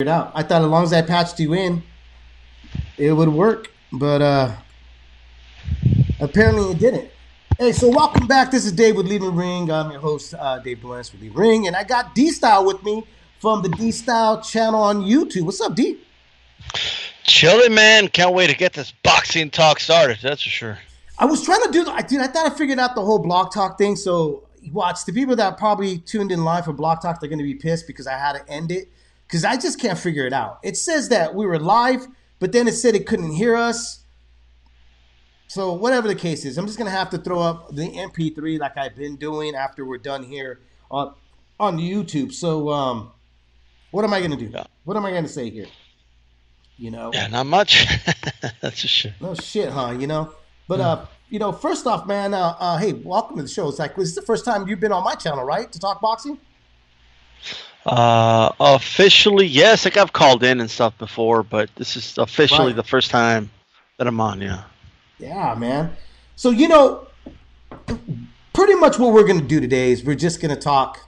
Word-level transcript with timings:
it 0.00 0.08
out. 0.08 0.32
I 0.34 0.42
thought 0.42 0.60
as 0.60 0.66
long 0.66 0.82
as 0.82 0.92
I 0.92 1.02
patched 1.02 1.38
you 1.38 1.54
in, 1.54 1.80
it 2.98 3.12
would 3.12 3.28
work, 3.28 3.70
but 3.92 4.20
uh 4.20 4.52
apparently 6.18 6.72
it 6.72 6.80
didn't. 6.80 7.10
Hey, 7.60 7.70
so 7.70 7.90
welcome 7.90 8.26
back. 8.26 8.50
This 8.50 8.64
is 8.64 8.72
Dave 8.72 8.96
with 8.96 9.06
Leaving 9.06 9.36
Ring. 9.36 9.70
I'm 9.70 9.92
your 9.92 10.00
host, 10.00 10.34
uh, 10.36 10.58
Dave 10.58 10.78
Duenez 10.78 11.12
with 11.12 11.20
Leaving 11.20 11.38
Ring, 11.38 11.66
and 11.68 11.76
I 11.76 11.84
got 11.84 12.12
D 12.12 12.30
Style 12.30 12.66
with 12.66 12.82
me 12.82 13.06
from 13.38 13.62
the 13.62 13.68
D 13.68 13.92
Style 13.92 14.42
channel 14.42 14.82
on 14.82 15.02
YouTube. 15.04 15.42
What's 15.42 15.60
up, 15.60 15.76
D? 15.76 16.00
Chilling, 17.22 17.72
man. 17.72 18.08
Can't 18.08 18.34
wait 18.34 18.50
to 18.50 18.56
get 18.56 18.72
this 18.72 18.92
boxing 19.04 19.48
talk 19.48 19.78
started. 19.78 20.18
That's 20.20 20.42
for 20.42 20.50
sure. 20.50 20.78
I 21.20 21.26
was 21.26 21.44
trying 21.44 21.62
to 21.62 21.70
do, 21.70 21.88
I 21.88 22.02
dude. 22.02 22.20
I 22.20 22.26
thought 22.26 22.50
I 22.50 22.56
figured 22.56 22.80
out 22.80 22.96
the 22.96 23.04
whole 23.04 23.20
Blog 23.20 23.52
Talk 23.52 23.78
thing. 23.78 23.94
So 23.94 24.48
watch 24.72 25.04
the 25.04 25.12
people 25.12 25.36
that 25.36 25.56
probably 25.56 25.98
tuned 25.98 26.32
in 26.32 26.42
live 26.42 26.64
for 26.64 26.72
Blog 26.72 27.00
Talk. 27.00 27.20
They're 27.20 27.30
going 27.30 27.38
to 27.38 27.44
be 27.44 27.54
pissed 27.54 27.86
because 27.86 28.08
I 28.08 28.18
had 28.18 28.32
to 28.32 28.52
end 28.52 28.72
it 28.72 28.88
because 29.26 29.44
I 29.44 29.56
just 29.56 29.80
can't 29.80 29.98
figure 29.98 30.26
it 30.26 30.32
out. 30.32 30.58
It 30.62 30.76
says 30.76 31.08
that 31.08 31.34
we 31.34 31.46
were 31.46 31.58
live, 31.58 32.06
but 32.38 32.52
then 32.52 32.68
it 32.68 32.72
said 32.72 32.94
it 32.94 33.06
couldn't 33.06 33.32
hear 33.32 33.56
us. 33.56 34.00
So 35.48 35.72
whatever 35.72 36.08
the 36.08 36.14
case 36.14 36.44
is, 36.44 36.58
I'm 36.58 36.66
just 36.66 36.78
gonna 36.78 36.90
have 36.90 37.10
to 37.10 37.18
throw 37.18 37.40
up 37.40 37.74
the 37.74 37.88
MP3 37.88 38.58
like 38.58 38.76
I've 38.76 38.96
been 38.96 39.16
doing 39.16 39.54
after 39.54 39.84
we're 39.84 39.98
done 39.98 40.24
here 40.24 40.60
on 40.90 41.14
on 41.60 41.78
YouTube. 41.78 42.32
So 42.32 42.70
um, 42.70 43.12
what 43.90 44.04
am 44.04 44.12
I 44.12 44.20
gonna 44.20 44.36
do? 44.36 44.52
What 44.84 44.96
am 44.96 45.04
I 45.04 45.12
gonna 45.12 45.28
say 45.28 45.50
here? 45.50 45.66
You 46.76 46.90
know? 46.90 47.10
Yeah, 47.14 47.28
not 47.28 47.46
much. 47.46 47.86
That's 48.60 48.82
a 48.82 48.88
shit. 48.88 49.12
No 49.20 49.34
shit, 49.34 49.70
huh? 49.70 49.92
You 49.92 50.08
know? 50.08 50.34
But 50.66 50.80
uh, 50.80 51.06
you 51.28 51.38
know, 51.38 51.52
first 51.52 51.86
off, 51.86 52.06
man, 52.06 52.34
uh, 52.34 52.56
uh, 52.58 52.78
hey, 52.78 52.92
welcome 52.92 53.36
to 53.36 53.42
the 53.42 53.48
show. 53.48 53.68
It's 53.68 53.78
like 53.78 53.94
this 53.96 54.08
is 54.08 54.14
the 54.14 54.22
first 54.22 54.44
time 54.44 54.66
you've 54.66 54.80
been 54.80 54.92
on 54.92 55.04
my 55.04 55.14
channel, 55.14 55.44
right? 55.44 55.70
To 55.70 55.78
talk 55.78 56.00
boxing. 56.00 56.38
Uh, 57.86 58.50
officially, 58.60 59.46
yes. 59.46 59.84
Like 59.84 59.96
I've 59.96 60.12
called 60.12 60.42
in 60.42 60.60
and 60.60 60.70
stuff 60.70 60.96
before, 60.98 61.42
but 61.42 61.70
this 61.76 61.96
is 61.96 62.16
officially 62.18 62.68
Right. 62.68 62.76
the 62.76 62.82
first 62.82 63.10
time 63.10 63.50
that 63.98 64.06
I'm 64.06 64.20
on. 64.20 64.40
Yeah. 64.40 64.62
Yeah, 65.18 65.54
man. 65.56 65.96
So 66.36 66.50
you 66.50 66.68
know, 66.68 67.06
pretty 68.52 68.74
much 68.74 68.98
what 68.98 69.12
we're 69.12 69.26
gonna 69.26 69.40
do 69.42 69.60
today 69.60 69.92
is 69.92 70.02
we're 70.04 70.14
just 70.16 70.40
gonna 70.40 70.56
talk 70.56 71.00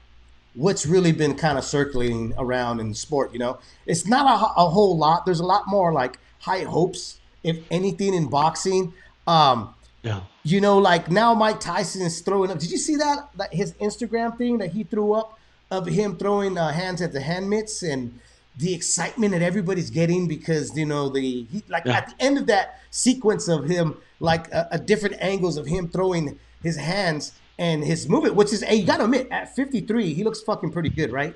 what's 0.54 0.86
really 0.86 1.12
been 1.12 1.34
kind 1.34 1.58
of 1.58 1.64
circulating 1.64 2.32
around 2.38 2.80
in 2.80 2.92
sport. 2.94 3.32
You 3.32 3.38
know, 3.38 3.58
it's 3.86 4.06
not 4.06 4.26
a, 4.26 4.60
a 4.60 4.68
whole 4.68 4.96
lot. 4.96 5.24
There's 5.26 5.40
a 5.40 5.44
lot 5.44 5.64
more 5.66 5.92
like 5.92 6.18
high 6.40 6.64
hopes, 6.64 7.18
if 7.42 7.56
anything, 7.70 8.14
in 8.14 8.26
boxing. 8.28 8.92
Um, 9.26 9.74
Yeah. 10.02 10.20
you 10.44 10.60
know, 10.60 10.78
like 10.78 11.10
now 11.10 11.34
Mike 11.34 11.60
Tyson 11.60 12.02
is 12.02 12.20
throwing 12.20 12.50
up. 12.50 12.58
Did 12.58 12.70
you 12.70 12.78
see 12.78 12.96
that? 12.96 13.28
That 13.36 13.52
his 13.52 13.72
Instagram 13.74 14.36
thing 14.38 14.58
that 14.58 14.72
he 14.72 14.84
threw 14.84 15.12
up 15.14 15.38
of 15.70 15.86
him 15.86 16.16
throwing 16.16 16.56
uh, 16.58 16.70
hands 16.72 17.02
at 17.02 17.12
the 17.12 17.20
hand 17.20 17.48
mitts 17.50 17.82
and 17.82 18.18
the 18.58 18.72
excitement 18.72 19.32
that 19.32 19.42
everybody's 19.42 19.90
getting 19.90 20.26
because 20.28 20.76
you 20.76 20.86
know 20.86 21.08
the 21.08 21.44
he, 21.44 21.62
like 21.68 21.84
Yeah. 21.84 21.98
at 21.98 22.08
the 22.16 22.24
end 22.24 22.38
of 22.38 22.46
that 22.46 22.80
sequence 22.90 23.48
of 23.48 23.66
him 23.68 23.96
like 24.20 24.50
a, 24.52 24.68
a 24.72 24.78
different 24.78 25.16
angles 25.20 25.56
of 25.58 25.66
him 25.66 25.88
throwing 25.88 26.38
his 26.62 26.76
hands 26.76 27.32
and 27.58 27.84
his 27.84 28.08
movement, 28.08 28.34
which 28.34 28.52
is 28.52 28.62
hey, 28.62 28.76
you 28.76 28.86
gotta 28.86 29.04
admit 29.04 29.28
at 29.30 29.54
53 29.54 30.14
he 30.14 30.24
looks 30.24 30.40
fucking 30.42 30.72
pretty 30.72 30.88
good, 30.88 31.12
right? 31.12 31.34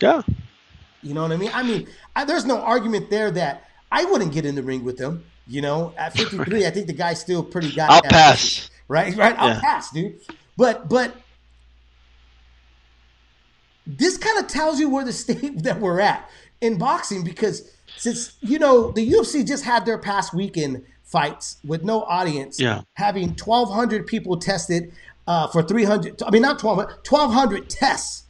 Yeah. 0.00 0.22
You 1.02 1.14
know 1.14 1.22
what 1.22 1.32
I 1.32 1.36
mean? 1.36 1.50
I 1.54 1.62
mean, 1.62 1.88
I, 2.14 2.24
there's 2.24 2.44
no 2.44 2.60
argument 2.60 3.08
there 3.10 3.30
that 3.32 3.64
I 3.90 4.04
wouldn't 4.04 4.32
get 4.32 4.44
in 4.44 4.54
the 4.54 4.62
ring 4.62 4.84
with 4.84 4.98
him. 4.98 5.24
You 5.46 5.62
know, 5.62 5.94
at 5.96 6.12
53, 6.12 6.66
I 6.66 6.70
think 6.70 6.86
the 6.88 6.92
guy's 6.92 7.20
still 7.20 7.42
pretty 7.42 7.68
goddamn. 7.72 7.96
I'll 7.96 8.02
pass. 8.02 8.68
Right, 8.86 9.16
right. 9.16 9.34
I'll 9.38 9.48
Yeah. 9.54 9.60
pass, 9.60 9.90
dude. 9.90 10.20
But 10.56 10.88
but 10.88 11.16
this 13.88 14.18
kind 14.18 14.38
of 14.38 14.46
tells 14.46 14.78
you 14.78 14.88
where 14.88 15.04
the 15.04 15.12
state 15.12 15.62
that 15.64 15.80
we're 15.80 16.00
at 16.00 16.28
in 16.60 16.76
boxing 16.78 17.24
because 17.24 17.70
since 17.96 18.36
you 18.40 18.58
know 18.58 18.92
the 18.92 19.10
UFC 19.10 19.46
just 19.46 19.64
had 19.64 19.86
their 19.86 19.98
past 19.98 20.34
weekend 20.34 20.84
fights 21.02 21.56
with 21.64 21.82
no 21.82 22.02
audience, 22.02 22.60
Yeah. 22.60 22.82
having 22.94 23.28
1,200 23.30 24.06
people 24.06 24.36
tested 24.36 24.92
uh, 25.26 25.46
for 25.48 25.62
300. 25.62 26.22
I 26.22 26.30
mean, 26.30 26.42
not 26.42 26.58
12, 26.58 26.76
1,200 26.78 27.70
tests 27.70 28.24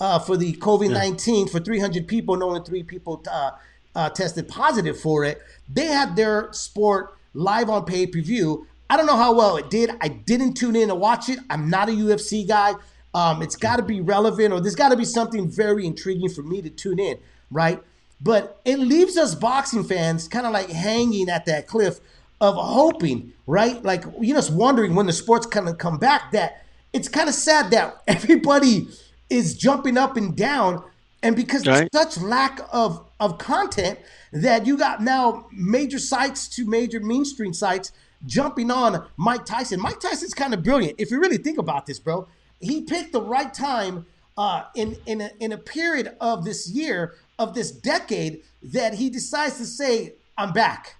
uh, 0.00 0.18
for 0.18 0.36
the 0.36 0.52
COVID 0.54 0.90
19 0.90 1.48
for 1.48 1.60
300 1.60 2.08
people, 2.08 2.34
and 2.34 2.42
only 2.42 2.60
three 2.64 2.82
people 2.82 3.22
uh, 3.30 3.52
uh, 3.94 4.10
tested 4.10 4.48
positive 4.48 4.98
for 4.98 5.24
it. 5.24 5.40
They 5.72 5.86
had 5.86 6.16
their 6.16 6.52
sport 6.52 7.16
live 7.34 7.70
on 7.70 7.84
pay 7.84 8.06
per 8.06 8.20
view. 8.20 8.66
I 8.90 8.96
don't 8.96 9.06
know 9.06 9.16
how 9.16 9.32
well 9.34 9.56
it 9.56 9.70
did. 9.70 9.90
I 10.00 10.08
didn't 10.08 10.54
tune 10.54 10.76
in 10.76 10.88
to 10.88 10.94
watch 10.94 11.28
it. 11.28 11.38
I'm 11.50 11.70
not 11.70 11.88
a 11.88 11.92
UFC 11.92 12.46
guy. 12.46 12.74
Um, 13.14 13.42
it's 13.42 13.56
got 13.56 13.76
to 13.76 13.82
be 13.82 14.00
relevant, 14.00 14.52
or 14.52 14.60
there's 14.60 14.74
got 14.74 14.88
to 14.90 14.96
be 14.96 15.04
something 15.04 15.48
very 15.48 15.86
intriguing 15.86 16.28
for 16.28 16.42
me 16.42 16.60
to 16.62 16.68
tune 16.70 16.98
in, 16.98 17.18
right? 17.50 17.82
But 18.20 18.60
it 18.64 18.78
leaves 18.78 19.16
us 19.16 19.34
boxing 19.34 19.84
fans 19.84 20.26
kind 20.28 20.46
of 20.46 20.52
like 20.52 20.68
hanging 20.70 21.28
at 21.28 21.46
that 21.46 21.66
cliff 21.66 22.00
of 22.40 22.54
hoping, 22.56 23.32
right? 23.46 23.82
Like 23.84 24.04
you 24.20 24.34
just 24.34 24.52
wondering 24.52 24.94
when 24.94 25.06
the 25.06 25.12
sport's 25.12 25.46
kind 25.46 25.68
of 25.68 25.78
come 25.78 25.98
back. 25.98 26.32
That 26.32 26.64
it's 26.92 27.08
kind 27.08 27.28
of 27.28 27.34
sad 27.34 27.70
that 27.70 28.02
everybody 28.08 28.88
is 29.30 29.56
jumping 29.56 29.96
up 29.96 30.16
and 30.16 30.36
down, 30.36 30.82
and 31.22 31.36
because 31.36 31.66
Right. 31.66 31.88
there's 31.92 32.14
such 32.14 32.22
lack 32.22 32.60
of 32.72 33.04
of 33.20 33.38
content 33.38 33.98
that 34.32 34.66
you 34.66 34.76
got 34.76 35.00
now 35.02 35.46
major 35.52 35.98
sites 36.00 36.48
to 36.48 36.66
major 36.66 36.98
mainstream 37.00 37.52
sites 37.54 37.92
jumping 38.26 38.70
on 38.70 39.06
Mike 39.16 39.44
Tyson. 39.44 39.80
Mike 39.80 40.00
Tyson's 40.00 40.34
kind 40.34 40.52
of 40.52 40.62
brilliant 40.64 40.96
if 40.98 41.10
you 41.10 41.20
really 41.20 41.36
think 41.38 41.58
about 41.58 41.86
this, 41.86 41.98
bro. 42.00 42.26
He 42.64 42.82
picked 42.82 43.12
the 43.12 43.22
right 43.22 43.52
time 43.52 44.06
uh, 44.36 44.64
in 44.74 44.96
in 45.06 45.20
a, 45.20 45.30
in 45.40 45.52
a 45.52 45.58
period 45.58 46.16
of 46.20 46.44
this 46.44 46.68
year 46.70 47.14
of 47.38 47.54
this 47.54 47.70
decade 47.70 48.42
that 48.62 48.94
he 48.94 49.10
decides 49.10 49.58
to 49.58 49.64
say, 49.64 50.14
"I'm 50.36 50.52
back." 50.52 50.96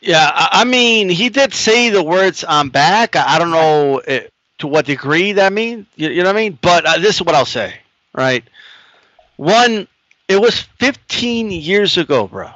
Yeah. 0.00 0.30
I, 0.34 0.64
mean, 0.64 1.08
he 1.08 1.30
did 1.30 1.54
say 1.54 1.88
the 1.88 2.02
words 2.02 2.44
"I'm 2.46 2.68
back." 2.68 3.16
I, 3.16 3.38
don't 3.38 3.50
know 3.50 4.00
uh, 4.00 4.20
to 4.58 4.66
what 4.66 4.86
degree 4.86 5.32
that 5.32 5.52
means. 5.52 5.86
You, 5.96 6.22
know 6.22 6.24
what 6.24 6.36
I 6.36 6.40
mean? 6.40 6.58
But 6.60 6.86
uh, 6.86 6.98
this 6.98 7.16
is 7.16 7.22
what 7.22 7.34
I'll 7.34 7.46
say. 7.46 7.74
Right. 8.12 8.44
One, 9.36 9.88
it 10.28 10.40
was 10.40 10.60
15 10.78 11.50
years 11.50 11.96
ago, 11.96 12.28
bro. 12.28 12.50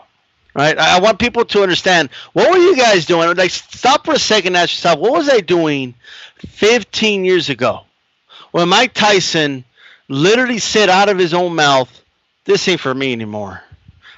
Right. 0.55 0.79
I, 0.79 0.97
I 0.97 1.01
want 1.01 1.19
people 1.19 1.45
to 1.47 1.63
understand 1.63 2.11
what 2.33 2.51
were 2.51 2.59
you 2.59 2.77
guys 2.77 3.07
doing? 3.07 3.35
Like, 3.37 3.51
stop 3.51 4.05
for 4.05 4.15
a 4.15 4.19
second. 4.19 4.57
Ask 4.57 4.75
yourself, 4.75 4.99
what 4.99 5.13
was 5.13 5.29
I 5.29 5.41
doing 5.41 5.95
15 6.41 7.25
years 7.25 7.49
ago 7.49 7.83
when 8.51 8.69
Mike 8.69 8.95
Tyson 8.95 9.65
literally 10.09 10.59
said 10.59 10.89
out 10.89 11.09
of 11.09 11.19
his 11.19 11.35
own 11.35 11.55
mouth, 11.55 11.91
"This 12.45 12.67
ain't 12.69 12.81
for 12.81 12.95
me 12.95 13.13
anymore." 13.13 13.63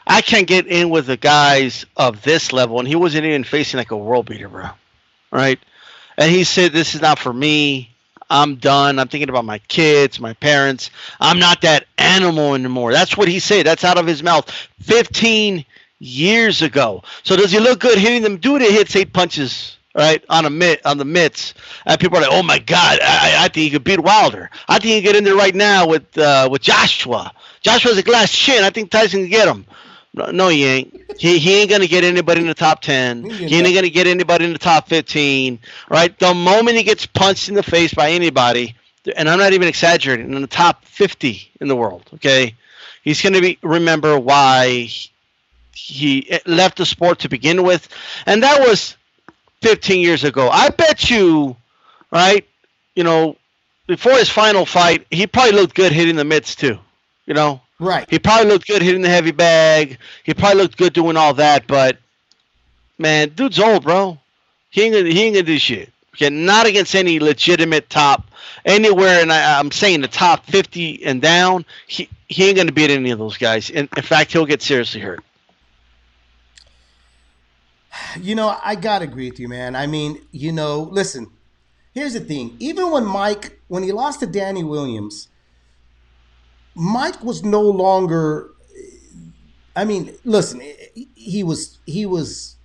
I 0.06 0.22
can't 0.22 0.47
get 0.47 0.66
in 0.66 0.91
with 0.91 1.06
the 1.06 1.16
guys 1.16 1.86
of 1.97 2.22
this 2.22 2.53
level, 2.53 2.78
and 2.78 2.88
he 2.88 2.97
wasn't 2.97 3.26
even 3.26 3.44
facing 3.44 3.78
like 3.78 3.91
a 3.91 3.97
world 3.97 4.26
beater, 4.26 4.48
bro. 4.48 4.70
Right? 5.30 5.59
And 6.19 6.30
he 6.30 6.44
said, 6.44 6.72
"This 6.72 6.94
is 6.94 7.00
not 7.00 7.19
for 7.19 7.32
me. 7.32 7.91
I'm 8.28 8.56
done. 8.56 8.98
I'm 8.98 9.09
thinking 9.09 9.28
about 9.28 9.44
my 9.44 9.59
kids, 9.59 10.20
my 10.20 10.32
parents. 10.34 10.91
I'm 11.20 11.38
not 11.38 11.62
that 11.62 11.86
animal 11.98 12.54
anymore." 12.54 12.92
That's 12.92 13.16
what 13.16 13.28
he 13.28 13.38
said. 13.38 13.66
That's 13.66 13.84
out 13.84 13.98
of 13.98 14.06
his 14.06 14.22
mouth. 14.22 14.50
15 14.82 15.64
years 16.00 16.62
ago. 16.62 17.03
So 17.22 17.36
does 17.36 17.53
he 17.53 17.60
look 17.60 17.80
good 17.80 17.98
hitting 17.98 18.22
them? 18.22 18.38
Dude, 18.38 18.62
it 18.62 18.72
hits 18.72 18.97
eight 18.97 19.12
punches. 19.12 19.76
Right 19.92 20.24
on 20.28 20.44
a 20.44 20.50
mitt 20.50 20.86
on 20.86 20.98
the 20.98 21.04
mitts, 21.04 21.52
and 21.84 21.98
people 21.98 22.18
are 22.18 22.20
like, 22.20 22.30
"Oh 22.30 22.44
my 22.44 22.60
God, 22.60 23.00
I, 23.02 23.34
I 23.38 23.48
think 23.48 23.54
he 23.64 23.70
could 23.70 23.82
beat 23.82 23.98
Wilder. 23.98 24.48
I 24.68 24.74
think 24.74 24.84
he 24.84 24.92
can 25.00 25.02
get 25.02 25.16
in 25.16 25.24
there 25.24 25.34
right 25.34 25.54
now 25.54 25.88
with 25.88 26.16
uh, 26.16 26.48
with 26.50 26.62
Joshua. 26.62 27.32
Joshua's 27.60 27.98
a 27.98 28.02
glass 28.04 28.30
chin. 28.30 28.62
I 28.62 28.70
think 28.70 28.92
Tyson 28.92 29.22
can 29.22 29.30
get 29.30 29.48
him. 29.48 29.66
No, 30.14 30.30
no, 30.30 30.48
he 30.48 30.64
ain't. 30.64 31.02
He, 31.18 31.38
he 31.38 31.60
ain't 31.60 31.70
gonna 31.70 31.88
get 31.88 32.04
anybody 32.04 32.40
in 32.40 32.46
the 32.46 32.54
top 32.54 32.82
ten. 32.82 33.28
He 33.30 33.56
ain't 33.56 33.74
gonna 33.74 33.90
get 33.90 34.06
anybody 34.06 34.44
in 34.44 34.52
the 34.52 34.60
top 34.60 34.88
fifteen. 34.88 35.58
Right? 35.88 36.16
The 36.18 36.34
moment 36.34 36.76
he 36.76 36.84
gets 36.84 37.06
punched 37.06 37.48
in 37.48 37.56
the 37.56 37.62
face 37.62 37.92
by 37.92 38.10
anybody, 38.10 38.76
and 39.16 39.28
I'm 39.28 39.40
not 39.40 39.54
even 39.54 39.66
exaggerating, 39.66 40.32
in 40.32 40.40
the 40.40 40.46
top 40.46 40.84
fifty 40.84 41.50
in 41.60 41.66
the 41.66 41.76
world, 41.76 42.08
okay, 42.14 42.54
he's 43.02 43.20
gonna 43.22 43.40
be 43.40 43.58
remember 43.62 44.18
why 44.18 44.88
he 45.74 46.41
left 46.47 46.78
the 46.78 46.86
sport 46.86 47.20
to 47.20 47.28
begin 47.28 47.62
with, 47.65 47.88
and 48.26 48.42
that 48.42 48.60
was 48.60 48.97
15 49.62 50.01
years 50.01 50.24
ago. 50.24 50.48
I 50.48 50.71
bet 50.71 51.10
you, 51.10 51.57
right? 52.10 52.47
You 52.95 53.04
know, 53.04 53.36
before 53.86 54.12
his 54.12 54.28
final 54.28 54.65
fight, 54.66 55.07
he 55.10 55.27
probably 55.27 55.53
looked 55.53 55.74
good 55.74 55.92
hitting 55.92 56.16
the 56.16 56.24
mitts 56.24 56.54
too. 56.54 56.78
You 57.27 57.34
know, 57.34 57.60
Right. 57.78 58.07
he 58.10 58.18
probably 58.18 58.51
looked 58.51 58.66
good 58.66 58.83
hitting 58.83 59.03
the 59.03 59.09
heavy 59.09 59.30
bag. 59.30 59.98
He 60.24 60.34
probably 60.34 60.62
looked 60.62 60.77
good 60.77 60.92
doing 60.92 61.16
all 61.16 61.34
that. 61.34 61.66
But 61.66 61.98
man, 62.98 63.30
dude's 63.30 63.59
old, 63.59 63.84
bro. 63.84 64.18
He 64.71 64.83
ain't 64.83 64.95
gonna, 64.95 65.09
he 65.09 65.22
ain't 65.22 65.34
gonna 65.34 65.45
do 65.45 65.59
shit. 65.59 65.92
Okay, 66.15 66.28
not 66.30 66.66
against 66.66 66.95
any 66.95 67.21
legitimate 67.21 67.89
top 67.89 68.24
anywhere, 68.65 69.22
and 69.22 69.33
I, 69.33 69.59
I'm 69.59 69.71
saying 69.71 70.01
the 70.01 70.09
top 70.09 70.45
50 70.47 71.04
and 71.04 71.22
down. 71.22 71.65
He 71.86 72.09
he 72.28 72.47
ain't 72.48 72.56
gonna 72.56 72.72
beat 72.72 72.91
any 72.91 73.10
of 73.10 73.18
those 73.18 73.36
guys. 73.36 73.71
In, 73.71 73.89
in 73.97 74.03
fact, 74.03 74.33
he'll 74.33 74.47
get 74.47 74.60
seriously 74.63 75.01
hurt. 75.01 75.22
You 78.21 78.34
know, 78.34 78.57
I 78.63 78.75
gotta 78.75 79.04
agree 79.04 79.31
with 79.31 79.41
you, 79.41 79.48
man. 79.48 79.75
I 79.77 79.87
mean, 79.87 80.21
you 80.31 80.53
know, 80.53 80.89
listen. 80.91 81.31
Here's 81.92 82.13
the 82.13 82.21
thing. 82.21 82.57
Even 82.60 82.91
when 82.92 83.04
Mike, 83.04 83.60
when 83.66 83.83
he 83.83 83.91
lost 83.91 84.21
to 84.21 84.27
Danny 84.27 84.63
Williams, 84.63 85.28
Mike 86.75 87.22
was 87.25 87.42
no 87.42 87.63
longer. 87.63 88.51
I 89.75 89.84
mean, 89.84 90.15
listen, 90.25 90.63
he 91.15 91.42
was 91.42 91.78
he 91.87 92.07
was 92.07 92.57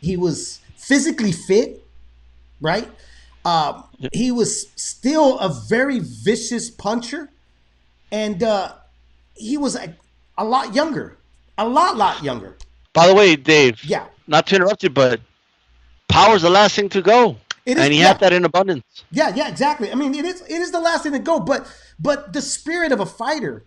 he 0.00 0.16
was 0.16 0.60
physically 0.76 1.32
fit, 1.32 1.84
right? 2.60 2.88
Um, 3.44 3.84
he 4.12 4.30
was 4.30 4.68
still 4.76 5.38
a 5.38 5.48
very 5.68 5.98
vicious 5.98 6.70
puncher, 6.70 7.30
and 8.10 8.42
uh, 8.42 8.74
he 9.34 9.56
was 9.56 9.74
a, 9.74 9.96
a 10.38 10.44
lot 10.44 10.74
younger, 10.74 11.18
a 11.58 11.66
lot, 11.66 11.96
lot 11.96 12.22
younger. 12.22 12.56
By 12.92 13.06
the 13.06 13.14
way, 13.14 13.36
Dave. 13.36 13.82
Yeah. 13.84 14.06
Not 14.26 14.46
to 14.48 14.56
interrupt 14.56 14.82
you, 14.82 14.90
but 14.90 15.20
power's 16.08 16.42
the 16.42 16.50
last 16.50 16.76
thing 16.76 16.88
to 16.90 17.02
go. 17.02 17.36
It 17.64 17.76
is, 17.76 17.84
and 17.84 17.92
he 17.92 18.00
yeah. 18.00 18.08
had 18.08 18.20
that 18.20 18.32
in 18.32 18.44
abundance. 18.44 19.04
Yeah, 19.10 19.32
yeah, 19.34 19.48
exactly. 19.48 19.92
I 19.92 19.94
mean, 19.94 20.14
it 20.14 20.24
is 20.24 20.40
it 20.42 20.60
is 20.60 20.72
the 20.72 20.80
last 20.80 21.04
thing 21.04 21.12
to 21.12 21.18
go, 21.20 21.38
but 21.38 21.66
but 21.98 22.32
the 22.32 22.42
spirit 22.42 22.90
of 22.90 23.00
a 23.00 23.06
fighter 23.06 23.64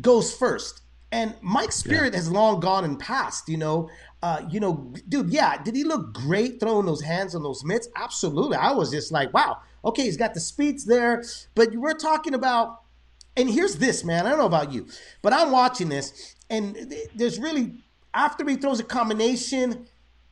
goes 0.00 0.34
first. 0.34 0.80
And 1.10 1.34
Mike's 1.42 1.76
spirit 1.76 2.14
yeah. 2.14 2.20
has 2.20 2.30
long 2.30 2.60
gone 2.60 2.84
and 2.84 2.98
passed, 2.98 3.48
you 3.48 3.58
know. 3.58 3.90
Uh, 4.22 4.42
you 4.48 4.60
know, 4.60 4.94
dude, 5.08 5.30
yeah, 5.30 5.60
did 5.62 5.74
he 5.74 5.84
look 5.84 6.14
great 6.14 6.60
throwing 6.60 6.86
those 6.86 7.02
hands 7.02 7.34
on 7.34 7.42
those 7.42 7.64
mitts? 7.64 7.88
Absolutely. 7.96 8.56
I 8.56 8.70
was 8.70 8.90
just 8.90 9.12
like, 9.12 9.34
wow, 9.34 9.58
okay, 9.84 10.04
he's 10.04 10.16
got 10.16 10.32
the 10.32 10.40
speeds 10.40 10.86
there. 10.86 11.24
But 11.54 11.74
we're 11.74 11.92
talking 11.92 12.32
about, 12.32 12.82
and 13.36 13.50
here's 13.50 13.76
this, 13.76 14.04
man. 14.04 14.24
I 14.24 14.30
don't 14.30 14.38
know 14.38 14.46
about 14.46 14.72
you, 14.72 14.86
but 15.20 15.32
I'm 15.34 15.50
watching 15.50 15.88
this, 15.88 16.36
and 16.48 16.94
there's 17.14 17.38
really, 17.38 17.74
after 18.14 18.48
he 18.48 18.56
throws 18.56 18.80
a 18.80 18.84
combination, 18.84 19.86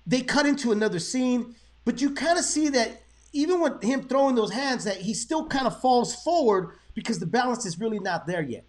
they 0.06 0.20
cut 0.22 0.46
into 0.46 0.72
another 0.72 0.98
scene, 0.98 1.54
but 1.84 2.00
you 2.00 2.12
kind 2.14 2.38
of 2.38 2.44
see 2.44 2.68
that 2.70 3.02
even 3.32 3.60
with 3.60 3.82
him 3.82 4.02
throwing 4.02 4.34
those 4.34 4.52
hands, 4.52 4.84
that 4.84 4.98
he 4.98 5.14
still 5.14 5.46
kind 5.46 5.66
of 5.66 5.80
falls 5.80 6.14
forward 6.22 6.72
because 6.94 7.18
the 7.18 7.26
balance 7.26 7.64
is 7.64 7.78
really 7.78 8.00
not 8.00 8.26
there 8.26 8.42
yet 8.42 8.64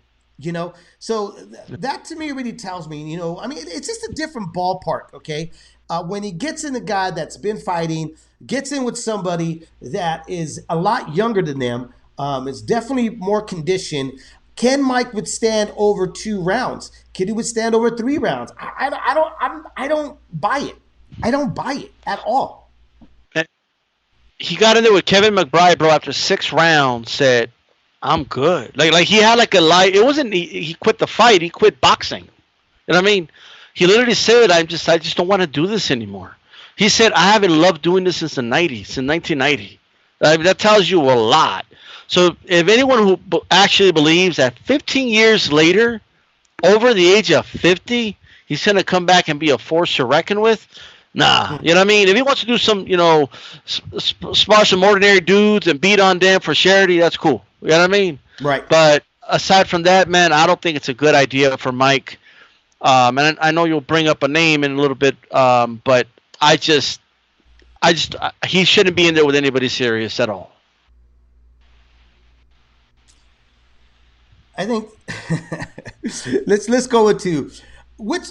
you 0.45 0.51
know? 0.51 0.73
So 0.99 1.31
th- 1.31 1.79
that 1.79 2.05
to 2.05 2.15
me 2.15 2.31
really 2.31 2.53
tells 2.53 2.87
me 2.87 3.09
you 3.09 3.17
know 3.17 3.39
i 3.39 3.47
mean 3.47 3.59
it's 3.61 3.87
just 3.87 4.03
a 4.03 4.13
different 4.13 4.53
ballpark 4.53 5.13
okay? 5.13 5.51
Uh, 5.89 6.03
when 6.03 6.23
he 6.23 6.31
gets 6.31 6.63
in 6.63 6.75
a 6.75 6.79
guy 6.79 7.11
that's 7.11 7.37
been 7.37 7.57
fighting 7.57 8.15
gets 8.45 8.71
in 8.71 8.83
with 8.83 8.97
somebody 8.97 9.67
that 9.81 10.27
is 10.29 10.63
a 10.69 10.75
lot 10.75 11.15
younger 11.15 11.41
than 11.41 11.59
them 11.59 11.93
um, 12.17 12.47
it's 12.47 12.61
definitely 12.61 13.09
more 13.09 13.41
conditioned 13.41 14.19
can 14.61 14.81
mike 14.83 15.13
withstand 15.13 15.73
over 15.75 16.07
two 16.07 16.41
rounds 16.41 16.91
can 17.13 17.27
he 17.27 17.33
withstand 17.33 17.73
over 17.75 17.89
three 17.95 18.17
rounds 18.17 18.51
i, 18.57 18.89
I, 18.89 19.11
I 19.11 19.13
don't 19.13 19.33
I'm, 19.39 19.67
i 19.75 19.87
don't 19.87 20.17
buy 20.39 20.59
it 20.59 20.75
i 21.23 21.31
don't 21.31 21.53
buy 21.55 21.73
it 21.73 21.91
at 22.05 22.19
all 22.25 22.69
he 24.37 24.55
got 24.55 24.77
in 24.77 24.83
there 24.83 24.93
with 24.93 25.05
kevin 25.05 25.35
mcbride 25.35 25.77
bro 25.77 25.89
after 25.89 26.13
six 26.13 26.53
rounds 26.53 27.11
said 27.11 27.51
I'm 28.01 28.23
good. 28.23 28.75
Like 28.77 28.91
like 28.91 29.07
he 29.07 29.17
had 29.17 29.37
like 29.37 29.53
a 29.53 29.61
light. 29.61 29.95
It 29.95 30.03
wasn't 30.03 30.33
he, 30.33 30.45
he 30.45 30.73
quit 30.73 30.97
the 30.97 31.07
fight. 31.07 31.41
He 31.41 31.49
quit 31.49 31.79
boxing. 31.81 32.23
You 32.23 32.93
know 32.93 32.97
what 32.97 33.03
I 33.03 33.05
mean? 33.05 33.29
He 33.73 33.85
literally 33.85 34.15
said, 34.15 34.51
"I'm 34.51 34.67
just 34.67 34.89
I 34.89 34.97
just 34.97 35.17
don't 35.17 35.27
want 35.27 35.41
to 35.41 35.47
do 35.47 35.67
this 35.67 35.91
anymore." 35.91 36.35
He 36.75 36.89
said, 36.89 37.11
"I 37.13 37.31
haven't 37.31 37.55
loved 37.55 37.81
doing 37.81 38.03
this 38.03 38.17
since 38.17 38.35
the 38.35 38.41
'90s, 38.41 38.87
since 38.87 39.07
1990." 39.07 39.79
I 40.23 40.37
mean, 40.37 40.45
that 40.45 40.57
tells 40.59 40.89
you 40.89 41.01
a 41.01 41.13
lot. 41.13 41.65
So 42.11 42.35
if 42.43 42.67
anyone 42.67 43.07
who 43.07 43.41
actually 43.49 43.93
believes 43.93 44.35
that 44.35 44.59
15 44.59 45.07
years 45.07 45.49
later, 45.49 46.01
over 46.61 46.93
the 46.93 47.09
age 47.09 47.31
of 47.31 47.45
50, 47.45 48.17
he's 48.45 48.65
going 48.65 48.75
to 48.75 48.83
come 48.83 49.05
back 49.05 49.29
and 49.29 49.39
be 49.39 49.51
a 49.51 49.57
force 49.57 49.95
to 49.95 50.03
reckon 50.03 50.41
with, 50.41 50.67
Nah, 51.13 51.57
you 51.61 51.73
know 51.73 51.79
what 51.79 51.87
I 51.87 51.87
mean. 51.87 52.09
If 52.09 52.15
he 52.15 52.21
wants 52.21 52.41
to 52.41 52.47
do 52.47 52.57
some, 52.57 52.85
you 52.85 52.97
know, 52.97 53.29
spar 53.65 54.65
some 54.65 54.83
ordinary 54.83 55.21
dudes 55.21 55.67
and 55.67 55.79
beat 55.79 56.01
on 56.01 56.19
them 56.19 56.41
for 56.41 56.53
charity, 56.53 56.99
that's 56.99 57.17
cool. 57.17 57.45
You 57.61 57.69
know 57.69 57.79
what 57.79 57.89
I 57.89 57.91
mean? 57.91 58.19
Right. 58.41 58.67
But 58.67 59.03
aside 59.27 59.67
from 59.69 59.83
that, 59.83 60.09
man, 60.09 60.33
I 60.33 60.47
don't 60.47 60.61
think 60.61 60.75
it's 60.77 60.89
a 60.89 60.93
good 60.93 61.15
idea 61.15 61.57
for 61.57 61.71
Mike. 61.71 62.17
Um, 62.81 63.17
and 63.17 63.37
I 63.41 63.51
know 63.51 63.65
you'll 63.65 63.81
bring 63.81 64.07
up 64.07 64.23
a 64.23 64.27
name 64.27 64.63
in 64.65 64.73
a 64.73 64.75
little 64.75 64.95
bit, 64.95 65.15
um, 65.33 65.81
but 65.83 66.07
I 66.41 66.57
just, 66.57 66.99
I 67.81 67.93
just, 67.93 68.15
he 68.45 68.65
shouldn't 68.65 68.95
be 68.97 69.07
in 69.07 69.15
there 69.15 69.25
with 69.25 69.35
anybody 69.35 69.69
serious 69.69 70.19
at 70.19 70.29
all. 70.29 70.51
I 74.61 74.65
think 74.67 74.89
let's 76.45 76.69
let's 76.69 76.85
go 76.85 77.09
into 77.09 77.49
which 77.97 78.27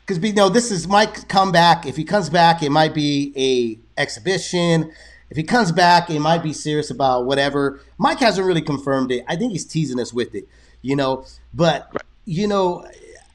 because 0.00 0.20
we 0.20 0.30
know 0.30 0.48
this 0.48 0.70
is 0.70 0.86
Mike 0.86 1.26
comeback. 1.28 1.86
If 1.86 1.96
he 1.96 2.04
comes 2.04 2.30
back, 2.30 2.62
it 2.62 2.70
might 2.70 2.94
be 2.94 3.32
a 3.36 4.00
exhibition. 4.00 4.92
If 5.28 5.36
he 5.36 5.42
comes 5.42 5.72
back, 5.72 6.08
it 6.08 6.20
might 6.20 6.42
be 6.42 6.52
serious 6.52 6.90
about 6.90 7.26
whatever. 7.26 7.80
Mike 7.98 8.20
hasn't 8.20 8.46
really 8.46 8.62
confirmed 8.62 9.10
it. 9.10 9.24
I 9.26 9.34
think 9.34 9.50
he's 9.50 9.64
teasing 9.64 9.98
us 9.98 10.12
with 10.12 10.36
it, 10.36 10.46
you 10.82 10.94
know. 10.94 11.24
But 11.52 11.90
you 12.24 12.46
know, 12.46 12.86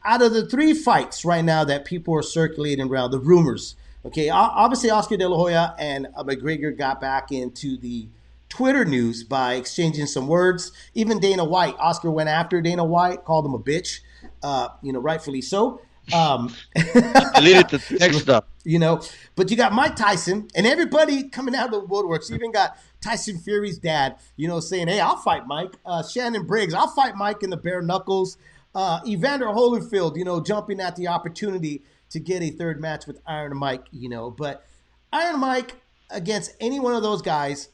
out 0.06 0.22
of 0.22 0.32
the 0.34 0.48
three 0.48 0.74
fights 0.74 1.26
right 1.26 1.44
now 1.44 1.66
that 1.66 1.84
people 1.84 2.16
are 2.16 2.24
circulating 2.24 2.88
around, 2.88 3.12
the 3.12 3.20
rumors. 3.20 3.76
Okay, 4.06 4.30
obviously 4.30 4.90
Oscar 4.90 5.18
De 5.18 5.28
La 5.28 5.36
Hoya 5.36 5.76
and 5.78 6.08
uh, 6.16 6.24
McGregor 6.24 6.78
got 6.78 7.02
back 7.02 7.34
into 7.34 7.76
the 7.76 8.08
Twitter 8.50 8.86
news 8.86 9.24
by 9.24 9.56
exchanging 9.56 10.06
some 10.06 10.28
words. 10.28 10.72
Even 10.94 11.20
Dana 11.20 11.44
White, 11.44 11.76
Oscar 11.80 12.12
went 12.12 12.30
after 12.30 12.62
Dana 12.62 12.86
White, 12.86 13.26
called 13.26 13.46
him 13.46 13.54
a 13.54 13.60
bitch. 13.60 14.00
Uh, 14.42 14.70
you 14.82 14.94
know, 14.94 15.00
rightfully 15.00 15.42
so. 15.42 15.82
Um, 16.14 16.54
deleted 16.76 17.70
the 17.70 17.84
text 18.00 18.30
up. 18.30 18.48
You 18.64 18.80
know, 18.80 19.02
but 19.36 19.52
you 19.52 19.58
got 19.58 19.74
Mike 19.74 19.96
Tyson 19.96 20.48
and 20.56 20.66
everybody 20.66 21.30
coming 21.30 21.56
out 21.56 21.74
of 21.74 21.82
the 21.82 21.88
woodworks. 21.88 22.30
You 22.30 22.36
even 22.36 22.52
got 22.52 22.78
Tyson 23.02 23.40
Fury's 23.40 23.78
dad, 23.78 24.18
you 24.36 24.48
know, 24.48 24.60
saying, 24.60 24.88
"Hey, 24.88 25.00
I'll 25.00 25.18
fight 25.18 25.48
Mike." 25.48 25.74
Uh, 25.86 26.04
Shannon 26.04 26.46
Briggs, 26.46 26.74
I'll 26.74 26.88
fight 26.88 27.16
Mike 27.16 27.44
in 27.44 27.50
the 27.50 27.58
bare 27.58 27.82
knuckles. 27.82 28.38
Uh, 28.74 29.00
Evander 29.06 29.48
Holyfield, 29.48 30.18
you 30.18 30.24
know, 30.24 30.42
jumping 30.42 30.80
at 30.80 30.96
the 30.96 31.08
opportunity 31.08 31.82
to 32.10 32.20
get 32.20 32.42
a 32.42 32.52
third 32.52 32.80
match 32.80 33.08
with 33.08 33.20
Iron 33.26 33.58
Mike, 33.58 33.86
you 33.92 34.10
know, 34.10 34.30
but 34.30 34.66
Iron 35.12 35.40
Mike 35.40 35.76
against 36.10 36.56
any 36.60 36.80
one 36.80 36.94
of 36.94 37.02
those 37.04 37.22
guys, 37.22 37.70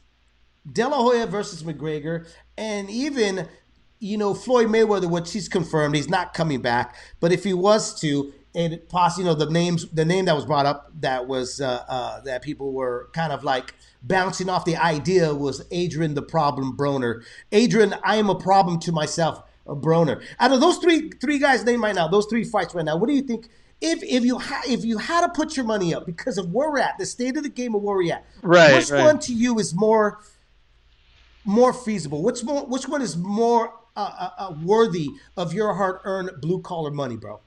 De 0.70 0.86
La 0.86 0.96
Hoya 0.96 1.26
versus 1.26 1.62
McGregor, 1.62 2.26
and 2.56 2.88
even 2.90 3.48
you 4.04 4.18
know, 4.18 4.34
Floyd 4.34 4.68
Mayweather, 4.68 5.08
which 5.08 5.32
he's 5.32 5.48
confirmed, 5.48 5.94
he's 5.94 6.10
not 6.10 6.34
coming 6.34 6.60
back. 6.60 6.94
But 7.20 7.32
if 7.32 7.42
he 7.42 7.54
was 7.54 7.98
to, 8.02 8.34
and 8.54 8.78
possibly, 8.90 9.24
you 9.24 9.30
know, 9.30 9.34
the 9.34 9.50
names, 9.50 9.88
the 9.90 10.04
name 10.04 10.26
that 10.26 10.34
was 10.34 10.44
brought 10.44 10.66
up 10.66 10.92
that 11.00 11.26
was 11.26 11.58
uh, 11.58 11.84
uh, 11.88 12.20
that 12.20 12.42
people 12.42 12.72
were 12.72 13.08
kind 13.14 13.32
of 13.32 13.44
like 13.44 13.74
bouncing 14.02 14.50
off 14.50 14.66
the 14.66 14.76
idea 14.76 15.34
was 15.34 15.64
Adrian 15.70 16.12
the 16.12 16.22
Problem 16.22 16.76
Broner. 16.76 17.22
Adrian, 17.50 17.94
I 18.04 18.16
am 18.16 18.28
a 18.28 18.34
problem 18.34 18.78
to 18.80 18.92
myself, 18.92 19.42
a 19.66 19.74
Broner. 19.74 20.22
Out 20.38 20.52
of 20.52 20.60
those 20.60 20.76
three 20.76 21.10
three 21.10 21.38
guys 21.38 21.64
named 21.64 21.82
right 21.82 21.94
now, 21.94 22.06
those 22.06 22.26
three 22.26 22.44
fights 22.44 22.74
right 22.74 22.84
now, 22.84 22.98
what 22.98 23.08
do 23.08 23.14
you 23.14 23.22
think? 23.22 23.48
If 23.80 24.02
if 24.02 24.22
you 24.22 24.38
ha- 24.38 24.62
if 24.68 24.84
you 24.84 24.98
had 24.98 25.22
to 25.22 25.30
put 25.30 25.56
your 25.56 25.64
money 25.64 25.94
up 25.94 26.04
because 26.04 26.36
of 26.36 26.52
where 26.52 26.70
we're 26.70 26.78
at, 26.78 26.98
the 26.98 27.06
state 27.06 27.36
of 27.38 27.42
the 27.42 27.48
game 27.48 27.74
of 27.74 27.82
where 27.82 27.96
we're 27.96 28.12
at, 28.12 28.26
right? 28.42 28.76
Which 28.76 28.90
right. 28.90 29.02
one 29.02 29.18
to 29.20 29.32
you 29.32 29.58
is 29.58 29.74
more 29.74 30.20
more 31.44 31.72
feasible? 31.72 32.22
Which 32.22 32.42
more 32.44 32.66
which 32.66 32.88
one 32.88 33.02
is 33.02 33.16
more 33.16 33.72
uh, 33.96 34.00
uh, 34.18 34.30
uh, 34.38 34.54
worthy 34.62 35.10
of 35.36 35.52
your 35.52 35.74
hard 35.74 36.00
earned 36.04 36.30
blue 36.40 36.60
collar 36.60 36.90
money, 36.90 37.16
bro? 37.16 37.40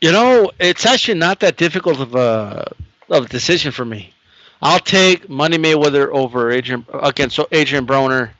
You 0.00 0.12
know, 0.12 0.50
it's 0.58 0.84
actually 0.84 1.18
not 1.18 1.40
that 1.40 1.56
difficult 1.56 2.00
of 2.00 2.14
a 2.14 2.72
of 3.08 3.26
a 3.26 3.28
decision 3.28 3.72
for 3.72 3.84
me. 3.84 4.12
I'll 4.60 4.80
take 4.80 5.28
Money 5.28 5.58
Mayweather 5.58 6.08
over 6.08 6.50
Adrian 6.50 6.86
against 6.92 7.38
Adrian 7.52 7.86
Broner 7.86 8.30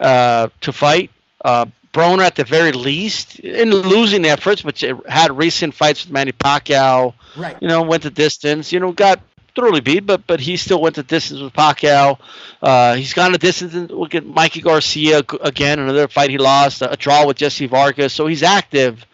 uh, 0.00 0.48
to 0.60 0.72
fight. 0.72 1.10
Uh, 1.44 1.66
Broner, 1.92 2.22
at 2.22 2.36
the 2.36 2.44
very 2.44 2.72
least, 2.72 3.38
in 3.38 3.70
losing 3.70 4.26
efforts, 4.26 4.62
but 4.62 4.82
had 5.08 5.36
recent 5.36 5.74
fights 5.74 6.04
with 6.04 6.12
Manny 6.12 6.32
Pacquiao. 6.32 7.14
Right. 7.36 7.56
You 7.60 7.68
know, 7.68 7.82
went 7.82 8.02
the 8.02 8.10
distance. 8.10 8.70
You 8.70 8.80
know, 8.80 8.92
got 8.92 9.20
thoroughly 9.56 9.80
beat, 9.80 10.06
but 10.06 10.26
but 10.26 10.38
he 10.38 10.56
still 10.56 10.80
went 10.80 10.94
the 10.94 11.02
distance 11.02 11.40
with 11.40 11.52
Pacquiao. 11.52 12.18
Uh, 12.62 12.94
he's 12.94 13.14
gone 13.14 13.32
the 13.32 13.38
distance. 13.38 13.74
Look 13.90 14.14
at 14.14 14.24
Mikey 14.24 14.60
Garcia 14.60 15.22
again, 15.40 15.78
another 15.78 16.06
fight 16.06 16.30
he 16.30 16.38
lost, 16.38 16.82
a 16.82 16.96
draw 16.96 17.26
with 17.26 17.38
Jesse 17.38 17.66
Vargas. 17.66 18.12
So 18.12 18.26
he's 18.26 18.42
active, 18.42 19.04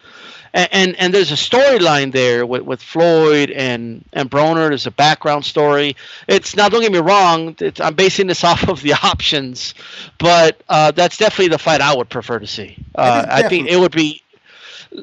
and 0.53 0.69
and, 0.71 0.95
and 0.99 1.13
there's 1.13 1.31
a 1.31 1.35
storyline 1.35 2.11
there 2.11 2.45
with, 2.45 2.61
with 2.61 2.81
Floyd 2.81 3.49
and 3.49 4.05
and 4.13 4.29
Broner. 4.29 4.69
There's 4.69 4.85
a 4.85 4.91
background 4.91 5.45
story. 5.45 5.95
It's 6.27 6.55
now 6.55 6.69
don't 6.69 6.81
get 6.81 6.91
me 6.91 6.99
wrong. 6.99 7.55
I'm 7.79 7.95
basing 7.95 8.27
this 8.27 8.43
off 8.43 8.67
of 8.67 8.81
the 8.81 8.93
options, 8.93 9.73
but 10.19 10.61
uh, 10.69 10.91
that's 10.91 11.17
definitely 11.17 11.49
the 11.49 11.57
fight 11.59 11.81
I 11.81 11.95
would 11.95 12.09
prefer 12.09 12.39
to 12.39 12.47
see. 12.47 12.77
Uh, 12.93 13.25
I 13.27 13.47
think 13.47 13.69
it 13.69 13.77
would 13.77 13.93
be 13.93 14.21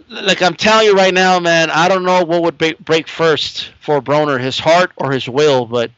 like 0.09 0.43
I'm 0.43 0.55
telling 0.55 0.87
you 0.87 0.95
right 0.95 1.15
now, 1.15 1.39
man, 1.41 1.71
I 1.71 1.89
don't 1.89 2.05
know 2.05 2.25
what 2.25 2.43
would 2.43 2.59
break, 2.59 2.79
break 2.79 3.09
first 3.09 3.71
for 3.81 4.01
Broner, 4.01 4.41
his 4.41 4.59
heart 4.59 4.93
or 4.97 5.11
his 5.11 5.29
will, 5.29 5.67
but 5.67 5.91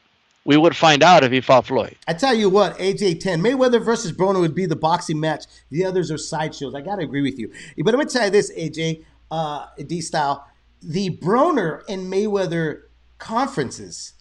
we 0.45 0.57
would 0.57 0.77
find 0.77 1.03
out 1.03 1.23
if 1.23 1.31
he 1.31 1.41
fought 1.41 1.67
Floyd. 1.67 1.97
I 2.09 2.15
tell 2.15 2.35
you 2.35 2.49
what, 2.49 2.77
AJ 2.79 3.21
10, 3.21 3.41
Mayweather 3.41 3.83
versus 3.83 4.13
Broner 4.13 4.41
would 4.41 4.55
be 4.55 4.67
the 4.67 4.77
boxing 4.77 5.21
match. 5.21 5.45
The 5.71 5.85
others 5.85 6.11
are 6.11 6.19
sideshows. 6.19 6.75
I 6.75 6.81
got 6.81 6.97
to 6.97 7.03
agree 7.03 7.23
with 7.23 7.39
you. 7.39 7.53
But 7.79 7.95
I'm 7.95 8.01
going 8.01 8.09
to 8.09 8.13
tell 8.13 8.25
you 8.25 8.31
this, 8.31 8.53
AJ, 8.53 9.05
uh, 9.31 9.67
D 9.87 10.01
style. 10.01 10.49
The 10.83 11.17
Broner 11.19 11.83
and 11.89 12.13
Mayweather 12.13 12.83
conferences 13.19 14.15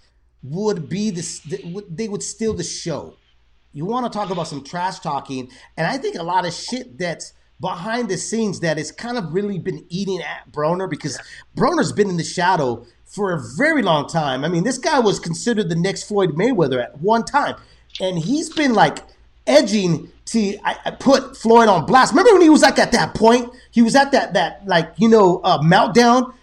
would 0.44 0.90
be 0.90 1.10
the, 1.10 1.86
they 1.90 2.08
would 2.08 2.24
steal 2.24 2.54
the 2.54 2.63
show. 2.63 3.16
you 3.74 3.86
want 3.86 4.12
to 4.12 4.16
talk 4.16 4.30
about 4.30 4.48
some 4.48 4.63
trash 4.63 5.00
talking, 5.00 5.50
and 5.75 5.88
I 5.88 5.98
think 5.98 6.16
a 6.16 6.24
lot 6.24 6.46
of 6.46 6.54
shit 6.54 7.00
that's 7.00 7.34
behind 7.62 8.10
the 8.10 8.18
scenes 8.18 8.60
that 8.62 8.77
has 8.77 8.91
kind 8.91 9.18
of 9.18 9.34
really 9.34 9.60
been 9.60 9.86
eating 9.89 10.20
at 10.22 10.51
Broner 10.51 10.89
because 10.89 11.20
Broner's 11.56 11.91
been 11.91 12.10
in 12.10 12.18
the 12.18 12.24
shadow 12.24 12.86
for 13.06 13.34
a 13.34 13.41
very 13.58 13.84
long 13.84 14.08
time. 14.08 14.44
I 14.44 14.48
mean, 14.48 14.63
this 14.63 14.77
guy 14.77 15.00
was 15.00 15.20
considered 15.20 15.70
the 15.70 15.75
next 15.75 16.03
Floyd 16.03 16.32
Mayweather 16.32 16.84
at 16.84 17.00
one 17.00 17.24
time, 17.24 17.56
and 18.00 18.18
he's 18.18 18.50
been 18.50 18.74
like 18.74 19.00
edging 19.48 20.12
to 20.25 20.58
I, 20.63 20.77
I 20.86 20.91
put 20.91 21.38
Floyd 21.38 21.70
on 21.70 21.86
blast. 21.86 22.13
Remember 22.13 22.34
when 22.34 22.41
he 22.41 22.50
was 22.50 22.62
like 22.62 22.80
at 22.80 22.91
that 22.94 23.13
point? 23.13 23.53
He 23.70 23.82
was 23.82 23.96
at 23.96 24.12
that 24.12 24.34
that 24.34 24.65
like 24.65 24.94
you 24.98 25.08
know 25.08 25.41
uh, 25.44 25.60
meltdown 25.60 26.34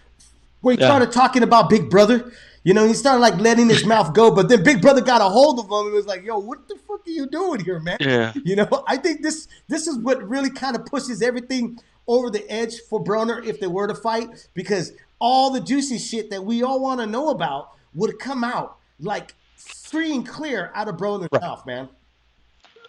where 0.61 0.75
he 0.75 0.79
yeah. 0.79 0.87
started 0.87 1.11
talking 1.11 1.43
about 1.43 1.69
Big 1.69 1.89
Brother. 1.89 2.31
You 2.63 2.73
know, 2.73 2.85
he 2.85 2.93
started 2.93 3.21
like 3.21 3.37
letting 3.37 3.69
his 3.69 3.85
mouth 3.85 4.13
go, 4.13 4.31
but 4.31 4.49
then 4.49 4.63
Big 4.63 4.81
Brother 4.81 5.01
got 5.01 5.21
a 5.21 5.25
hold 5.25 5.59
of 5.59 5.65
him 5.65 5.87
and 5.87 5.93
was 5.93 6.05
like, 6.05 6.23
"Yo, 6.23 6.37
what 6.37 6.67
the 6.67 6.75
fuck 6.75 7.07
are 7.07 7.09
you 7.09 7.25
doing 7.27 7.63
here, 7.63 7.79
man?" 7.79 7.97
Yeah. 7.99 8.33
You 8.43 8.57
know, 8.57 8.67
I 8.87 8.97
think 8.97 9.21
this 9.21 9.47
this 9.67 9.87
is 9.87 9.97
what 9.97 10.21
really 10.27 10.49
kind 10.49 10.75
of 10.75 10.85
pushes 10.85 11.21
everything 11.21 11.79
over 12.07 12.29
the 12.29 12.49
edge 12.51 12.81
for 12.89 13.03
Broner 13.03 13.45
if 13.45 13.59
they 13.59 13.67
were 13.67 13.87
to 13.87 13.95
fight 13.95 14.49
because 14.53 14.93
all 15.19 15.51
the 15.51 15.61
juicy 15.61 15.97
shit 15.97 16.31
that 16.31 16.43
we 16.43 16.63
all 16.63 16.79
want 16.81 16.99
to 16.99 17.05
know 17.05 17.29
about 17.29 17.71
would 17.93 18.19
come 18.19 18.43
out 18.43 18.77
like 18.99 19.35
free 19.55 20.13
and 20.13 20.27
clear 20.27 20.71
out 20.75 20.87
of 20.87 20.95
Broner's 20.97 21.29
right. 21.31 21.41
mouth, 21.41 21.65
man. 21.65 21.87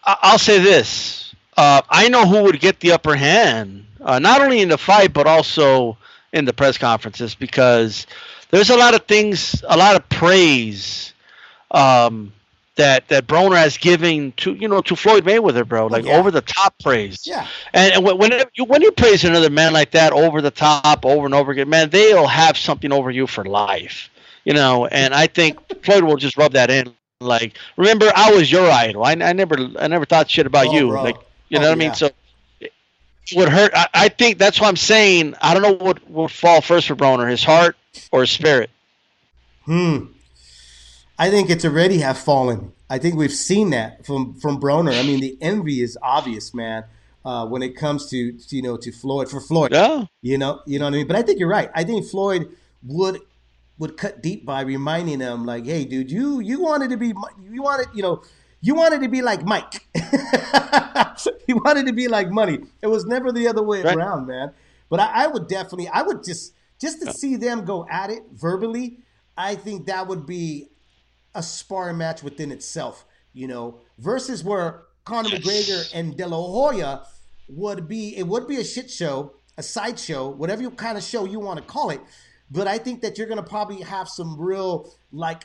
I'll 0.05 0.39
say 0.39 0.59
this: 0.59 1.35
uh, 1.57 1.83
I 1.89 2.09
know 2.09 2.27
who 2.27 2.43
would 2.43 2.59
get 2.59 2.81
the 2.81 2.93
upper 2.93 3.15
hand, 3.15 3.87
uh, 4.01 4.19
not 4.19 4.41
only 4.41 4.61
in 4.61 4.69
the 4.69 4.79
fight 4.79 5.13
but 5.13 5.27
also 5.27 5.97
in 6.33 6.45
the 6.45 6.53
press 6.53 6.79
conferences 6.79 7.35
because 7.35 8.07
there's 8.51 8.71
a 8.71 8.77
lot 8.77 8.95
of 8.95 9.05
things, 9.07 9.63
a 9.69 9.77
lot 9.77 9.97
of 9.97 10.09
praise 10.09 11.13
um, 11.71 12.33
that 12.77 13.09
that 13.09 13.27
Broner 13.27 13.57
has 13.57 13.77
given 13.77 14.33
to 14.39 14.55
you 14.55 14.69
know 14.69 14.81
to 14.83 14.97
Floyd 14.97 15.25
Mayweather, 15.25 15.67
bro, 15.67 15.87
like 15.87 16.05
yeah. 16.05 16.17
over 16.17 16.31
the 16.31 16.41
top 16.41 16.75
praise. 16.83 17.27
Yeah. 17.27 17.47
And, 17.73 17.95
and 17.95 18.19
when 18.19 18.33
you 18.55 18.65
when 18.65 18.83
you 18.83 18.91
praise 18.93 19.25
another 19.25 19.51
man 19.51 19.73
like 19.73 19.93
that 19.93 20.13
over 20.13 20.41
the 20.41 20.51
top, 20.51 21.05
over 21.05 21.27
and 21.27 21.35
over 21.35 21.53
again, 21.53 21.69
man, 21.69 21.91
they'll 21.91 22.27
have 22.27 22.57
something 22.57 22.93
over 22.93 23.11
you 23.11 23.27
for 23.27 23.45
life. 23.45 24.11
You 24.45 24.55
know, 24.55 24.87
and 24.87 25.15
I 25.15 25.27
think 25.27 25.59
Floyd 25.85 26.05
will 26.05 26.17
just 26.17 26.37
rub 26.37 26.53
that 26.53 26.71
in. 26.71 26.95
Like, 27.21 27.59
remember, 27.77 28.11
I 28.17 28.33
was 28.33 28.51
your 28.51 28.71
idol. 28.71 29.05
I, 29.05 29.13
I 29.13 29.35
never 29.35 29.57
I 29.79 29.87
never 29.87 30.07
thought 30.07 30.31
shit 30.31 30.47
about 30.47 30.69
oh, 30.69 30.73
you. 30.73 30.89
Bro. 30.89 31.03
Like, 31.03 31.17
you 31.51 31.59
oh, 31.59 31.61
know 31.61 31.69
what 31.69 31.79
yeah. 31.79 31.85
I 31.85 31.89
mean? 31.89 31.95
So 31.95 32.11
would 33.35 33.49
hurt. 33.49 33.73
I, 33.75 33.89
I, 33.95 34.09
think 34.09 34.39
that's 34.39 34.61
what 34.61 34.69
I'm 34.69 34.77
saying. 34.77 35.35
I 35.41 35.55
don't 35.55 35.63
know 35.63 35.85
what 35.85 36.09
would 36.11 36.31
fall 36.31 36.61
first 36.61 36.89
for 36.89 36.97
Broner, 36.97 37.31
his 37.31 37.45
heart 37.45 37.77
or 38.13 38.21
his 38.21 38.31
spirit. 38.31 38.71
Hmm. 39.65 40.07
I 41.19 41.31
think 41.31 41.51
it's 41.51 41.65
already 41.65 41.99
have 41.99 42.19
fallen. 42.19 42.73
I 42.89 42.99
think 42.99 43.15
we've 43.15 43.33
seen 43.33 43.71
that 43.71 44.05
from 44.05 44.35
from 44.35 44.61
Broner. 44.61 44.99
I 44.99 45.03
mean, 45.03 45.21
the 45.21 45.37
envy 45.41 45.83
is 45.83 45.97
obvious, 46.03 46.55
man. 46.55 46.85
Uh, 47.23 47.47
when 47.47 47.63
it 47.63 47.77
comes 47.77 48.09
to, 48.09 48.33
to 48.33 48.57
you 48.57 48.63
know 48.63 48.79
to 48.79 48.91
Floyd 48.91 49.31
for 49.31 49.41
Floyd, 49.41 49.73
yeah, 49.73 50.07
you 50.23 50.39
know, 50.39 50.63
you 50.67 50.79
know 50.79 50.87
what 50.87 50.95
I 50.95 50.97
mean. 50.97 51.07
But 51.07 51.17
I 51.17 51.23
think 51.23 51.39
you're 51.39 51.51
right. 51.51 51.71
I 51.75 51.85
think 51.85 52.07
Floyd 52.07 52.49
would 52.83 53.21
would 53.79 53.97
cut 53.97 54.23
deep 54.23 54.47
by 54.47 54.63
reminding 54.63 55.21
him, 55.21 55.45
like, 55.45 55.67
"Hey, 55.67 55.85
dude, 55.85 56.11
you 56.11 56.41
you 56.41 56.61
wanted 56.63 56.91
to 56.91 56.97
be, 56.97 57.13
you 57.51 57.63
wanted, 57.63 57.89
you 57.95 58.03
know, 58.03 58.23
you 58.61 58.75
wanted 58.75 59.03
to 59.03 59.09
be 59.09 59.23
like 59.23 59.45
Mike. 59.45 59.87
you 61.49 61.57
wanted 61.65 61.87
to 61.87 61.93
be 61.93 62.09
like 62.09 62.31
money. 62.31 62.61
It 62.83 62.87
was 62.87 63.07
never 63.07 63.33
the 63.33 63.49
other 63.49 63.63
way 63.63 63.83
right. 63.83 63.97
around, 63.97 64.27
man. 64.27 64.53
But 64.89 65.01
I, 65.01 65.25
I, 65.25 65.27
would 65.29 65.49
definitely, 65.49 65.89
I 65.89 66.03
would 66.03 66.25
just, 66.25 66.55
just 66.81 67.01
to 67.03 67.13
see 67.13 67.37
them 67.37 67.65
go 67.65 67.87
at 67.91 68.11
it 68.11 68.23
verbally, 68.33 68.99
I 69.37 69.55
think 69.55 69.87
that 69.87 70.07
would 70.09 70.27
be 70.27 70.69
a 71.35 71.43
sparring 71.43 71.97
match 71.97 72.23
within 72.23 72.51
itself, 72.51 73.05
you 73.33 73.47
know, 73.47 73.81
versus 73.99 74.43
where 74.45 74.83
Conor 75.05 75.31
yes. 75.31 75.41
McGregor 75.41 75.91
and 75.95 76.17
De 76.17 76.27
La 76.27 76.37
Hoya 76.37 77.07
would 77.49 77.89
be, 77.89 78.17
it 78.17 78.27
would 78.27 78.47
be 78.47 78.57
a 78.57 78.65
shit 78.65 78.91
show, 78.91 79.35
a 79.57 79.63
sideshow, 79.63 80.29
whatever 80.29 80.69
kind 80.71 80.99
of 80.99 81.05
show 81.05 81.25
you 81.25 81.39
want 81.39 81.59
to 81.59 81.65
call 81.65 81.91
it. 81.91 82.01
But 82.51 82.67
I 82.67 82.79
think 82.79 83.01
that 83.03 83.17
you're 83.17 83.29
going 83.29 83.43
to 83.43 83.49
probably 83.49 83.81
have 83.83 84.09
some 84.09 84.39
real, 84.39 84.93
like, 85.13 85.45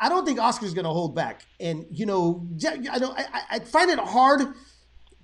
I 0.00 0.08
don't 0.08 0.24
think 0.24 0.38
Oscar's 0.38 0.74
going 0.74 0.84
to 0.84 0.90
hold 0.90 1.14
back. 1.14 1.42
And 1.58 1.86
you 1.90 2.06
know, 2.06 2.46
I 2.64 2.98
don't. 2.98 3.18
I, 3.18 3.42
I, 3.50 3.58
find 3.60 3.90
it 3.90 3.98
hard 3.98 4.42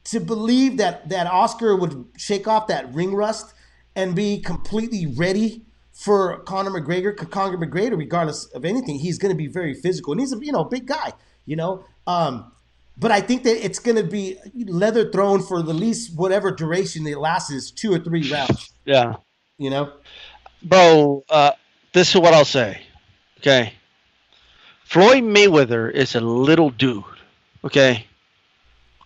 to 0.05 0.21
believe 0.21 0.79
that 0.79 1.09
that 1.11 1.27
Oscar 1.27 1.77
would 1.77 2.07
shake 2.17 2.49
off 2.49 2.67
that 2.67 2.93
ring 2.93 3.15
rust 3.15 3.55
and 3.95 4.15
be 4.15 4.41
completely 4.41 5.07
ready 5.07 5.63
for 5.93 6.41
Conor 6.41 6.71
McGregor. 6.71 7.17
Conor 7.31 7.57
McGregor, 7.57 7.97
regardless 7.97 8.47
of 8.47 8.65
anything, 8.65 8.99
he's 8.99 9.19
going 9.19 9.33
to 9.33 9.37
be 9.37 9.47
very 9.47 9.75
physical, 9.75 10.13
and 10.13 10.21
he's 10.21 10.33
a 10.33 10.39
you 10.45 10.53
know 10.53 10.65
big 10.65 10.87
guy. 10.87 11.13
You 11.47 11.57
know, 11.57 11.85
um, 12.07 12.51
but 12.97 13.13
I 13.13 13.21
think 13.21 13.45
that 13.45 13.65
it's 13.65 13.79
going 13.79 13.97
to 13.97 14.05
be 14.05 14.39
leather 14.67 15.11
thrown 15.11 15.41
for 15.41 15.63
the 15.63 15.75
least 15.75 16.17
whatever 16.17 16.51
duration 16.51 17.07
it 17.07 17.19
lasts 17.19 17.51
is 17.51 17.71
two 17.71 17.93
or 17.93 18.01
three 18.01 18.29
rounds. 18.31 18.73
Yeah, 18.85 19.17
you 19.57 19.71
know, 19.71 19.93
bro. 20.65 21.25
Uh, 21.29 21.53
this 21.93 22.13
is 22.13 22.21
what 22.21 22.35
I'll 22.35 22.45
say. 22.45 22.83
Okay 23.39 23.75
Floyd 24.95 25.25
Mayweather 25.25 25.91
is 25.91 26.15
a 26.15 26.21
little 26.21 26.71
dude. 26.71 27.03
Okay. 27.65 28.07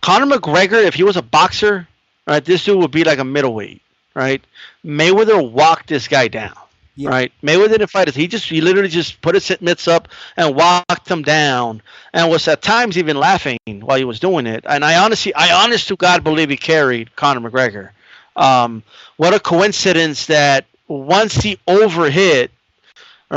Conor 0.01 0.27
McGregor, 0.27 0.83
if 0.83 0.93
he 0.93 1.01
was 1.01 1.17
a 1.17 1.23
boxer, 1.23 1.87
right, 2.27 2.45
this 2.45 2.63
dude 2.63 2.77
would 2.77 2.91
be 2.91 3.03
like 3.03 3.17
a 3.17 3.23
middleweight, 3.23 3.81
right? 4.13 4.45
Mayweather 4.85 5.51
walked 5.51 5.87
this 5.87 6.07
guy 6.07 6.27
down. 6.27 6.53
Yeah. 6.95 7.09
Right, 7.09 7.31
Mayweather 7.41 7.69
didn't 7.69 7.89
fight 7.89 8.07
us. 8.07 8.13
He 8.13 8.27
just 8.27 8.45
he 8.45 8.61
literally 8.61 8.89
just 8.89 9.19
put 9.21 9.33
his 9.33 9.49
mitts 9.61 9.87
up 9.87 10.09
and 10.37 10.55
walked 10.55 11.09
him 11.09 11.23
down, 11.23 11.81
and 12.13 12.29
was 12.29 12.47
at 12.47 12.61
times 12.61 12.95
even 12.99 13.17
laughing 13.17 13.57
while 13.65 13.97
he 13.97 14.03
was 14.03 14.19
doing 14.19 14.45
it. 14.45 14.65
And 14.67 14.85
I 14.85 15.03
honestly, 15.03 15.33
I 15.33 15.63
honest 15.63 15.87
to 15.87 15.95
God 15.95 16.23
believe 16.23 16.51
he 16.51 16.57
carried 16.57 17.15
Conor 17.15 17.49
McGregor. 17.49 17.91
Um, 18.35 18.83
what 19.17 19.33
a 19.33 19.39
coincidence 19.39 20.27
that 20.27 20.65
once 20.87 21.33
he 21.33 21.57
overhit 21.67 22.49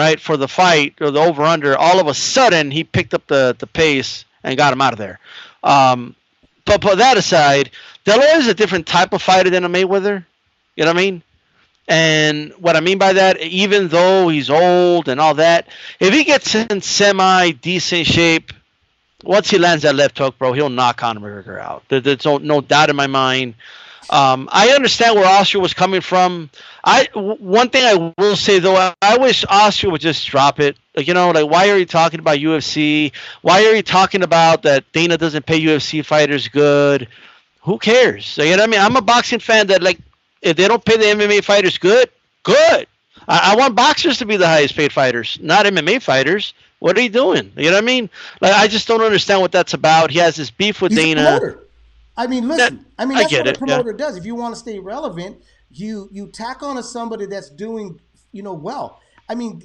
right, 0.00 0.20
for 0.20 0.36
the 0.36 0.48
fight 0.48 0.94
or 1.00 1.10
the 1.10 1.20
over 1.20 1.42
under, 1.42 1.76
all 1.76 2.00
of 2.00 2.06
a 2.06 2.14
sudden 2.14 2.70
he 2.70 2.84
picked 2.84 3.14
up 3.14 3.26
the, 3.26 3.56
the 3.58 3.66
pace 3.66 4.24
and 4.42 4.56
got 4.56 4.72
him 4.72 4.80
out 4.80 4.92
of 4.92 4.98
there. 4.98 5.18
Um, 5.62 6.16
but 6.64 6.80
put 6.80 6.98
that 6.98 7.16
aside, 7.16 7.70
De 8.04 8.16
La 8.16 8.22
is 8.36 8.46
a 8.46 8.54
different 8.54 8.86
type 8.86 9.12
of 9.12 9.22
fighter 9.22 9.50
than 9.50 9.64
a 9.64 9.68
Mayweather. 9.68 10.24
You 10.76 10.84
know 10.84 10.90
what 10.90 10.96
I 10.96 11.00
mean? 11.00 11.22
And 11.88 12.52
what 12.52 12.76
I 12.76 12.80
mean 12.80 12.98
by 12.98 13.12
that, 13.14 13.40
even 13.40 13.88
though 13.88 14.28
he's 14.28 14.48
old 14.48 15.08
and 15.08 15.20
all 15.20 15.34
that, 15.34 15.68
if 16.00 16.14
he 16.14 16.24
gets 16.24 16.54
in 16.54 16.80
semi 16.80 17.50
decent 17.50 18.06
shape, 18.06 18.52
once 19.24 19.50
he 19.50 19.58
lands 19.58 19.82
that 19.82 19.94
left 19.94 20.18
hook, 20.18 20.38
bro, 20.38 20.52
he'll 20.52 20.70
knock 20.70 20.98
Conor 20.98 21.20
McGregor 21.20 21.60
out. 21.60 21.84
there's 21.88 22.24
no, 22.24 22.38
no 22.38 22.60
doubt 22.60 22.90
in 22.90 22.96
my 22.96 23.06
mind. 23.06 23.54
Um, 24.10 24.48
I 24.52 24.70
understand 24.70 25.16
where 25.16 25.26
Oscar 25.26 25.60
was 25.60 25.74
coming 25.74 26.00
from. 26.00 26.50
I 26.84 27.08
one 27.14 27.70
thing 27.70 27.84
I 27.84 28.12
will 28.18 28.36
say 28.36 28.58
though, 28.58 28.92
I 29.00 29.18
wish 29.18 29.44
Oscar 29.48 29.90
would 29.90 30.00
just 30.00 30.26
drop 30.26 30.60
it. 30.60 30.76
Like 30.96 31.06
you 31.06 31.14
know, 31.14 31.30
like 31.30 31.48
why 31.48 31.70
are 31.70 31.78
you 31.78 31.86
talking 31.86 32.20
about 32.20 32.38
UFC? 32.38 33.12
Why 33.42 33.64
are 33.64 33.74
you 33.74 33.82
talking 33.82 34.22
about 34.22 34.62
that 34.62 34.90
Dana 34.92 35.16
doesn't 35.16 35.46
pay 35.46 35.60
UFC 35.60 36.04
fighters 36.04 36.48
good? 36.48 37.08
Who 37.62 37.78
cares? 37.78 38.36
You 38.38 38.44
know 38.44 38.50
what 38.50 38.60
I 38.60 38.66
mean? 38.66 38.80
I'm 38.80 38.96
a 38.96 39.02
boxing 39.02 39.38
fan 39.38 39.68
that 39.68 39.82
like 39.82 39.98
if 40.42 40.56
they 40.56 40.66
don't 40.66 40.84
pay 40.84 40.96
the 40.96 41.04
MMA 41.04 41.44
fighters 41.44 41.78
good, 41.78 42.10
good. 42.42 42.86
I, 43.28 43.52
I 43.52 43.56
want 43.56 43.76
boxers 43.76 44.18
to 44.18 44.26
be 44.26 44.36
the 44.36 44.48
highest 44.48 44.74
paid 44.74 44.92
fighters, 44.92 45.38
not 45.40 45.66
MMA 45.66 46.02
fighters. 46.02 46.54
What 46.80 46.98
are 46.98 47.00
you 47.00 47.10
doing? 47.10 47.52
You 47.56 47.66
know 47.66 47.76
what 47.76 47.84
I 47.84 47.86
mean? 47.86 48.10
Like 48.40 48.52
I 48.54 48.66
just 48.66 48.88
don't 48.88 49.02
understand 49.02 49.40
what 49.40 49.52
that's 49.52 49.74
about. 49.74 50.10
He 50.10 50.18
has 50.18 50.34
this 50.34 50.50
beef 50.50 50.82
with 50.82 50.90
He's 50.90 51.00
Dana. 51.00 51.56
I 52.16 52.26
mean, 52.26 52.48
listen. 52.48 52.78
That, 52.78 52.84
I 52.98 53.06
mean, 53.06 53.18
that's 53.18 53.32
I 53.32 53.38
what 53.38 53.48
a 53.48 53.58
promoter 53.58 53.90
yeah. 53.90 53.96
does. 53.96 54.16
If 54.16 54.26
you 54.26 54.34
want 54.34 54.54
to 54.54 54.60
stay 54.60 54.78
relevant, 54.78 55.42
you 55.70 56.08
you 56.12 56.28
tack 56.28 56.62
on 56.62 56.76
to 56.76 56.82
somebody 56.82 57.26
that's 57.26 57.50
doing 57.50 58.00
you 58.32 58.42
know 58.42 58.54
well. 58.54 59.00
I 59.28 59.34
mean, 59.34 59.62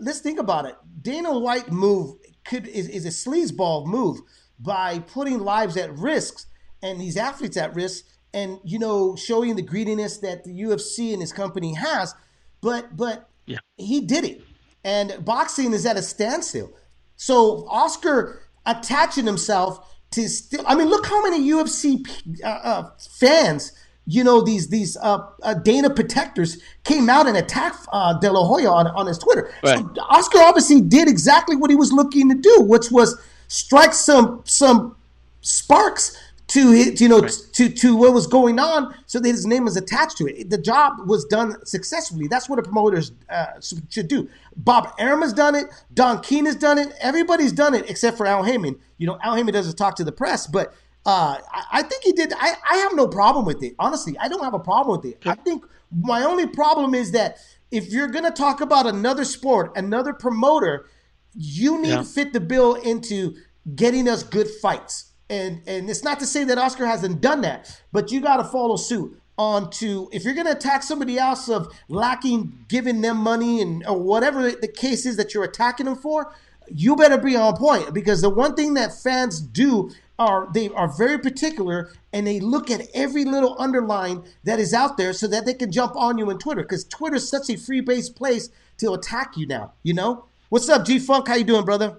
let's 0.00 0.20
think 0.20 0.38
about 0.38 0.66
it. 0.66 0.76
Dana 1.02 1.38
White 1.38 1.70
move 1.70 2.16
could 2.44 2.66
is, 2.68 2.88
is 2.88 3.04
a 3.04 3.08
sleazeball 3.08 3.86
move 3.86 4.20
by 4.58 4.98
putting 5.00 5.40
lives 5.40 5.76
at 5.76 5.96
risk 5.98 6.46
and 6.82 7.00
these 7.00 7.16
athletes 7.16 7.56
at 7.56 7.74
risk, 7.74 8.04
and 8.32 8.58
you 8.64 8.78
know 8.78 9.16
showing 9.16 9.56
the 9.56 9.62
greediness 9.62 10.18
that 10.18 10.44
the 10.44 10.62
UFC 10.62 11.12
and 11.12 11.20
his 11.20 11.32
company 11.32 11.74
has. 11.74 12.14
But 12.60 12.96
but 12.96 13.28
yeah. 13.46 13.58
he 13.76 14.00
did 14.00 14.24
it, 14.24 14.42
and 14.84 15.22
boxing 15.24 15.72
is 15.72 15.84
at 15.84 15.96
a 15.96 16.02
standstill. 16.02 16.72
So 17.16 17.66
Oscar 17.68 18.40
attaching 18.66 19.26
himself 19.26 19.93
to 20.14 20.28
still. 20.28 20.64
I 20.66 20.74
mean, 20.74 20.88
look 20.88 21.06
how 21.06 21.22
many 21.22 21.48
UFC 21.50 22.06
uh, 22.42 22.48
uh, 22.48 22.90
fans, 22.98 23.72
you 24.06 24.24
know, 24.24 24.40
these 24.40 24.68
these 24.68 24.96
uh, 24.96 25.26
uh, 25.42 25.54
Dana 25.54 25.90
protectors 25.90 26.60
came 26.84 27.08
out 27.08 27.26
and 27.26 27.36
attacked 27.36 27.86
uh, 27.92 28.18
De 28.18 28.30
La 28.30 28.46
Hoya 28.46 28.70
on, 28.70 28.86
on 28.88 29.06
his 29.06 29.18
Twitter. 29.18 29.52
Right. 29.62 29.78
So 29.78 30.02
Oscar 30.08 30.38
obviously 30.38 30.80
did 30.80 31.08
exactly 31.08 31.56
what 31.56 31.70
he 31.70 31.76
was 31.76 31.92
looking 31.92 32.28
to 32.30 32.36
do, 32.36 32.62
which 32.62 32.90
was 32.90 33.20
strike 33.48 33.92
some 33.92 34.42
some 34.44 34.96
sparks 35.40 36.16
to 36.54 36.70
his, 36.70 37.00
you 37.00 37.08
know 37.08 37.18
right. 37.18 37.32
to 37.52 37.68
to 37.68 37.96
what 37.96 38.14
was 38.14 38.28
going 38.28 38.60
on, 38.60 38.94
so 39.06 39.18
that 39.18 39.28
his 39.28 39.44
name 39.44 39.64
was 39.64 39.76
attached 39.76 40.16
to 40.18 40.26
it. 40.26 40.50
The 40.50 40.58
job 40.58 40.92
was 41.04 41.24
done 41.24 41.56
successfully. 41.66 42.28
That's 42.28 42.48
what 42.48 42.60
a 42.60 42.62
promoter 42.62 43.02
uh, 43.28 43.46
should 43.90 44.06
do. 44.06 44.28
Bob 44.56 44.94
Arum 44.98 45.22
has 45.22 45.32
done 45.32 45.56
it. 45.56 45.66
Don 45.92 46.22
King 46.22 46.46
has 46.46 46.54
done 46.54 46.78
it. 46.78 46.92
Everybody's 47.00 47.50
done 47.50 47.74
it 47.74 47.90
except 47.90 48.16
for 48.16 48.24
Al 48.24 48.44
Haymon. 48.44 48.78
You 48.98 49.08
know, 49.08 49.18
Al 49.20 49.34
Haymon 49.34 49.52
doesn't 49.52 49.74
talk 49.76 49.96
to 49.96 50.04
the 50.04 50.12
press, 50.12 50.46
but 50.46 50.72
uh, 51.04 51.38
I, 51.50 51.64
I, 51.72 51.82
think 51.82 52.04
he 52.04 52.12
did. 52.12 52.32
I, 52.32 52.54
I 52.70 52.76
have 52.76 52.94
no 52.94 53.08
problem 53.08 53.44
with 53.44 53.60
it. 53.64 53.74
Honestly, 53.80 54.16
I 54.18 54.28
don't 54.28 54.44
have 54.44 54.54
a 54.54 54.60
problem 54.60 54.96
with 54.96 55.12
it. 55.12 55.26
I 55.26 55.34
think 55.34 55.64
my 55.92 56.22
only 56.22 56.46
problem 56.46 56.94
is 56.94 57.10
that 57.12 57.38
if 57.72 57.90
you're 57.90 58.08
going 58.08 58.24
to 58.24 58.30
talk 58.30 58.60
about 58.60 58.86
another 58.86 59.24
sport, 59.24 59.72
another 59.76 60.12
promoter, 60.12 60.86
you 61.34 61.82
need 61.82 61.88
yeah. 61.88 61.96
to 61.96 62.04
fit 62.04 62.32
the 62.32 62.40
bill 62.40 62.74
into 62.74 63.34
getting 63.74 64.08
us 64.08 64.22
good 64.22 64.48
fights. 64.62 65.10
And 65.30 65.62
and 65.66 65.88
it's 65.88 66.04
not 66.04 66.20
to 66.20 66.26
say 66.26 66.44
that 66.44 66.58
Oscar 66.58 66.86
hasn't 66.86 67.20
done 67.20 67.40
that, 67.42 67.80
but 67.92 68.12
you 68.12 68.20
got 68.20 68.36
to 68.36 68.44
follow 68.44 68.76
suit 68.76 69.20
on 69.36 69.68
to 69.68 70.08
if 70.12 70.24
you're 70.24 70.34
going 70.34 70.46
to 70.46 70.52
attack 70.52 70.82
somebody 70.82 71.18
else 71.18 71.48
of 71.48 71.72
lacking 71.88 72.64
giving 72.68 73.00
them 73.00 73.16
money 73.16 73.60
and 73.60 73.84
or 73.86 73.98
whatever 73.98 74.50
the 74.50 74.68
case 74.68 75.06
is 75.06 75.16
that 75.16 75.34
you're 75.34 75.44
attacking 75.44 75.86
them 75.86 75.96
for, 75.96 76.32
you 76.68 76.94
better 76.94 77.18
be 77.18 77.36
on 77.36 77.56
point 77.56 77.92
because 77.92 78.20
the 78.20 78.30
one 78.30 78.54
thing 78.54 78.74
that 78.74 78.92
fans 78.92 79.40
do 79.40 79.90
are 80.18 80.48
they 80.52 80.68
are 80.68 80.88
very 80.96 81.18
particular 81.18 81.90
and 82.12 82.26
they 82.26 82.38
look 82.38 82.70
at 82.70 82.86
every 82.94 83.24
little 83.24 83.56
underline 83.58 84.22
that 84.44 84.60
is 84.60 84.72
out 84.72 84.96
there 84.96 85.12
so 85.12 85.26
that 85.26 85.44
they 85.44 85.54
can 85.54 85.72
jump 85.72 85.96
on 85.96 86.18
you 86.18 86.30
on 86.30 86.38
Twitter 86.38 86.62
because 86.62 86.84
Twitter 86.84 87.16
is 87.16 87.28
such 87.28 87.50
a 87.50 87.56
free 87.56 87.80
based 87.80 88.14
place 88.14 88.50
to 88.78 88.92
attack 88.92 89.36
you 89.36 89.46
now. 89.46 89.72
You 89.82 89.94
know 89.94 90.26
what's 90.48 90.68
up, 90.68 90.86
G 90.86 90.98
Funk? 90.98 91.26
How 91.26 91.34
you 91.34 91.44
doing, 91.44 91.64
brother? 91.64 91.98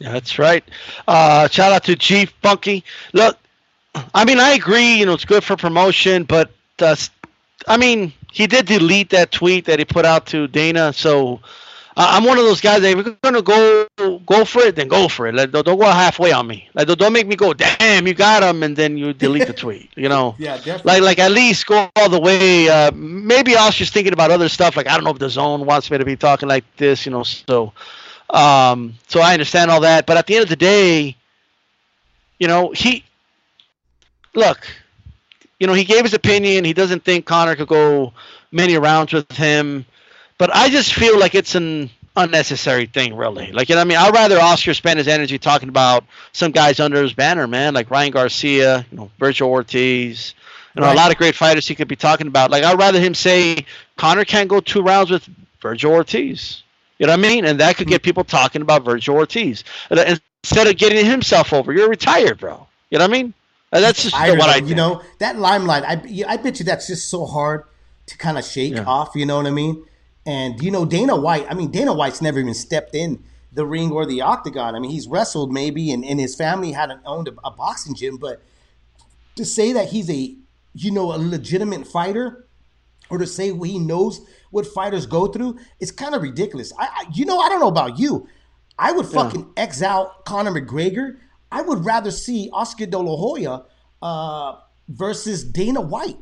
Yeah, 0.00 0.12
that's 0.12 0.38
right. 0.38 0.64
Uh, 1.06 1.46
shout 1.48 1.72
out 1.72 1.84
to 1.84 1.94
Chief 1.94 2.32
Funky. 2.42 2.82
Look, 3.12 3.38
I 4.14 4.24
mean, 4.24 4.38
I 4.38 4.52
agree. 4.52 4.94
You 4.94 5.06
know, 5.06 5.12
it's 5.12 5.26
good 5.26 5.44
for 5.44 5.56
promotion, 5.56 6.24
but 6.24 6.50
uh, 6.80 6.96
I 7.68 7.76
mean, 7.76 8.12
he 8.32 8.46
did 8.46 8.66
delete 8.66 9.10
that 9.10 9.30
tweet 9.30 9.66
that 9.66 9.78
he 9.78 9.84
put 9.84 10.06
out 10.06 10.26
to 10.28 10.48
Dana, 10.48 10.92
so 10.94 11.40
I'm 11.96 12.24
one 12.24 12.38
of 12.38 12.44
those 12.44 12.62
guys 12.62 12.80
that 12.80 12.96
if 12.96 13.04
you're 13.04 13.16
gonna 13.22 13.42
go 13.42 13.86
go 14.24 14.44
for 14.46 14.62
it, 14.62 14.76
then 14.76 14.88
go 14.88 15.08
for 15.08 15.26
it. 15.26 15.34
Like, 15.34 15.50
don't, 15.50 15.66
don't 15.66 15.78
go 15.78 15.84
halfway 15.84 16.32
on 16.32 16.46
me. 16.46 16.68
Like 16.72 16.86
don't 16.86 17.12
make 17.12 17.26
me 17.26 17.36
go, 17.36 17.52
damn, 17.52 18.06
you 18.06 18.14
got 18.14 18.42
him, 18.42 18.62
and 18.62 18.74
then 18.74 18.96
you 18.96 19.12
delete 19.12 19.46
the 19.46 19.52
tweet. 19.52 19.90
You 19.96 20.08
know? 20.08 20.34
yeah, 20.38 20.56
definitely. 20.56 20.92
Like 20.92 21.02
like 21.02 21.18
at 21.18 21.32
least 21.32 21.66
go 21.66 21.90
all 21.96 22.08
the 22.08 22.20
way. 22.20 22.68
Uh, 22.68 22.90
maybe 22.94 23.54
I 23.54 23.66
was 23.66 23.74
just 23.74 23.92
thinking 23.92 24.14
about 24.14 24.30
other 24.30 24.48
stuff. 24.48 24.76
Like 24.76 24.88
I 24.88 24.94
don't 24.94 25.04
know 25.04 25.10
if 25.10 25.18
DAZN 25.18 25.66
wants 25.66 25.90
me 25.90 25.98
to 25.98 26.04
be 26.04 26.16
talking 26.16 26.48
like 26.48 26.64
this. 26.76 27.04
You 27.04 27.12
know, 27.12 27.22
so 27.22 27.72
um, 28.32 28.94
so 29.08 29.20
I 29.20 29.32
understand 29.32 29.70
all 29.70 29.80
that. 29.80 30.06
But 30.06 30.16
at 30.16 30.26
the 30.26 30.36
end 30.36 30.42
of 30.44 30.48
the 30.48 30.56
day, 30.56 31.16
you 32.38 32.48
know, 32.48 32.70
he 32.70 33.04
look, 34.34 34.66
you 35.58 35.66
know, 35.66 35.74
he 35.74 35.84
gave 35.84 36.02
his 36.02 36.14
opinion. 36.14 36.64
He 36.64 36.72
doesn't 36.72 37.04
think 37.04 37.26
Conor 37.26 37.56
could 37.56 37.68
go 37.68 38.12
many 38.50 38.76
rounds 38.76 39.12
with 39.12 39.30
him. 39.32 39.84
But 40.38 40.54
I 40.54 40.70
just 40.70 40.94
feel 40.94 41.18
like 41.18 41.34
it's 41.34 41.54
an 41.54 41.90
unnecessary 42.16 42.86
thing, 42.86 43.14
really. 43.14 43.52
Like, 43.52 43.68
you 43.68 43.74
know, 43.74 43.82
I 43.82 43.84
mean, 43.84 43.98
I'd 43.98 44.14
rather 44.14 44.38
Oscar 44.38 44.74
spend 44.74 44.98
his 44.98 45.08
energy 45.08 45.38
talking 45.38 45.68
about 45.68 46.04
some 46.32 46.50
guys 46.50 46.80
under 46.80 47.02
his 47.02 47.12
banner, 47.12 47.46
man, 47.46 47.74
like 47.74 47.90
Ryan 47.90 48.12
Garcia, 48.12 48.86
you 48.90 48.96
know, 48.96 49.10
Vergil 49.20 49.48
Ortiz, 49.48 50.34
you 50.74 50.80
know, 50.80 50.86
right. 50.86 50.94
a 50.94 50.96
lot 50.96 51.10
of 51.10 51.18
great 51.18 51.34
fighters 51.34 51.68
he 51.68 51.74
could 51.74 51.88
be 51.88 51.96
talking 51.96 52.26
about. 52.26 52.50
Like, 52.50 52.64
I'd 52.64 52.78
rather 52.78 53.00
him 53.00 53.14
say 53.14 53.66
Conor 53.96 54.24
can't 54.24 54.48
go 54.48 54.60
two 54.60 54.82
rounds 54.82 55.10
with 55.10 55.28
Vergil 55.60 55.90
Ortiz. 55.90 56.62
You 57.00 57.06
know 57.06 57.14
what 57.14 57.24
I 57.24 57.28
mean? 57.28 57.46
And 57.46 57.58
that 57.60 57.76
could 57.78 57.88
get 57.88 58.02
mm-hmm. 58.02 58.04
people 58.04 58.24
talking 58.24 58.60
about 58.60 58.84
Vergil 58.84 59.14
Ortiz 59.14 59.64
uh, 59.90 60.16
instead 60.42 60.66
of 60.66 60.76
getting 60.76 61.04
himself 61.04 61.52
over. 61.54 61.72
You're 61.72 61.88
retired, 61.88 62.38
bro. 62.38 62.66
You 62.90 62.98
know 62.98 63.04
what 63.04 63.10
I 63.10 63.22
mean? 63.22 63.34
Uh, 63.72 63.80
that's 63.80 64.02
just 64.02 64.14
what 64.14 64.48
I. 64.48 64.56
You 64.56 64.74
know 64.74 65.02
that 65.18 65.38
limelight. 65.38 65.84
I 65.84 66.24
I 66.28 66.36
bet 66.36 66.58
you 66.58 66.64
that's 66.66 66.86
just 66.88 67.08
so 67.08 67.24
hard 67.24 67.64
to 68.06 68.18
kind 68.18 68.36
of 68.36 68.44
shake 68.44 68.74
yeah. 68.74 68.84
off. 68.84 69.12
You 69.14 69.24
know 69.24 69.36
what 69.36 69.46
I 69.46 69.50
mean? 69.50 69.82
And 70.26 70.62
you 70.62 70.70
know 70.70 70.84
Dana 70.84 71.16
White. 71.16 71.46
I 71.48 71.54
mean 71.54 71.70
Dana 71.70 71.94
White's 71.94 72.20
never 72.20 72.38
even 72.38 72.52
stepped 72.52 72.94
in 72.94 73.22
the 73.52 73.64
ring 73.64 73.90
or 73.92 74.04
the 74.04 74.20
octagon. 74.20 74.74
I 74.74 74.78
mean 74.78 74.90
he's 74.90 75.08
wrestled 75.08 75.52
maybe, 75.52 75.92
and, 75.92 76.04
and 76.04 76.20
his 76.20 76.34
family 76.34 76.72
hadn't 76.72 77.00
owned 77.06 77.28
a, 77.28 77.32
a 77.44 77.50
boxing 77.50 77.94
gym, 77.94 78.18
but 78.18 78.42
to 79.36 79.46
say 79.46 79.72
that 79.72 79.88
he's 79.88 80.10
a 80.10 80.34
you 80.74 80.90
know 80.90 81.14
a 81.14 81.16
legitimate 81.16 81.86
fighter, 81.86 82.46
or 83.08 83.16
to 83.18 83.26
say 83.26 83.52
what 83.52 83.70
he 83.70 83.78
knows 83.78 84.20
what 84.50 84.66
fighters 84.66 85.06
go 85.06 85.26
through, 85.26 85.58
it's 85.78 85.90
kind 85.90 86.14
of 86.14 86.22
ridiculous. 86.22 86.72
I, 86.78 86.84
I, 86.84 87.04
you 87.12 87.24
know 87.24 87.38
I 87.38 87.48
don't 87.48 87.60
know 87.60 87.68
about 87.68 87.98
you. 87.98 88.28
I 88.78 88.92
would 88.92 89.06
fucking 89.06 89.52
yeah. 89.56 89.62
X 89.62 89.82
out 89.82 90.24
Conor 90.24 90.52
McGregor. 90.52 91.18
I 91.52 91.62
would 91.62 91.84
rather 91.84 92.10
see 92.10 92.48
Oscar 92.52 92.86
De 92.86 92.98
La 92.98 93.16
Hoya 93.16 93.64
uh, 94.00 94.56
versus 94.88 95.44
Dana 95.44 95.80
White. 95.80 96.16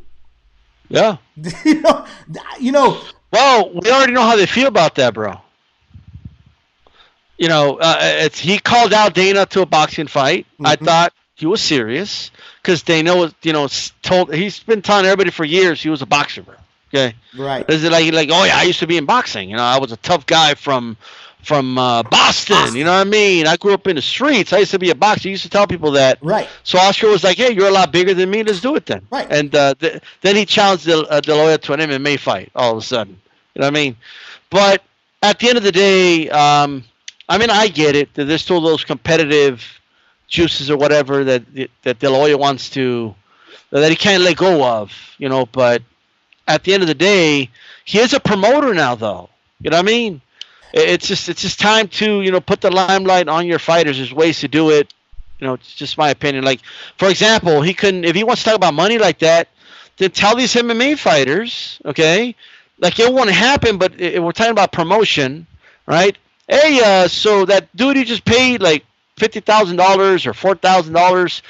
Yeah. 0.89 1.19
you 1.65 1.81
know, 1.83 2.07
you 2.59 2.73
know 2.73 3.01
well, 3.31 3.71
we 3.71 3.91
already 3.91 4.13
know 4.13 4.23
how 4.23 4.37
they 4.37 4.47
feel 4.47 4.69
about 4.69 4.95
that, 4.97 5.15
bro. 5.15 5.41
You 7.37 7.49
know, 7.49 7.79
uh, 7.81 7.99
it's 8.01 8.39
he 8.39 8.59
called 8.59 8.93
out 8.93 9.15
Dana 9.15 9.47
to 9.47 9.63
a 9.63 9.67
boxing 9.67 10.07
fight. 10.07 10.47
Mm-hmm. 10.55 10.67
I 10.67 10.77
thought 10.77 11.13
he 11.35 11.47
was 11.47 11.61
serious 11.61 12.31
because 12.63 12.83
Dana 12.83 13.17
was, 13.17 13.35
you 13.43 13.53
know, 13.53 13.69
told 14.03 14.35
he's 14.35 14.61
been 14.61 14.83
telling 14.83 15.05
everybody 15.05 15.31
for 15.31 15.45
years 15.45 15.81
he 15.81 15.89
was 15.89 16.03
a 16.03 16.07
boxer, 16.07 16.43
bro. 16.43 16.55
Okay, 16.93 17.15
right? 17.37 17.69
Is 17.69 17.85
it 17.85 17.93
like 17.93 18.13
like 18.13 18.31
oh 18.33 18.45
yeah, 18.45 18.57
I 18.57 18.63
used 18.63 18.81
to 18.81 18.87
be 18.87 18.97
in 18.97 19.05
boxing. 19.05 19.51
You 19.51 19.57
know, 19.57 19.63
I 19.63 19.79
was 19.79 19.93
a 19.93 19.97
tough 19.99 20.27
guy 20.27 20.55
from 20.55 20.97
from 21.43 21.79
uh, 21.79 22.03
Boston, 22.03 22.57
Boston. 22.57 22.77
You 22.77 22.85
know 22.85 22.93
what 22.93 23.07
I 23.07 23.11
mean? 23.11 23.47
I 23.47 23.57
grew 23.57 23.73
up 23.73 23.87
in 23.87 23.97
the 23.97 24.03
streets. 24.03 24.53
I 24.53 24.59
used 24.59 24.71
to 24.73 24.79
be 24.79 24.91
a 24.91 24.95
boxer. 24.95 25.29
I 25.29 25.31
used 25.31 25.43
to 25.45 25.51
tell 25.51 25.67
people 25.67 25.93
that. 25.93 26.19
Right. 26.23 26.49
So 26.65 26.79
Oscar 26.79 27.09
was 27.09 27.25
like, 27.25 27.37
"Hey, 27.37 27.53
you're 27.53 27.69
a 27.69 27.73
lot 27.73 27.93
bigger 27.93 28.15
than 28.15 28.31
me. 28.31 28.43
Let's 28.43 28.61
do 28.61 28.75
it 28.77 28.87
then." 28.87 29.07
Right. 29.11 29.27
And 29.31 29.55
uh, 29.55 29.75
th- 29.75 30.03
then 30.23 30.37
he 30.37 30.45
challenged 30.47 30.87
De, 30.87 30.99
uh, 30.99 31.21
De 31.21 31.35
La 31.35 31.43
Hoya 31.43 31.59
to 31.59 31.73
an 31.75 31.81
MMA 31.81 32.19
fight. 32.19 32.51
All 32.55 32.73
of 32.73 32.79
a 32.79 32.83
sudden, 32.83 33.21
you 33.55 33.61
know 33.61 33.67
what 33.67 33.73
I 33.77 33.81
mean? 33.81 33.97
But 34.51 34.83
at 35.23 35.39
the 35.39 35.49
end 35.49 35.59
of 35.59 35.65
the 35.65 35.73
day, 35.73 36.29
um, 36.31 36.85
I 37.29 37.39
mean, 37.39 37.51
I 37.51 37.69
get 37.69 37.97
it. 37.97 38.15
There's 38.15 38.43
still 38.43 38.61
those 38.61 38.85
competitive 38.85 39.63
juices 40.27 40.71
or 40.71 40.77
whatever 40.77 41.25
that 41.25 41.43
that 41.83 41.99
De 41.99 42.09
La 42.11 42.19
Hoya 42.19 42.37
wants 42.39 42.71
to 42.71 43.15
that 43.71 43.91
he 43.91 43.97
can't 43.97 44.23
let 44.23 44.37
go 44.37 44.65
of. 44.65 44.93
You 45.19 45.29
know, 45.29 45.47
but 45.47 45.83
at 46.49 46.65
the 46.65 46.75
end 46.75 46.83
of 46.83 46.89
the 46.89 46.95
day, 46.95 47.51
he 47.85 47.99
is 47.99 48.13
a 48.15 48.21
promoter 48.21 48.75
now, 48.75 48.95
though. 48.95 49.29
You 49.61 49.71
know 49.71 49.77
what 49.77 49.85
I 49.85 49.87
mean? 49.87 50.21
it's 50.73 51.07
just 51.07 51.29
it's 51.29 51.43
just 51.43 51.59
time 51.59 51.89
to 51.89 52.21
you 52.21 52.31
know 52.31 52.41
put 52.41 52.61
the 52.61 52.71
limelight 52.71 53.29
on 53.29 53.47
your 53.47 53.59
fighters. 53.59 53.97
There's 53.97 54.13
ways 54.13 54.41
to 54.41 54.49
do 54.49 54.71
it. 54.71 54.93
You 55.39 55.47
know, 55.47 55.55
it's 55.55 55.75
just 55.75 55.97
my 55.97 56.11
opinion. 56.11 56.45
Like 56.45 56.61
for 56.97 57.09
example, 57.09 57.63
he 57.63 57.75
couldn't 57.75 58.05
if 58.05 58.15
he 58.15 58.25
wants 58.25 58.43
to 58.43 58.51
talk 58.51 58.57
about 58.57 58.75
money 58.75 58.99
like 58.99 59.21
that, 59.21 59.49
then 59.97 60.11
tell 60.11 60.37
these 60.37 60.55
MMA 60.55 60.99
fighters, 60.99 61.81
okay? 61.85 62.35
Like 62.79 62.99
it 62.99 63.13
won't 63.13 63.31
happen, 63.31 63.79
but 63.79 64.01
it, 64.01 64.23
we're 64.23 64.33
talking 64.33 64.53
about 64.53 64.73
promotion, 64.73 65.47
right? 65.87 66.17
Hey, 66.49 66.81
uh, 66.85 67.09
so 67.09 67.45
that 67.45 67.75
dude 67.77 67.97
you 67.97 68.05
just 68.05 68.25
paid 68.25 68.63
like 68.63 68.85
fifty 69.19 69.41
thousand 69.41 69.77
dollars 69.77 70.27
or 70.27 70.33
four 70.33 70.55
thousand 70.55 70.97
uh, 70.97 71.01
dollars, 71.01 71.43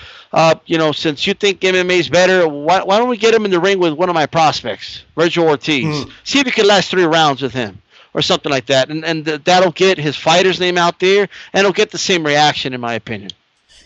you 0.66 0.78
know, 0.78 0.92
since 0.92 1.26
you 1.26 1.34
think 1.34 1.60
MMA 1.60 2.00
is 2.00 2.08
better, 2.08 2.48
why, 2.48 2.82
why 2.82 2.98
don't 2.98 3.08
we 3.08 3.16
get 3.16 3.34
him 3.34 3.44
in 3.44 3.50
the 3.50 3.60
ring 3.60 3.78
with 3.78 3.92
one 3.92 4.08
of 4.08 4.14
my 4.14 4.26
prospects, 4.26 5.04
Vergil 5.16 5.48
Ortiz? 5.48 5.84
Mm. 5.84 6.12
See 6.24 6.38
if 6.38 6.46
you 6.46 6.52
can 6.52 6.66
last 6.66 6.90
three 6.90 7.04
rounds 7.04 7.42
with 7.42 7.52
him 7.52 7.80
or 8.14 8.22
something 8.22 8.50
like 8.50 8.66
that, 8.66 8.90
and 8.90 9.04
and 9.04 9.24
that'll 9.24 9.72
get 9.72 9.98
his 9.98 10.16
fighter's 10.16 10.58
name 10.58 10.78
out 10.78 11.00
there, 11.00 11.28
and 11.52 11.60
it'll 11.60 11.72
get 11.72 11.90
the 11.90 11.98
same 11.98 12.24
reaction, 12.24 12.74
in 12.74 12.80
my 12.80 12.94
opinion. 12.94 13.30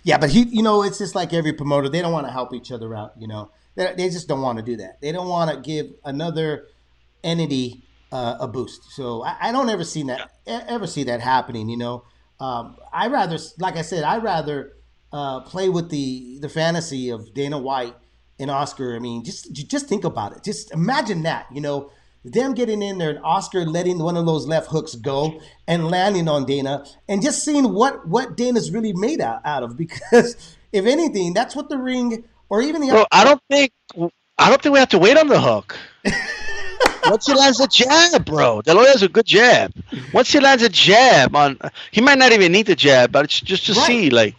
Yeah, 0.05 0.19
but 0.19 0.31
he, 0.31 0.43
you 0.43 0.63
know, 0.63 0.83
it's 0.83 0.99
just 0.99 1.15
like 1.15 1.33
every 1.33 1.53
promoter; 1.53 1.89
they 1.89 2.01
don't 2.01 2.13
want 2.13 2.27
to 2.27 2.33
help 2.33 2.55
each 2.55 2.73
other 2.73 2.95
out. 2.95 3.13
You 3.19 3.29
know, 3.29 3.51
they, 3.75 3.95
they 3.97 4.09
just 4.09 4.29
don't 4.29 4.43
want 4.43 4.59
to 4.59 4.65
do 4.65 4.77
that. 4.77 5.01
They 5.01 5.13
don't 5.13 5.29
want 5.29 5.51
to 5.51 5.61
give 5.61 5.93
another 6.05 6.69
entity 7.23 7.83
uh, 8.11 8.37
a 8.41 8.49
boost. 8.49 8.93
So 8.93 9.23
I, 9.23 9.37
I, 9.41 9.53
don't 9.53 9.71
ever 9.71 9.85
see 9.85 10.03
that 10.05 10.33
ever 10.47 10.87
see 10.87 11.05
that 11.05 11.21
happening. 11.21 11.69
You 11.69 11.77
know, 11.77 12.05
um, 12.41 12.77
I 12.93 13.09
rather, 13.09 13.39
like 13.59 13.77
I 13.77 13.83
said, 13.83 14.05
I 14.05 14.19
rather 14.19 14.73
uh, 15.13 15.41
play 15.41 15.69
with 15.69 15.91
the 15.91 16.39
the 16.41 16.49
fantasy 16.49 17.11
of 17.11 17.33
Dana 17.35 17.59
White 17.59 17.95
and 18.39 18.51
Oscar. 18.51 18.97
I 18.97 18.99
mean, 18.99 19.25
just 19.25 19.53
just 19.53 19.89
think 19.89 20.05
about 20.05 20.37
it. 20.37 20.45
Just 20.45 20.73
imagine 20.73 21.23
that. 21.23 21.47
You 21.53 21.61
know 21.61 21.91
them 22.25 22.55
getting 22.55 22.83
in 22.83 22.99
there 22.99 23.11
and 23.11 23.19
Oscar 23.25 23.65
letting 23.65 23.99
one 23.99 24.17
of 24.17 24.27
those 24.27 24.47
left 24.47 24.69
hooks 24.69 24.95
go 24.95 25.41
and 25.67 25.89
landing 25.89 26.29
on 26.29 26.45
Dana 26.45 26.85
and 27.09 27.23
just 27.23 27.45
seeing 27.45 27.73
what 27.73 28.07
what 28.07 28.37
Dana's 28.37 28.71
really 28.71 28.93
made 28.93 29.21
out, 29.21 29.41
out 29.45 29.63
of 29.63 29.77
because 29.77 30.57
if 30.73 30.87
anything 30.87 31.35
that's 31.35 31.57
what 31.57 31.69
the 31.69 31.79
ring 31.79 32.25
or 32.49 32.63
even 32.63 32.81
the 32.81 32.89
Bro, 32.89 33.07
I 33.11 33.25
don't 33.25 33.43
think 33.51 33.73
I 34.39 34.49
don't 34.49 34.63
think 34.63 34.73
we 34.73 34.79
have 34.79 34.91
to 34.91 34.99
wait 34.99 35.17
on 35.17 35.29
the 35.29 35.41
hook. 35.41 35.77
Once 37.07 37.27
he 37.27 37.35
lands 37.35 37.61
a 37.61 37.67
jab, 37.67 38.25
bro, 38.25 38.63
La 38.67 38.75
Hoya's 38.75 39.03
a 39.03 39.09
good 39.09 39.27
jab. 39.27 39.73
Once 40.13 40.33
he 40.33 40.41
lands 40.41 40.63
a 40.63 40.69
jab 40.69 41.35
on, 41.35 41.59
he 41.91 42.01
might 42.01 42.19
not 42.19 42.33
even 42.33 42.53
need 42.53 42.67
the 42.67 42.77
jab, 42.77 43.13
but 43.13 43.25
it's 43.25 43.41
just 43.41 43.67
to 43.67 43.73
right. 43.73 43.87
see 43.87 44.11
like 44.11 44.37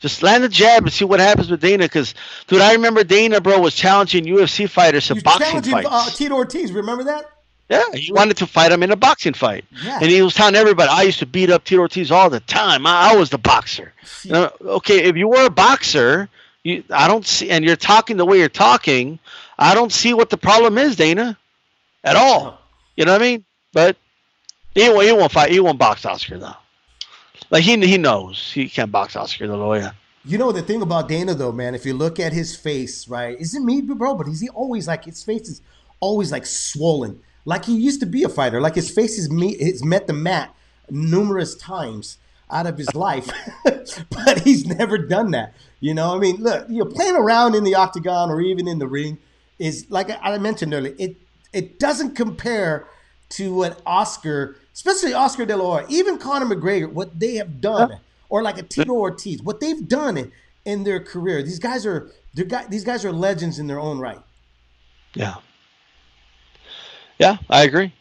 just 0.00 0.22
land 0.22 0.44
the 0.44 0.48
jab 0.48 0.84
and 0.84 0.92
see 0.92 1.04
what 1.04 1.20
happens 1.20 1.50
with 1.50 1.60
Dana. 1.60 1.84
Because, 1.84 2.14
dude, 2.46 2.60
I 2.60 2.72
remember 2.72 3.02
Dana, 3.02 3.40
bro, 3.40 3.58
was 3.60 3.74
challenging 3.74 4.24
UFC 4.24 4.68
fighters 4.68 5.08
to 5.08 5.20
boxing 5.22 5.62
fights. 5.62 5.88
Uh, 5.90 6.10
Tito 6.10 6.34
Ortiz, 6.34 6.72
remember 6.72 7.04
that? 7.04 7.30
Yeah, 7.68 7.82
he 7.92 8.12
wanted 8.12 8.38
to 8.38 8.46
fight 8.46 8.72
him 8.72 8.82
in 8.82 8.90
a 8.90 8.96
boxing 8.96 9.34
fight, 9.34 9.64
Yeah. 9.84 9.98
and 10.00 10.10
he 10.10 10.22
was 10.22 10.32
telling 10.32 10.54
everybody, 10.54 10.88
"I 10.88 11.02
used 11.02 11.18
to 11.18 11.26
beat 11.26 11.50
up 11.50 11.64
Tito 11.64 11.82
Ortiz 11.82 12.10
all 12.10 12.30
the 12.30 12.40
time. 12.40 12.86
I, 12.86 13.10
I 13.12 13.16
was 13.16 13.28
the 13.28 13.36
boxer." 13.36 13.92
You 14.22 14.32
know, 14.32 14.52
okay, 14.62 15.04
if 15.04 15.16
you 15.16 15.28
were 15.28 15.44
a 15.44 15.50
boxer, 15.50 16.30
you, 16.62 16.82
I 16.90 17.06
don't 17.08 17.26
see, 17.26 17.50
and 17.50 17.64
you're 17.64 17.76
talking 17.76 18.16
the 18.16 18.24
way 18.24 18.38
you're 18.38 18.48
talking, 18.48 19.18
I 19.58 19.74
don't 19.74 19.92
see 19.92 20.14
what 20.14 20.30
the 20.30 20.38
problem 20.38 20.78
is, 20.78 20.96
Dana, 20.96 21.36
at 22.04 22.16
all. 22.16 22.60
You 22.96 23.04
know 23.04 23.12
what 23.12 23.22
I 23.22 23.24
mean? 23.24 23.44
But 23.72 23.96
he 24.74 24.88
won't, 24.88 25.06
he 25.06 25.12
won't 25.12 25.32
fight. 25.32 25.50
He 25.50 25.60
won't 25.60 25.78
box 25.78 26.04
Oscar 26.04 26.38
though. 26.38 26.54
Like 27.50 27.62
he 27.62 27.76
he 27.86 27.98
knows 27.98 28.52
he 28.52 28.68
can't 28.68 28.92
box 28.92 29.16
Oscar 29.16 29.46
De 29.46 29.56
La 29.56 29.64
Hoya. 29.64 29.94
You 30.24 30.36
know 30.36 30.52
the 30.52 30.62
thing 30.62 30.82
about 30.82 31.08
Dana 31.08 31.34
though, 31.34 31.52
man. 31.52 31.74
If 31.74 31.86
you 31.86 31.94
look 31.94 32.20
at 32.20 32.32
his 32.32 32.54
face, 32.54 33.08
right? 33.08 33.38
Isn't 33.40 33.64
me, 33.64 33.80
bro? 33.80 34.14
But 34.14 34.26
he's 34.26 34.40
he 34.40 34.48
always 34.50 34.86
like 34.86 35.04
his 35.04 35.22
face 35.22 35.48
is 35.48 35.62
always 36.00 36.30
like 36.30 36.46
swollen, 36.46 37.20
like 37.44 37.64
he 37.64 37.76
used 37.76 38.00
to 38.00 38.06
be 38.06 38.24
a 38.24 38.28
fighter. 38.28 38.60
Like 38.60 38.74
his 38.74 38.90
face 38.90 39.18
is 39.18 39.30
me, 39.30 39.56
has 39.58 39.84
met 39.84 40.06
the 40.06 40.12
mat 40.12 40.54
numerous 40.90 41.54
times 41.54 42.18
out 42.50 42.66
of 42.66 42.78
his 42.78 42.94
life, 42.94 43.30
but 43.64 44.40
he's 44.40 44.66
never 44.66 44.98
done 44.98 45.30
that. 45.32 45.54
You 45.80 45.94
know, 45.94 46.14
I 46.14 46.18
mean, 46.18 46.36
look, 46.42 46.68
you 46.68 46.78
know, 46.78 46.90
playing 46.90 47.16
around 47.16 47.54
in 47.54 47.64
the 47.64 47.74
octagon 47.74 48.30
or 48.30 48.40
even 48.40 48.66
in 48.66 48.78
the 48.78 48.88
ring 48.88 49.18
is 49.58 49.86
like 49.88 50.10
I 50.22 50.36
mentioned 50.38 50.74
earlier. 50.74 50.94
It 50.98 51.16
it 51.52 51.78
doesn't 51.78 52.14
compare 52.14 52.86
to 53.30 53.54
what 53.54 53.80
Oscar, 53.84 54.56
especially 54.74 55.12
Oscar 55.12 55.44
De 55.46 55.56
La 55.56 55.64
Hoya, 55.64 55.86
even 55.88 56.18
Conor 56.18 56.54
McGregor, 56.54 56.90
what 56.90 57.18
they 57.18 57.34
have 57.36 57.60
done, 57.60 57.98
or 58.28 58.42
like 58.42 58.58
a 58.58 58.62
Tito 58.62 58.92
Ortiz, 58.92 59.42
what 59.42 59.60
they've 59.60 59.86
done 59.86 60.32
in, 60.64 60.84
their 60.84 61.00
career. 61.00 61.42
These 61.42 61.58
guys 61.58 61.86
are 61.86 62.10
these 62.34 62.84
guys 62.84 63.04
are 63.04 63.12
legends 63.12 63.58
in 63.58 63.66
their 63.66 63.80
own 63.80 63.98
right. 63.98 64.20
Yeah. 65.14 65.36
Yeah, 67.18 67.38
I 67.50 67.64
agree. 67.64 67.92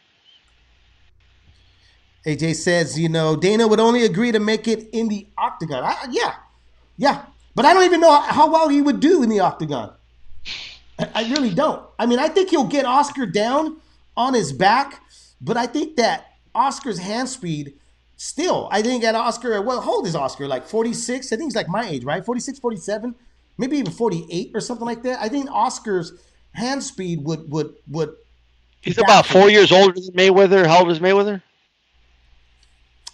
AJ 2.26 2.56
says, 2.56 3.00
you 3.00 3.10
know, 3.10 3.36
Dana 3.36 3.68
would 3.68 3.80
only 3.80 4.04
agree 4.04 4.32
to 4.34 4.40
make 4.40 4.68
it 4.68 4.90
in 4.92 5.08
the 5.08 5.26
octagon. 5.38 5.84
I, 5.84 6.08
yeah, 6.12 6.36
yeah, 6.98 7.26
but 7.56 7.64
I 7.66 7.74
don't 7.74 7.86
even 7.86 8.02
know 8.02 8.20
how 8.22 8.52
well 8.52 8.68
he 8.68 8.82
would 8.82 9.00
do 9.00 9.24
in 9.24 9.30
the 9.30 9.40
octagon. 9.40 9.94
I, 11.00 11.30
really 11.30 11.54
don't. 11.54 11.88
I 12.00 12.06
mean, 12.06 12.20
I 12.20 12.28
think 12.28 12.50
he'll 12.50 12.66
get 12.66 12.86
Oscar 12.86 13.26
down 13.26 13.78
on 14.16 14.34
his 14.34 14.52
back, 14.52 15.02
but 15.40 15.56
I 15.56 15.68
think 15.68 15.96
that 15.98 16.26
Oscar's 16.56 17.00
hand 17.00 17.30
speed 17.30 17.76
still, 18.16 18.68
I 18.72 18.82
think 18.82 19.04
at 19.04 19.14
Oscar, 19.14 19.62
well, 19.62 19.82
how 19.82 19.96
old 19.96 20.08
is 20.08 20.16
Oscar? 20.16 20.48
Like 20.48 20.66
46? 20.66 21.32
I 21.32 21.36
think 21.36 21.48
he's 21.48 21.56
like 21.56 21.70
my 21.70 21.88
age, 21.88 22.04
right? 22.04 22.26
46, 22.26 22.60
47, 22.60 23.14
maybe 23.58 23.78
even 23.78 23.92
48 23.92 24.52
or 24.56 24.60
something 24.60 24.88
like 24.88 25.04
that. 25.04 25.22
I 25.22 25.30
think 25.30 25.52
Oscar's 25.52 26.14
hand 26.54 26.84
speed 26.84 27.24
would, 27.24 27.52
would, 27.52 27.76
would, 27.90 28.16
He's 28.82 28.98
about 28.98 29.26
four 29.26 29.50
years 29.50 29.72
older 29.72 29.94
than 29.94 30.14
Mayweather. 30.14 30.66
How 30.66 30.80
old 30.80 30.92
is 30.92 31.00
Mayweather? 31.00 31.42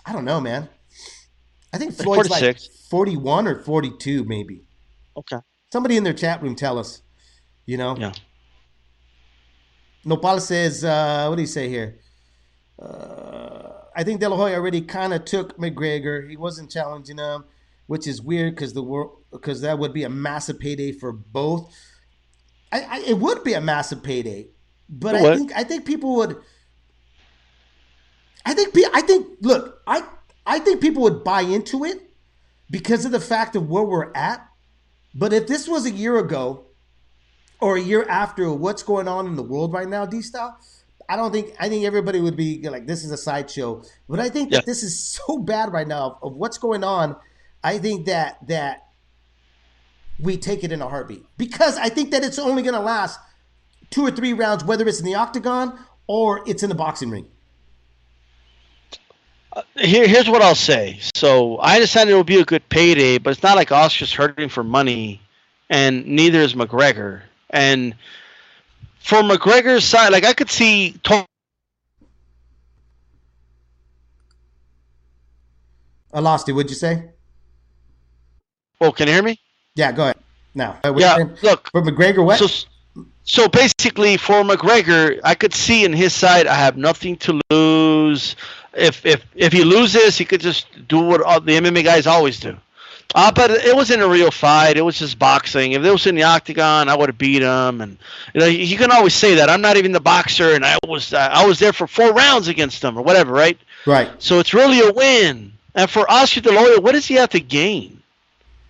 I 0.05 0.13
don't 0.13 0.25
know, 0.25 0.39
man. 0.39 0.69
I 1.73 1.77
think 1.77 1.93
Floyd's 1.93 2.29
like 2.29 2.59
41 2.89 3.47
or 3.47 3.63
42, 3.63 4.23
maybe. 4.25 4.61
Okay. 5.17 5.37
Somebody 5.71 5.97
in 5.97 6.03
their 6.03 6.13
chat 6.13 6.41
room 6.41 6.55
tell 6.55 6.77
us. 6.77 7.01
You 7.65 7.77
know? 7.77 7.95
Yeah. 7.97 8.13
Nopal 10.05 10.39
says, 10.41 10.83
uh, 10.83 11.27
what 11.27 11.35
do 11.37 11.41
you 11.41 11.47
say 11.47 11.69
here? 11.69 11.99
Uh, 12.81 13.71
I 13.95 14.03
think 14.03 14.19
De 14.19 14.27
La 14.27 14.35
Hoya 14.35 14.55
already 14.55 14.81
kind 14.81 15.13
of 15.13 15.25
took 15.25 15.57
McGregor. 15.57 16.29
He 16.29 16.35
wasn't 16.35 16.71
challenging 16.71 17.17
him, 17.17 17.45
which 17.87 18.07
is 18.07 18.21
weird 18.21 18.55
because 18.55 18.73
the 18.73 18.83
world 18.83 19.17
because 19.31 19.61
that 19.61 19.79
would 19.79 19.93
be 19.93 20.03
a 20.03 20.09
massive 20.09 20.59
payday 20.59 20.91
for 20.91 21.11
both. 21.11 21.73
I, 22.71 22.81
I 22.81 22.99
it 23.01 23.17
would 23.17 23.43
be 23.43 23.53
a 23.53 23.61
massive 23.61 24.03
payday, 24.03 24.49
but 24.89 25.15
I 25.15 25.35
think 25.35 25.51
I 25.55 25.63
think 25.63 25.85
people 25.85 26.15
would. 26.15 26.37
I 28.45 28.53
think 28.53 28.75
I 28.93 29.01
think 29.01 29.27
look 29.41 29.81
I 29.87 30.03
I 30.45 30.59
think 30.59 30.81
people 30.81 31.03
would 31.03 31.23
buy 31.23 31.41
into 31.41 31.85
it 31.85 32.01
because 32.69 33.05
of 33.05 33.11
the 33.11 33.19
fact 33.19 33.55
of 33.55 33.69
where 33.69 33.83
we're 33.83 34.11
at. 34.13 34.45
But 35.13 35.31
if 35.31 35.47
this 35.47 35.67
was 35.67 35.85
a 35.85 35.91
year 35.91 36.17
ago, 36.17 36.65
or 37.63 37.77
a 37.77 37.81
year 37.81 38.05
after 38.09 38.51
what's 38.51 38.83
going 38.83 39.07
on 39.07 39.25
in 39.25 39.35
the 39.37 39.43
world 39.43 39.71
right 39.71 39.87
now, 39.87 40.05
D 40.05 40.21
style, 40.21 40.57
I 41.07 41.15
don't 41.15 41.31
think 41.31 41.55
I 41.59 41.69
think 41.69 41.85
everybody 41.85 42.19
would 42.19 42.35
be 42.35 42.61
like, 42.67 42.85
this 42.87 43.05
is 43.05 43.11
a 43.11 43.17
sideshow. 43.17 43.83
But 44.09 44.19
I 44.19 44.29
think 44.29 44.51
Yeah. 44.51 44.57
that 44.59 44.65
this 44.65 44.83
is 44.83 44.99
so 44.99 45.37
bad 45.37 45.71
right 45.71 45.87
now 45.87 46.17
of, 46.21 46.33
of 46.33 46.35
what's 46.35 46.57
going 46.57 46.83
on. 46.83 47.15
I 47.63 47.77
think 47.77 48.07
that 48.07 48.45
that 48.47 48.87
we 50.19 50.35
take 50.37 50.63
it 50.65 50.71
in 50.73 50.81
a 50.81 50.89
heartbeat 50.89 51.25
because 51.37 51.77
I 51.77 51.87
think 51.89 52.11
that 52.11 52.23
it's 52.23 52.37
only 52.37 52.61
going 52.63 52.75
to 52.75 52.81
last 52.81 53.19
two 53.89 54.05
or 54.05 54.11
three 54.11 54.33
rounds, 54.33 54.63
whether 54.65 54.85
it's 54.87 54.99
in 54.99 55.05
the 55.05 55.15
octagon 55.15 55.79
or 56.07 56.43
it's 56.45 56.63
in 56.63 56.69
the 56.69 56.75
boxing 56.75 57.09
ring. 57.09 57.27
Uh, 59.53 59.61
here, 59.77 60.07
here's 60.07 60.29
what 60.29 60.41
I'll 60.41 60.55
say. 60.55 60.99
So 61.15 61.57
I 61.59 61.75
understand 61.75 62.09
it 62.09 62.13
will 62.13 62.23
be 62.23 62.39
a 62.41 62.45
good 62.45 62.67
payday, 62.69 63.19
but 63.19 63.29
it's 63.31 63.43
not 63.43 63.55
like 63.55 63.71
Oscar's 63.71 64.11
hurting 64.13 64.49
for 64.49 64.63
money, 64.63 65.21
and 65.69 66.05
neither 66.05 66.39
is 66.39 66.55
McGregor. 66.55 67.21
And 67.53 67.95
for 68.99 69.19
McGregor's 69.19 69.85
side, 69.85 70.11
like 70.11 70.25
I 70.25 70.33
could 70.33 70.49
see. 70.49 70.97
To- 71.03 71.25
I 76.11 76.19
lost 76.19 76.49
it. 76.49 76.51
What'd 76.51 76.69
you 76.69 76.75
say? 76.75 77.09
oh, 78.81 78.91
can 78.91 79.07
you 79.07 79.13
hear 79.13 79.23
me? 79.23 79.39
Yeah, 79.75 79.91
go 79.93 80.03
ahead. 80.03 80.17
Now, 80.53 80.77
Yeah. 80.83 81.23
Look, 81.41 81.69
for 81.71 81.81
McGregor, 81.81 82.23
what? 82.23 82.37
So, 82.37 82.47
so 83.23 83.47
basically, 83.47 84.17
for 84.17 84.43
McGregor, 84.43 85.19
I 85.23 85.33
could 85.33 85.53
see 85.53 85.85
in 85.85 85.93
his 85.93 86.13
side, 86.13 86.45
I 86.45 86.55
have 86.55 86.77
nothing 86.77 87.15
to 87.17 87.39
lose. 87.49 88.35
If 88.73 89.05
if 89.05 89.23
if 89.35 89.53
he 89.53 89.63
loses, 89.63 90.17
he 90.17 90.25
could 90.25 90.41
just 90.41 90.67
do 90.87 90.99
what 90.99 91.21
all 91.21 91.39
the 91.39 91.53
MMA 91.53 91.83
guys 91.83 92.07
always 92.07 92.39
do. 92.39 92.57
Uh, 93.15 93.31
but 93.31 93.51
it 93.51 93.75
wasn't 93.75 94.01
a 94.01 94.09
real 94.09 94.31
fight. 94.31 94.75
It 94.75 94.81
was 94.81 94.97
just 94.97 95.19
boxing. 95.19 95.73
If 95.73 95.83
it 95.83 95.91
was 95.91 96.07
in 96.07 96.15
the 96.15 96.23
octagon, 96.23 96.89
I 96.89 96.95
would 96.95 97.09
have 97.09 97.17
beat 97.17 97.43
him. 97.43 97.81
And 97.81 97.97
you 98.33 98.39
know, 98.39 98.47
he 98.47 98.75
can 98.75 98.91
always 98.91 99.13
say 99.13 99.35
that 99.35 99.49
I'm 99.49 99.61
not 99.61 99.77
even 99.77 99.91
the 99.91 99.99
boxer, 99.99 100.55
and 100.55 100.65
I 100.65 100.77
was 100.87 101.13
uh, 101.13 101.29
I 101.31 101.45
was 101.45 101.59
there 101.59 101.73
for 101.73 101.85
four 101.85 102.11
rounds 102.11 102.47
against 102.47 102.83
him 102.83 102.97
or 102.97 103.03
whatever, 103.03 103.31
right? 103.31 103.57
right. 103.85 104.09
So 104.17 104.39
it's 104.39 104.53
really 104.53 104.79
a 104.79 104.91
win. 104.91 105.53
And 105.75 105.89
for 105.89 106.09
Oscar 106.09 106.41
De 106.41 106.51
La 106.51 106.61
Hoya, 106.61 106.81
what 106.81 106.93
does 106.93 107.05
he 107.05 107.15
have 107.15 107.29
to 107.29 107.39
gain? 107.39 108.01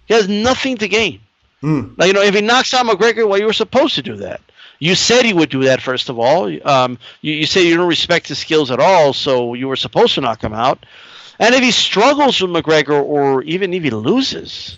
He 0.05 0.13
has 0.13 0.27
nothing 0.27 0.77
to 0.77 0.87
gain. 0.87 1.19
Mm. 1.61 1.97
Like, 1.97 2.07
you 2.07 2.13
know, 2.13 2.21
if 2.21 2.35
he 2.35 2.41
knocks 2.41 2.73
out 2.73 2.85
McGregor, 2.85 3.27
well, 3.27 3.39
you 3.39 3.45
were 3.45 3.53
supposed 3.53 3.95
to 3.95 4.01
do 4.01 4.17
that. 4.17 4.41
You 4.79 4.95
said 4.95 5.23
he 5.23 5.33
would 5.33 5.49
do 5.49 5.63
that, 5.63 5.81
first 5.81 6.09
of 6.09 6.19
all. 6.19 6.51
Um, 6.67 6.97
you, 7.21 7.33
you 7.33 7.45
say 7.45 7.65
you 7.65 7.77
don't 7.77 7.87
respect 7.87 8.27
his 8.27 8.39
skills 8.39 8.69
at 8.69 8.79
all, 8.79 9.13
so 9.13 9.53
you 9.53 9.69
were 9.69 9.77
supposed 9.77 10.15
to 10.15 10.21
knock 10.21 10.43
him 10.43 10.53
out. 10.53 10.85
And 11.39 11.55
if 11.55 11.61
he 11.61 11.71
struggles 11.71 12.41
with 12.41 12.51
McGregor, 12.51 13.01
or 13.01 13.41
even 13.43 13.73
if 13.73 13.83
he 13.83 13.89
loses, 13.89 14.77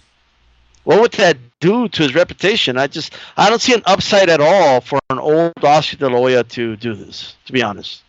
what 0.83 1.01
would 1.01 1.11
that 1.13 1.37
do 1.59 1.89
to 1.89 2.03
his 2.03 2.15
reputation? 2.15 2.77
I 2.77 2.87
just, 2.87 3.13
I 3.37 3.49
don't 3.49 3.61
see 3.61 3.73
an 3.73 3.81
upside 3.85 4.29
at 4.29 4.39
all 4.39 4.81
for 4.81 4.99
an 5.09 5.19
old 5.19 5.53
Oscar 5.63 5.97
De 5.97 6.09
La 6.09 6.17
Hoya 6.17 6.43
to 6.43 6.75
do 6.77 6.93
this, 6.93 7.35
to 7.45 7.53
be 7.53 7.61
honest. 7.61 8.03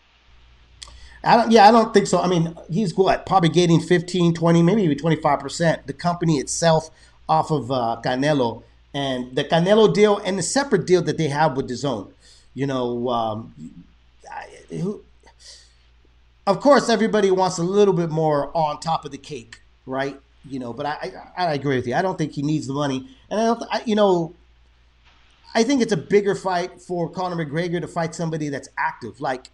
I 1.24 1.36
don't, 1.36 1.50
yeah, 1.50 1.66
I 1.66 1.72
don't 1.72 1.92
think 1.92 2.06
so. 2.06 2.20
I 2.20 2.28
mean, 2.28 2.56
he's 2.70 2.96
what 2.96 3.26
probably 3.26 3.48
gaining 3.48 3.80
15, 3.80 4.34
20, 4.34 4.62
maybe 4.62 4.82
even 4.82 4.98
25%. 4.98 5.86
The 5.86 5.92
company 5.92 6.36
itself 6.36 6.90
off 7.28 7.50
of 7.50 7.72
uh, 7.72 8.00
Canelo 8.04 8.62
and 8.94 9.34
the 9.34 9.42
Canelo 9.42 9.92
deal 9.92 10.18
and 10.18 10.38
the 10.38 10.42
separate 10.42 10.86
deal 10.86 11.02
that 11.02 11.18
they 11.18 11.28
have 11.28 11.56
with 11.56 11.68
DAZN. 11.68 12.12
You 12.54 12.66
know, 12.66 13.08
um, 13.08 13.54
I, 14.30 14.74
who, 14.76 15.02
of 16.46 16.60
course, 16.60 16.88
everybody 16.88 17.30
wants 17.30 17.58
a 17.58 17.62
little 17.62 17.94
bit 17.94 18.10
more 18.10 18.56
on 18.56 18.80
top 18.80 19.04
of 19.04 19.10
the 19.10 19.18
cake, 19.18 19.60
right? 19.84 20.20
You 20.48 20.60
know, 20.60 20.72
but 20.72 20.86
I, 20.86 21.12
I, 21.36 21.46
I 21.46 21.54
agree 21.54 21.76
with 21.76 21.86
you. 21.86 21.94
I 21.94 22.02
don't 22.02 22.16
think 22.16 22.32
he 22.32 22.42
needs 22.42 22.66
the 22.66 22.72
money. 22.72 23.08
And 23.30 23.40
I 23.40 23.44
don't, 23.44 23.62
I, 23.70 23.82
you 23.84 23.96
know, 23.96 24.34
I 25.54 25.64
think 25.64 25.82
it's 25.82 25.92
a 25.92 25.96
bigger 25.96 26.34
fight 26.34 26.80
for 26.80 27.08
Conor 27.08 27.44
McGregor 27.44 27.80
to 27.80 27.88
fight 27.88 28.14
somebody 28.14 28.48
that's 28.48 28.68
active, 28.78 29.20
like 29.20 29.50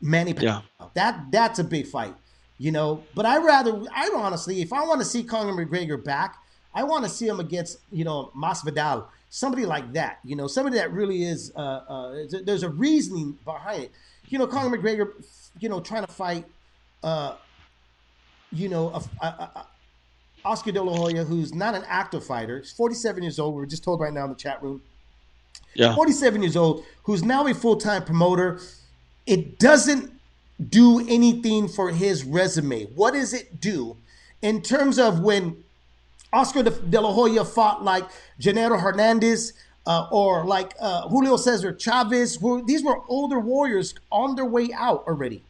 Manny 0.00 0.34
Pacquiao. 0.34 0.62
That 0.94 1.26
that's 1.30 1.58
a 1.58 1.64
big 1.64 1.86
fight, 1.86 2.14
you 2.58 2.70
know. 2.70 3.02
But 3.14 3.26
I 3.26 3.38
rather, 3.38 3.82
I 3.94 4.10
honestly, 4.14 4.60
if 4.60 4.72
I 4.72 4.84
want 4.84 5.00
to 5.00 5.06
see 5.06 5.22
Conor 5.22 5.52
McGregor 5.52 6.02
back, 6.02 6.36
I 6.74 6.82
want 6.82 7.04
to 7.04 7.10
see 7.10 7.26
him 7.26 7.40
against, 7.40 7.78
you 7.90 8.04
know, 8.04 8.30
Masvidal, 8.36 9.06
somebody 9.30 9.64
like 9.64 9.92
that, 9.94 10.18
you 10.24 10.36
know, 10.36 10.48
somebody 10.48 10.76
that 10.76 10.92
really 10.92 11.22
is. 11.22 11.52
Uh, 11.56 11.60
uh, 11.60 12.24
there's 12.44 12.62
a 12.62 12.68
reasoning 12.68 13.38
behind 13.44 13.84
it, 13.84 13.92
you 14.28 14.38
know. 14.38 14.46
Conor 14.46 14.76
McGregor, 14.76 15.12
you 15.60 15.68
know, 15.68 15.80
trying 15.80 16.04
to 16.04 16.12
fight, 16.12 16.44
uh, 17.02 17.34
you 18.52 18.68
know, 18.68 18.88
a, 18.90 19.24
a, 19.24 19.26
a, 19.26 19.66
Oscar 20.44 20.72
De 20.72 20.82
La 20.82 20.94
Hoya, 20.94 21.24
who's 21.24 21.54
not 21.54 21.74
an 21.74 21.82
active 21.86 22.24
fighter. 22.24 22.58
He's 22.58 22.72
47 22.72 23.22
years 23.22 23.38
old. 23.38 23.54
We 23.54 23.62
are 23.62 23.66
just 23.66 23.82
told 23.82 24.00
right 24.00 24.12
now 24.12 24.24
in 24.24 24.30
the 24.30 24.36
chat 24.36 24.62
room. 24.62 24.80
Yeah. 25.74 25.94
47 25.94 26.42
years 26.42 26.56
old, 26.56 26.84
who's 27.02 27.24
now 27.24 27.46
a 27.46 27.54
full 27.54 27.76
time 27.76 28.04
promoter. 28.04 28.60
It 29.26 29.58
doesn't 29.58 30.12
do 30.68 31.00
anything 31.08 31.68
for 31.68 31.90
his 31.90 32.24
resume. 32.24 32.84
What 32.94 33.12
does 33.12 33.34
it 33.34 33.60
do 33.60 33.96
in 34.40 34.62
terms 34.62 34.98
of 34.98 35.20
when 35.20 35.64
Oscar 36.32 36.62
De, 36.62 36.70
De 36.70 37.00
La 37.00 37.12
Hoya 37.12 37.44
fought 37.44 37.82
like 37.82 38.04
Genaro 38.40 38.80
Hernandez, 38.80 39.52
uh, 39.86 40.08
or 40.10 40.44
like 40.44 40.74
uh, 40.80 41.08
Julio 41.08 41.36
Cesar 41.36 41.72
Chavez. 41.72 42.36
Who, 42.36 42.64
these 42.64 42.84
were 42.84 43.00
older 43.08 43.38
warriors 43.38 43.94
on 44.10 44.34
their 44.34 44.44
way 44.44 44.70
out 44.74 45.04
already. 45.06 45.42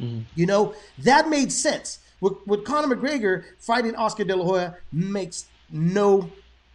Mm-hmm. 0.00 0.20
You 0.34 0.46
know 0.46 0.74
that 0.98 1.28
made 1.28 1.52
sense. 1.52 2.00
With, 2.20 2.34
with 2.46 2.64
Conor 2.64 2.96
McGregor 2.96 3.44
fighting 3.58 3.94
Oscar 3.96 4.24
De 4.24 4.34
La 4.34 4.44
Hoya 4.44 4.76
makes 4.92 5.46
no, 5.70 6.30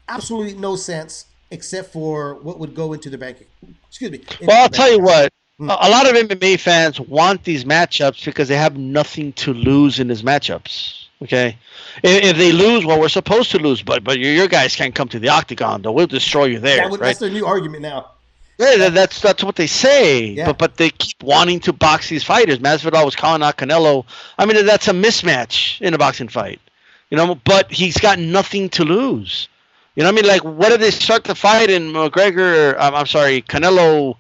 absolutely 0.08 0.54
no 0.54 0.76
sense 0.76 1.26
except 1.52 1.92
for 1.92 2.36
what 2.36 2.60
would 2.60 2.76
go 2.76 2.94
into 2.94 3.10
the 3.10 3.18
bank. 3.18 3.48
Excuse 3.88 4.12
me. 4.12 4.22
Well, 4.42 4.62
I'll 4.62 4.70
tell 4.70 4.92
you 4.92 5.00
what. 5.00 5.32
Mm. 5.60 5.76
A 5.82 5.90
lot 5.90 6.08
of 6.08 6.16
MMA 6.16 6.60
fans 6.60 7.00
want 7.00 7.44
these 7.44 7.66
matchups 7.66 8.24
because 8.24 8.48
they 8.48 8.56
have 8.56 8.78
nothing 8.78 9.34
to 9.34 9.54
lose 9.54 10.00
in 10.00 10.08
these 10.08 10.22
matchups. 10.22 11.06
Okay, 11.22 11.58
if, 12.02 12.24
if, 12.24 12.38
they 12.38 12.54
lose, 12.54 12.86
well, 12.86 12.98
we're 12.98 13.10
supposed 13.10 13.52
to 13.52 13.60
lose, 13.60 13.82
but 13.82 14.06
but 14.06 14.20
your, 14.20 14.32
your 14.32 14.48
guys 14.48 14.74
can't 14.74 14.96
come 14.96 15.10
to 15.10 15.20
the 15.20 15.28
octagon. 15.28 15.82
Though 15.82 15.92
we'll 15.92 16.08
destroy 16.08 16.46
you 16.46 16.60
there. 16.60 16.78
That 16.78 16.92
would, 16.92 17.02
right? 17.02 17.08
That's 17.08 17.20
their 17.20 17.30
new 17.30 17.46
argument 17.46 17.82
now. 17.82 18.12
Yeah, 18.60 18.90
that's 18.90 19.22
that's 19.22 19.42
what 19.42 19.56
they 19.56 19.68
say. 19.68 20.26
Yeah. 20.26 20.48
But 20.48 20.58
but 20.58 20.76
they 20.76 20.90
keep 20.90 21.24
wanting 21.24 21.62
to 21.62 21.74
box 21.74 22.10
these 22.10 22.26
fighters. 22.26 22.60
Masvidal 22.60 23.06
was 23.06 23.16
calling 23.16 23.42
out 23.42 23.58
Canelo. 23.58 24.06
I 24.38 24.46
mean, 24.46 24.66
that's 24.66 24.90
a 24.90 24.92
mismatch 24.92 25.80
in 25.80 25.94
a 25.94 25.98
boxing 25.98 26.28
fight, 26.28 26.60
you 27.10 27.16
know. 27.16 27.36
But 27.36 27.72
he's 27.72 27.98
got 27.98 28.20
nothing 28.20 28.70
to 28.72 28.84
lose. 28.84 29.48
You 29.96 30.04
know 30.04 30.10
what 30.12 30.20
I 30.20 30.22
mean? 30.22 30.30
Like, 30.30 30.44
what 30.44 30.74
if 30.74 30.82
they 30.82 30.92
start 30.92 31.24
the 31.24 31.36
fight 31.36 31.70
and 31.70 31.96
McGregor? 31.96 32.76
I'm, 32.78 32.96
I'm 32.96 33.06
sorry, 33.06 33.42
Canelo 33.44 34.18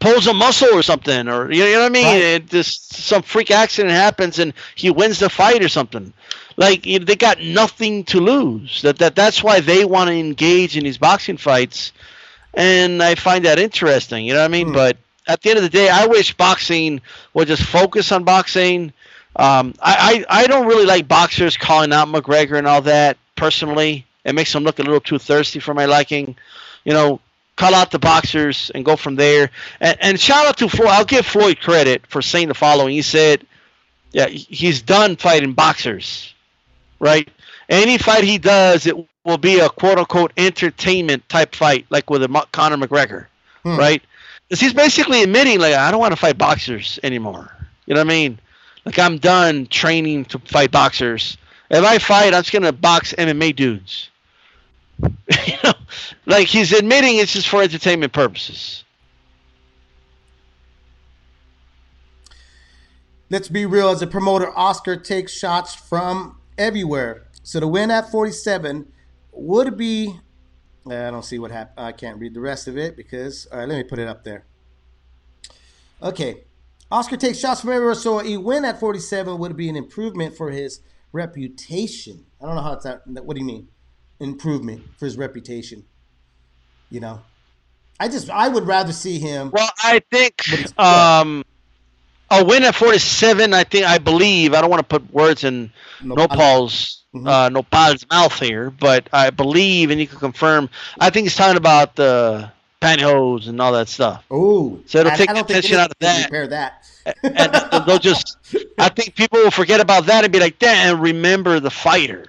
pulls 0.00 0.26
a 0.26 0.34
muscle 0.34 0.74
or 0.74 0.82
something, 0.82 1.28
or 1.28 1.52
you 1.52 1.64
know, 1.64 1.80
what 1.80 1.86
I 1.86 1.88
mean? 1.90 2.06
Right. 2.06 2.22
It 2.22 2.46
just 2.50 2.94
some 2.94 3.22
freak 3.22 3.52
accident 3.52 3.94
happens 3.94 4.40
and 4.40 4.52
he 4.74 4.90
wins 4.90 5.20
the 5.20 5.30
fight 5.30 5.62
or 5.62 5.68
something. 5.68 6.12
Like 6.56 6.86
you 6.86 6.98
know, 6.98 7.04
they 7.04 7.14
got 7.14 7.40
nothing 7.40 8.02
to 8.04 8.18
lose. 8.18 8.82
That 8.82 8.98
that 8.98 9.14
that's 9.14 9.44
why 9.44 9.60
they 9.60 9.84
want 9.84 10.08
to 10.08 10.14
engage 10.14 10.76
in 10.76 10.82
these 10.82 10.98
boxing 10.98 11.36
fights, 11.36 11.92
and 12.54 13.02
I 13.02 13.14
find 13.14 13.44
that 13.44 13.58
interesting. 13.58 14.26
You 14.26 14.34
know 14.34 14.40
what 14.40 14.46
I 14.46 14.48
mean? 14.48 14.68
Hmm. 14.68 14.74
But 14.74 14.96
at 15.26 15.42
the 15.42 15.50
end 15.50 15.58
of 15.58 15.62
the 15.62 15.70
day, 15.70 15.88
I 15.88 16.06
wish 16.06 16.34
boxing 16.34 17.00
would 17.34 17.48
just 17.48 17.62
focus 17.62 18.12
on 18.12 18.24
boxing. 18.24 18.92
Um, 19.36 19.74
I, 19.80 20.24
I 20.28 20.42
I 20.42 20.46
don't 20.46 20.66
really 20.66 20.86
like 20.86 21.06
boxers 21.06 21.56
calling 21.56 21.92
out 21.92 22.08
McGregor 22.08 22.58
and 22.58 22.66
all 22.66 22.82
that 22.82 23.16
personally. 23.36 24.06
It 24.24 24.34
makes 24.34 24.52
them 24.52 24.64
look 24.64 24.78
a 24.78 24.82
little 24.82 25.00
too 25.00 25.18
thirsty 25.18 25.60
for 25.60 25.72
my 25.72 25.86
liking. 25.86 26.36
You 26.84 26.92
know, 26.92 27.20
call 27.56 27.74
out 27.74 27.90
the 27.90 27.98
boxers 27.98 28.70
and 28.74 28.84
go 28.84 28.96
from 28.96 29.16
there. 29.16 29.50
And, 29.80 29.96
and 30.00 30.20
shout 30.20 30.46
out 30.46 30.56
to 30.58 30.68
Floyd. 30.68 30.88
I'll 30.88 31.04
give 31.04 31.26
Floyd 31.26 31.60
credit 31.60 32.06
for 32.06 32.22
saying 32.22 32.48
the 32.48 32.54
following. 32.54 32.94
He 32.94 33.02
said, 33.02 33.46
"Yeah, 34.10 34.26
he's 34.26 34.82
done 34.82 35.16
fighting 35.16 35.52
boxers, 35.52 36.34
right? 36.98 37.28
Any 37.68 37.98
fight 37.98 38.24
he 38.24 38.38
does, 38.38 38.86
it 38.86 38.96
will 39.24 39.38
be 39.38 39.58
a 39.58 39.68
quote 39.68 39.98
unquote 39.98 40.32
entertainment 40.36 41.28
type 41.28 41.54
fight, 41.54 41.86
like 41.90 42.10
with 42.10 42.22
a 42.22 42.46
Conor 42.52 42.76
McGregor, 42.76 43.26
hmm. 43.62 43.76
right? 43.76 44.02
Because 44.48 44.60
he's 44.60 44.72
basically 44.72 45.22
admitting, 45.22 45.60
like, 45.60 45.74
I 45.74 45.90
don't 45.90 46.00
want 46.00 46.12
to 46.12 46.16
fight 46.16 46.38
boxers 46.38 46.98
anymore. 47.02 47.54
You 47.86 47.94
know 47.94 48.00
what 48.00 48.06
I 48.06 48.08
mean? 48.08 48.38
Like, 48.84 48.98
I'm 48.98 49.18
done 49.18 49.66
training 49.66 50.24
to 50.26 50.38
fight 50.40 50.70
boxers. 50.70 51.36
If 51.70 51.84
I 51.84 51.98
fight, 51.98 52.34
I'm 52.34 52.42
just 52.42 52.52
gonna 52.52 52.72
box 52.72 53.14
MMA 53.16 53.54
dudes." 53.54 54.10
you 55.46 55.54
know, 55.64 55.72
like 56.26 56.48
he's 56.48 56.72
admitting 56.72 57.16
it's 57.16 57.32
just 57.32 57.48
for 57.48 57.62
entertainment 57.62 58.12
purposes. 58.12 58.84
Let's 63.30 63.48
be 63.48 63.64
real. 63.64 63.90
As 63.90 64.02
a 64.02 64.06
promoter, 64.06 64.50
Oscar 64.58 64.96
takes 64.96 65.32
shots 65.32 65.74
from 65.74 66.36
everywhere. 66.58 67.26
So 67.44 67.60
to 67.60 67.68
win 67.68 67.90
at 67.90 68.10
47 68.10 68.90
would 69.32 69.76
be. 69.76 70.18
I 70.86 71.10
don't 71.10 71.24
see 71.24 71.38
what 71.38 71.50
happened. 71.50 71.86
I 71.86 71.92
can't 71.92 72.18
read 72.18 72.34
the 72.34 72.40
rest 72.40 72.68
of 72.68 72.76
it 72.76 72.96
because. 72.96 73.46
All 73.52 73.58
right, 73.58 73.68
let 73.68 73.76
me 73.76 73.84
put 73.84 73.98
it 73.98 74.08
up 74.08 74.24
there. 74.24 74.46
Okay. 76.02 76.44
Oscar 76.90 77.16
takes 77.16 77.38
shots 77.38 77.60
from 77.60 77.70
everywhere. 77.70 77.94
So 77.94 78.20
a 78.20 78.36
win 78.36 78.64
at 78.64 78.80
47 78.80 79.38
would 79.38 79.56
be 79.56 79.68
an 79.68 79.76
improvement 79.76 80.36
for 80.36 80.50
his 80.50 80.80
reputation. 81.12 82.26
I 82.40 82.46
don't 82.46 82.56
know 82.56 82.62
how 82.62 82.72
it's 82.72 82.84
that. 82.84 83.02
What 83.06 83.34
do 83.34 83.40
you 83.40 83.46
mean? 83.46 83.68
improvement 84.20 84.82
for 84.98 85.06
his 85.06 85.16
reputation. 85.16 85.84
You 86.90 87.00
know, 87.00 87.22
I 87.98 88.08
just 88.08 88.30
I 88.30 88.48
would 88.48 88.66
rather 88.66 88.92
see 88.92 89.18
him. 89.18 89.50
Well, 89.50 89.70
I 89.78 90.00
think 90.10 90.42
um, 90.78 91.44
a 92.30 92.44
win 92.44 92.62
at 92.62 92.74
47. 92.74 93.52
I 93.54 93.64
think 93.64 93.86
I 93.86 93.98
believe 93.98 94.54
I 94.54 94.60
don't 94.60 94.70
want 94.70 94.88
to 94.88 94.98
put 94.98 95.12
words 95.12 95.44
in 95.44 95.72
no, 96.02 96.14
Nopal's 96.14 96.99
mm-hmm. 97.14 97.26
uh, 97.26 97.48
Nopal's 97.48 98.06
mouth 98.10 98.38
here, 98.38 98.70
but 98.70 99.08
I 99.12 99.30
believe, 99.30 99.90
and 99.90 100.00
you 100.00 100.06
can 100.06 100.18
confirm. 100.18 100.68
I 100.98 101.10
think 101.10 101.24
he's 101.24 101.36
talking 101.36 101.56
about 101.56 101.96
the 101.96 102.50
pantyhose 102.80 103.48
and 103.48 103.60
all 103.60 103.72
that 103.72 103.88
stuff. 103.88 104.24
Oh, 104.30 104.80
so 104.86 105.00
it'll 105.00 105.12
I, 105.12 105.16
take 105.16 105.30
I 105.30 105.40
attention 105.40 105.76
out 105.76 105.90
of 105.90 105.96
that. 106.00 106.26
Repair 106.26 106.46
that. 106.48 106.86
and 107.22 107.86
they'll 107.86 107.98
just. 108.00 108.36
I 108.78 108.88
think 108.88 109.14
people 109.14 109.38
will 109.40 109.50
forget 109.50 109.80
about 109.80 110.06
that 110.06 110.24
and 110.24 110.32
be 110.32 110.40
like, 110.40 110.58
"Damn, 110.58 111.00
remember 111.00 111.60
the 111.60 111.70
fighter." 111.70 112.26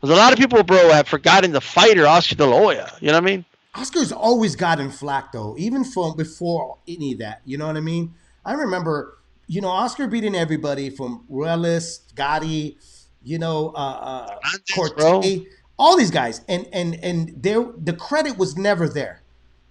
Because 0.00 0.16
a 0.16 0.18
lot 0.18 0.32
of 0.32 0.38
people, 0.38 0.62
bro, 0.62 0.90
have 0.90 1.08
forgotten 1.08 1.52
the 1.52 1.60
fighter 1.60 2.06
Oscar 2.06 2.34
De 2.34 2.46
La 2.46 2.56
Hoya. 2.56 2.90
You 3.00 3.08
know 3.08 3.14
what 3.14 3.22
I 3.22 3.26
mean? 3.26 3.44
Oscar's 3.74 4.12
always 4.12 4.56
gotten 4.56 4.90
flack 4.90 5.32
though, 5.32 5.54
even 5.58 5.84
from 5.84 6.16
before 6.16 6.78
any 6.88 7.12
of 7.12 7.18
that. 7.18 7.42
You 7.44 7.58
know 7.58 7.66
what 7.66 7.76
I 7.76 7.80
mean? 7.80 8.14
I 8.44 8.54
remember, 8.54 9.18
you 9.46 9.60
know, 9.60 9.68
Oscar 9.68 10.08
beating 10.08 10.34
everybody 10.34 10.90
from 10.90 11.24
Ruelas, 11.30 12.00
Gatti, 12.14 12.78
you 13.22 13.38
know, 13.38 13.70
uh, 13.74 14.28
uh 14.30 14.36
Quartey, 14.72 15.46
all 15.78 15.96
these 15.96 16.10
guys, 16.10 16.42
and 16.48 16.66
and 16.72 16.94
and 17.02 17.32
there 17.42 17.64
the 17.76 17.92
credit 17.92 18.38
was 18.38 18.56
never 18.56 18.88
there. 18.88 19.22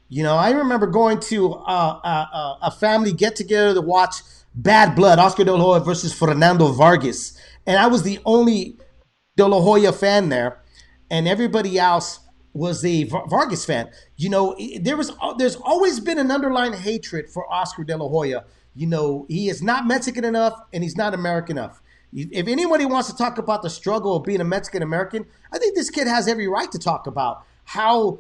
You 0.09 0.23
know, 0.23 0.35
I 0.35 0.51
remember 0.51 0.87
going 0.87 1.19
to 1.21 1.53
uh, 1.53 1.99
uh, 2.03 2.25
uh 2.33 2.55
a 2.63 2.71
family 2.71 3.13
get 3.13 3.35
together 3.35 3.73
to 3.75 3.81
watch 3.81 4.15
Bad 4.55 4.95
Blood, 4.95 5.19
Oscar 5.19 5.43
De 5.43 5.51
La 5.53 5.59
Hoya 5.59 5.79
versus 5.81 6.13
Fernando 6.13 6.71
Vargas, 6.71 7.39
and 7.65 7.77
I 7.77 7.87
was 7.87 8.03
the 8.03 8.19
only 8.25 8.77
De 9.35 9.47
La 9.47 9.61
Hoya 9.61 9.93
fan 9.93 10.29
there, 10.29 10.61
and 11.09 11.27
everybody 11.27 11.77
else 11.77 12.19
was 12.53 12.83
a 12.83 13.03
Vargas 13.05 13.65
fan. 13.65 13.89
You 14.17 14.29
know, 14.29 14.55
there 14.79 14.97
was 14.97 15.11
there's 15.37 15.55
always 15.55 15.99
been 15.99 16.17
an 16.17 16.31
underlying 16.31 16.73
hatred 16.73 17.29
for 17.29 17.51
Oscar 17.51 17.83
De 17.83 17.95
La 17.95 18.07
Hoya. 18.07 18.45
You 18.75 18.87
know, 18.87 19.25
he 19.29 19.49
is 19.49 19.61
not 19.61 19.87
Mexican 19.87 20.25
enough, 20.25 20.53
and 20.73 20.83
he's 20.83 20.97
not 20.97 21.13
American 21.13 21.57
enough. 21.57 21.81
If 22.13 22.47
anybody 22.47 22.85
wants 22.85 23.09
to 23.09 23.15
talk 23.15 23.37
about 23.37 23.61
the 23.61 23.69
struggle 23.69 24.15
of 24.15 24.23
being 24.23 24.41
a 24.41 24.45
Mexican 24.45 24.81
American, 24.81 25.25
I 25.51 25.59
think 25.59 25.75
this 25.75 25.89
kid 25.89 26.07
has 26.07 26.27
every 26.27 26.47
right 26.47 26.71
to 26.71 26.79
talk 26.79 27.07
about 27.07 27.45
how 27.65 28.19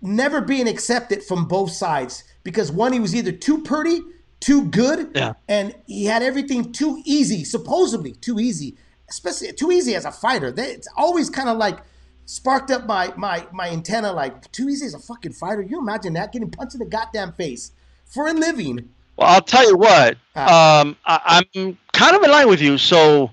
never 0.00 0.40
being 0.40 0.68
accepted 0.68 1.22
from 1.22 1.46
both 1.46 1.70
sides 1.70 2.24
because 2.44 2.72
one, 2.72 2.92
he 2.92 3.00
was 3.00 3.14
either 3.14 3.32
too 3.32 3.62
pretty, 3.62 4.00
too 4.40 4.64
good, 4.66 5.10
yeah. 5.14 5.34
and 5.48 5.74
he 5.86 6.06
had 6.06 6.22
everything 6.22 6.72
too 6.72 7.02
easy, 7.04 7.44
supposedly 7.44 8.12
too 8.12 8.38
easy 8.38 8.76
especially 9.08 9.52
too 9.52 9.70
easy 9.70 9.94
as 9.94 10.04
a 10.04 10.12
fighter. 10.12 10.52
It's 10.56 10.88
always 10.96 11.30
kind 11.30 11.48
of 11.48 11.56
like 11.56 11.78
sparked 12.24 12.70
up 12.70 12.86
my 12.86 13.12
my 13.16 13.46
my 13.52 13.68
antenna. 13.68 14.12
Like 14.12 14.50
too 14.52 14.68
easy 14.68 14.86
as 14.86 14.94
a 14.94 14.98
fucking 14.98 15.32
fighter. 15.32 15.62
You 15.62 15.80
imagine 15.80 16.14
that 16.14 16.32
getting 16.32 16.50
punched 16.50 16.74
in 16.74 16.80
the 16.80 16.86
goddamn 16.86 17.32
face 17.32 17.72
for 18.04 18.28
a 18.28 18.32
living. 18.32 18.90
Well, 19.16 19.28
I'll 19.28 19.42
tell 19.42 19.66
you 19.66 19.76
what. 19.76 20.16
Uh, 20.34 20.82
um, 20.84 20.96
I, 21.04 21.42
am 21.54 21.78
kind 21.92 22.16
of 22.16 22.22
in 22.22 22.30
line 22.30 22.48
with 22.48 22.60
you. 22.60 22.78
So, 22.78 23.30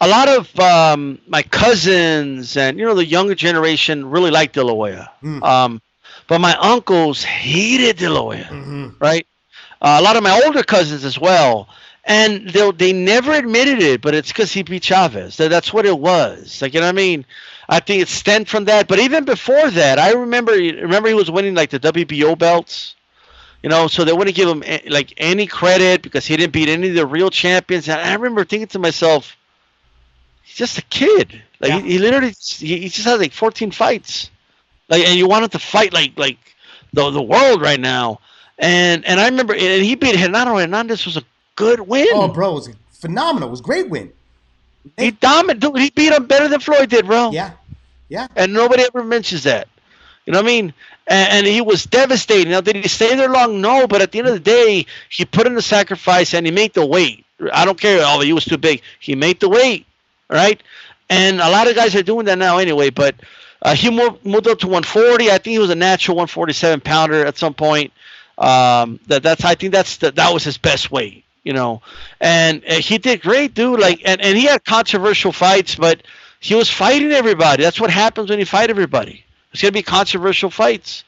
a 0.00 0.08
lot 0.08 0.28
of 0.28 0.58
um, 0.58 1.18
my 1.28 1.42
cousins 1.42 2.56
and 2.56 2.78
you 2.78 2.86
know 2.86 2.94
the 2.94 3.04
younger 3.04 3.34
generation 3.34 4.10
really 4.10 4.30
like 4.30 4.52
De 4.52 4.64
La 4.64 4.72
Hoya. 4.72 5.10
Mm. 5.22 5.42
Um, 5.42 5.82
but 6.26 6.40
my 6.40 6.56
uncles 6.56 7.22
hated 7.22 7.98
De 7.98 8.08
La 8.08 8.22
Hoya, 8.22 8.44
mm-hmm. 8.44 8.88
right? 8.98 9.26
Uh, 9.80 9.98
a 10.00 10.02
lot 10.02 10.16
of 10.16 10.22
my 10.22 10.40
older 10.44 10.62
cousins 10.62 11.04
as 11.04 11.18
well 11.18 11.68
and 12.04 12.48
they 12.50 12.70
they 12.72 12.92
never 12.92 13.32
admitted 13.32 13.80
it, 13.80 14.00
but 14.00 14.14
it's 14.14 14.28
because 14.28 14.52
he 14.52 14.62
beat 14.62 14.82
Chavez. 14.82 15.36
That's 15.36 15.72
what 15.72 15.86
it 15.86 15.98
was. 15.98 16.62
Like 16.62 16.74
you 16.74 16.80
know 16.80 16.86
what 16.86 16.94
I 16.94 16.96
mean? 16.96 17.24
I 17.68 17.80
think 17.80 18.02
it 18.02 18.08
stemmed 18.08 18.48
from 18.48 18.64
that. 18.64 18.88
But 18.88 18.98
even 18.98 19.24
before 19.24 19.70
that, 19.70 19.98
I 19.98 20.12
remember 20.12 20.52
remember 20.52 21.08
he 21.08 21.14
was 21.14 21.30
winning 21.30 21.54
like 21.54 21.70
the 21.70 21.80
WBO 21.80 22.36
belts. 22.38 22.96
You 23.62 23.68
know, 23.68 23.88
so 23.88 24.04
they 24.04 24.12
wouldn't 24.12 24.36
give 24.36 24.48
him 24.48 24.62
eh, 24.64 24.80
like 24.88 25.12
any 25.18 25.46
credit 25.46 26.02
because 26.02 26.26
he 26.26 26.36
didn't 26.36 26.52
beat 26.52 26.68
any 26.68 26.88
of 26.88 26.94
the 26.94 27.06
real 27.06 27.30
champions. 27.30 27.88
And 27.88 28.00
I 28.00 28.14
remember 28.14 28.44
thinking 28.44 28.68
to 28.68 28.78
myself, 28.78 29.36
he's 30.42 30.56
just 30.56 30.78
a 30.78 30.82
kid. 30.82 31.42
Like 31.60 31.70
yeah. 31.70 31.80
he, 31.80 31.92
he, 31.92 31.98
literally 31.98 32.34
he, 32.38 32.78
he 32.78 32.88
just 32.88 33.06
has 33.06 33.20
like 33.20 33.32
14 33.32 33.70
fights. 33.70 34.30
Like 34.88 35.06
and 35.06 35.18
you 35.18 35.28
want 35.28 35.44
him 35.44 35.50
to 35.50 35.58
fight 35.58 35.92
like 35.92 36.18
like 36.18 36.38
the 36.92 37.10
the 37.10 37.22
world 37.22 37.60
right 37.60 37.80
now. 37.80 38.20
And 38.58 39.04
and 39.04 39.20
I 39.20 39.26
remember 39.26 39.52
and 39.54 39.84
he 39.84 39.94
beat 39.94 40.16
Renato 40.16 40.56
Hernandez 40.56 41.04
was 41.04 41.16
a 41.16 41.22
good 41.56 41.80
win. 41.80 42.08
Oh, 42.12 42.28
bro, 42.28 42.52
it 42.52 42.54
was 42.54 42.70
phenomenal. 42.92 43.48
It 43.48 43.52
was 43.52 43.60
great 43.60 43.90
win. 43.90 44.12
He 44.96 45.10
dominated. 45.10 45.76
He 45.76 45.90
beat 45.90 46.12
him 46.12 46.26
better 46.26 46.48
than 46.48 46.60
Floyd 46.60 46.88
did, 46.88 47.06
bro. 47.06 47.30
Yeah, 47.30 47.52
yeah. 48.08 48.28
And 48.34 48.52
nobody 48.52 48.82
ever 48.82 49.04
mentions 49.04 49.44
that. 49.44 49.68
You 50.24 50.32
know 50.32 50.38
what 50.38 50.46
I 50.46 50.46
mean? 50.46 50.74
And, 51.10 51.32
and, 51.32 51.46
he 51.48 51.60
was 51.60 51.84
devastating. 51.84 52.52
Now, 52.52 52.62
did 52.62 52.76
he 52.76 52.88
stay 52.88 53.16
there 53.16 53.28
long? 53.30 53.60
No, 53.60 53.88
but 53.88 54.00
at 54.02 54.12
the 54.12 54.20
end 54.20 54.28
of 54.28 54.34
the 54.34 54.40
day, 54.40 54.86
he 55.10 55.26
put 55.26 55.46
in 55.48 55.56
the 55.56 55.62
sacrifice 55.62 56.34
and 56.34 56.46
he 56.46 56.52
made 56.52 56.72
the 56.74 56.86
weight. 56.86 57.26
I 57.52 57.66
don't 57.66 57.80
care. 57.80 58.00
Oh, 58.04 58.20
he 58.20 58.32
was 58.32 58.44
too 58.46 58.58
big. 58.58 58.82
He 59.00 59.16
made 59.16 59.40
the 59.40 59.48
weight, 59.48 59.86
right? 60.30 60.62
And 61.10 61.40
a 61.40 61.50
lot 61.50 61.68
of 61.68 61.74
guys 61.76 61.96
are 61.96 62.02
doing 62.04 62.26
that 62.26 62.38
now 62.38 62.58
anyway. 62.58 62.90
But 62.90 63.16
Uh, 63.62 63.74
he 63.74 63.90
moved, 63.90 64.24
moved 64.24 64.48
up 64.48 64.58
to 64.60 64.66
140. 64.68 65.28
I 65.30 65.32
think 65.38 65.52
he 65.52 65.58
was 65.58 65.70
a 65.70 65.74
natural 65.74 66.16
147 66.16 66.80
pounder 66.80 67.26
at 67.26 67.36
some 67.38 67.54
point. 67.54 67.92
Um, 68.38 69.00
that 69.08 69.22
that's 69.22 69.44
I 69.44 69.54
think 69.54 69.72
that's 69.72 69.98
the, 69.98 70.12
that 70.12 70.32
was 70.32 70.44
his 70.44 70.58
best 70.58 70.90
weight, 70.90 71.24
you 71.44 71.52
know. 71.52 71.82
And 72.20 72.64
uh, 72.66 72.74
he 72.76 72.98
did 72.98 73.20
great, 73.20 73.54
dude. 73.54 73.78
Like, 73.80 74.00
and, 74.06 74.20
and 74.22 74.36
he 74.38 74.44
had 74.46 74.64
controversial 74.64 75.32
fights, 75.32 75.74
but 75.76 76.02
he 76.40 76.54
was 76.54 76.70
fighting 76.70 77.12
everybody. 77.12 77.62
That's 77.62 77.80
what 77.80 77.90
happens 77.90 78.30
when 78.30 78.38
you 78.38 78.46
fight 78.46 78.70
everybody. 78.70 79.24
It's 79.52 79.62
gonna 79.62 79.72
be 79.72 79.82
controversial 79.82 80.50
fights, 80.50 81.04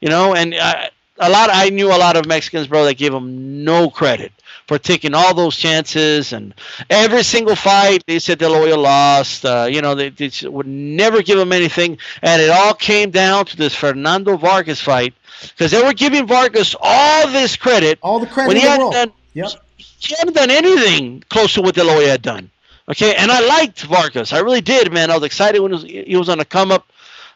you 0.00 0.08
know. 0.08 0.34
And 0.34 0.54
a 0.54 1.30
lot. 1.30 1.50
I 1.52 1.70
knew 1.70 1.88
a 1.88 1.96
lot 1.96 2.16
of 2.16 2.26
Mexicans, 2.26 2.66
bro, 2.66 2.84
that 2.84 2.96
gave 2.96 3.12
him 3.12 3.64
no 3.64 3.90
credit 3.90 4.32
for 4.66 4.78
taking 4.78 5.14
all 5.14 5.34
those 5.34 5.56
chances 5.56 6.32
and 6.32 6.54
every 6.88 7.22
single 7.22 7.54
fight 7.54 8.02
they 8.06 8.18
said 8.18 8.38
De 8.38 8.48
La 8.48 8.56
Hoya 8.56 8.76
lost. 8.76 9.44
Uh, 9.44 9.68
you 9.70 9.82
know, 9.82 9.94
they, 9.94 10.08
they, 10.08 10.30
would 10.48 10.66
never 10.66 11.22
give 11.22 11.38
him 11.38 11.52
anything, 11.52 11.98
and 12.22 12.40
it 12.40 12.50
all 12.50 12.74
came 12.74 13.10
down 13.10 13.44
to 13.46 13.56
this 13.56 13.74
Fernando 13.74 14.36
Vargas 14.36 14.80
fight 14.80 15.14
because 15.42 15.70
they 15.70 15.82
were 15.82 15.92
giving 15.92 16.26
Vargas 16.26 16.74
all 16.80 17.28
this 17.28 17.56
credit, 17.56 17.98
all 18.02 18.18
the 18.18 18.26
credit 18.26 18.48
when 18.48 18.56
he 18.56 18.62
hadn't 18.62 18.90
done. 18.90 19.12
Yep. 19.34 19.50
He 19.76 20.14
hadn't 20.16 20.34
done 20.34 20.50
anything 20.50 21.22
close 21.28 21.54
to 21.54 21.62
what 21.62 21.74
De 21.74 21.84
La 21.84 21.94
Hoya 21.94 22.08
had 22.08 22.22
done. 22.22 22.50
Okay, 22.88 23.14
and 23.14 23.30
I 23.30 23.40
liked 23.40 23.82
Vargas. 23.82 24.32
I 24.32 24.40
really 24.40 24.60
did, 24.60 24.92
man. 24.92 25.10
I 25.10 25.14
was 25.14 25.24
excited 25.24 25.60
when 25.60 25.72
he 25.72 25.74
was, 25.74 26.06
he 26.06 26.16
was 26.16 26.28
on 26.28 26.38
the 26.38 26.44
come 26.44 26.70
up. 26.70 26.86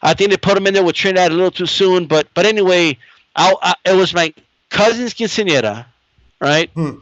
I 0.01 0.13
think 0.13 0.31
they 0.31 0.37
put 0.37 0.57
him 0.57 0.67
in 0.67 0.73
there 0.73 0.83
with 0.83 0.95
Trinidad 0.95 1.31
a 1.31 1.35
little 1.35 1.51
too 1.51 1.65
soon, 1.65 2.05
but 2.05 2.27
but 2.33 2.45
anyway, 2.45 2.97
I, 3.35 3.55
I, 3.61 3.73
it 3.85 3.95
was 3.95 4.13
my 4.13 4.33
cousin's 4.69 5.13
quinceanera 5.13 5.85
right? 6.39 6.69
Hmm. 6.71 6.97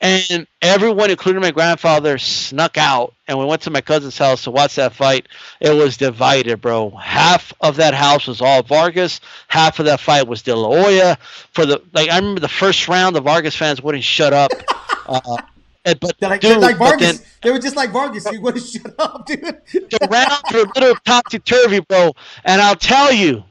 And 0.00 0.46
everyone, 0.60 1.10
including 1.10 1.40
my 1.40 1.50
grandfather, 1.50 2.18
snuck 2.18 2.76
out, 2.76 3.14
and 3.26 3.38
we 3.38 3.46
went 3.46 3.62
to 3.62 3.70
my 3.70 3.80
cousin's 3.80 4.18
house 4.18 4.44
to 4.44 4.50
watch 4.50 4.74
that 4.74 4.92
fight. 4.92 5.28
It 5.60 5.70
was 5.70 5.96
divided, 5.96 6.60
bro. 6.60 6.90
Half 6.90 7.54
of 7.62 7.76
that 7.76 7.94
house 7.94 8.26
was 8.26 8.42
all 8.42 8.62
Vargas. 8.62 9.20
Half 9.48 9.78
of 9.78 9.86
that 9.86 10.00
fight 10.00 10.26
was 10.26 10.42
De 10.42 10.54
La 10.54 10.68
Hoya. 10.68 11.16
For 11.52 11.64
the 11.64 11.82
like, 11.94 12.10
I 12.10 12.18
remember 12.18 12.40
the 12.40 12.48
first 12.48 12.86
round, 12.86 13.16
the 13.16 13.22
Vargas 13.22 13.56
fans 13.56 13.82
wouldn't 13.82 14.04
shut 14.04 14.32
up. 14.32 14.50
Uh, 15.06 15.36
but 15.84 16.14
like, 16.20 16.40
dude, 16.40 16.58
like 16.58 16.76
Vargas, 16.76 17.18
then, 17.18 17.28
they 17.42 17.50
were 17.50 17.58
just 17.58 17.76
like 17.76 17.90
Vargas. 17.90 18.26
You 18.32 18.40
wouldn't 18.40 18.64
shut 18.66 18.94
up, 18.98 19.26
dude. 19.26 19.40
the 19.40 20.08
rounds 20.10 20.42
were 20.52 20.62
a 20.62 20.80
little 20.80 20.96
topsy 21.04 21.38
turvy, 21.38 21.80
bro. 21.80 22.12
And 22.44 22.62
I'll 22.62 22.76
tell 22.76 23.12
you, 23.12 23.44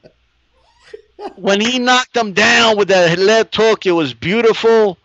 when 1.36 1.60
he 1.60 1.78
knocked 1.78 2.14
them 2.14 2.32
down 2.32 2.76
with 2.76 2.88
that 2.88 3.18
left 3.18 3.54
hook, 3.54 3.86
it 3.86 3.92
was 3.92 4.14
beautiful. 4.14 4.98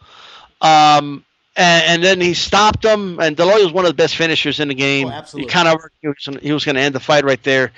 Um, 0.62 1.24
and, 1.56 1.84
and, 1.86 2.04
then 2.04 2.22
he 2.22 2.34
stopped 2.34 2.84
him. 2.84 3.20
And 3.20 3.38
De 3.38 3.46
La 3.46 3.54
Hoya 3.54 3.64
was 3.66 3.74
one 3.74 3.86
of 3.86 3.90
the 3.90 3.96
best 3.96 4.16
finishers 4.16 4.60
in 4.60 4.68
the 4.68 4.76
game. 4.76 5.08
Oh, 5.08 5.12
absolutely. 5.12 5.50
He 5.50 5.54
kind 5.54 5.68
of 5.68 5.80
he 6.02 6.08
was, 6.08 6.30
he 6.42 6.52
was 6.52 6.66
going 6.66 6.76
to 6.76 6.82
end 6.82 6.96
the 6.96 7.00
fight 7.00 7.24
right 7.24 7.42
there. 7.44 7.72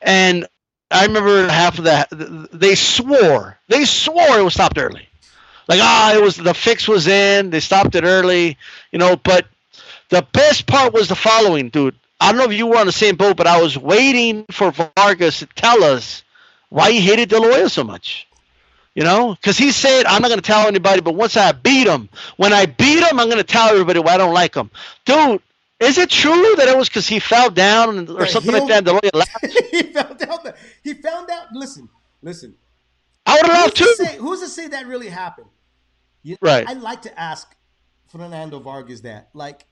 And 0.00 0.46
I 0.90 1.04
remember 1.04 1.48
half 1.48 1.78
of 1.78 1.84
that. 1.84 2.08
They 2.10 2.74
swore 2.74 3.58
they 3.68 3.84
swore 3.84 4.38
it 4.38 4.42
was 4.42 4.54
stopped 4.54 4.78
early. 4.78 5.08
Like 5.68 5.80
ah, 5.82 6.12
oh, 6.12 6.18
it 6.18 6.22
was 6.22 6.36
the 6.36 6.54
fix 6.54 6.86
was 6.86 7.06
in. 7.06 7.50
They 7.50 7.60
stopped 7.60 7.94
it 7.94 8.04
early, 8.04 8.58
you 8.92 8.98
know. 8.98 9.16
But 9.16 9.46
the 10.10 10.26
best 10.32 10.66
part 10.66 10.92
was 10.92 11.08
the 11.08 11.14
following, 11.14 11.70
dude. 11.70 11.96
I 12.20 12.30
don't 12.30 12.38
know 12.38 12.44
if 12.44 12.56
you 12.56 12.66
were 12.66 12.78
on 12.78 12.86
the 12.86 12.92
same 12.92 13.16
boat, 13.16 13.36
but 13.36 13.46
I 13.46 13.60
was 13.60 13.76
waiting 13.76 14.46
for 14.50 14.70
Vargas 14.70 15.40
to 15.40 15.46
tell 15.46 15.82
us 15.82 16.22
why 16.68 16.90
he 16.90 17.00
hated 17.00 17.28
De 17.28 17.38
La 17.38 17.48
Hoya 17.48 17.68
so 17.68 17.84
much. 17.84 18.26
You 18.94 19.02
know, 19.02 19.34
because 19.34 19.58
he 19.58 19.72
said, 19.72 20.06
I'm 20.06 20.22
not 20.22 20.28
going 20.28 20.38
to 20.38 20.46
tell 20.46 20.68
anybody, 20.68 21.00
but 21.00 21.16
once 21.16 21.36
I 21.36 21.50
beat 21.50 21.88
him, 21.88 22.08
when 22.36 22.52
I 22.52 22.66
beat 22.66 23.02
him, 23.02 23.18
I'm 23.18 23.26
going 23.26 23.38
to 23.38 23.42
tell 23.42 23.68
everybody 23.70 23.98
why 23.98 24.14
I 24.14 24.18
don't 24.18 24.32
like 24.32 24.54
him. 24.54 24.70
Dude, 25.04 25.42
is 25.80 25.98
it 25.98 26.10
true 26.10 26.54
that 26.56 26.68
it 26.68 26.76
was 26.76 26.88
because 26.88 27.08
he 27.08 27.18
fell 27.18 27.50
down 27.50 28.08
or 28.08 28.26
something 28.26 28.52
like 28.52 28.68
that? 28.68 29.66
he 29.72 29.82
fell 29.82 30.14
down. 30.14 30.54
he 30.84 30.94
found 30.94 31.28
out. 31.28 31.52
Listen, 31.52 31.88
listen. 32.22 32.54
I 33.26 33.34
would 33.34 33.46
have 33.46 33.52
laughed 33.52 33.76
too. 33.76 33.84
To 33.84 34.04
say, 34.04 34.16
who's 34.16 34.40
to 34.40 34.48
say 34.48 34.68
that 34.68 34.86
really 34.86 35.08
happened? 35.08 35.48
You, 36.24 36.36
right. 36.40 36.68
I'd 36.68 36.80
like 36.80 37.02
to 37.02 37.20
ask 37.20 37.54
Fernando 38.08 38.58
Vargas 38.58 39.02
that. 39.02 39.28
Like, 39.34 39.66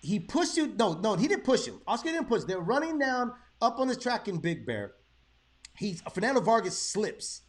he 0.00 0.18
pushed 0.18 0.56
you. 0.56 0.68
No, 0.78 0.94
no, 0.94 1.16
he 1.16 1.28
didn't 1.28 1.44
push 1.44 1.66
him. 1.66 1.80
Oscar 1.86 2.08
didn't 2.08 2.28
push. 2.28 2.44
They're 2.44 2.60
running 2.60 2.98
down 2.98 3.32
up 3.60 3.78
on 3.78 3.88
the 3.88 3.96
track 3.96 4.28
in 4.28 4.38
Big 4.38 4.64
Bear. 4.64 4.92
He 5.76 5.98
Fernando 6.14 6.40
Vargas 6.40 6.78
slips 6.78 7.42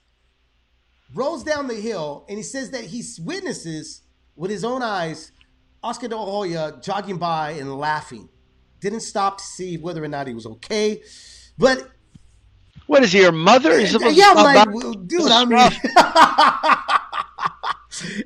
rolls 1.14 1.44
down 1.44 1.68
the 1.68 1.76
hill, 1.76 2.26
and 2.28 2.38
he 2.38 2.44
says 2.44 2.72
that 2.72 2.84
he 2.84 3.04
witnesses 3.22 4.02
with 4.36 4.52
his 4.52 4.64
own 4.64 4.82
eyes 4.82 5.32
Oscar 5.84 6.08
De 6.08 6.18
Hoya 6.18 6.80
jogging 6.82 7.18
by 7.18 7.52
and 7.52 7.78
laughing. 7.78 8.30
Didn't 8.80 9.02
stop 9.02 9.38
to 9.38 9.44
see 9.44 9.78
whether 9.78 10.04
or 10.04 10.08
not 10.08 10.28
he 10.28 10.34
was 10.34 10.46
okay. 10.46 11.02
But 11.58 11.90
what 12.88 13.04
is 13.04 13.12
he, 13.12 13.22
your 13.22 13.32
mother? 13.32 13.72
Is 13.72 13.94
yeah, 13.94 14.34
I'm 14.36 14.44
like, 14.44 14.74
well, 14.74 14.94
dude, 14.94 15.32
I 15.32 15.46
mean, 15.46 15.58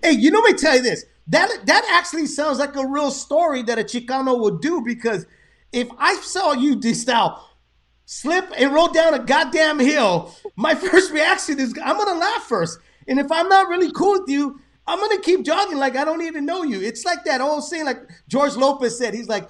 hey, 0.01 0.11
you 0.11 0.31
know, 0.31 0.39
let 0.39 0.53
me 0.53 0.57
tell 0.57 0.75
you 0.75 0.81
this. 0.81 1.05
That 1.27 1.65
that 1.65 1.85
actually 1.91 2.25
sounds 2.27 2.59
like 2.59 2.75
a 2.75 2.85
real 2.85 3.11
story 3.11 3.63
that 3.63 3.79
a 3.79 3.83
Chicano 3.83 4.39
would 4.41 4.61
do 4.61 4.81
because 4.81 5.25
if 5.71 5.87
I 5.97 6.15
saw 6.15 6.53
you 6.53 6.81
style 6.93 7.49
slip 8.05 8.51
and 8.57 8.73
roll 8.73 8.89
down 8.89 9.13
a 9.13 9.19
goddamn 9.19 9.79
hill, 9.79 10.35
my 10.55 10.75
first 10.91 11.11
reaction 11.11 11.59
is 11.59 11.73
I'm 11.83 11.97
gonna 11.97 12.19
laugh 12.19 12.43
first. 12.43 12.79
And 13.07 13.19
if 13.19 13.31
I'm 13.31 13.49
not 13.49 13.69
really 13.69 13.91
cool 13.91 14.19
with 14.19 14.29
you, 14.29 14.59
I'm 14.85 14.99
gonna 14.99 15.21
keep 15.21 15.43
jogging 15.45 15.77
like 15.77 15.95
I 15.95 16.03
don't 16.03 16.21
even 16.21 16.45
know 16.45 16.63
you. 16.63 16.81
It's 16.81 17.05
like 17.05 17.23
that 17.23 17.39
old 17.39 17.63
saying, 17.63 17.85
like 17.85 18.01
George 18.27 18.55
Lopez 18.55 18.97
said. 18.97 19.13
He's 19.13 19.29
like, 19.29 19.49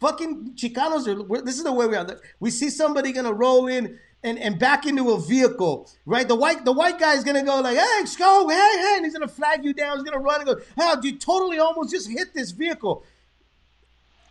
"Fucking 0.00 0.54
Chicanos 0.56 1.06
are." 1.06 1.42
This 1.42 1.56
is 1.56 1.64
the 1.64 1.72
way 1.72 1.86
we 1.86 1.94
are. 1.94 2.20
We 2.40 2.50
see 2.50 2.70
somebody 2.70 3.12
gonna 3.12 3.32
roll 3.32 3.68
in 3.68 3.98
and, 4.22 4.38
and 4.38 4.58
back 4.58 4.86
into 4.86 5.10
a 5.10 5.20
vehicle, 5.20 5.90
right? 6.04 6.26
The 6.26 6.34
white 6.34 6.64
the 6.64 6.72
white 6.72 6.98
guy 6.98 7.14
is 7.14 7.24
gonna 7.24 7.44
go 7.44 7.60
like, 7.60 7.76
"Hey, 7.76 8.04
go, 8.18 8.48
hey, 8.48 8.56
hey," 8.56 8.94
and 8.96 9.04
he's 9.04 9.12
gonna 9.12 9.28
flag 9.28 9.64
you 9.64 9.72
down. 9.72 9.96
He's 9.96 10.04
gonna 10.04 10.18
run 10.18 10.40
and 10.40 10.48
go, 10.48 10.60
"How 10.76 11.00
you 11.00 11.16
totally 11.16 11.58
almost 11.58 11.90
just 11.90 12.10
hit 12.10 12.34
this 12.34 12.50
vehicle." 12.50 13.04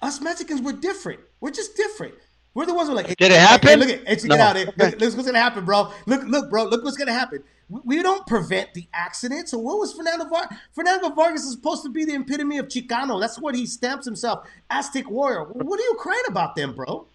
Us 0.01 0.19
Mexicans, 0.21 0.61
we're 0.61 0.73
different. 0.73 1.19
We're 1.39 1.51
just 1.51 1.75
different. 1.75 2.13
We're 2.53 2.65
the 2.65 2.73
ones 2.73 2.87
who 2.87 2.93
are 2.93 2.95
like, 2.95 3.07
hey, 3.07 3.15
did 3.17 3.31
it 3.31 3.37
happen? 3.37 3.67
Hey, 3.67 3.75
look 3.75 3.89
at, 3.89 4.07
hey, 4.07 4.27
no. 4.27 4.35
get 4.35 4.39
out 4.39 4.55
here. 4.55 4.65
Look, 4.77 4.99
look 4.99 5.15
what's 5.15 5.25
gonna 5.25 5.39
happen, 5.39 5.65
bro. 5.65 5.91
Look, 6.05 6.23
look, 6.23 6.49
bro. 6.49 6.63
Look 6.63 6.83
what's 6.85 6.95
gonna 6.95 7.11
happen. 7.13 7.43
We 7.67 8.01
don't 8.01 8.25
prevent 8.27 8.73
the 8.73 8.87
accident. 8.93 9.49
So 9.49 9.57
what 9.57 9.77
was 9.77 9.91
Fernando 9.91 10.25
Vargas? 10.25 10.57
Fernando 10.71 11.09
Vargas 11.09 11.43
is 11.43 11.51
supposed 11.51 11.83
to 11.83 11.89
be 11.89 12.05
the 12.05 12.15
epitome 12.15 12.57
of 12.57 12.67
Chicano. 12.67 13.19
That's 13.19 13.39
what 13.39 13.55
he 13.55 13.65
stamps 13.65 14.05
himself. 14.05 14.47
Aztec 14.69 15.09
warrior. 15.09 15.43
What 15.43 15.79
are 15.79 15.83
you 15.83 15.95
crying 15.99 16.23
about 16.27 16.55
then, 16.55 16.73
bro? 16.73 17.07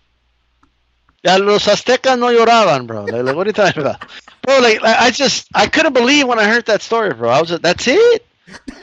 Yeah, 1.22 1.36
los 1.36 1.66
aztecas 1.66 2.18
no 2.18 2.28
lloraban, 2.28 2.86
bro. 2.86 3.04
Like, 3.04 3.22
like, 3.24 3.36
what 3.36 3.46
are 3.46 3.50
you 3.50 3.52
talking 3.52 3.82
about, 3.82 4.00
bro? 4.42 4.58
Like, 4.60 4.82
I 4.82 5.10
just 5.10 5.48
I 5.54 5.66
couldn't 5.66 5.92
believe 5.92 6.26
when 6.26 6.38
I 6.38 6.44
heard 6.44 6.64
that 6.66 6.80
story, 6.80 7.12
bro. 7.12 7.28
I 7.28 7.40
was 7.40 7.50
that's 7.60 7.86
it. 7.86 8.26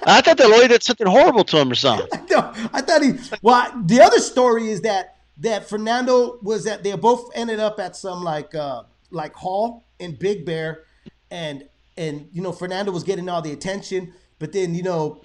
I 0.06 0.22
thought 0.22 0.38
that 0.38 0.50
Lloyd 0.50 0.70
did 0.70 0.84
something 0.84 1.08
horrible 1.08 1.44
to 1.46 1.58
him 1.58 1.72
or 1.72 1.76
something. 1.76 2.08
no, 2.30 2.54
I 2.74 2.82
thought 2.82 3.02
he. 3.02 3.14
Well, 3.42 3.72
the 3.86 4.02
other 4.02 4.20
story 4.20 4.70
is 4.70 4.82
that 4.82 5.18
that 5.40 5.68
Fernando 5.68 6.40
was 6.42 6.64
that 6.66 6.84
they 6.84 6.96
both 6.96 7.30
ended 7.36 7.60
up 7.60 7.80
at 7.80 7.96
some 7.96 8.24
like 8.24 8.54
uh 8.56 8.84
like 9.12 9.34
hall 9.34 9.86
in 10.00 10.16
Big 10.16 10.46
Bear, 10.46 10.84
and 11.32 11.68
and 11.98 12.30
you 12.32 12.42
know 12.42 12.52
Fernando 12.52 12.92
was 12.92 13.04
getting 13.04 13.28
all 13.30 13.42
the 13.42 13.52
attention, 13.52 14.14
but 14.40 14.54
then 14.54 14.76
you 14.76 14.84
know, 14.84 15.22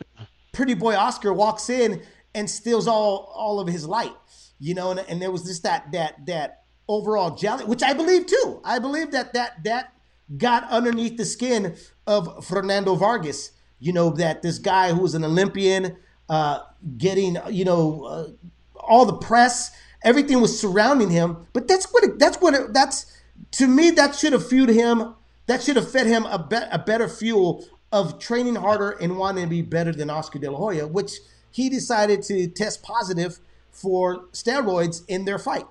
pretty 0.52 0.74
boy 0.74 0.96
Oscar 0.96 1.32
walks 1.32 1.68
in 1.68 2.02
and 2.34 2.48
steals 2.48 2.88
all 2.88 3.32
all 3.34 3.60
of 3.60 3.68
his 3.68 3.86
light, 3.86 4.16
you 4.58 4.74
know, 4.74 4.90
and, 4.90 5.00
and 5.00 5.20
there 5.20 5.30
was 5.30 5.44
just 5.44 5.62
that 5.62 5.92
that 5.92 6.26
that 6.26 6.61
overall 6.88 7.34
jelly, 7.34 7.64
which 7.64 7.82
I 7.82 7.92
believe 7.92 8.26
too. 8.26 8.60
I 8.64 8.78
believe 8.78 9.10
that 9.12 9.32
that 9.34 9.64
that 9.64 9.92
got 10.36 10.68
underneath 10.70 11.16
the 11.16 11.24
skin 11.24 11.76
of 12.06 12.44
Fernando 12.44 12.94
Vargas. 12.94 13.52
You 13.78 13.92
know 13.92 14.10
that 14.10 14.42
this 14.42 14.58
guy 14.58 14.92
who 14.92 15.00
was 15.02 15.14
an 15.14 15.24
Olympian, 15.24 15.96
uh, 16.28 16.60
getting 16.96 17.36
you 17.50 17.64
know 17.64 18.04
uh, 18.04 18.28
all 18.76 19.06
the 19.06 19.16
press 19.16 19.72
everything 20.04 20.40
was 20.40 20.58
surrounding 20.58 21.10
him. 21.10 21.46
But 21.52 21.68
that's 21.68 21.86
what 21.92 22.04
it, 22.04 22.18
that's 22.18 22.40
what 22.40 22.54
it, 22.54 22.72
that's 22.72 23.06
to 23.52 23.66
me 23.66 23.90
that 23.92 24.14
should 24.14 24.32
have 24.32 24.46
fueled 24.46 24.70
him. 24.70 25.14
That 25.46 25.62
should 25.62 25.76
have 25.76 25.90
fed 25.90 26.06
him 26.06 26.24
a, 26.26 26.38
be, 26.38 26.56
a 26.70 26.78
better 26.78 27.08
fuel 27.08 27.66
of 27.90 28.18
training 28.18 28.54
harder 28.54 28.92
and 28.92 29.18
wanting 29.18 29.44
to 29.44 29.50
be 29.50 29.62
better 29.62 29.92
than 29.92 30.08
Oscar 30.08 30.38
De 30.38 30.50
La 30.50 30.56
Hoya, 30.56 30.86
which 30.86 31.18
he 31.50 31.68
decided 31.68 32.22
to 32.22 32.46
test 32.46 32.82
positive 32.82 33.40
for 33.70 34.24
steroids 34.32 35.02
in 35.08 35.24
their 35.24 35.38
fight. 35.38 35.66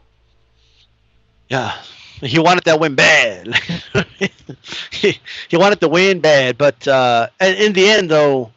Yeah, 1.51 1.75
he 2.21 2.39
wanted 2.39 2.63
that 2.63 2.79
win 2.79 2.95
bad. 2.95 3.53
he, 4.89 5.19
he 5.49 5.57
wanted 5.57 5.81
to 5.81 5.89
win 5.89 6.21
bad, 6.21 6.57
but 6.57 6.87
uh, 6.87 7.27
in 7.41 7.73
the 7.73 7.89
end, 7.89 8.09
though, 8.09 8.53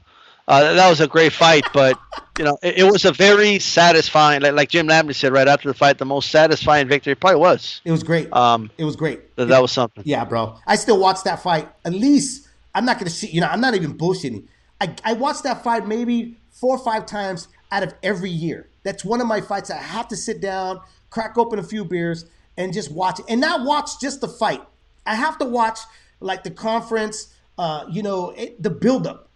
uh, 0.46 0.74
that 0.74 0.88
was 0.88 1.00
a 1.00 1.08
great 1.08 1.32
fight. 1.32 1.64
But 1.72 1.98
you 2.38 2.44
know, 2.44 2.56
it, 2.62 2.78
it, 2.78 2.84
was 2.84 3.04
a 3.04 3.10
very 3.10 3.58
satisfying, 3.58 4.42
like, 4.42 4.52
like 4.52 4.68
Jim 4.68 4.86
Lampley 4.86 5.12
said 5.12 5.32
right 5.32 5.48
after 5.48 5.66
the 5.66 5.74
fight, 5.74 5.98
the 5.98 6.04
most 6.04 6.30
satisfying 6.30 6.86
victory 6.86 7.16
probably 7.16 7.40
was. 7.40 7.80
It 7.84 7.90
was 7.90 8.04
great. 8.04 8.32
Um, 8.32 8.70
it 8.78 8.84
was 8.84 8.94
great. 8.94 9.34
That, 9.34 9.46
that 9.46 9.60
was 9.60 9.72
something. 9.72 10.04
Yeah, 10.06 10.24
bro. 10.24 10.56
I 10.64 10.76
still 10.76 11.00
watch 11.00 11.24
that 11.24 11.42
fight. 11.42 11.68
At 11.84 11.94
least 11.94 12.46
I'm 12.76 12.84
not 12.84 13.00
gonna 13.00 13.10
see. 13.10 13.26
You 13.26 13.40
know, 13.40 13.48
I'm 13.48 13.60
not 13.60 13.74
even 13.74 13.98
bullshitting. 13.98 14.44
I 14.80 14.94
I 15.04 15.14
watched 15.14 15.42
that 15.42 15.64
fight 15.64 15.88
maybe 15.88 16.36
four 16.52 16.76
or 16.76 16.84
five 16.84 17.06
times 17.06 17.48
out 17.72 17.82
of 17.82 17.92
every 18.04 18.30
year. 18.30 18.68
That's 18.84 19.04
one 19.04 19.20
of 19.20 19.26
my 19.26 19.40
fights. 19.40 19.68
I 19.68 19.78
have 19.78 20.06
to 20.08 20.16
sit 20.16 20.40
down, 20.40 20.80
crack 21.10 21.36
open 21.36 21.58
a 21.58 21.62
few 21.64 21.84
beers, 21.84 22.26
and 22.56 22.72
just 22.72 22.90
watch 22.90 23.20
it, 23.20 23.26
and 23.28 23.40
not 23.40 23.64
watch 23.64 24.00
just 24.00 24.20
the 24.20 24.28
fight. 24.28 24.62
I 25.06 25.14
have 25.14 25.38
to 25.38 25.44
watch 25.44 25.80
like 26.20 26.42
the 26.44 26.50
conference, 26.50 27.34
uh, 27.58 27.84
you 27.90 28.02
know, 28.02 28.30
it, 28.30 28.62
the 28.62 28.70
buildup 28.70 29.28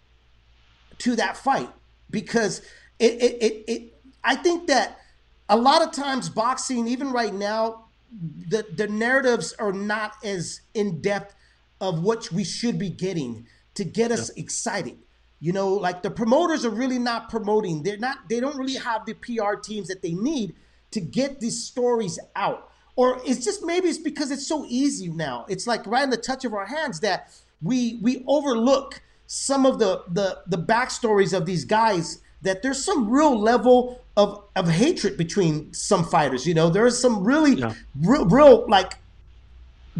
to 0.98 1.16
that 1.16 1.36
fight 1.36 1.68
because 2.10 2.60
it, 2.98 3.12
it, 3.12 3.42
it, 3.42 3.64
it, 3.68 4.00
I 4.24 4.34
think 4.34 4.66
that 4.68 4.98
a 5.48 5.56
lot 5.56 5.82
of 5.82 5.92
times 5.92 6.28
boxing, 6.28 6.88
even 6.88 7.12
right 7.12 7.32
now, 7.32 7.86
the, 8.48 8.64
the 8.76 8.88
narratives 8.88 9.52
are 9.58 9.72
not 9.72 10.14
as 10.24 10.62
in 10.74 11.00
depth 11.00 11.34
of 11.80 12.02
what 12.02 12.30
we 12.32 12.44
should 12.44 12.78
be 12.78 12.90
getting 12.90 13.46
to 13.74 13.84
get 13.84 14.10
us 14.10 14.30
yeah. 14.34 14.42
excited. 14.42 14.98
You 15.40 15.52
know, 15.52 15.74
like 15.74 16.02
the 16.02 16.10
promoters 16.10 16.64
are 16.64 16.70
really 16.70 16.98
not 16.98 17.30
promoting. 17.30 17.82
They're 17.82 17.98
not, 17.98 18.28
they 18.28 18.40
don't 18.40 18.56
really 18.56 18.74
have 18.74 19.06
the 19.06 19.14
PR 19.14 19.54
teams 19.62 19.88
that 19.88 20.02
they 20.02 20.14
need 20.14 20.56
to 20.90 21.00
get 21.00 21.38
these 21.38 21.64
stories 21.64 22.18
out. 22.34 22.70
Or 22.98 23.20
it's 23.24 23.44
just 23.44 23.64
maybe 23.64 23.88
it's 23.88 23.96
because 23.96 24.32
it's 24.32 24.44
so 24.44 24.66
easy 24.68 25.06
now. 25.06 25.46
It's 25.48 25.68
like 25.68 25.86
right 25.86 26.02
in 26.02 26.10
the 26.10 26.16
touch 26.16 26.44
of 26.44 26.52
our 26.52 26.66
hands 26.66 26.98
that 26.98 27.30
we 27.62 28.00
we 28.02 28.24
overlook 28.26 29.00
some 29.28 29.64
of 29.64 29.78
the 29.78 30.02
the 30.10 30.40
the 30.48 30.58
backstories 30.58 31.32
of 31.32 31.46
these 31.46 31.64
guys 31.64 32.20
that 32.42 32.60
there's 32.60 32.84
some 32.84 33.08
real 33.08 33.40
level 33.40 34.02
of 34.16 34.42
of 34.56 34.68
hatred 34.68 35.16
between 35.16 35.72
some 35.72 36.02
fighters. 36.02 36.44
You 36.44 36.54
know, 36.54 36.70
there's 36.70 36.98
some 36.98 37.22
really 37.22 37.52
yeah. 37.60 37.72
real, 38.00 38.24
real 38.24 38.66
like 38.68 38.94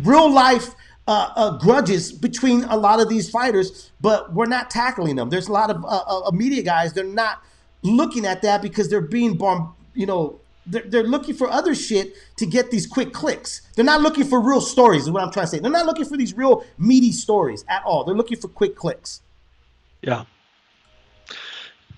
real 0.02 0.28
life 0.28 0.74
uh, 1.06 1.30
uh, 1.36 1.56
grudges 1.58 2.10
between 2.10 2.64
a 2.64 2.76
lot 2.76 2.98
of 2.98 3.08
these 3.08 3.30
fighters, 3.30 3.92
but 4.00 4.34
we're 4.34 4.46
not 4.46 4.70
tackling 4.70 5.14
them. 5.14 5.30
There's 5.30 5.46
a 5.46 5.52
lot 5.52 5.70
of 5.70 5.84
uh, 5.84 6.26
uh 6.26 6.32
media 6.32 6.64
guys 6.64 6.94
they're 6.94 7.04
not 7.04 7.44
looking 7.82 8.26
at 8.26 8.42
that 8.42 8.60
because 8.60 8.90
they're 8.90 9.00
being 9.00 9.36
bomb, 9.36 9.76
you 9.94 10.06
know. 10.06 10.40
They're, 10.70 10.82
they're 10.82 11.02
looking 11.02 11.34
for 11.34 11.48
other 11.50 11.74
shit 11.74 12.14
to 12.36 12.46
get 12.46 12.70
these 12.70 12.86
quick 12.86 13.12
clicks. 13.12 13.62
They're 13.74 13.84
not 13.84 14.02
looking 14.02 14.24
for 14.24 14.40
real 14.40 14.60
stories, 14.60 15.02
is 15.02 15.10
what 15.10 15.22
I'm 15.22 15.32
trying 15.32 15.46
to 15.46 15.50
say. 15.50 15.58
They're 15.58 15.70
not 15.70 15.86
looking 15.86 16.04
for 16.04 16.16
these 16.16 16.34
real 16.34 16.64
meaty 16.76 17.12
stories 17.12 17.64
at 17.68 17.82
all. 17.84 18.04
They're 18.04 18.14
looking 18.14 18.38
for 18.38 18.48
quick 18.48 18.76
clicks. 18.76 19.22
Yeah. 20.02 20.24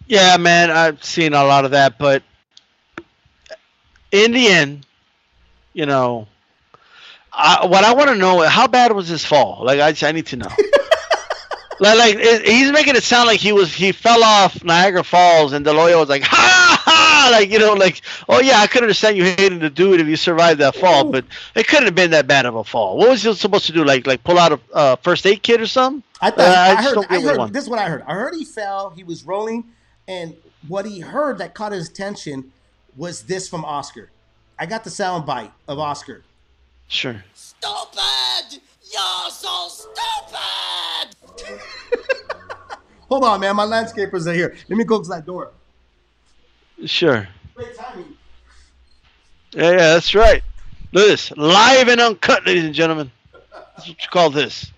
Yeah, 0.06 0.36
man, 0.36 0.70
I've 0.70 1.04
seen 1.04 1.34
a 1.34 1.44
lot 1.44 1.64
of 1.64 1.72
that, 1.72 1.98
but 1.98 2.22
in 4.10 4.32
the 4.32 4.48
end, 4.48 4.86
you 5.72 5.86
know, 5.86 6.26
I, 7.32 7.66
what 7.66 7.84
I 7.84 7.94
want 7.94 8.08
to 8.10 8.16
know 8.16 8.40
how 8.40 8.66
bad 8.66 8.92
was 8.92 9.08
his 9.08 9.24
fall? 9.24 9.64
Like, 9.64 9.78
I, 9.78 10.08
I 10.08 10.12
need 10.12 10.26
to 10.26 10.36
know. 10.36 10.48
like, 11.80 11.98
like 11.98 12.18
he's 12.42 12.72
making 12.72 12.96
it 12.96 13.02
sound 13.02 13.26
like 13.26 13.40
he 13.40 13.52
was 13.52 13.72
he 13.72 13.92
fell 13.92 14.24
off 14.24 14.62
Niagara 14.64 15.04
Falls, 15.04 15.52
and 15.52 15.64
lawyer 15.64 15.96
was 15.96 16.08
like, 16.08 16.22
ha 16.26 16.82
ha, 17.20 17.30
like 17.30 17.50
you 17.50 17.58
know, 17.58 17.74
like, 17.74 18.02
oh 18.28 18.40
yeah, 18.40 18.58
I 18.60 18.66
could 18.66 18.82
understand 18.82 19.16
you 19.16 19.24
hating 19.24 19.60
to 19.60 19.70
do 19.70 19.94
it 19.94 20.00
if 20.00 20.06
you 20.06 20.16
survived 20.16 20.60
that 20.60 20.74
fall, 20.76 21.04
but 21.04 21.24
it 21.54 21.66
couldn't 21.68 21.84
have 21.84 21.94
been 21.94 22.10
that 22.12 22.26
bad 22.26 22.46
of 22.46 22.54
a 22.54 22.64
fall. 22.64 22.96
What 22.98 23.10
was 23.10 23.22
he 23.22 23.32
supposed 23.34 23.66
to 23.66 23.72
do? 23.72 23.84
Like, 23.84 24.06
like 24.06 24.24
pull 24.24 24.38
out 24.38 24.52
a 24.52 24.60
uh, 24.72 24.96
first 24.96 25.26
aid 25.26 25.42
kit 25.42 25.60
or 25.60 25.66
something? 25.66 26.02
I 26.20 26.30
thought 26.30 26.40
uh, 26.40 26.42
I, 26.42 26.70
I, 26.70 26.82
heard, 26.82 26.98
I 27.08 27.20
heard 27.20 27.52
this 27.52 27.64
is 27.64 27.70
what 27.70 27.78
I 27.78 27.88
heard. 27.88 28.02
I 28.06 28.14
heard 28.14 28.34
he 28.34 28.44
fell, 28.44 28.90
he 28.90 29.04
was 29.04 29.24
rolling 29.24 29.64
and 30.10 30.34
what 30.66 30.86
he 30.86 31.00
heard 31.00 31.38
that 31.38 31.54
caught 31.54 31.72
his 31.72 31.88
attention 31.88 32.52
was 32.96 33.22
this 33.22 33.48
from 33.48 33.64
Oscar. 33.64 34.10
I 34.58 34.66
got 34.66 34.82
the 34.84 34.90
sound 34.90 35.24
bite 35.24 35.52
of 35.68 35.78
Oscar. 35.78 36.22
Sure. 36.88 37.22
Stupid! 37.32 38.60
You're 38.92 39.30
so 39.30 39.68
stupid! 39.68 41.14
Hold 43.08 43.24
on, 43.24 43.40
man. 43.40 43.54
My 43.56 43.64
landscapers 43.64 44.26
are 44.26 44.32
here. 44.32 44.56
Let 44.68 44.76
me 44.76 44.84
close 44.84 45.08
that 45.08 45.24
door. 45.24 45.52
Sure. 46.87 47.28
Great 47.55 47.76
timing. 47.76 48.16
Yeah, 49.53 49.70
yeah, 49.70 49.76
that's 49.76 50.14
right. 50.14 50.43
Look 50.93 51.05
at 51.05 51.09
this. 51.09 51.31
Live 51.37 51.89
and 51.89 52.01
uncut, 52.01 52.47
ladies 52.47 52.64
and 52.64 52.74
gentlemen. 52.74 53.11
That's 53.53 53.89
what 53.89 54.03
you 54.03 54.09
call 54.11 54.31
this. 54.31 54.72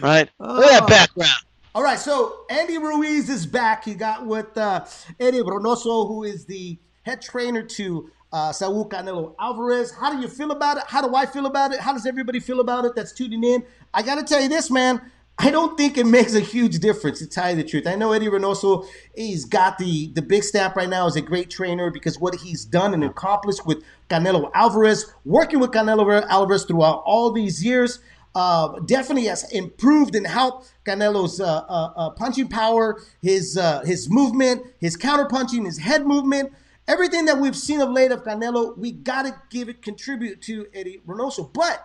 Right? 0.00 0.28
Look 0.38 0.64
at 0.64 0.70
that 0.70 0.82
oh. 0.82 0.86
background. 0.86 1.44
All 1.74 1.82
right, 1.82 1.98
so 1.98 2.46
Andy 2.48 2.78
Ruiz 2.78 3.28
is 3.28 3.46
back. 3.46 3.84
He 3.84 3.94
got 3.94 4.24
with 4.24 4.56
uh, 4.56 4.86
Eddie 5.20 5.40
Reynoso, 5.40 6.08
who 6.08 6.22
is 6.24 6.46
the 6.46 6.78
head 7.02 7.20
trainer 7.20 7.62
to 7.62 8.10
uh, 8.32 8.52
Saul 8.52 8.88
Canelo 8.88 9.34
Alvarez. 9.38 9.90
How 9.92 10.10
do 10.10 10.20
you 10.20 10.28
feel 10.28 10.52
about 10.52 10.78
it? 10.78 10.84
How 10.86 11.06
do 11.06 11.14
I 11.14 11.26
feel 11.26 11.46
about 11.46 11.72
it? 11.72 11.80
How 11.80 11.92
does 11.92 12.06
everybody 12.06 12.40
feel 12.40 12.60
about 12.60 12.84
it 12.84 12.94
that's 12.94 13.12
tuning 13.12 13.44
in? 13.44 13.62
I 13.92 14.02
got 14.02 14.16
to 14.16 14.24
tell 14.24 14.40
you 14.40 14.48
this, 14.48 14.70
man. 14.70 15.00
I 15.38 15.50
don't 15.50 15.76
think 15.76 15.98
it 15.98 16.06
makes 16.06 16.34
a 16.34 16.40
huge 16.40 16.78
difference, 16.78 17.18
to 17.18 17.26
tell 17.26 17.50
you 17.50 17.56
the 17.56 17.64
truth. 17.64 17.86
I 17.86 17.94
know 17.94 18.12
Eddie 18.12 18.28
Reynoso, 18.28 18.86
he's 19.14 19.44
got 19.44 19.76
the, 19.76 20.10
the 20.14 20.22
big 20.22 20.42
stamp 20.42 20.76
right 20.76 20.88
now 20.88 21.06
as 21.06 21.16
a 21.16 21.20
great 21.20 21.50
trainer 21.50 21.90
because 21.90 22.18
what 22.18 22.36
he's 22.36 22.64
done 22.64 22.94
and 22.94 23.04
accomplished 23.04 23.66
with 23.66 23.84
Canelo 24.08 24.50
Alvarez, 24.54 25.12
working 25.24 25.60
with 25.60 25.72
Canelo 25.72 26.26
Alvarez 26.28 26.64
throughout 26.64 27.02
all 27.04 27.32
these 27.32 27.64
years– 27.64 27.98
uh, 28.36 28.78
definitely 28.80 29.24
has 29.24 29.50
improved 29.50 30.14
and 30.14 30.26
helped 30.26 30.70
Canelo's 30.84 31.40
uh, 31.40 31.64
uh, 31.68 31.92
uh 31.96 32.10
punching 32.10 32.48
power, 32.48 33.00
his 33.22 33.56
uh, 33.56 33.80
his 33.80 34.10
movement, 34.10 34.62
his 34.78 34.94
counter 34.94 35.24
punching, 35.24 35.64
his 35.64 35.78
head 35.78 36.06
movement, 36.06 36.52
everything 36.86 37.24
that 37.24 37.38
we've 37.38 37.56
seen 37.56 37.80
of 37.80 37.88
late 37.88 38.12
of 38.12 38.24
Canelo. 38.24 38.76
We 38.76 38.92
gotta 38.92 39.40
give 39.48 39.70
it 39.70 39.80
contribute 39.80 40.42
to 40.42 40.66
Eddie 40.74 41.00
Reynoso, 41.06 41.50
but 41.50 41.82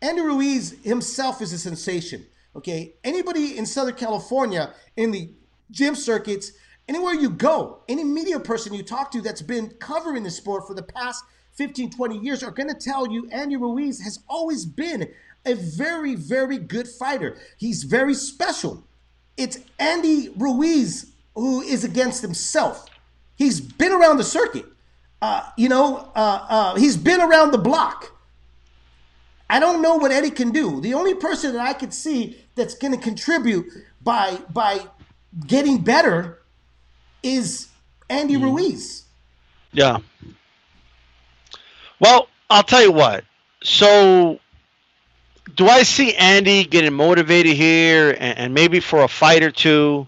Andy 0.00 0.22
Ruiz 0.22 0.74
himself 0.82 1.42
is 1.42 1.52
a 1.52 1.58
sensation. 1.58 2.26
Okay, 2.54 2.94
anybody 3.02 3.56
in 3.56 3.64
Southern 3.64 3.94
California 3.94 4.74
in 4.96 5.10
the 5.10 5.30
gym 5.70 5.94
circuits, 5.94 6.52
anywhere 6.86 7.14
you 7.14 7.30
go, 7.30 7.80
any 7.88 8.04
media 8.04 8.38
person 8.38 8.74
you 8.74 8.82
talk 8.82 9.10
to 9.12 9.22
that's 9.22 9.40
been 9.40 9.70
covering 9.80 10.22
the 10.22 10.30
sport 10.30 10.66
for 10.66 10.74
the 10.74 10.82
past 10.82 11.24
15, 11.54 11.90
20 11.90 12.18
years 12.18 12.42
are 12.42 12.50
going 12.50 12.68
to 12.68 12.74
tell 12.74 13.10
you 13.10 13.28
Andy 13.30 13.56
Ruiz 13.56 14.00
has 14.00 14.18
always 14.28 14.66
been 14.66 15.08
a 15.46 15.54
very, 15.54 16.14
very 16.14 16.58
good 16.58 16.86
fighter. 16.86 17.38
He's 17.56 17.84
very 17.84 18.14
special. 18.14 18.84
It's 19.36 19.58
Andy 19.78 20.28
Ruiz 20.36 21.12
who 21.34 21.62
is 21.62 21.84
against 21.84 22.22
himself. 22.22 22.86
He's 23.36 23.60
been 23.60 23.92
around 23.92 24.18
the 24.18 24.24
circuit. 24.24 24.66
Uh, 25.20 25.48
you 25.56 25.68
know, 25.68 26.10
uh, 26.14 26.46
uh, 26.48 26.74
he's 26.76 26.96
been 26.96 27.20
around 27.20 27.52
the 27.52 27.58
block. 27.58 28.12
I 29.48 29.60
don't 29.60 29.82
know 29.82 29.96
what 29.96 30.10
Eddie 30.10 30.30
can 30.30 30.50
do. 30.50 30.80
The 30.80 30.94
only 30.94 31.14
person 31.14 31.52
that 31.52 31.66
I 31.66 31.72
could 31.74 31.92
see 31.92 32.41
that's 32.54 32.74
going 32.74 32.94
to 32.94 33.00
contribute 33.00 33.66
by 34.02 34.38
by 34.52 34.86
getting 35.46 35.78
better 35.78 36.42
is 37.22 37.68
Andy 38.10 38.34
mm. 38.34 38.42
Ruiz. 38.42 39.04
Yeah. 39.72 39.98
Well, 42.00 42.28
I'll 42.50 42.62
tell 42.62 42.82
you 42.82 42.92
what. 42.92 43.24
So 43.62 44.40
do 45.54 45.68
I 45.68 45.82
see 45.82 46.14
Andy 46.14 46.64
getting 46.64 46.92
motivated 46.92 47.54
here 47.54 48.10
and, 48.10 48.38
and, 48.38 48.54
maybe 48.54 48.80
for 48.80 49.02
a 49.02 49.08
fight 49.08 49.42
or 49.42 49.50
two, 49.50 50.06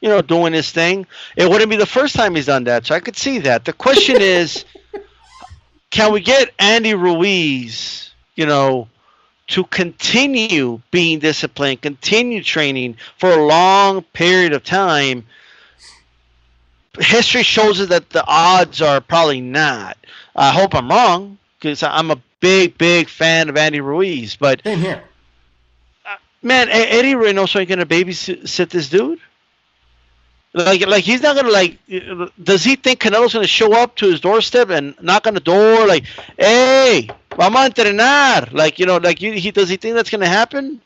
you 0.00 0.08
know, 0.08 0.22
doing 0.22 0.52
his 0.52 0.70
thing? 0.70 1.06
It 1.36 1.48
wouldn't 1.48 1.70
be 1.70 1.76
the 1.76 1.86
first 1.86 2.14
time 2.14 2.34
he's 2.34 2.46
done 2.46 2.64
that, 2.64 2.86
so 2.86 2.94
I 2.94 3.00
could 3.00 3.16
see 3.16 3.40
that. 3.40 3.64
The 3.64 3.72
question 3.72 4.16
is, 4.20 4.64
can 5.90 6.12
we 6.12 6.20
get 6.20 6.52
Andy 6.58 6.94
Ruiz, 6.94 8.10
you 8.34 8.46
know, 8.46 8.88
to 9.48 9.64
continue 9.64 10.80
being 10.90 11.18
disciplined, 11.18 11.82
continue 11.82 12.42
training 12.42 12.96
for 13.18 13.30
a 13.30 13.44
long 13.44 14.02
period 14.02 14.52
of 14.52 14.64
time? 14.64 15.24
History 16.98 17.42
shows 17.42 17.80
us 17.80 17.88
that 17.88 18.10
the 18.10 18.24
odds 18.26 18.80
are 18.80 19.00
probably 19.00 19.40
not. 19.40 19.98
I 20.36 20.50
hope 20.50 20.74
I'm 20.74 20.88
wrong 20.88 21.38
because 21.58 21.82
I'm 21.82 22.10
a 22.10 22.20
big, 22.40 22.78
big 22.78 23.08
fan 23.08 23.48
of 23.48 23.56
Andy 23.56 23.80
Ruiz. 23.80 24.36
But 24.36 24.62
Same 24.62 24.78
here. 24.78 25.02
Uh, 26.06 26.16
man, 26.42 26.68
Eddie 26.70 27.14
Reynoso 27.14 27.60
ain't 27.60 27.68
gonna 27.68 27.86
babysit 27.86 28.68
this 28.70 28.88
dude. 28.88 29.20
Like, 30.52 30.86
like 30.86 31.02
he's 31.02 31.20
not 31.20 31.34
gonna 31.34 31.50
like. 31.50 31.78
Does 32.42 32.62
he 32.62 32.76
think 32.76 33.00
Canelo's 33.00 33.34
gonna 33.34 33.46
show 33.46 33.72
up 33.72 33.96
to 33.96 34.06
his 34.06 34.20
doorstep 34.20 34.70
and 34.70 34.94
knock 35.02 35.26
on 35.26 35.34
the 35.34 35.40
door 35.40 35.86
like, 35.86 36.04
"Hey, 36.38 37.08
vamos 37.36 37.66
a 37.66 37.70
entrenar"? 37.70 38.52
Like, 38.52 38.78
you 38.78 38.86
know, 38.86 38.98
like 38.98 39.20
you, 39.20 39.32
he 39.32 39.50
does 39.50 39.68
he 39.68 39.76
think 39.76 39.94
that's 39.94 40.10
gonna 40.10 40.26
happen? 40.26 40.80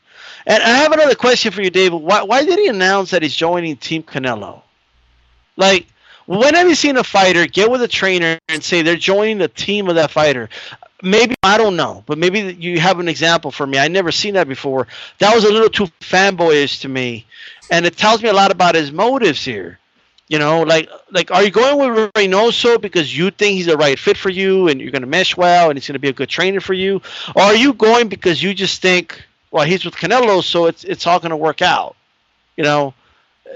And 0.45 0.63
I 0.63 0.69
have 0.69 0.91
another 0.91 1.15
question 1.15 1.51
for 1.51 1.61
you, 1.61 1.69
David. 1.69 2.01
Why, 2.01 2.23
why 2.23 2.45
did 2.45 2.57
he 2.57 2.67
announce 2.67 3.11
that 3.11 3.21
he's 3.21 3.35
joining 3.35 3.77
Team 3.77 4.03
Canelo? 4.03 4.61
Like, 5.57 5.87
when 6.25 6.53
have 6.53 6.67
you 6.67 6.75
seen 6.75 6.97
a 6.97 7.03
fighter 7.03 7.45
get 7.45 7.69
with 7.69 7.81
a 7.81 7.87
trainer 7.87 8.39
and 8.47 8.63
say 8.63 8.81
they're 8.81 8.95
joining 8.95 9.39
the 9.39 9.47
team 9.47 9.89
of 9.89 9.95
that 9.95 10.11
fighter? 10.11 10.49
maybe 11.01 11.35
I 11.43 11.57
don't 11.57 11.75
know, 11.75 12.03
but 12.05 12.17
maybe 12.17 12.55
you 12.59 12.79
have 12.79 12.99
an 12.99 13.07
example 13.07 13.51
for 13.51 13.65
me. 13.65 13.77
I 13.77 13.87
never 13.87 14.11
seen 14.11 14.33
that 14.35 14.47
before. 14.47 14.87
That 15.19 15.33
was 15.33 15.43
a 15.43 15.51
little 15.51 15.69
too 15.69 15.87
fanboyish 16.01 16.81
to 16.81 16.89
me, 16.89 17.25
and 17.71 17.85
it 17.85 17.97
tells 17.97 18.21
me 18.21 18.29
a 18.29 18.33
lot 18.33 18.51
about 18.51 18.75
his 18.75 18.91
motives 18.91 19.43
here. 19.43 19.79
You 20.29 20.37
know, 20.37 20.61
like 20.61 20.87
like 21.09 21.31
are 21.31 21.43
you 21.43 21.49
going 21.49 21.79
with 21.79 22.13
Reynoso 22.13 22.79
because 22.79 23.17
you 23.17 23.31
think 23.31 23.57
he's 23.57 23.65
the 23.65 23.75
right 23.75 23.97
fit 23.97 24.15
for 24.15 24.29
you 24.29 24.67
and 24.67 24.79
you're 24.79 24.91
going 24.91 25.01
to 25.01 25.07
mesh 25.07 25.35
well 25.35 25.69
and 25.69 25.77
he's 25.77 25.87
going 25.87 25.93
to 25.93 25.99
be 25.99 26.07
a 26.07 26.13
good 26.13 26.29
trainer 26.29 26.61
for 26.61 26.75
you, 26.75 27.01
or 27.35 27.41
are 27.41 27.55
you 27.55 27.73
going 27.73 28.09
because 28.09 28.43
you 28.43 28.53
just 28.53 28.79
think, 28.79 29.19
well, 29.49 29.65
he's 29.65 29.83
with 29.83 29.95
Canelo, 29.95 30.43
so 30.43 30.67
it's 30.67 30.83
it's 30.83 31.07
all 31.07 31.19
going 31.19 31.31
to 31.31 31.37
work 31.37 31.63
out? 31.63 31.95
You 32.57 32.63
know, 32.63 32.93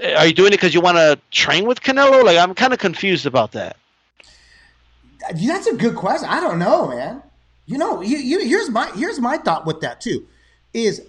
eh, 0.00 0.16
are 0.16 0.26
you 0.26 0.34
doing 0.34 0.48
it 0.48 0.56
because 0.56 0.74
you 0.74 0.80
want 0.80 0.96
to 0.96 1.16
train 1.30 1.64
with 1.64 1.80
Canelo? 1.80 2.24
Like 2.24 2.38
I'm 2.38 2.54
kind 2.54 2.72
of 2.72 2.80
confused 2.80 3.24
about 3.24 3.52
that. 3.52 3.76
That's 5.32 5.68
a 5.68 5.76
good 5.76 5.94
question. 5.94 6.28
I 6.28 6.40
don't 6.40 6.58
know, 6.58 6.88
man. 6.88 7.22
You 7.66 7.78
know, 7.78 8.02
you, 8.02 8.18
you, 8.18 8.40
here's 8.40 8.68
my 8.68 8.90
here's 8.96 9.20
my 9.20 9.36
thought 9.36 9.64
with 9.64 9.80
that 9.82 10.00
too, 10.00 10.26
is 10.72 11.02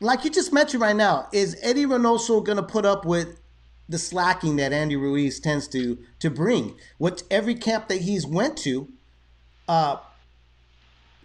like 0.00 0.24
you 0.24 0.30
just 0.30 0.54
mentioned 0.54 0.80
right 0.80 0.96
now, 0.96 1.28
is 1.34 1.54
Eddie 1.60 1.84
Reynoso 1.84 2.42
going 2.42 2.56
to 2.56 2.62
put 2.62 2.86
up 2.86 3.04
with 3.04 3.41
the 3.88 3.98
slacking 3.98 4.56
that 4.56 4.72
Andy 4.72 4.96
Ruiz 4.96 5.40
tends 5.40 5.68
to 5.68 5.98
to 6.20 6.30
bring? 6.30 6.74
What 6.98 7.22
every 7.30 7.54
camp 7.54 7.88
that 7.88 8.02
he's 8.02 8.26
went 8.26 8.56
to, 8.58 8.88
uh, 9.68 9.96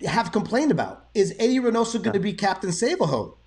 have 0.05 0.32
complained 0.32 0.72
about 0.72 1.05
is 1.14 1.34
Eddie 1.39 1.60
Reynoso 1.60 2.01
going 2.01 2.14
to 2.14 2.20
be 2.20 2.34
Captain 2.34 2.72
Save-A-Ho? 2.72 3.38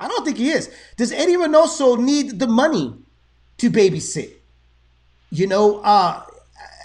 I 0.00 0.08
don't 0.08 0.24
think 0.24 0.36
he 0.36 0.50
is. 0.50 0.70
Does 0.96 1.12
Eddie 1.12 1.36
Reynoso 1.36 1.98
need 1.98 2.38
the 2.38 2.46
money 2.46 2.94
to 3.58 3.70
babysit? 3.70 4.32
You 5.30 5.46
know, 5.46 5.78
uh, 5.80 6.22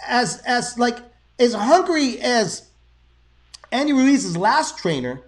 as 0.08 0.42
as 0.46 0.78
like 0.78 0.98
as 1.40 1.54
hungry 1.54 2.20
as 2.20 2.70
Andy 3.72 3.94
Ruiz's 3.94 4.36
last 4.36 4.78
trainer 4.78 5.22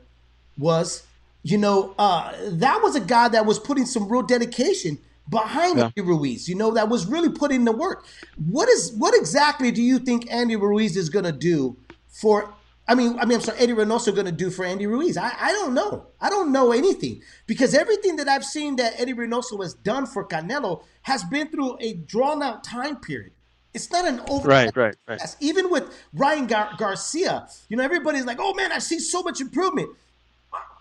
was, 0.57 1.05
you 1.43 1.57
know, 1.57 1.93
uh, 1.97 2.33
that 2.43 2.81
was 2.81 2.95
a 2.95 2.99
guy 2.99 3.27
that 3.29 3.45
was 3.45 3.59
putting 3.59 3.85
some 3.85 4.09
real 4.09 4.21
dedication 4.21 4.97
behind 5.29 5.77
Yeah. 5.77 5.85
Andy 5.85 6.01
Ruiz. 6.01 6.47
You 6.47 6.55
know, 6.55 6.71
that 6.71 6.89
was 6.89 7.05
really 7.05 7.29
putting 7.29 7.65
the 7.65 7.71
work. 7.71 8.05
What 8.37 8.69
is 8.69 8.93
what 8.93 9.15
exactly 9.15 9.71
do 9.71 9.81
you 9.81 9.99
think 9.99 10.31
Andy 10.31 10.55
Ruiz 10.55 10.95
is 10.97 11.09
going 11.09 11.25
to 11.25 11.31
do 11.31 11.77
for? 12.07 12.53
I 12.87 12.93
mean, 12.93 13.17
I 13.17 13.25
mean, 13.25 13.37
I'm 13.37 13.41
sorry, 13.41 13.57
Eddie 13.57 13.73
Reynoso 13.73 14.13
going 14.13 14.27
to 14.27 14.31
do 14.31 14.51
for 14.51 14.63
Andy 14.63 14.85
Ruiz? 14.85 15.17
I, 15.17 15.31
I 15.39 15.51
don't 15.53 15.73
know. 15.73 16.05
I 16.21 16.29
don't 16.29 16.51
know 16.51 16.71
anything 16.71 17.23
because 17.47 17.73
everything 17.73 18.17
that 18.17 18.27
I've 18.27 18.45
seen 18.45 18.75
that 18.75 18.93
Eddie 18.99 19.15
Reynoso 19.15 19.59
has 19.63 19.73
done 19.73 20.05
for 20.05 20.23
Canelo 20.27 20.83
has 21.01 21.23
been 21.23 21.47
through 21.49 21.77
a 21.79 21.93
drawn 21.93 22.43
out 22.43 22.63
time 22.63 22.97
period. 22.97 23.31
It's 23.73 23.91
not 23.91 24.07
an 24.07 24.21
over 24.29 24.47
Right, 24.47 24.75
right, 24.75 24.95
right. 25.07 25.19
Even 25.39 25.69
with 25.71 25.91
Ryan 26.13 26.45
Gar- 26.47 26.75
Garcia, 26.77 27.47
you 27.69 27.75
know, 27.75 27.83
everybody's 27.83 28.25
like, 28.25 28.37
"Oh 28.39 28.53
man, 28.53 28.71
I 28.71 28.77
see 28.79 28.99
so 28.99 29.23
much 29.23 29.41
improvement." 29.41 29.89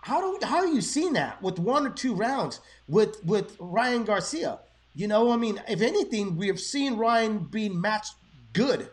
How 0.05 0.21
do 0.21 0.45
how 0.45 0.57
are 0.57 0.67
you 0.67 0.81
seeing 0.81 1.13
that 1.13 1.41
with 1.41 1.57
one 1.57 1.87
or 1.87 1.89
two 1.89 2.13
rounds 2.13 2.59
with 2.87 3.25
with 3.25 3.57
Ryan 3.59 4.03
Garcia? 4.03 4.59
You 4.93 5.07
know, 5.07 5.31
I 5.31 5.35
mean, 5.35 5.59
if 5.67 5.81
anything, 5.81 6.37
we 6.37 6.45
have 6.45 6.59
seen 6.59 6.95
Ryan 6.95 7.39
being 7.39 7.81
matched 7.81 8.13
good 8.53 8.89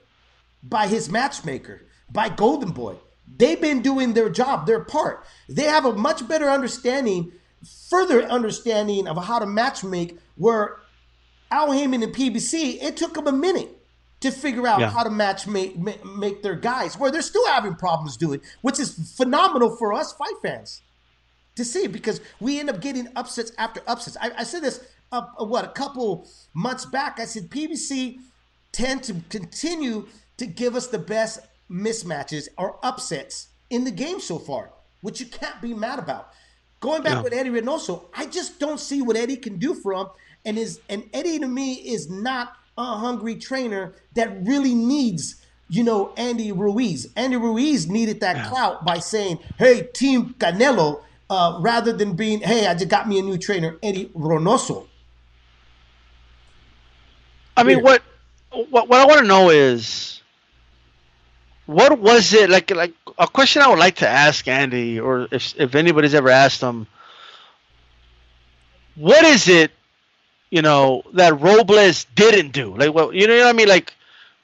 by 0.62 0.86
his 0.86 1.10
matchmaker, 1.10 1.82
by 2.10 2.30
Golden 2.30 2.70
Boy. 2.70 2.96
They've 3.36 3.60
been 3.60 3.82
doing 3.82 4.14
their 4.14 4.30
job, 4.30 4.66
their 4.66 4.80
part. 4.80 5.26
They 5.50 5.64
have 5.64 5.84
a 5.84 5.92
much 5.92 6.26
better 6.26 6.48
understanding, 6.48 7.32
further 7.90 8.22
understanding 8.22 9.06
of 9.06 9.22
how 9.22 9.38
to 9.38 9.44
matchmake. 9.44 10.16
Where 10.36 10.78
Al 11.50 11.72
Haymon 11.72 12.02
and 12.02 12.14
PBC, 12.14 12.82
it 12.82 12.96
took 12.96 13.12
them 13.12 13.26
a 13.26 13.32
minute 13.32 13.68
to 14.20 14.30
figure 14.30 14.66
out 14.66 14.80
Yeah. 14.80 14.88
how 14.88 15.02
to 15.02 15.10
match 15.10 15.46
make, 15.46 15.76
make, 15.78 16.02
make 16.06 16.42
their 16.42 16.54
guys, 16.56 16.96
where 16.98 17.10
they're 17.10 17.20
still 17.20 17.46
having 17.48 17.74
problems 17.74 18.16
doing, 18.16 18.40
which 18.62 18.80
is 18.80 19.12
phenomenal 19.14 19.76
for 19.76 19.92
us 19.92 20.14
fight 20.14 20.36
fans 20.40 20.80
to 21.56 21.64
see 21.64 21.86
because 21.86 22.20
we 22.40 22.58
end 22.60 22.70
up 22.70 22.80
getting 22.80 23.08
upsets 23.16 23.52
after 23.58 23.80
upsets. 23.86 24.16
I, 24.20 24.30
I 24.38 24.44
said 24.44 24.62
this 24.62 24.84
uh, 25.12 25.22
what 25.38 25.64
a 25.64 25.68
couple 25.68 26.28
months 26.54 26.84
back. 26.86 27.20
I 27.20 27.24
said 27.26 27.50
PBC 27.50 28.18
tend 28.72 29.02
to 29.04 29.14
continue 29.28 30.06
to 30.38 30.46
give 30.46 30.74
us 30.74 30.86
the 30.86 30.98
best 30.98 31.40
mismatches 31.70 32.48
or 32.58 32.78
upsets 32.82 33.48
in 33.70 33.84
the 33.84 33.90
game 33.90 34.20
so 34.20 34.38
far, 34.38 34.70
which 35.02 35.20
you 35.20 35.26
can't 35.26 35.60
be 35.60 35.74
mad 35.74 35.98
about. 35.98 36.30
Going 36.80 37.02
back 37.02 37.14
Yeah. 37.16 37.22
with 37.22 37.32
Eddie 37.32 37.50
Reynoso, 37.50 38.04
I 38.14 38.26
just 38.26 38.58
don't 38.58 38.80
see 38.80 39.02
what 39.02 39.16
Eddie 39.16 39.36
can 39.36 39.58
do 39.58 39.74
for 39.74 39.92
him. 39.92 40.06
And 40.44 40.58
is 40.58 40.80
and 40.88 41.04
Eddie 41.12 41.38
to 41.38 41.46
me 41.46 41.74
is 41.74 42.10
not 42.10 42.54
a 42.76 42.96
hungry 42.96 43.36
trainer 43.36 43.94
that 44.14 44.44
really 44.44 44.74
needs, 44.74 45.36
you 45.68 45.84
know, 45.84 46.12
Andy 46.16 46.50
Ruiz. 46.50 47.06
Andy 47.14 47.36
Ruiz 47.36 47.86
needed 47.88 48.20
that 48.20 48.48
clout 48.48 48.84
by 48.84 48.98
saying, 48.98 49.38
"Hey, 49.58 49.88
Team 49.94 50.34
Canelo," 50.38 51.02
uh, 51.30 51.58
rather 51.60 51.92
than 51.92 52.14
being, 52.14 52.40
"Hey, 52.40 52.66
I 52.66 52.74
just 52.74 52.88
got 52.88 53.08
me 53.08 53.18
a 53.18 53.22
new 53.22 53.38
trainer, 53.38 53.78
Eddie 53.82 54.06
Reynoso. 54.16 54.86
I 57.56 57.62
mean, 57.62 57.82
what 57.82 58.02
what 58.50 58.88
what 58.88 59.00
I 59.00 59.06
want 59.06 59.20
to 59.20 59.26
know 59.26 59.50
is 59.50 60.20
what 61.66 61.98
was 61.98 62.32
it 62.32 62.50
like? 62.50 62.70
Like 62.70 62.94
a 63.18 63.26
question 63.26 63.62
I 63.62 63.68
would 63.68 63.78
like 63.78 63.96
to 63.96 64.08
ask 64.08 64.46
Andy, 64.48 65.00
or 65.00 65.28
if 65.30 65.54
if 65.58 65.74
anybody's 65.74 66.14
ever 66.14 66.28
asked 66.28 66.60
him, 66.60 66.86
what 68.96 69.24
is 69.24 69.48
it, 69.48 69.70
you 70.50 70.62
know, 70.62 71.02
that 71.14 71.40
Robles 71.40 72.06
didn't 72.14 72.52
do? 72.52 72.76
Like, 72.76 72.94
well, 72.94 73.12
you 73.14 73.26
know 73.26 73.36
what 73.36 73.46
I 73.46 73.52
mean? 73.52 73.68
Like, 73.68 73.94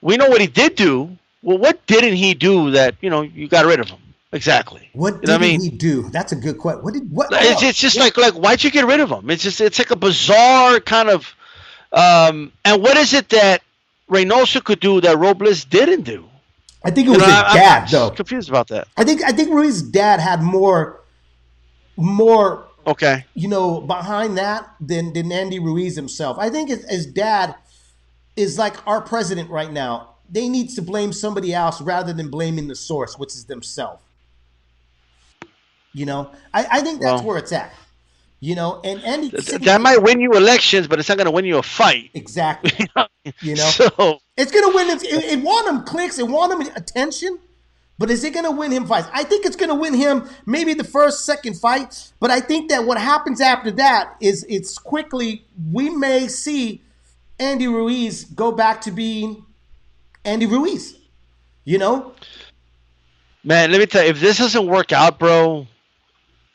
we 0.01 0.17
know 0.17 0.29
what 0.29 0.41
he 0.41 0.47
did 0.47 0.75
do. 0.77 1.17
Well, 1.43 1.59
what 1.59 1.87
didn't 1.87 2.17
he 2.17 2.35
do 2.35 2.73
that 2.73 2.97
you 3.01 3.11
know 3.11 3.23
you 3.23 3.49
got 3.49 3.67
rid 3.67 3.81
of 3.81 3.89
him? 3.89 4.01
Exactly. 4.33 4.91
What 4.93 5.15
You 5.15 5.21
did 5.21 5.27
know 5.29 5.33
what 5.35 5.43
I 5.43 5.47
mean? 5.49 5.61
he 5.63 5.71
do? 5.71 6.09
That's 6.11 6.33
a 6.33 6.37
good 6.37 6.59
question. 6.59 6.83
What 6.83 6.93
did 6.95 7.11
what? 7.11 7.29
It's, 7.33 7.63
it's 7.63 7.79
just 7.79 7.99
like 7.99 8.17
like 8.19 8.35
why'd 8.35 8.63
you 8.63 8.71
get 8.71 8.85
rid 8.87 9.01
of 9.01 9.11
him? 9.11 9.31
It's 9.31 9.43
just 9.43 9.61
it's 9.61 9.79
like 9.79 9.91
a 9.91 9.97
bizarre 9.97 10.81
kind 10.81 11.09
of 11.09 11.35
um 11.93 12.53
and 12.65 12.83
what 12.83 12.97
is 12.99 13.15
it 13.15 13.31
that 13.31 13.63
Reynoso 14.11 14.63
could 14.63 14.81
do 14.81 15.01
that 15.01 15.17
Robles 15.19 15.65
didn't 15.65 16.03
do? 16.03 16.29
I 16.85 16.91
think 16.91 17.07
it 17.09 17.13
You 17.13 17.19
was 17.19 17.21
know, 17.21 17.27
his 17.27 17.35
I- 17.35 17.43
I'm 17.49 17.57
dad, 17.57 17.89
though. 17.91 18.11
confused 18.11 18.49
about 18.51 18.69
that. 18.69 18.87
I 18.99 19.05
think 19.05 19.23
I 19.25 19.33
think 19.33 19.49
Ruiz's 19.51 19.83
dad 19.83 20.21
had 20.21 20.43
more, 20.43 21.01
more 21.97 22.65
Okay. 22.87 23.25
you 23.35 23.49
know, 23.49 23.81
behind 23.81 24.39
that 24.39 24.69
than 24.81 25.13
than 25.13 25.31
Andy 25.33 25.59
Ruiz 25.59 25.97
himself. 25.97 26.39
I 26.39 26.51
think 26.51 26.69
his, 26.69 26.85
his 26.89 27.07
dad 27.07 27.55
is 28.37 28.59
like 28.59 28.77
our 28.87 29.01
president 29.01 29.51
right 29.51 29.73
now. 29.73 30.11
They 30.31 30.49
need 30.49 30.69
to 30.71 30.83
blame 30.83 31.13
somebody 31.13 31.53
else 31.55 31.81
rather 31.81 32.13
than 32.13 32.29
blaming 32.31 32.69
the 32.69 32.75
source, 32.77 33.19
which 33.19 33.31
is 33.35 33.47
themselves. 33.47 34.03
You 35.95 36.07
know, 36.07 36.31
I, 36.55 36.67
I 36.71 36.81
think 36.81 37.01
that's 37.01 37.21
Well- 37.21 37.25
where 37.25 37.39
it's 37.39 37.53
at. 37.53 37.73
You 38.41 38.55
know, 38.55 38.81
and 38.85 39.03
Andy 39.03 39.31
Th- 39.31 39.61
That 39.63 39.81
might 39.81 40.01
win 40.01 40.21
you 40.21 40.31
elections, 40.35 40.87
but 40.87 41.01
it's 41.01 41.09
not 41.09 41.19
going 41.19 41.25
to 41.25 41.33
win 41.33 41.45
you 41.45 41.59
a 41.59 41.63
fight. 41.63 42.11
exactly. 42.15 42.87
You 43.43 43.57
know, 43.57 43.65
So 43.65 44.21
it's 44.37 44.53
gonna 44.53 44.73
win. 44.75 44.89
It, 44.91 45.03
it, 45.03 45.25
it 45.25 45.43
won 45.43 45.67
him 45.69 45.83
clicks. 45.83 46.19
It 46.21 46.27
won 46.29 46.51
him 46.53 46.61
attention. 46.77 47.39
But 47.99 48.11
is 48.11 48.23
it 48.23 48.33
going 48.33 48.45
to 48.45 48.53
win 48.53 48.71
him 48.71 48.87
fights? 48.87 49.09
I 49.13 49.25
think 49.25 49.45
it's 49.45 49.57
going 49.57 49.71
to 49.71 49.75
win 49.75 49.93
him 49.93 50.29
maybe 50.47 50.73
the 50.73 50.85
first, 50.85 51.27
second 51.27 51.55
fight. 51.59 52.13
But 52.21 52.31
I 52.31 52.39
think 52.41 52.71
that 52.71 52.85
what 52.85 52.97
happens 52.97 53.41
after 53.41 53.73
that 53.73 54.15
is 54.21 54.47
it's 54.49 54.79
quickly 54.79 55.45
we 55.73 55.91
may 55.91 56.29
see 56.29 56.81
Andy 57.41 57.67
Ruiz 57.67 58.23
go 58.25 58.53
back 58.53 58.81
to 58.83 58.93
being 58.93 59.45
Andy 60.25 60.47
Ruiz. 60.47 60.97
You 61.65 61.79
know, 61.79 62.15
man, 63.45 63.71
let 63.73 63.81
me 63.81 63.87
tell 63.87 64.05
you, 64.05 64.11
if 64.11 64.21
this 64.21 64.39
doesn't 64.39 64.67
work 64.67 64.93
out, 64.93 65.19
bro, 65.19 65.67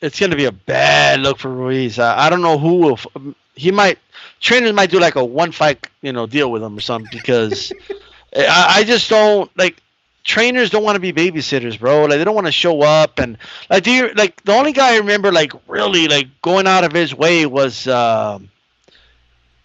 it's 0.04 0.18
going 0.20 0.30
to 0.30 0.36
be 0.36 0.44
a 0.44 0.52
bad 0.52 1.20
look 1.20 1.38
for 1.38 1.48
Ruiz. 1.50 1.98
I, 1.98 2.26
I 2.26 2.30
don't 2.30 2.42
know 2.42 2.58
who 2.58 2.74
will. 2.76 2.92
f- 2.94 3.06
He 3.54 3.70
might 3.70 3.98
trainers 4.40 4.72
might 4.72 4.90
do 4.90 4.98
like 5.00 5.14
a 5.16 5.24
one 5.24 5.52
fight, 5.52 5.86
you 6.02 6.12
know, 6.12 6.26
deal 6.26 6.50
with 6.50 6.62
him 6.62 6.76
or 6.76 6.80
something 6.80 7.10
because 7.12 7.72
I, 8.36 8.66
I 8.78 8.84
just 8.84 9.08
don't 9.08 9.50
like 9.56 9.80
trainers 10.24 10.70
don't 10.70 10.82
want 10.84 10.96
to 10.96 11.00
be 11.00 11.12
babysitters, 11.12 11.78
bro. 11.78 12.02
Like 12.02 12.18
they 12.18 12.24
don't 12.24 12.34
want 12.34 12.46
to 12.46 12.52
show 12.52 12.82
up 12.82 13.18
and 13.18 13.38
like 13.70 13.84
do 13.84 13.90
you 13.90 14.12
like 14.14 14.42
the 14.44 14.52
only 14.52 14.72
guy 14.72 14.94
I 14.94 14.98
remember 14.98 15.32
like 15.32 15.52
really 15.68 16.08
like 16.08 16.28
going 16.42 16.66
out 16.66 16.84
of 16.84 16.92
his 16.92 17.14
way 17.14 17.46
was 17.46 17.86
um 17.88 18.50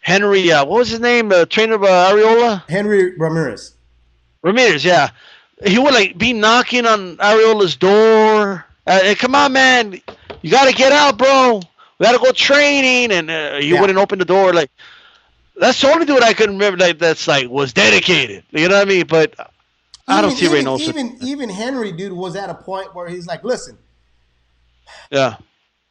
Henry. 0.01 0.51
Uh, 0.51 0.65
what 0.65 0.79
was 0.79 0.89
his 0.89 0.99
name? 0.99 1.29
The 1.29 1.45
trainer 1.45 1.75
of 1.75 1.83
uh, 1.83 2.11
Arreola. 2.11 2.63
Henry 2.69 3.17
Ramirez. 3.17 3.73
Ramirez, 4.41 4.83
yeah. 4.85 5.09
He 5.65 5.77
would 5.77 5.93
like 5.93 6.17
be 6.17 6.31
knocking 6.33 6.85
on 6.85 7.17
Arreola's 7.17 7.75
door. 7.75 8.65
Uh, 8.87 8.99
hey, 9.01 9.15
come 9.15 9.35
on, 9.35 9.53
man, 9.53 9.99
you 10.41 10.51
gotta 10.51 10.73
get 10.73 10.91
out, 10.91 11.17
bro. 11.17 11.61
We 11.97 12.05
gotta 12.05 12.19
go 12.19 12.31
training, 12.31 13.11
and 13.11 13.29
uh, 13.29 13.57
he 13.57 13.69
Yeah. 13.69 13.81
wouldn't 13.81 13.99
open 13.99 14.19
the 14.19 14.25
door. 14.25 14.53
Like 14.53 14.71
that's 15.55 15.79
the 15.81 15.91
only 15.91 16.05
dude 16.05 16.23
I 16.23 16.33
can 16.33 16.51
remember 16.51 16.77
like 16.77 16.99
that's 16.99 17.27
like 17.27 17.49
was 17.49 17.73
dedicated. 17.73 18.43
You 18.51 18.69
know 18.69 18.75
what 18.75 18.87
I 18.87 18.89
mean? 18.89 19.05
But 19.07 19.35
I 20.07 20.21
don't 20.21 20.31
see 20.31 20.45
even, 20.45 20.65
Reynoso. 20.65 20.79
Even 20.79 21.17
even 21.21 21.49
Henry, 21.49 21.91
dude, 21.91 22.13
was 22.13 22.35
at 22.35 22.49
a 22.49 22.55
point 22.55 22.95
where 22.95 23.07
he's 23.09 23.27
like, 23.27 23.43
listen, 23.43 23.77
yeah, 25.11 25.35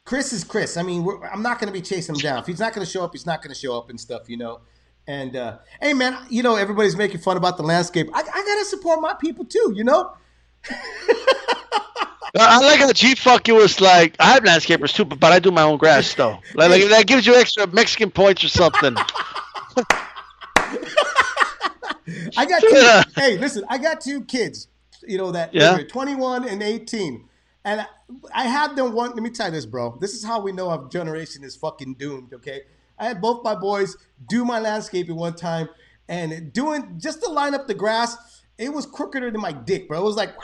Chris 0.05 0.33
is 0.33 0.43
Chris. 0.43 0.75
I 0.75 0.83
mean, 0.83 1.03
we're, 1.03 1.23
I'm 1.27 1.43
not 1.43 1.59
going 1.59 1.71
to 1.71 1.73
be 1.73 1.81
chasing 1.81 2.15
him 2.15 2.21
down. 2.21 2.39
If 2.39 2.47
he's 2.47 2.59
not 2.59 2.73
going 2.73 2.85
to 2.85 2.91
show 2.91 3.03
up, 3.03 3.11
he's 3.13 3.25
not 3.27 3.41
going 3.43 3.53
to 3.53 3.59
show 3.59 3.77
up 3.77 3.89
and 3.89 3.99
stuff, 3.99 4.27
you 4.27 4.37
know. 4.37 4.61
And 5.07 5.35
uh, 5.35 5.59
hey, 5.81 5.93
man, 5.93 6.17
you 6.29 6.43
know 6.43 6.55
everybody's 6.55 6.95
making 6.95 7.19
fun 7.21 7.37
about 7.37 7.57
the 7.57 7.63
landscape. 7.63 8.09
I, 8.13 8.19
I 8.19 8.23
got 8.23 8.59
to 8.59 8.65
support 8.65 9.01
my 9.01 9.13
people 9.13 9.45
too, 9.45 9.73
you 9.75 9.83
know. 9.83 10.13
I 12.37 12.57
I 12.57 12.65
like 12.65 12.79
how 12.79 12.91
G 12.93 13.15
fuck 13.15 13.47
you 13.47 13.55
was 13.55 13.79
like 13.81 14.15
I 14.19 14.33
have 14.33 14.43
landscapers 14.43 14.93
too, 14.93 15.05
but, 15.05 15.19
but 15.19 15.31
I 15.31 15.39
do 15.39 15.51
my 15.51 15.63
own 15.63 15.77
grass 15.77 16.13
though. 16.13 16.39
Like, 16.55 16.69
like 16.71 16.89
that 16.89 17.07
gives 17.07 17.25
you 17.25 17.35
extra 17.35 17.67
Mexican 17.67 18.11
points 18.11 18.43
or 18.43 18.49
something. 18.49 18.95
I 22.37 22.45
got 22.45 22.61
two. 22.61 23.21
hey, 23.21 23.37
listen, 23.37 23.63
I 23.69 23.77
got 23.77 24.01
two 24.01 24.23
kids, 24.23 24.67
you 25.07 25.17
know 25.17 25.31
that 25.31 25.53
Yeah. 25.53 25.75
they're 25.75 25.85
21 25.85 26.47
and 26.47 26.61
18, 26.63 27.23
and 27.65 27.81
I, 27.81 27.85
I 28.33 28.43
had 28.45 28.75
them 28.75 28.93
one. 28.93 29.11
Let 29.11 29.21
me 29.21 29.29
tell 29.29 29.47
you 29.47 29.51
this, 29.53 29.65
bro. 29.65 29.97
This 30.01 30.13
is 30.13 30.23
how 30.23 30.41
we 30.41 30.51
know 30.51 30.69
our 30.69 30.87
generation 30.89 31.43
is 31.43 31.55
fucking 31.55 31.95
doomed. 31.95 32.33
Okay, 32.33 32.61
I 32.97 33.05
had 33.05 33.21
both 33.21 33.43
my 33.43 33.55
boys 33.55 33.95
do 34.27 34.43
my 34.43 34.59
landscaping 34.59 35.15
one 35.15 35.35
time, 35.35 35.69
and 36.07 36.51
doing 36.51 36.95
just 36.97 37.21
to 37.23 37.29
line 37.29 37.53
up 37.53 37.67
the 37.67 37.75
grass. 37.75 38.15
It 38.59 38.73
was 38.73 38.85
crookeder 38.85 39.31
than 39.31 39.41
my 39.41 39.51
dick, 39.53 39.87
bro. 39.87 39.99
It 39.99 40.03
was 40.03 40.15
like 40.17 40.35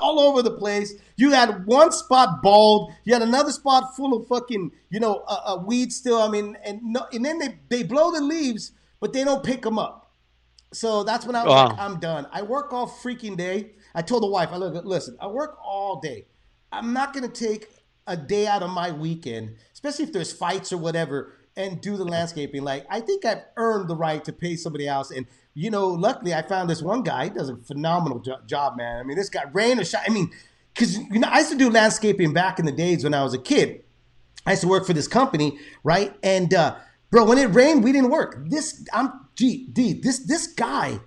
all 0.00 0.18
over 0.18 0.42
the 0.42 0.50
place. 0.56 0.94
You 1.16 1.30
had 1.32 1.66
one 1.66 1.92
spot 1.92 2.42
bald, 2.42 2.92
you 3.04 3.12
had 3.12 3.22
another 3.22 3.52
spot 3.52 3.94
full 3.94 4.14
of 4.14 4.26
fucking, 4.26 4.72
you 4.88 4.98
know, 4.98 5.22
uh, 5.28 5.40
uh, 5.44 5.62
weed 5.64 5.92
still. 5.92 6.20
I 6.20 6.28
mean, 6.28 6.56
and 6.64 6.80
no, 6.82 7.06
and 7.12 7.24
then 7.24 7.38
they 7.38 7.58
they 7.68 7.82
blow 7.82 8.10
the 8.10 8.20
leaves, 8.22 8.72
but 8.98 9.12
they 9.12 9.22
don't 9.24 9.44
pick 9.44 9.62
them 9.62 9.78
up. 9.78 10.10
So 10.72 11.04
that's 11.04 11.26
when 11.26 11.36
I 11.36 11.44
was 11.44 11.50
Wow. 11.52 11.68
like, 11.68 11.78
I'm 11.78 12.00
done. 12.00 12.26
I 12.32 12.42
work 12.42 12.72
all 12.72 12.88
freaking 12.88 13.36
day. 13.36 13.72
I 13.94 14.02
told 14.02 14.22
the 14.22 14.28
wife, 14.28 14.50
I 14.52 14.56
look, 14.56 14.84
listen, 14.84 15.16
I 15.20 15.26
work 15.26 15.58
all 15.62 16.00
day. 16.00 16.26
I'm 16.72 16.92
not 16.92 17.12
gonna 17.12 17.28
take 17.28 17.68
a 18.06 18.16
day 18.16 18.46
out 18.46 18.62
of 18.62 18.70
my 18.70 18.90
weekend, 18.92 19.56
especially 19.74 20.04
if 20.04 20.12
there's 20.12 20.32
fights 20.32 20.72
or 20.72 20.78
whatever, 20.78 21.34
and 21.56 21.80
do 21.80 21.96
the 21.96 22.04
landscaping. 22.04 22.62
Like 22.62 22.86
I 22.88 23.00
think 23.00 23.24
I've 23.24 23.42
earned 23.56 23.88
the 23.88 23.96
right 23.96 24.24
to 24.24 24.32
pay 24.32 24.56
somebody 24.56 24.86
else. 24.88 25.10
And 25.10 25.26
you 25.54 25.70
know, 25.70 25.88
luckily 25.88 26.32
I 26.34 26.42
found 26.42 26.70
this 26.70 26.82
one 26.82 27.02
guy. 27.02 27.24
He 27.24 27.30
does 27.30 27.48
a 27.48 27.56
phenomenal 27.56 28.18
jo- 28.20 28.38
job, 28.46 28.76
man. 28.76 28.98
I 29.00 29.02
mean, 29.02 29.16
this 29.16 29.28
guy 29.28 29.42
rain 29.52 29.78
or 29.80 29.84
shine. 29.84 30.02
I 30.06 30.10
mean, 30.10 30.30
because 30.74 30.96
you 30.98 31.18
know, 31.18 31.28
I 31.28 31.38
used 31.38 31.50
to 31.52 31.58
do 31.58 31.70
landscaping 31.70 32.32
back 32.32 32.58
in 32.58 32.66
the 32.66 32.72
days 32.72 33.02
when 33.04 33.14
I 33.14 33.22
was 33.22 33.34
a 33.34 33.38
kid. 33.38 33.82
I 34.46 34.50
used 34.52 34.62
to 34.62 34.68
work 34.68 34.86
for 34.86 34.92
this 34.92 35.08
company, 35.08 35.58
right? 35.84 36.14
And 36.22 36.54
uh, 36.54 36.76
bro, 37.10 37.24
when 37.24 37.38
it 37.38 37.46
rained, 37.46 37.84
we 37.84 37.92
didn't 37.92 38.10
work. 38.10 38.38
This 38.48 38.86
I'm 38.92 39.12
gee, 39.36 39.66
D, 39.66 39.92
this 39.94 40.20
this 40.20 40.46
guy, 40.46 41.00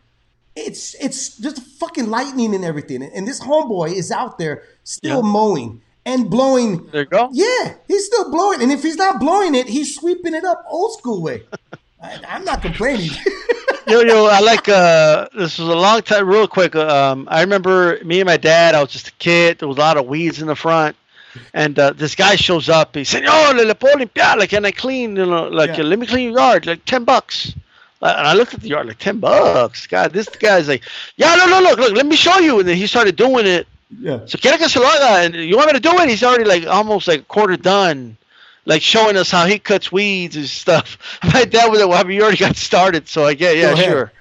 it's 0.55 0.93
it's 0.95 1.37
just 1.37 1.61
fucking 1.79 2.09
lightning 2.09 2.53
and 2.53 2.63
everything. 2.65 3.01
And 3.01 3.27
this 3.27 3.39
homeboy 3.41 3.93
is 3.93 4.11
out 4.11 4.37
there 4.37 4.63
still 4.83 5.23
Yeah. 5.23 5.31
mowing 5.31 5.81
and 6.05 6.29
blowing. 6.29 6.85
There 6.91 7.01
you 7.03 7.07
go. 7.07 7.29
Yeah, 7.31 7.75
he's 7.87 8.05
still 8.05 8.29
blowing. 8.29 8.61
And 8.61 8.71
if 8.71 8.83
he's 8.83 8.97
not 8.97 9.19
blowing 9.19 9.55
it, 9.55 9.67
he's 9.67 9.95
sweeping 9.95 10.33
it 10.35 10.43
up 10.43 10.63
old 10.69 10.93
school 10.97 11.21
way. 11.23 11.43
I, 12.03 12.19
I'm 12.27 12.43
not 12.43 12.61
complaining. 12.61 13.09
yo, 13.87 14.01
yo, 14.01 14.25
I 14.27 14.39
like. 14.39 14.67
Uh, 14.69 15.27
this 15.35 15.57
was 15.59 15.67
a 15.67 15.75
long 15.75 16.01
time. 16.01 16.27
Real 16.27 16.47
quick. 16.47 16.75
Um, 16.75 17.27
I 17.31 17.41
remember 17.41 17.99
me 18.03 18.19
and 18.19 18.27
my 18.27 18.37
dad. 18.37 18.75
I 18.75 18.81
was 18.81 18.91
just 18.91 19.07
a 19.09 19.11
kid. 19.13 19.59
There 19.59 19.67
was 19.67 19.77
a 19.77 19.81
lot 19.81 19.97
of 19.97 20.05
weeds 20.07 20.41
in 20.41 20.47
the 20.47 20.55
front, 20.55 20.95
and 21.53 21.77
uh, 21.79 21.91
this 21.93 22.15
guy 22.15 22.35
shows 22.35 22.69
up. 22.69 22.95
He 22.95 23.03
said, 23.03 23.23
"Oh, 23.27 23.53
le, 23.55 23.63
le 23.63 23.75
puedo 23.75 23.95
limpiar. 23.95 24.37
Like, 24.37 24.49
can 24.49 24.65
I 24.65 24.71
clean? 24.71 25.15
You 25.15 25.25
know, 25.25 25.47
like, 25.47 25.77
Yeah. 25.77 25.83
let 25.83 25.99
me 25.99 26.05
clean 26.07 26.29
your 26.31 26.39
yard. 26.39 26.65
Like, 26.65 26.85
ten 26.85 27.03
bucks." 27.03 27.53
Uh, 28.01 28.13
And 28.17 28.27
I 28.27 28.33
looked 28.33 28.53
at 28.53 28.59
the 28.61 28.67
yard, 28.69 28.87
like 28.87 28.99
ten 28.99 29.19
bucks. 29.19 29.87
God, 29.87 30.11
this 30.13 30.27
guy's 30.29 30.67
like, 30.67 30.83
"Yeah, 31.15 31.35
no, 31.35 31.45
no, 31.47 31.59
look, 31.61 31.79
look, 31.79 31.93
let 31.93 32.05
me 32.05 32.15
show 32.15 32.37
you." 32.39 32.59
And 32.59 32.67
then 32.67 32.75
he 32.77 32.87
started 32.87 33.15
doing 33.15 33.45
it. 33.47 33.67
yeah. 33.99 34.19
So 34.25 34.37
quiere 34.37 34.57
que 34.57 34.67
se 34.67 34.79
lo 34.79 34.85
haga, 34.87 35.23
and 35.25 35.35
you 35.35 35.55
want 35.55 35.67
me 35.67 35.73
to 35.73 35.79
do 35.79 35.91
it? 35.99 36.09
He's 36.09 36.23
already 36.23 36.45
like 36.45 36.65
almost 36.67 37.07
like 37.07 37.27
quarter 37.27 37.55
done, 37.57 38.17
like 38.65 38.81
showing 38.81 39.17
us 39.17 39.29
how 39.31 39.45
he 39.45 39.59
cuts 39.59 39.91
weeds 39.91 40.35
and 40.35 40.45
stuff. 40.45 40.97
My 41.33 41.45
dad 41.45 41.69
was 41.69 41.81
like, 41.81 41.89
"Well, 41.89 42.11
you 42.11 42.21
already 42.21 42.37
got 42.37 42.55
started, 42.55 43.07
so 43.07 43.25
I 43.25 43.33
get, 43.33 43.57
yeah, 43.57 43.73
Go 43.75 43.81
sure. 43.81 44.11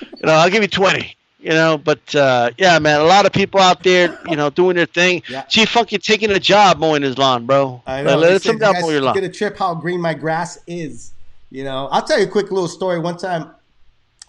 You 0.00 0.26
know, 0.26 0.32
I'll 0.32 0.50
give 0.50 0.62
you 0.62 0.68
twenty. 0.68 1.14
You 1.40 1.50
know, 1.50 1.78
but 1.78 2.14
uh, 2.16 2.50
yeah, 2.58 2.78
man, 2.80 3.00
a 3.00 3.04
lot 3.04 3.24
of 3.24 3.32
people 3.32 3.60
out 3.60 3.84
there, 3.84 4.18
you 4.28 4.34
know, 4.34 4.50
doing 4.50 4.74
their 4.74 4.86
thing. 4.86 5.22
Yeah. 5.28 5.42
Chief 5.42 5.68
Funky 5.68 5.96
taking 5.96 6.32
a 6.32 6.40
job 6.40 6.78
mowing 6.78 7.02
his 7.02 7.16
lawn, 7.16 7.46
bro. 7.46 7.80
I 7.86 8.02
Like, 8.02 8.16
let 8.16 8.32
He 8.42 8.48
some 8.48 8.58
guy 8.58 8.80
mow 8.80 8.90
your 8.90 9.00
lawn. 9.02 9.14
get 9.14 9.22
a 9.22 9.28
trip 9.28 9.56
how 9.56 9.74
green 9.76 10.00
my 10.00 10.14
grass 10.14 10.58
is. 10.66 11.12
You 11.50 11.62
know, 11.62 11.86
I'll 11.92 12.02
tell 12.02 12.18
you 12.18 12.26
a 12.26 12.28
quick 12.28 12.50
little 12.50 12.66
story. 12.68 12.98
One 12.98 13.16
time, 13.16 13.52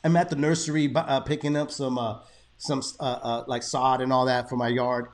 I'm 0.04 0.16
at 0.16 0.30
the 0.30 0.36
nursery 0.36 0.92
uh, 0.96 1.22
picking 1.22 1.58
up 1.58 1.72
some 1.72 1.98
uh, 1.98 2.20
some 2.60 2.84
uh, 3.00 3.04
uh, 3.04 3.44
like 3.48 3.64
sod 3.64 4.02
and 4.02 4.14
all 4.14 4.26
that 4.26 4.48
for 4.48 4.56
my 4.56 4.68
yard, 4.68 5.08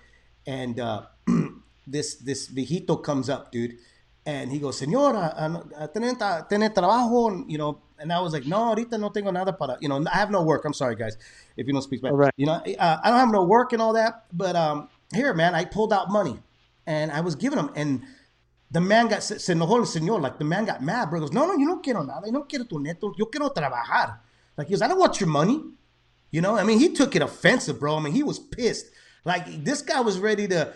and 0.46 0.80
uh, 0.80 1.04
this 1.88 2.16
this 2.16 2.50
viejito 2.50 3.02
comes 3.02 3.30
up, 3.30 3.54
dude, 3.54 3.78
and 4.26 4.52
he 4.52 4.60
goes, 4.60 4.80
"Señora, 4.80 5.34
uh, 5.38 5.48
no- 5.48 5.66
uh, 5.78 5.88
tiene, 5.88 6.70
trabajo?" 6.70 7.46
You 7.48 7.58
know, 7.58 7.80
and 8.00 8.12
I 8.12 8.20
was 8.20 8.34
like, 8.34 8.46
"No, 8.46 8.74
ahorita 8.74 9.00
no 9.00 9.10
tengo 9.10 9.32
nada 9.32 9.54
para." 9.54 9.78
You 9.80 9.90
know, 9.90 10.04
I 10.12 10.18
have 10.18 10.32
no 10.32 10.42
work. 10.44 10.66
I'm 10.66 10.74
sorry, 10.74 10.96
guys, 10.96 11.18
if 11.56 11.68
you 11.68 11.74
don't 11.74 11.82
speak 11.82 12.00
Spanish. 12.00 12.18
Right. 12.18 12.34
You 12.38 12.48
know, 12.48 12.54
uh, 12.54 12.98
I 13.04 13.10
don't 13.10 13.20
have 13.20 13.32
no 13.32 13.44
work 13.44 13.74
and 13.74 13.82
all 13.82 13.94
that, 13.94 14.26
but 14.34 14.56
um, 14.56 14.90
here, 15.14 15.34
man, 15.34 15.54
I 15.56 15.66
pulled 15.66 15.94
out 15.94 16.10
money, 16.10 16.40
and 16.86 17.12
I 17.12 17.22
was 17.22 17.36
giving 17.36 17.60
him, 17.60 17.70
and 17.76 18.02
the 18.72 18.82
man 18.82 19.08
got 19.08 19.24
se, 19.24 19.36
enojó 19.54 19.78
el 19.78 19.86
señor. 19.86 20.22
Like 20.22 20.38
the 20.38 20.44
man 20.44 20.66
got 20.66 20.82
mad, 20.82 21.10
bro. 21.10 21.20
He 21.20 21.26
goes, 21.26 21.34
no, 21.34 21.46
no, 21.46 21.54
yo 21.54 21.66
no 21.66 21.78
quiero 21.78 22.04
nada. 22.04 22.26
Yo 22.26 22.32
no 22.32 22.44
quiero 22.44 22.66
tu 22.66 22.80
neto. 22.80 23.14
Yo 23.18 23.28
quiero 23.28 23.50
trabajar. 23.50 24.20
Like 24.58 24.68
he 24.68 24.74
goes, 24.74 24.82
I 24.82 24.88
don't 24.88 25.00
want 25.00 25.20
your 25.20 25.30
money. 25.30 25.62
You 26.32 26.42
know, 26.42 26.58
I 26.58 26.64
mean, 26.64 26.80
he 26.80 26.90
took 26.90 27.16
it 27.16 27.22
offensive, 27.22 27.80
bro. 27.80 27.96
I 27.96 28.02
mean, 28.02 28.14
he 28.14 28.24
was 28.24 28.40
pissed. 28.40 28.88
Like 29.26 29.64
this 29.64 29.82
guy 29.82 30.02
was 30.02 30.20
ready 30.20 30.48
to, 30.50 30.74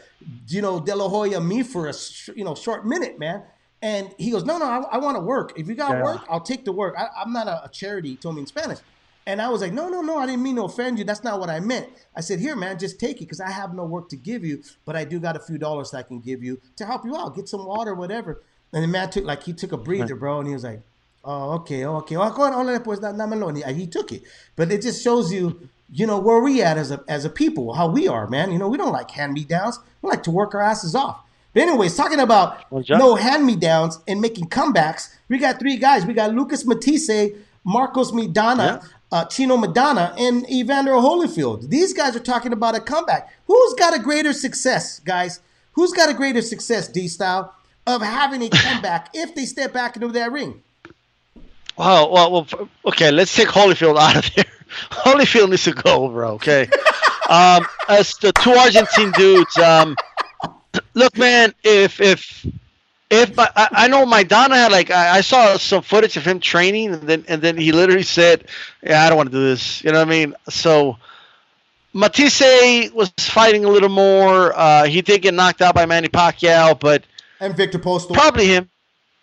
you 0.48 0.62
know, 0.62 0.80
De 0.80 0.96
La 0.96 1.08
Hoya 1.08 1.40
me 1.40 1.64
for 1.64 1.88
a 1.88 1.94
sh- 1.94 2.30
you 2.36 2.44
know 2.44 2.56
short 2.56 2.86
minute, 2.86 3.18
man. 3.20 3.44
And 3.82 4.14
he 4.18 4.32
goes, 4.32 4.44
no, 4.44 4.58
no, 4.58 4.66
I, 4.66 4.96
I 4.96 4.98
want 4.98 5.16
to 5.16 5.22
work. 5.22 5.54
If 5.58 5.70
you 5.70 5.76
got 5.76 5.92
Yeah. 5.92 6.04
work, 6.04 6.22
I'll 6.30 6.42
take 6.42 6.66
the 6.66 6.74
work. 6.74 6.96
I, 6.98 7.08
I'm 7.22 7.32
not 7.32 7.48
a, 7.48 7.64
a 7.64 7.70
charity. 7.70 8.10
He 8.10 8.16
told 8.18 8.36
me 8.36 8.42
in 8.42 8.48
Spanish. 8.48 8.80
And 9.26 9.42
I 9.42 9.48
was 9.50 9.62
like, 9.62 9.72
no, 9.72 9.88
no, 9.88 10.02
no, 10.02 10.18
I 10.18 10.26
didn't 10.26 10.42
mean 10.44 10.56
to 10.58 10.64
offend 10.64 10.98
you. 10.98 11.06
That's 11.06 11.24
not 11.24 11.40
what 11.40 11.50
I 11.50 11.60
meant. 11.62 11.88
I 12.16 12.22
said, 12.22 12.40
here, 12.40 12.56
man, 12.58 12.78
just 12.80 13.00
take 13.00 13.18
it 13.18 13.20
because 13.22 13.40
I 13.40 13.52
have 13.52 13.74
no 13.76 13.86
work 13.86 14.10
to 14.10 14.16
give 14.18 14.44
you, 14.44 14.64
but 14.86 14.96
I 14.98 15.06
do 15.06 15.20
got 15.20 15.36
a 15.38 15.40
few 15.40 15.58
dollars 15.58 15.92
that 15.92 15.98
I 16.00 16.04
can 16.04 16.20
give 16.20 16.44
you 16.44 16.60
to 16.78 16.86
help 16.86 17.06
you 17.06 17.16
out. 17.16 17.36
Get 17.36 17.48
some 17.48 17.66
water, 17.66 17.94
whatever. 17.94 18.42
And 18.74 18.84
the 18.84 18.88
man 18.88 19.10
took, 19.12 19.24
like, 19.26 19.44
he 19.44 19.54
took 19.54 19.72
a 19.72 19.78
breather, 19.78 20.16
bro, 20.16 20.40
and 20.40 20.48
he 20.48 20.54
was 20.56 20.64
like, 20.64 20.82
oh, 21.24 21.52
okay, 21.60 21.86
oh, 21.86 21.98
okay. 21.98 22.16
Oh, 22.18 22.30
go 22.32 22.42
on, 22.44 22.84
pues, 22.84 23.00
dá- 23.00 23.14
dámelo. 23.16 23.50
And 23.66 23.78
he 23.78 23.88
took 23.88 24.12
it. 24.12 24.24
But 24.58 24.72
it 24.72 24.82
just 24.82 25.02
shows 25.04 25.32
you, 25.32 25.70
you 25.92 26.06
know, 26.06 26.20
where 26.20 26.40
we 26.40 26.62
at 26.62 26.78
as 26.78 26.92
a, 26.92 27.04
as 27.08 27.26
a 27.26 27.30
people, 27.30 27.74
how 27.74 27.88
we 27.90 28.08
are, 28.08 28.28
man. 28.28 28.52
You 28.52 28.60
know, 28.60 28.68
we 28.68 28.78
don't 28.78 28.92
like 28.92 29.12
hand-me-downs. 29.12 29.80
We 30.02 30.10
like 30.10 30.24
to 30.24 30.32
work 30.32 30.54
our 30.54 30.62
asses 30.62 30.96
off. 30.96 31.22
But 31.54 31.64
anyways, 31.64 31.96
talking 31.96 32.20
about 32.20 32.70
Well, 32.72 32.84
no 32.90 33.16
hand-me-downs 33.16 34.00
and 34.08 34.22
making 34.22 34.50
comebacks, 34.50 35.10
we 35.30 35.40
got 35.40 35.60
three 35.60 35.78
guys. 35.78 36.06
We 36.06 36.14
got 36.14 36.34
Lucas 36.34 36.66
Matthysse, 36.66 37.32
Marcos 37.64 38.12
Maidana, 38.12 38.86
uh, 39.12 39.26
Chino 39.26 39.58
Maidana, 39.58 40.14
and 40.20 40.50
Evander 40.50 40.92
Holyfield. 40.92 41.70
These 41.70 41.94
guys 41.94 42.16
are 42.16 42.22
talking 42.22 42.54
about 42.54 42.76
a 42.76 42.80
comeback. 42.80 43.34
Who's 43.48 43.74
got 43.74 43.96
a 43.96 44.00
greater 44.00 44.34
success, 44.34 45.00
guys? 45.00 45.40
Who's 45.74 45.92
got 45.92 46.10
a 46.10 46.14
greater 46.14 46.42
success, 46.42 46.88
D-Style, 46.88 47.54
of 47.88 48.02
having 48.02 48.44
a 48.44 48.50
comeback 48.52 49.10
if 49.14 49.34
they 49.34 49.46
step 49.46 49.74
back 49.74 49.96
into 49.96 50.10
that 50.10 50.32
ring? 50.32 50.62
Wow. 51.78 52.12
Well, 52.12 52.32
well, 52.32 52.70
okay. 52.86 53.10
Let's 53.10 53.36
take 53.36 53.48
Holyfield 53.48 53.98
out 54.00 54.18
of 54.18 54.36
there. 54.36 54.46
Holyfield 54.92 55.50
needs 55.50 55.64
to 55.64 55.74
go, 55.74 56.08
bro. 56.10 56.34
Okay. 56.34 56.64
um, 57.30 57.66
as 57.88 58.16
the 58.16 58.32
two 58.34 58.52
Argentine 58.52 59.12
dudes, 59.12 59.58
um, 59.58 59.96
look, 60.94 61.18
man. 61.18 61.54
If 61.64 62.00
if 62.02 62.46
if 63.10 63.36
my, 63.36 63.50
I, 63.56 63.68
I 63.72 63.88
know 63.88 64.06
Maidana 64.06 64.56
had 64.56 64.72
like 64.72 64.92
I, 64.92 65.18
I 65.18 65.22
saw 65.22 65.58
some 65.58 65.82
footage 65.82 66.18
of 66.18 66.26
him 66.26 66.40
training, 66.40 66.94
and 66.94 67.04
then 67.04 67.26
and 67.28 67.42
then 67.42 67.58
he 67.58 67.72
literally 67.72 68.04
said, 68.04 68.46
"Yeah, 68.84 69.04
I 69.04 69.10
don't 69.10 69.18
want 69.18 69.32
to 69.32 69.38
do 69.38 69.44
this." 69.44 69.84
You 69.84 69.92
know 69.92 70.00
what 70.00 70.08
I 70.08 70.12
mean? 70.12 70.36
So. 70.50 70.98
Matthysse 71.92 72.92
was 72.94 73.10
fighting 73.18 73.66
a 73.66 73.68
little 73.68 73.90
more. 73.90 74.54
Uh, 74.58 74.86
he 74.86 75.02
did 75.02 75.24
get 75.24 75.34
knocked 75.34 75.60
out 75.62 75.74
by 75.74 75.88
Manny 75.88 76.08
Pacquiao, 76.08 76.80
but 76.80 77.04
And 77.40 77.58
Viktor 77.58 77.80
Postol. 77.80 78.14
probably 78.14 78.46
him. 78.46 78.70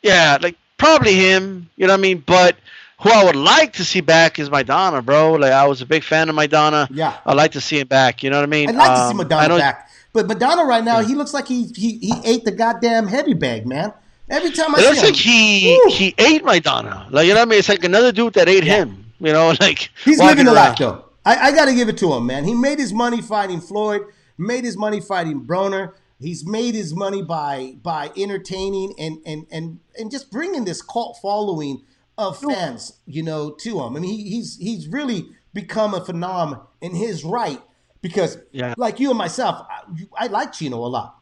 Yeah, 0.03 0.38
like 0.40 0.57
probably 0.76 1.14
him. 1.14 1.70
You 1.76 1.86
know 1.86 1.92
what 1.92 2.01
I 2.01 2.03
mean? 2.03 2.24
But 2.26 2.57
who 3.03 3.11
I 3.11 3.24
would 3.24 3.36
like 3.36 3.74
to 3.74 3.84
see 3.84 4.01
back 4.01 4.38
is 4.38 4.49
Maidana, 4.51 5.05
bro. 5.05 5.32
Like 5.34 5.53
I 5.53 5.66
was 5.66 5.82
a 5.82 5.86
big 5.86 6.03
fan 6.05 6.28
of 6.28 6.34
Maidana. 6.36 6.88
Yeah. 6.90 7.16
I'd 7.26 7.36
like 7.36 7.53
to 7.53 7.61
see 7.61 7.78
him 7.80 7.86
back. 7.88 8.22
You 8.22 8.30
know 8.30 8.36
what 8.36 8.44
I 8.44 8.47
mean? 8.47 8.68
I'd 8.70 8.74
like 8.76 8.88
to 8.90 9.07
see 9.09 9.20
Um, 9.22 9.28
Maidana 9.28 9.59
back. 9.59 9.90
But 10.12 10.26
Maidana 10.28 10.64
right 10.66 10.82
now, 10.84 11.01
he 11.01 11.14
looks 11.14 11.34
like 11.34 11.47
he, 11.47 11.64
he 11.76 11.99
he 11.99 12.12
ate 12.24 12.44
the 12.44 12.51
goddamn 12.53 13.07
heavy 13.07 13.34
bag, 13.34 13.66
man. 13.66 13.92
Every 14.30 14.51
time 14.51 14.74
I 14.74 14.78
It 14.80 14.82
looks 14.84 15.01
see 15.01 15.07
him, 15.07 15.07
like 15.12 15.16
he 15.16 15.80
Woo. 15.84 15.92
he 15.92 16.14
ate 16.18 16.42
Maidana. 16.42 17.11
Like 17.11 17.26
you 17.26 17.34
know 17.34 17.40
what 17.40 17.49
I 17.49 17.51
mean? 17.51 17.59
It's 17.59 17.68
like 17.68 17.84
another 17.84 18.12
dude 18.12 18.32
that 18.34 18.49
ate 18.49 18.64
him. 18.64 19.05
You 19.20 19.32
know, 19.32 19.53
like 19.61 19.90
He's 20.05 20.18
living 20.18 20.47
the 20.47 20.53
around. 20.55 20.68
life, 20.70 20.78
though. 20.78 21.05
I, 21.24 21.49
I 21.49 21.53
got 21.53 21.64
to 21.66 21.74
give 21.74 21.88
it 21.88 21.99
to 21.99 22.12
him, 22.14 22.26
man. 22.26 22.44
He 22.44 22.55
made 22.55 22.78
his 22.78 22.92
money 22.92 23.20
fighting 23.20 23.61
Floyd, 23.61 24.03
made 24.38 24.64
his 24.64 24.76
money 24.76 25.01
fighting 25.01 25.44
Broner. 25.44 25.92
He's 26.20 26.47
made 26.47 26.74
his 26.74 26.94
money 26.94 27.20
by 27.22 27.76
by 27.82 28.11
entertaining 28.16 28.94
and 28.99 29.18
and 29.26 29.47
and 29.51 29.80
and 29.99 30.11
just 30.11 30.30
bringing 30.30 30.64
this 30.64 30.80
cult 30.80 31.18
following 31.20 31.82
of 32.19 32.39
fans, 32.41 32.99
you 33.07 33.23
know, 33.23 33.51
to 33.51 33.81
him. 33.81 33.97
I 33.97 34.01
mean, 34.01 34.11
he, 34.11 34.29
he's 34.31 34.57
he's 34.57 34.89
really 34.89 35.29
become 35.53 35.95
a 35.95 36.01
phenom 36.01 36.67
in 36.81 36.95
his 36.95 37.25
right 37.25 37.61
because, 38.03 38.39
Yeah. 38.53 38.75
like 38.77 39.01
you 39.01 39.11
and 39.11 39.19
myself, 39.19 39.67
I, 39.71 40.25
I 40.25 40.27
like 40.29 40.53
Chino 40.53 40.77
a 40.79 40.87
lot. 40.89 41.19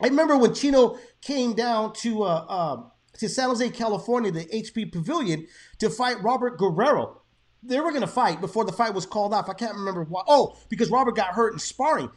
I 0.00 0.06
remember 0.06 0.36
when 0.38 0.54
Chino 0.54 0.96
came 1.20 1.54
down 1.54 1.92
to 1.94 2.22
uh, 2.22 2.44
uh, 2.48 2.82
to 3.18 3.28
San 3.28 3.48
Jose, 3.48 3.68
California, 3.70 4.30
the 4.30 4.44
HP 4.46 4.92
Pavilion 4.92 5.46
to 5.78 5.90
fight 5.90 6.22
Robert 6.22 6.56
Guerrero. 6.58 7.20
They 7.62 7.80
were 7.80 7.90
going 7.90 8.02
to 8.02 8.06
fight 8.06 8.40
before 8.40 8.64
the 8.64 8.72
fight 8.72 8.94
was 8.94 9.04
called 9.06 9.34
off. 9.34 9.48
I 9.48 9.54
can't 9.54 9.74
remember 9.74 10.04
why. 10.04 10.22
Oh, 10.28 10.56
because 10.68 10.90
Robert 10.90 11.16
got 11.16 11.34
hurt 11.34 11.52
in 11.52 11.58
sparring, 11.58 12.10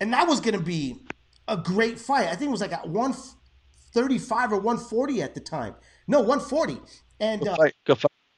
and 0.00 0.12
that 0.12 0.28
was 0.28 0.40
going 0.40 0.58
to 0.58 0.62
be 0.64 0.96
a 1.48 1.56
great 1.56 1.98
fight. 1.98 2.26
I 2.28 2.36
think 2.36 2.48
it 2.48 2.52
was 2.52 2.60
like 2.60 2.72
at 2.72 2.88
one 2.88 3.14
thirty-five 3.92 4.52
or 4.52 4.60
one 4.60 4.76
forty 4.78 5.22
at 5.22 5.34
the 5.34 5.40
time. 5.40 5.74
No, 6.06 6.20
one 6.20 6.40
forty. 6.40 6.78
And 7.24 7.48
uh, 7.48 7.56
Fight, 7.56 7.74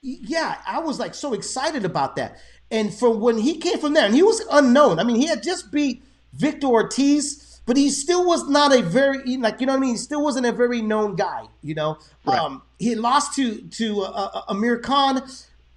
yeah, 0.03 0.59
I 0.66 0.78
was 0.80 0.99
like 0.99 1.14
so 1.14 1.32
excited 1.34 1.84
about 1.84 2.16
that. 2.16 2.39
And 2.70 2.93
from 2.93 3.20
when 3.20 3.39
he 3.39 3.59
came 3.59 3.78
from 3.78 3.95
there, 3.95 4.07
and 4.07 4.14
he 4.14 4.22
was 4.22 4.41
unknown. 4.51 4.99
I 4.99 5.05
mean, 5.05 5.16
he 5.16 5.26
had 5.26 5.43
just 5.43 5.70
beat 5.72 6.03
Victor 6.32 6.66
Ortiz, 6.68 7.61
but 7.66 7.76
he 7.76 7.91
still 7.91 8.24
was 8.26 8.49
not 8.49 8.72
a 8.74 8.82
very 8.82 9.37
like 9.37 9.61
you 9.61 9.66
know 9.66 9.72
what 9.72 9.78
I 9.78 9.80
mean. 9.80 9.91
He 9.93 9.97
still 9.99 10.22
wasn't 10.22 10.47
a 10.47 10.53
very 10.53 10.82
known 10.82 11.16
guy. 11.16 11.43
You 11.62 11.74
know, 11.74 11.99
Right. 12.24 12.39
um, 12.39 12.62
he 12.78 12.95
lost 12.95 13.34
to 13.37 13.62
to 13.62 14.03
uh, 14.03 14.30
uh, 14.34 14.43
Amir 14.49 14.78
Khan. 14.78 15.22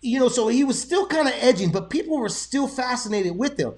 you 0.01 0.19
know, 0.19 0.29
so 0.29 0.47
he 0.47 0.63
was 0.63 0.79
still 0.81 1.05
kind 1.07 1.27
of 1.27 1.33
edging, 1.39 1.71
but 1.71 1.89
people 1.89 2.17
were 2.17 2.29
still 2.29 2.67
fascinated 2.67 3.37
with 3.37 3.59
him. 3.59 3.73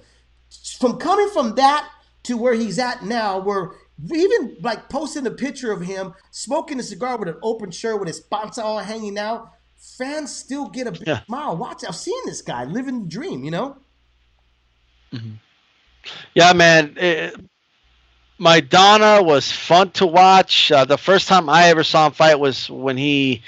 From 0.78 0.98
coming 0.98 1.28
from 1.30 1.54
that 1.56 1.88
to 2.24 2.36
where 2.36 2.54
he's 2.54 2.78
at 2.78 3.04
now, 3.04 3.38
where 3.40 3.72
even 4.10 4.56
like 4.60 4.88
posting 4.88 5.26
a 5.26 5.30
picture 5.30 5.72
of 5.72 5.82
him 5.82 6.14
smoking 6.30 6.80
a 6.80 6.82
cigar 6.82 7.16
with 7.18 7.28
an 7.28 7.36
open 7.42 7.70
shirt 7.70 7.98
with 8.00 8.08
his 8.08 8.16
sponsor 8.18 8.62
all 8.62 8.78
hanging 8.78 9.18
out, 9.18 9.50
fans 9.76 10.34
still 10.34 10.68
get 10.68 10.86
a 10.86 10.92
big 10.92 11.06
Yeah. 11.06 11.24
smile. 11.24 11.56
Watch, 11.56 11.84
I've 11.86 11.96
seen 11.96 12.20
this 12.24 12.42
guy 12.42 12.64
living 12.64 13.02
the 13.02 13.08
dream, 13.08 13.44
you 13.44 13.50
know? 13.50 13.76
Mm-hmm. 15.12 15.32
Yeah, 16.34 16.52
man. 16.52 16.94
It, 16.96 17.34
Maidana 18.42 19.24
was 19.24 19.52
fun 19.52 19.90
to 19.92 20.06
watch. 20.06 20.72
Uh, 20.72 20.84
the 20.84 20.98
first 20.98 21.28
time 21.28 21.48
I 21.48 21.68
ever 21.68 21.84
saw 21.84 22.06
him 22.06 22.12
fight 22.12 22.40
was 22.40 22.68
when 22.68 22.96
he, 22.96 23.40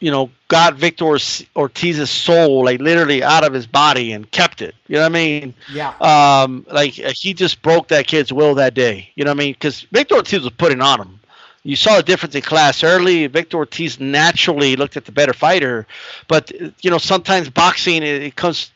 you 0.00 0.10
know, 0.10 0.30
got 0.48 0.74
Victor 0.74 1.04
Ortiz- 1.04 1.46
Ortiz's 1.54 2.08
soul, 2.10 2.64
like 2.64 2.80
literally 2.80 3.22
out 3.22 3.44
of 3.44 3.52
his 3.52 3.66
body 3.66 4.12
and 4.12 4.30
kept 4.30 4.62
it. 4.62 4.74
You 4.88 4.96
know 4.96 5.02
what 5.02 5.06
I 5.06 5.08
mean? 5.10 5.54
Yeah. 5.70 5.92
Um, 6.00 6.64
like 6.72 6.98
uh, 6.98 7.10
he 7.10 7.34
just 7.34 7.60
broke 7.60 7.88
that 7.88 8.06
kid's 8.06 8.32
will 8.32 8.54
that 8.54 8.72
day. 8.72 9.10
You 9.14 9.24
know 9.24 9.30
what 9.30 9.36
I 9.36 9.44
mean? 9.44 9.52
Because 9.52 9.82
Victor 9.92 10.14
Ortiz 10.14 10.40
was 10.40 10.52
putting 10.52 10.80
on 10.80 11.02
him. 11.02 11.20
You 11.62 11.76
saw 11.76 11.96
the 11.96 12.02
difference 12.02 12.34
in 12.34 12.42
class 12.42 12.82
early. 12.82 13.26
Victor 13.26 13.58
Ortiz 13.58 14.00
naturally 14.00 14.76
looked 14.76 14.96
at 14.96 15.04
the 15.04 15.12
better 15.12 15.32
fighter, 15.34 15.86
but 16.28 16.50
you 16.82 16.90
know 16.90 16.98
sometimes 16.98 17.50
boxing 17.50 18.02
it, 18.02 18.22
it 18.22 18.36
comes. 18.36 18.70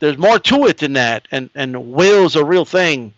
There's 0.00 0.18
more 0.18 0.38
to 0.38 0.66
it 0.66 0.78
than 0.78 0.92
that, 0.94 1.26
and 1.30 1.50
and 1.54 1.92
will's 1.92 2.36
a 2.36 2.44
real 2.44 2.66
thing, 2.66 3.14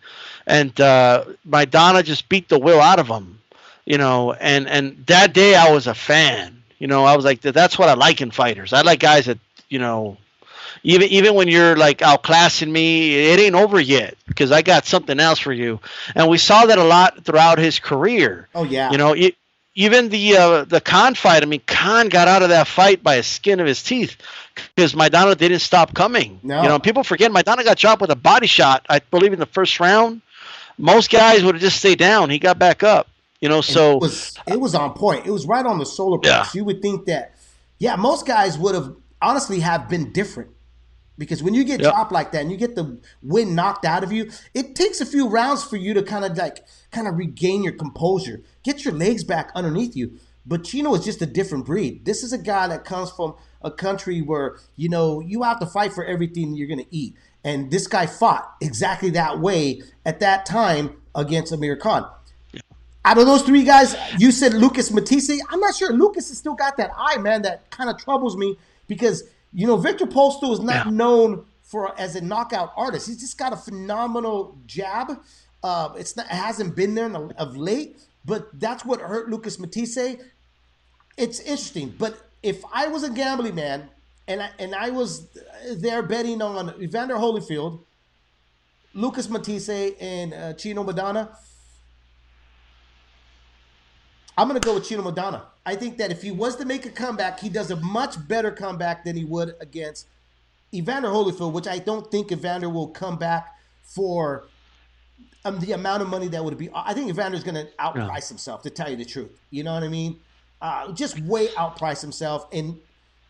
and 0.51 0.81
uh, 0.81 1.25
Maidana 1.47 2.03
just 2.03 2.27
beat 2.27 2.49
the 2.49 2.59
will 2.59 2.81
out 2.81 2.99
of 2.99 3.07
him, 3.07 3.39
you 3.85 3.97
know. 3.97 4.33
And 4.33 4.67
and 4.67 5.05
that 5.07 5.33
day 5.33 5.55
I 5.55 5.71
was 5.71 5.87
a 5.87 5.95
fan. 5.95 6.61
You 6.77 6.87
know, 6.87 7.05
I 7.05 7.15
was 7.15 7.23
like, 7.23 7.41
that's 7.41 7.79
what 7.79 7.89
I 7.89 7.93
like 7.93 8.21
in 8.21 8.31
fighters. 8.31 8.73
I 8.73 8.81
like 8.81 8.99
guys 8.99 9.25
that 9.25 9.39
you 9.69 9.79
know 9.79 10.17
even 10.83 11.09
even 11.09 11.35
when 11.35 11.47
you're 11.47 11.75
like 11.77 11.99
outclassing 11.99 12.69
me, 12.69 13.15
it 13.31 13.39
ain't 13.39 13.55
over 13.55 13.79
yet 13.79 14.17
because 14.27 14.51
I 14.51 14.61
got 14.61 14.85
something 14.85 15.19
else 15.19 15.39
for 15.39 15.53
you. 15.53 15.79
And 16.15 16.29
we 16.29 16.37
saw 16.37 16.65
that 16.65 16.77
a 16.77 16.83
lot 16.83 17.23
throughout 17.23 17.57
his 17.57 17.79
career. 17.79 18.47
Oh, 18.53 18.63
yeah. 18.63 18.91
You 18.91 18.97
know, 18.97 19.15
e 19.15 19.35
even 19.75 20.09
the 20.09 20.37
uh, 20.37 20.63
the 20.65 20.81
Khan 20.81 21.15
fight. 21.15 21.43
I 21.43 21.45
mean, 21.45 21.61
Khan 21.65 22.09
got 22.09 22.27
out 22.27 22.43
of 22.43 22.49
that 22.49 22.67
fight 22.67 23.03
by 23.03 23.15
a 23.15 23.23
skin 23.23 23.59
of 23.59 23.67
his 23.67 23.81
teeth 23.81 24.17
because 24.75 24.93
Maidana 24.93 25.37
didn't 25.37 25.59
stop 25.59 25.93
coming. 25.93 26.39
No. 26.43 26.61
You 26.61 26.67
know, 26.67 26.79
people 26.79 27.03
forget 27.03 27.31
Maidana 27.31 27.63
got 27.63 27.77
dropped 27.77 28.01
with 28.01 28.11
a 28.11 28.15
body 28.15 28.47
shot. 28.47 28.85
I 28.89 28.99
believe 28.99 29.33
in 29.33 29.39
the 29.39 29.45
first 29.45 29.79
round. 29.79 30.21
Most 30.81 31.09
guys 31.11 31.43
would 31.43 31.55
have 31.55 31.61
just 31.61 31.77
stayed 31.77 31.99
down. 31.99 32.29
He 32.29 32.39
got 32.39 32.59
back 32.59 32.83
up. 32.83 33.07
You 33.39 33.49
know, 33.49 33.61
so 33.61 33.95
it 33.95 34.01
was 34.01 34.37
it 34.47 34.59
was 34.59 34.75
on 34.75 34.93
point. 34.93 35.25
It 35.25 35.31
was 35.31 35.47
right 35.47 35.65
on 35.65 35.79
the 35.79 35.85
solar 35.85 36.19
plexus. 36.19 36.53
Yeah. 36.53 36.59
You 36.59 36.65
would 36.65 36.81
think 36.81 37.05
that, 37.05 37.33
yeah, 37.79 37.95
most 37.95 38.27
guys 38.27 38.57
would 38.57 38.75
have 38.75 38.95
honestly 39.19 39.59
have 39.61 39.89
been 39.89 40.11
different 40.11 40.51
because 41.17 41.41
when 41.41 41.55
you 41.55 41.63
get 41.63 41.81
Yep. 41.81 41.91
dropped 41.91 42.11
like 42.11 42.31
that 42.33 42.41
and 42.41 42.51
you 42.51 42.57
get 42.57 42.75
the 42.75 42.99
wind 43.23 43.55
knocked 43.55 43.83
out 43.85 44.03
of 44.03 44.11
you, 44.11 44.29
it 44.53 44.75
takes 44.75 45.01
a 45.01 45.05
few 45.07 45.27
rounds 45.27 45.63
for 45.63 45.75
you 45.77 45.93
to 45.95 46.03
kind 46.03 46.23
of 46.23 46.37
like 46.37 46.63
kind 46.91 47.07
of 47.07 47.15
regain 47.17 47.63
your 47.63 47.73
composure, 47.73 48.41
get 48.63 48.85
your 48.85 48.93
legs 48.93 49.23
back 49.23 49.51
underneath 49.55 49.95
you. 49.95 50.19
But 50.45 50.63
Chino 50.63 50.93
is 50.95 51.03
just 51.05 51.21
a 51.21 51.27
different 51.27 51.65
breed. 51.65 52.05
This 52.05 52.23
is 52.23 52.33
a 52.33 52.37
guy 52.37 52.67
that 52.67 52.83
comes 52.85 53.11
from 53.11 53.35
a 53.63 53.71
country 53.71 54.21
where 54.21 54.57
you 54.75 54.89
know 54.89 55.19
you 55.19 55.41
have 55.43 55.59
to 55.59 55.65
fight 55.65 55.93
for 55.93 56.05
everything 56.05 56.53
you're 56.55 56.67
going 56.67 56.83
to 56.83 56.95
eat, 56.95 57.15
and 57.43 57.71
this 57.71 57.87
guy 57.87 58.05
fought 58.05 58.55
exactly 58.61 59.09
that 59.11 59.39
way 59.39 59.81
at 60.05 60.19
that 60.19 60.45
time 60.45 60.95
against 61.15 61.51
Amir 61.51 61.75
Khan. 61.75 62.09
Out 63.03 63.17
of 63.17 63.25
those 63.25 63.41
three 63.41 63.63
guys, 63.63 63.95
you 64.19 64.31
said 64.31 64.53
Lucas 64.53 64.91
Matthysse. 64.91 65.41
I'm 65.49 65.59
not 65.59 65.75
sure. 65.75 65.91
Lucas 65.91 66.29
has 66.29 66.37
still 66.37 66.53
got 66.53 66.77
that 66.77 66.91
eye, 66.95 67.17
man. 67.17 67.41
That 67.41 67.69
kind 67.71 67.89
of 67.89 67.97
troubles 67.97 68.37
me 68.37 68.57
because 68.87 69.23
you 69.53 69.65
know 69.65 69.75
Viktor 69.77 70.05
Postol 70.05 70.53
is 70.53 70.59
not 70.59 70.85
Yeah. 70.85 70.91
known 70.91 71.45
for 71.63 71.99
as 71.99 72.15
a 72.15 72.21
knockout 72.21 72.73
artist. 72.77 73.07
He's 73.07 73.19
just 73.19 73.37
got 73.39 73.53
a 73.53 73.55
phenomenal 73.57 74.55
jab. 74.67 75.19
Uh, 75.63 75.89
it's 75.97 76.15
not. 76.15 76.27
It 76.27 76.33
hasn't 76.33 76.75
been 76.75 76.93
there 76.93 77.09
the, 77.09 77.33
of 77.39 77.57
late, 77.57 77.97
but 78.23 78.47
that's 78.59 78.85
what 78.85 79.01
hurt 79.01 79.29
Lucas 79.29 79.57
Matthysse. 79.57 80.17
It's 81.17 81.39
interesting, 81.39 81.95
but 81.97 82.29
if 82.43 82.63
I 82.71 82.87
was 82.87 83.03
a 83.03 83.09
gambling 83.09 83.55
man 83.55 83.89
and 84.31 84.41
I, 84.41 84.49
and 84.59 84.75
I 84.75 84.89
was 84.89 85.27
there 85.75 86.01
betting 86.01 86.41
on 86.41 86.81
Evander 86.81 87.15
Holyfield, 87.15 87.81
Lucas 88.93 89.29
Matthysse, 89.29 89.93
and 89.99 90.33
uh, 90.33 90.53
Chino 90.53 90.83
Maidana. 90.83 91.35
I'm 94.37 94.47
going 94.47 94.59
to 94.59 94.65
go 94.65 94.75
with 94.75 94.87
Chino 94.87 95.03
Maidana. 95.03 95.43
I 95.65 95.75
think 95.75 95.97
that 95.97 96.11
if 96.11 96.21
he 96.21 96.31
was 96.31 96.55
to 96.55 96.65
make 96.65 96.85
a 96.85 96.89
comeback, 96.89 97.39
he 97.39 97.49
does 97.49 97.69
a 97.69 97.75
much 97.75 98.15
better 98.27 98.51
comeback 98.51 99.03
than 99.03 99.15
he 99.15 99.25
would 99.25 99.55
against 99.59 100.07
Evander 100.73 101.09
Holyfield, 101.09 101.51
which 101.51 101.67
I 101.67 101.79
don't 101.79 102.09
think 102.09 102.31
Evander 102.31 102.69
will 102.69 102.87
come 102.87 103.17
back 103.17 103.57
for 103.83 104.45
um, 105.43 105.59
the 105.59 105.73
amount 105.73 106.01
of 106.01 106.07
money 106.07 106.29
that 106.29 106.43
would 106.43 106.57
be. 106.57 106.69
I 106.73 106.93
think 106.93 107.09
Evander's 107.09 107.43
going 107.43 107.55
to 107.55 107.67
outprice 107.79 108.29
himself, 108.29 108.63
to 108.63 108.69
tell 108.69 108.89
you 108.89 108.95
the 108.95 109.05
truth. 109.05 109.31
You 109.49 109.63
know 109.63 109.73
what 109.73 109.83
I 109.83 109.89
mean? 109.89 110.19
Uh, 110.61 110.93
just 110.93 111.19
way 111.19 111.47
outprice 111.49 112.01
himself. 112.01 112.47
And 112.53 112.79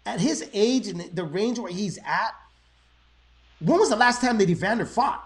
at 0.05 0.19
his 0.19 0.47
age 0.53 0.87
and 0.87 1.01
the 1.13 1.23
range 1.23 1.59
where 1.59 1.71
he's 1.71 1.97
at, 1.99 2.33
when 3.59 3.79
was 3.79 3.89
the 3.89 3.95
last 3.95 4.21
time 4.21 4.37
that 4.39 4.49
Evander 4.49 4.85
fought? 4.85 5.23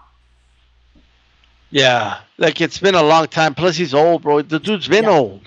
Yeah, 1.70 2.20
like 2.38 2.60
it's 2.60 2.78
been 2.78 2.94
a 2.94 3.02
long 3.02 3.26
time. 3.26 3.54
Plus, 3.54 3.76
he's 3.76 3.94
old, 3.94 4.22
bro. 4.22 4.42
The 4.42 4.58
dude's 4.60 4.88
been 4.88 5.04
Yeah. 5.04 5.10
old. 5.10 5.42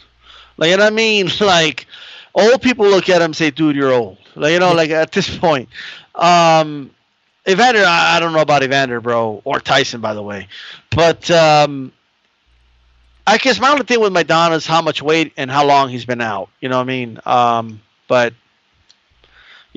Like, 0.57 0.71
you 0.71 0.77
know 0.77 0.83
what 0.83 0.93
I 0.93 0.95
mean? 0.95 1.29
Like, 1.39 1.87
old 2.35 2.61
people 2.61 2.85
look 2.87 3.09
at 3.09 3.17
him 3.21 3.25
and 3.25 3.35
say, 3.35 3.51
"Dude, 3.51 3.75
you're 3.75 3.93
old." 3.93 4.17
Like, 4.35 4.51
you 4.53 4.59
know, 4.59 4.73
like 4.73 4.89
at 4.91 5.11
this 5.11 5.35
point, 5.37 5.69
um, 6.15 6.91
Evander. 7.47 7.83
I, 7.85 8.17
I 8.17 8.19
don't 8.19 8.33
know 8.33 8.41
about 8.41 8.63
Evander, 8.63 8.99
bro, 9.01 9.41
or 9.45 9.59
Tyson, 9.59 10.01
by 10.01 10.13
the 10.13 10.21
way, 10.23 10.47
but 10.91 11.29
um, 11.31 11.91
I 13.25 13.37
guess 13.37 13.59
my 13.59 13.69
only 13.69 13.85
thing 13.85 13.99
with 14.01 14.13
Maidana 14.13 14.55
is 14.55 14.65
how 14.65 14.81
much 14.81 15.01
weight 15.01 15.33
and 15.37 15.49
how 15.49 15.65
long 15.65 15.89
he's 15.89 16.05
been 16.05 16.21
out. 16.21 16.49
You 16.59 16.69
know 16.69 16.77
what 16.77 16.83
I 16.83 16.85
mean? 16.85 17.19
Um, 17.25 17.81
but 18.07 18.33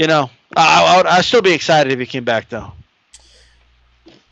you 0.03 0.09
know, 0.09 0.29
I, 0.57 0.85
I 0.85 0.97
would 0.97 1.07
I'd 1.07 1.25
still 1.25 1.43
be 1.43 1.53
excited 1.53 1.93
if 1.93 2.01
he 2.01 2.07
came 2.07 2.25
back, 2.25 2.49
though. 2.49 2.73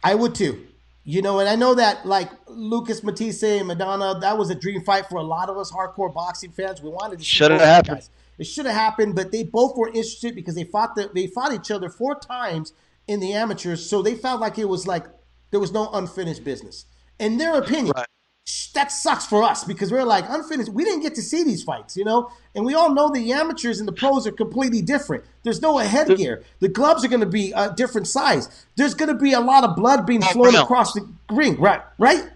I 0.03 0.17
would 0.17 0.35
too. 0.35 0.67
You 1.05 1.23
know, 1.23 1.39
and 1.39 1.49
I 1.49 1.55
know 1.55 1.77
that 1.77 2.05
like 2.05 2.29
Lucas 2.49 3.05
Matthysse 3.05 3.45
and 3.45 3.71
Maidana, 3.71 4.21
that 4.21 4.37
was 4.37 4.51
a 4.51 4.57
dream 4.57 4.83
fight 4.83 5.07
for 5.07 5.17
a 5.17 5.23
lot 5.23 5.49
of 5.49 5.57
us 5.57 5.71
hardcore 5.71 6.13
boxing 6.13 6.51
fans. 6.51 6.83
We 6.83 6.91
wanted 6.91 7.21
to 7.21 7.25
Shoulda 7.25 7.59
happened. 7.65 7.99
guys. 7.99 8.11
It 8.37 8.45
should 8.49 8.67
have 8.67 8.75
happened, 8.75 9.15
but 9.15 9.31
they 9.31 9.45
both 9.45 9.77
were 9.77 9.87
interested 9.89 10.35
because 10.35 10.57
they 10.57 10.65
fought 10.65 10.97
the, 10.97 11.09
they 11.15 11.29
fought 11.29 11.53
each 11.53 11.71
other 11.71 11.89
four 11.89 12.19
times 12.19 12.73
in 13.07 13.21
the 13.21 13.33
amateurs, 13.33 13.89
so 13.89 14.03
they 14.03 14.17
felt 14.17 14.41
like 14.41 14.59
it 14.59 14.69
was 14.69 14.89
like 14.89 15.05
there 15.53 15.61
was 15.61 15.73
no 15.73 15.89
unfinished 15.93 16.43
business. 16.43 16.85
In 17.21 17.39
their 17.39 17.55
opinion, 17.55 17.93
Right. 17.97 18.07
Sh- 18.51 18.69
that 18.73 18.91
sucks 18.91 19.27
for 19.27 19.43
us 19.43 19.65
because 19.65 19.91
we're 19.93 20.05
like 20.05 20.25
unfinished. 20.29 20.71
We 20.71 20.85
didn't 20.85 21.03
get 21.03 21.15
to 21.15 21.23
see 21.23 21.45
these 21.45 21.63
fights, 21.63 21.97
you 21.97 22.05
know, 22.05 22.31
and 22.55 22.65
we 22.65 22.75
all 22.75 22.93
know 22.95 23.11
the 23.11 23.33
amateurs 23.33 23.79
and 23.79 23.89
the 23.89 23.93
pros 23.93 24.27
are 24.27 24.33
completely 24.33 24.83
different. 24.83 25.25
There's 25.43 25.63
no 25.63 25.79
headgear. 25.79 26.43
The 26.61 26.69
gloves 26.69 27.05
are 27.05 27.09
going 27.09 27.21
to 27.21 27.27
be 27.27 27.53
a 27.53 27.73
different 27.73 28.07
size. 28.09 28.67
There's 28.77 28.95
going 28.95 29.09
to 29.09 29.21
be 29.21 29.33
a 29.33 29.41
lot 29.41 29.65
of 29.65 29.77
blood 29.77 30.07
being 30.07 30.23
oh, 30.25 30.33
flown 30.33 30.55
across 30.55 30.93
the 30.93 31.07
ring. 31.31 31.57
Right, 31.61 31.83
right. 31.99 32.29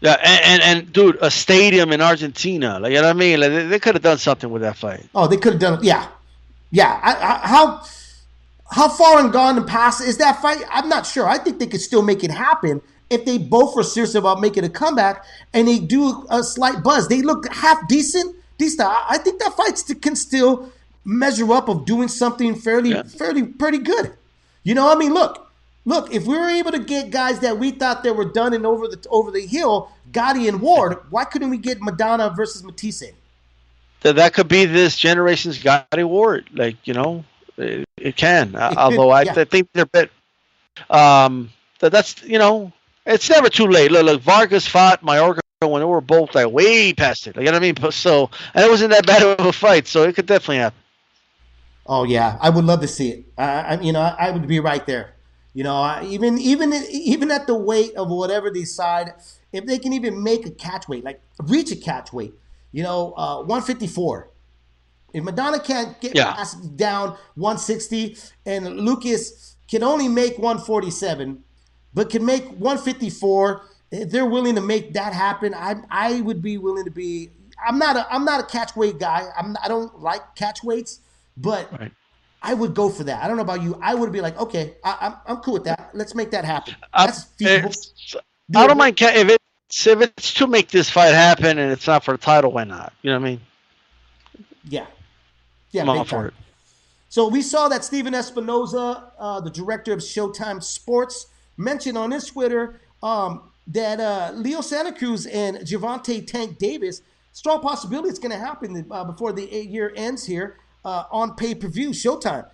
Yeah, 0.00 0.16
and, 0.24 0.62
and, 0.62 0.62
and 0.62 0.92
dude, 0.92 1.18
a 1.20 1.30
stadium 1.30 1.92
in 1.92 2.00
Argentina, 2.00 2.80
like 2.80 2.92
you 2.92 3.00
know 3.02 3.08
what 3.08 3.16
I 3.16 3.18
mean? 3.18 3.40
Like, 3.40 3.50
they, 3.50 3.66
they 3.66 3.78
could 3.78 3.94
have 3.94 4.02
done 4.02 4.16
something 4.18 4.50
with 4.50 4.62
that 4.62 4.76
fight. 4.76 5.06
Oh, 5.14 5.26
they 5.26 5.36
could 5.36 5.52
have 5.54 5.60
done 5.60 5.78
it. 5.78 5.84
Yeah, 5.84 6.08
yeah. 6.70 6.98
I, 7.02 7.12
I, 7.12 7.46
how 7.46 7.82
how 8.70 8.88
far 8.88 9.20
and 9.20 9.30
gone 9.30 9.58
and 9.58 9.66
past 9.66 10.00
is 10.00 10.16
that 10.16 10.40
fight? 10.40 10.62
I'm 10.70 10.88
not 10.88 11.04
sure. 11.04 11.28
I 11.28 11.36
think 11.36 11.58
they 11.58 11.66
could 11.66 11.82
still 11.82 12.00
make 12.00 12.24
it 12.24 12.30
happen 12.30 12.80
if 13.10 13.24
they 13.24 13.38
both 13.38 13.74
were 13.74 13.82
serious 13.82 14.14
about 14.14 14.40
making 14.40 14.64
a 14.64 14.68
comeback 14.68 15.24
and 15.52 15.66
they 15.66 15.78
do 15.78 16.26
a 16.30 16.42
slight 16.42 16.82
buzz. 16.82 17.08
They 17.08 17.22
look 17.22 17.52
half 17.52 17.86
decent. 17.88 18.36
Decent. 18.56 18.88
I 18.88 19.18
think 19.18 19.40
that 19.40 19.54
fight 19.54 19.78
st- 19.78 20.00
can 20.00 20.14
still 20.14 20.70
measure 21.04 21.50
up 21.52 21.68
of 21.68 21.84
doing 21.86 22.08
something 22.08 22.54
fairly, 22.54 22.90
Yeah. 22.90 23.02
fairly, 23.02 23.42
pretty 23.42 23.78
good. 23.78 24.12
You 24.62 24.74
know, 24.74 24.92
I 24.92 24.94
mean, 24.96 25.14
look, 25.14 25.50
look. 25.86 26.12
If 26.14 26.26
we 26.26 26.36
were 26.38 26.48
able 26.48 26.70
to 26.72 26.78
get 26.78 27.10
guys 27.10 27.40
that 27.40 27.58
we 27.58 27.70
thought 27.70 28.04
that 28.04 28.14
were 28.14 28.26
done 28.26 28.52
and 28.52 28.66
over 28.66 28.86
the 28.86 29.02
over 29.08 29.30
the 29.30 29.40
hill, 29.46 29.90
Gatti 30.12 30.46
and 30.46 30.60
Ward, 30.60 30.98
why 31.08 31.24
couldn't 31.24 31.48
we 31.50 31.56
get 31.56 31.80
Maidana 31.80 32.36
versus 32.36 32.62
Matthysse? 32.62 33.12
That 34.02 34.16
that 34.16 34.34
could 34.34 34.48
be 34.48 34.66
this 34.66 34.96
generation's 34.96 35.58
Gatti 35.58 36.04
Ward. 36.04 36.50
Like 36.52 36.76
you 36.84 36.92
know, 36.92 37.24
it, 37.56 37.88
it 37.96 38.16
can. 38.16 38.52
Could, 38.52 38.60
although 38.76 39.08
I, 39.08 39.22
yeah. 39.22 39.32
I 39.36 39.44
think 39.44 39.68
they're 39.72 39.84
a 39.84 39.86
bit. 39.86 40.10
Um, 40.90 41.50
that 41.80 41.92
that's 41.92 42.22
you 42.22 42.38
know, 42.38 42.72
it's 43.10 43.28
never 43.28 43.48
too 43.48 43.66
late. 43.66 43.90
Look, 43.90 44.04
look 44.04 44.22
Vargas 44.22 44.66
fought 44.66 45.02
Mayorga 45.02 45.40
when 45.60 45.80
they 45.80 45.86
were 45.86 46.00
both 46.00 46.34
like 46.34 46.50
way 46.50 46.92
past 46.94 47.26
it. 47.26 47.36
Like 47.36 47.44
you 47.44 47.52
know 47.52 47.58
what 47.58 47.64
I 47.64 47.82
mean? 47.82 47.92
So 47.92 48.30
and 48.54 48.64
it 48.64 48.70
wasn't 48.70 48.90
that 48.90 49.06
bad 49.06 49.22
of 49.22 49.44
a 49.44 49.52
fight, 49.52 49.86
so 49.86 50.04
it 50.04 50.14
could 50.14 50.26
definitely 50.26 50.58
happen. 50.58 50.78
Oh 51.86 52.04
yeah, 52.04 52.38
I 52.40 52.50
would 52.50 52.64
love 52.64 52.80
to 52.82 52.88
see 52.88 53.10
it. 53.10 53.24
I, 53.36 53.42
I 53.42 53.80
you 53.80 53.92
know, 53.92 54.00
I, 54.00 54.30
would 54.30 54.46
be 54.46 54.60
right 54.60 54.86
there. 54.86 55.14
You 55.54 55.64
know, 55.64 55.74
I, 55.74 56.04
even 56.04 56.38
even 56.38 56.72
even 56.90 57.30
at 57.30 57.46
the 57.46 57.54
weight 57.54 57.94
of 57.96 58.08
whatever 58.08 58.50
they 58.50 58.60
decide, 58.60 59.12
if 59.52 59.66
they 59.66 59.78
can 59.78 59.92
even 59.92 60.22
make 60.22 60.46
a 60.46 60.50
catch 60.50 60.88
weight, 60.88 61.04
like 61.04 61.20
reach 61.42 61.72
a 61.72 61.76
catch 61.76 62.12
weight, 62.12 62.34
you 62.72 62.82
know, 62.82 63.12
uh, 63.16 63.38
154. 63.38 64.30
If 65.12 65.24
Maidana 65.24 65.62
can't 65.64 66.00
get 66.00 66.14
Yeah. 66.14 66.32
past 66.34 66.76
down 66.76 67.16
160 67.34 68.16
and 68.46 68.80
Lucas 68.80 69.56
can 69.68 69.82
only 69.82 70.06
make 70.06 70.38
147, 70.38 71.42
but 71.94 72.10
can 72.10 72.24
make 72.24 72.44
154, 72.44 73.62
if 73.90 74.10
they're 74.10 74.26
willing 74.26 74.54
to 74.54 74.60
make 74.60 74.92
that 74.94 75.12
happen, 75.12 75.54
I 75.54 75.76
I 75.90 76.20
would 76.20 76.42
be 76.42 76.58
willing 76.58 76.84
to 76.84 76.90
be. 76.90 77.30
I'm 77.66 77.78
not 77.78 77.96
a 77.96 78.06
I'm 78.12 78.24
not 78.24 78.40
a 78.40 78.44
catch 78.44 78.76
weight 78.76 78.98
guy. 78.98 79.28
I'm 79.36 79.56
I 79.62 79.68
don't 79.68 80.00
like 80.00 80.34
catch 80.34 80.62
weights, 80.62 81.00
but 81.36 81.70
Right. 81.78 81.92
I 82.42 82.54
would 82.54 82.74
go 82.74 82.88
for 82.88 83.04
that. 83.04 83.22
I 83.22 83.28
don't 83.28 83.36
know 83.36 83.42
about 83.42 83.62
you. 83.62 83.78
I 83.82 83.94
would 83.94 84.12
be 84.12 84.20
like, 84.20 84.38
okay, 84.38 84.76
I, 84.84 84.96
I'm 85.00 85.14
I'm 85.26 85.42
cool 85.42 85.54
with 85.54 85.64
that. 85.64 85.90
Let's 85.92 86.14
make 86.14 86.30
that 86.30 86.44
happen. 86.44 86.74
Uh, 86.94 87.06
That's 87.06 87.24
feasible. 87.24 87.72
I 88.56 88.66
don't 88.66 88.78
mind 88.78 89.00
if 89.00 89.28
it's 89.28 89.86
if 89.86 90.00
it's 90.00 90.34
to 90.34 90.46
make 90.46 90.68
this 90.68 90.88
fight 90.88 91.12
happen 91.12 91.58
and 91.58 91.70
it's 91.70 91.86
not 91.86 92.04
for 92.04 92.12
the 92.12 92.18
title. 92.18 92.52
Why 92.52 92.64
not? 92.64 92.92
You 93.02 93.10
know 93.10 93.18
what 93.18 93.26
I 93.26 93.30
mean? 93.30 93.40
Yeah, 94.64 94.86
yeah, 95.70 95.82
I'm 95.82 95.88
all 95.90 96.04
for 96.04 96.26
it. 96.28 96.34
So 97.08 97.28
we 97.28 97.42
saw 97.42 97.68
that 97.68 97.84
Stephen 97.84 98.14
Espinoza, 98.14 99.10
uh, 99.18 99.40
the 99.40 99.50
director 99.50 99.92
of 99.92 99.98
Showtime 99.98 100.62
Sports, 100.62 101.26
mentioned 101.60 101.96
on 101.98 102.10
his 102.10 102.26
Twitter 102.26 102.80
um, 103.02 103.42
that 103.68 104.00
uh, 104.00 104.32
Leo 104.34 104.60
Santa 104.60 104.92
Cruz 104.92 105.26
and 105.26 105.58
Gervonta 105.58 106.26
Tank 106.26 106.58
Davis, 106.58 107.02
strong 107.32 107.60
possibility 107.60 108.08
it's 108.08 108.18
going 108.18 108.32
to 108.32 108.38
happen 108.38 108.86
uh, 108.90 109.04
before 109.04 109.32
the 109.32 109.52
eight 109.52 109.68
year 109.70 109.92
ends 109.96 110.24
here 110.26 110.56
uh, 110.84 111.04
on 111.12 111.36
pay 111.36 111.54
per 111.54 111.68
view 111.68 111.90
Showtime. 111.90 112.46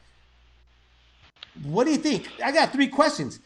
What 1.63 1.85
do 1.85 1.91
you 1.91 1.97
think? 1.99 2.29
I 2.45 2.53
got 2.53 2.73
three 2.73 2.89
questions. 2.89 3.41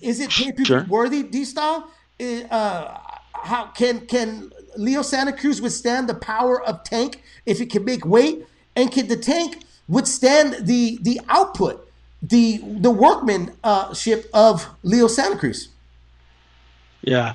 Is 0.00 0.20
it 0.20 0.30
pay 0.30 0.52
per 0.52 0.56
view 0.58 0.64
Sure. 0.64 0.86
worthy, 0.88 1.22
D 1.24 1.44
style? 1.44 1.90
Uh, 2.20 2.98
how 3.32 3.66
can 3.74 4.06
can 4.06 4.52
Leo 4.76 5.02
Santa 5.02 5.32
Cruz 5.32 5.60
withstand 5.60 6.08
the 6.08 6.14
power 6.14 6.62
of 6.62 6.84
Tank 6.84 7.22
if 7.46 7.60
it 7.60 7.70
can 7.70 7.84
make 7.84 8.04
weight? 8.04 8.46
And 8.76 8.92
can 8.92 9.08
the 9.08 9.16
Tank 9.16 9.64
withstand 9.88 10.66
the 10.66 10.98
the 11.02 11.20
output, 11.28 11.89
the 12.22 12.58
the 12.58 12.90
workmanship 12.90 14.28
of 14.32 14.68
Leo 14.82 15.06
Santa 15.06 15.36
Cruz? 15.38 15.68
Yeah. 17.02 17.34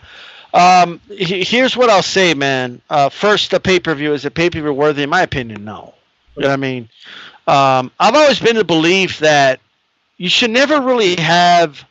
Um, 0.53 1.01
he- 1.09 1.43
here's 1.43 1.75
what 1.75 1.89
I'll 1.89 2.03
say, 2.03 2.33
man. 2.33 2.81
Uh, 2.89 3.09
first, 3.09 3.51
the 3.51 3.59
pay 3.59 3.79
per 3.79 3.93
view 3.93 4.13
is 4.13 4.23
a 4.25 4.31
pay 4.31 4.49
per 4.49 4.61
view 4.61 4.71
worthy? 4.73 5.03
In 5.03 5.09
my 5.09 5.21
opinion, 5.21 5.65
no. 5.65 5.93
You 6.35 6.43
know 6.43 6.49
what 6.49 6.53
I 6.53 6.57
mean? 6.57 6.89
Um, 7.47 7.91
I've 7.99 8.15
always 8.15 8.39
been 8.39 8.55
the 8.55 8.63
belief 8.63 9.19
that 9.19 9.59
you 10.17 10.29
should 10.29 10.51
never 10.51 10.81
really 10.81 11.15
have 11.17 11.83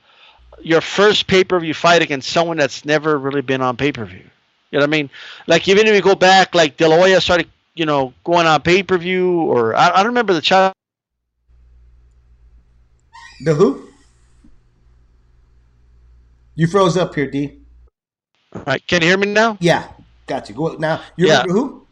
your 0.62 0.80
first 0.80 1.26
pay 1.26 1.45
per 1.45 1.59
view 1.61 1.74
fight 1.74 2.03
against 2.03 2.30
someone 2.30 2.57
that's 2.57 2.84
never 2.84 3.18
really 3.18 3.42
been 3.42 3.61
on 3.61 3.76
pay 3.76 3.92
per 3.92 4.05
view. 4.05 4.24
You 4.70 4.78
know 4.78 4.84
what 4.84 4.88
I 4.88 4.90
mean? 4.90 5.11
Like 5.47 5.68
even 5.68 5.86
if 5.86 5.95
you 5.95 6.01
go 6.03 6.14
back, 6.14 6.55
like 6.55 6.76
De 6.76 6.88
La 6.88 6.97
Hoya 6.97 7.20
started, 7.20 7.49
you 7.74 7.86
know, 7.86 8.12
going 8.24 8.47
on 8.47 8.62
pay 8.62 8.82
per 8.82 8.97
view, 8.99 9.42
or 9.42 9.74
I, 9.76 9.90
I 9.90 9.97
don't 9.99 10.07
remember 10.07 10.32
the 10.32 10.40
child. 10.40 10.74
The 13.41 13.55
who? 13.55 13.89
You 16.55 16.66
froze 16.66 16.97
up 16.97 17.14
here, 17.14 17.30
D. 17.30 17.59
All 18.55 18.62
right. 18.66 18.87
Can 18.87 19.03
you 19.03 19.09
hear 19.09 19.18
me 19.18 19.26
now? 19.26 19.59
Yeah, 19.61 19.89
got 20.26 20.49
you. 20.49 20.55
Go 20.55 20.74
now. 20.74 21.03
You 21.16 21.26
Yeah. 21.26 21.43
who? 21.43 21.85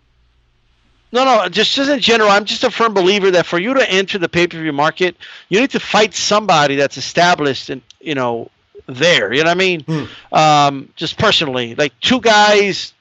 No, 1.15 1.25
no, 1.27 1.47
just, 1.51 1.75
just 1.75 1.91
in 1.91 2.01
general, 2.01 2.31
I'm 2.31 2.47
just 2.47 2.65
a 2.65 2.71
firm 2.71 2.95
believer 2.95 3.31
that 3.33 3.45
for 3.45 3.59
you 3.59 3.75
to 3.75 3.91
enter 3.91 4.19
the 4.19 4.31
pay 4.31 4.47
per 4.47 4.59
view 4.59 4.73
market, 4.73 5.15
you 5.51 5.61
need 5.61 5.71
to 5.73 5.81
fight 5.81 6.15
somebody 6.15 6.77
that's 6.77 6.97
established 6.97 7.69
and 7.69 7.83
you 8.01 8.15
know 8.15 8.51
there. 8.87 9.31
You 9.33 9.45
know 9.45 9.51
what 9.51 9.57
I 9.57 9.59
mean? 9.59 10.09
Um, 10.33 10.89
just 10.97 11.19
personally, 11.19 11.75
like 11.75 11.93
two 12.01 12.21
guys 12.21 12.95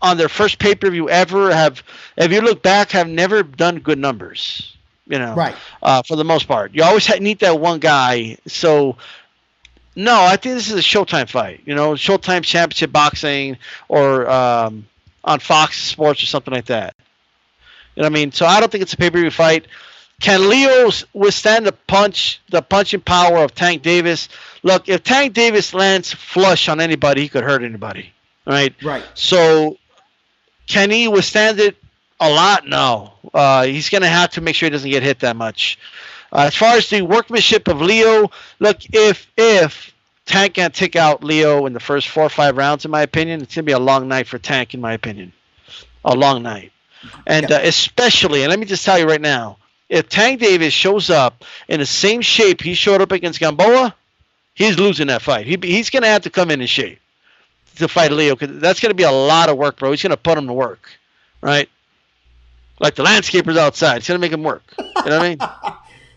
on 0.00 0.16
their 0.16 0.28
first 0.28 0.60
pay 0.60 0.76
per 0.76 0.88
view 0.90 1.08
ever 1.10 1.52
have, 1.52 1.82
if 2.16 2.30
you 2.30 2.40
look 2.40 2.62
back, 2.62 2.92
have 2.92 3.08
never 3.08 3.42
done 3.42 3.80
good 3.80 3.98
numbers. 3.98 4.76
You 5.08 5.18
know, 5.18 5.34
Right. 5.34 5.56
Uh, 5.82 6.02
for 6.02 6.16
the 6.16 6.24
most 6.24 6.46
part, 6.46 6.74
you 6.74 6.82
always 6.82 7.08
need 7.20 7.40
that 7.40 7.58
one 7.58 7.78
guy. 7.80 8.38
So. 8.46 8.96
No, 9.96 10.14
I 10.14 10.36
think 10.36 10.54
this 10.54 10.70
is 10.70 10.78
a 10.78 10.80
Showtime 10.80 11.28
fight. 11.28 11.62
You 11.64 11.74
know, 11.74 11.94
Showtime 11.94 12.44
Championship 12.44 12.92
Boxing 12.92 13.56
or 13.88 14.30
um, 14.30 14.86
on 15.24 15.40
Fox 15.40 15.82
Sports 15.82 16.22
or 16.22 16.26
something 16.26 16.54
like 16.54 16.66
that. 16.66 16.94
You 17.96 18.02
know 18.02 18.06
what 18.06 18.12
I 18.12 18.14
mean? 18.14 18.30
So 18.30 18.46
I 18.46 18.60
don't 18.60 18.70
think 18.70 18.82
it's 18.82 18.92
a 18.92 18.96
pay 18.96 19.10
per 19.10 19.18
view 19.18 19.30
fight. 19.32 19.66
Can 20.20 20.48
Leo 20.48 20.90
withstand 21.14 21.66
the 21.66 21.72
punch, 21.72 22.40
the 22.48 22.62
punching 22.62 23.00
power 23.00 23.38
of 23.38 23.54
Tank 23.54 23.82
Davis? 23.82 24.28
Look, 24.62 24.88
if 24.88 25.04
Tank 25.04 25.32
Davis 25.32 25.74
lands 25.74 26.12
flush 26.12 26.68
on 26.68 26.80
anybody, 26.80 27.22
he 27.22 27.28
could 27.28 27.44
hurt 27.44 27.62
anybody. 27.62 28.12
Right? 28.46 28.74
Right. 28.82 29.04
So 29.14 29.78
can 30.66 30.90
he 30.90 31.08
withstand 31.08 31.60
it 31.60 31.76
a 32.20 32.30
lot? 32.30 32.66
No. 32.66 33.12
Uh, 33.32 33.64
he's 33.64 33.90
going 33.90 34.02
to 34.02 34.08
have 34.08 34.30
to 34.30 34.40
make 34.40 34.54
sure 34.56 34.66
he 34.66 34.70
doesn't 34.70 34.90
get 34.90 35.02
hit 35.02 35.20
that 35.20 35.36
much. 35.36 35.78
Uh, 36.32 36.44
as 36.46 36.54
far 36.54 36.76
as 36.76 36.88
the 36.90 37.02
workmanship 37.02 37.68
of 37.68 37.80
Leo, 37.80 38.30
look, 38.58 38.78
if 38.92 39.26
if 39.36 39.94
Tank 40.26 40.54
can't 40.54 40.74
take 40.74 40.94
out 40.96 41.24
Leo 41.24 41.64
in 41.66 41.72
the 41.72 41.80
first 41.80 42.08
four 42.08 42.24
or 42.24 42.28
five 42.28 42.56
rounds, 42.56 42.84
in 42.84 42.90
my 42.90 43.02
opinion, 43.02 43.40
it's 43.40 43.54
going 43.54 43.64
to 43.64 43.66
be 43.66 43.72
a 43.72 43.78
long 43.78 44.08
night 44.08 44.26
for 44.26 44.38
Tank, 44.38 44.74
in 44.74 44.80
my 44.80 44.92
opinion. 44.92 45.32
A 46.04 46.14
long 46.14 46.42
night. 46.42 46.72
And 47.26 47.48
Yeah. 47.48 47.56
uh, 47.56 47.60
especially, 47.62 48.42
and 48.42 48.50
let 48.50 48.58
me 48.58 48.66
just 48.66 48.84
tell 48.84 48.98
you 48.98 49.06
right 49.06 49.20
now, 49.20 49.56
if 49.88 50.08
Tank 50.08 50.40
Davis 50.40 50.74
shows 50.74 51.08
up 51.08 51.44
in 51.68 51.80
the 51.80 51.86
same 51.86 52.20
shape 52.20 52.60
he 52.60 52.74
showed 52.74 53.00
up 53.00 53.10
against 53.12 53.40
Gamboa, 53.40 53.94
he's 54.54 54.78
losing 54.78 55.06
that 55.06 55.22
fight. 55.22 55.46
He, 55.46 55.56
he's 55.62 55.88
going 55.88 56.02
to 56.02 56.08
have 56.08 56.22
to 56.22 56.30
come 56.30 56.50
in 56.50 56.60
in 56.60 56.66
shape 56.66 57.00
to 57.76 57.88
fight 57.88 58.12
Leo 58.12 58.34
because 58.36 58.58
that's 58.60 58.80
going 58.80 58.90
to 58.90 58.94
be 58.96 59.04
a 59.04 59.10
lot 59.10 59.48
of 59.48 59.56
work, 59.56 59.78
bro. 59.78 59.92
He's 59.92 60.02
going 60.02 60.10
to 60.10 60.16
put 60.18 60.36
him 60.36 60.46
to 60.48 60.52
work, 60.52 60.90
right? 61.40 61.70
Like 62.80 62.94
the 62.94 63.04
landscapers 63.04 63.56
outside, 63.56 63.98
it's 63.98 64.06
to 64.06 64.18
make 64.18 64.32
him 64.32 64.42
work. 64.42 64.62
You 64.78 64.84
know 64.84 64.92
what 65.04 65.12
I 65.12 65.28
mean? 65.28 65.38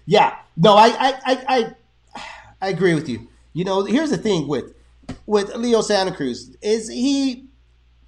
Yeah. 0.08 0.36
No, 0.58 0.76
I, 0.76 0.88
I, 0.88 1.14
I, 1.26 1.46
I, 1.48 1.76
I 2.60 2.70
agree 2.70 2.96
with 2.96 3.08
you. 3.08 3.30
You 3.54 3.64
know, 3.64 3.86
here's 3.86 4.10
the 4.10 4.18
thing 4.18 4.48
with 4.48 4.74
with 5.26 5.56
Leo 5.56 5.82
Santa 5.82 6.12
Cruz 6.12 6.56
is 6.62 6.90
he 6.90 7.50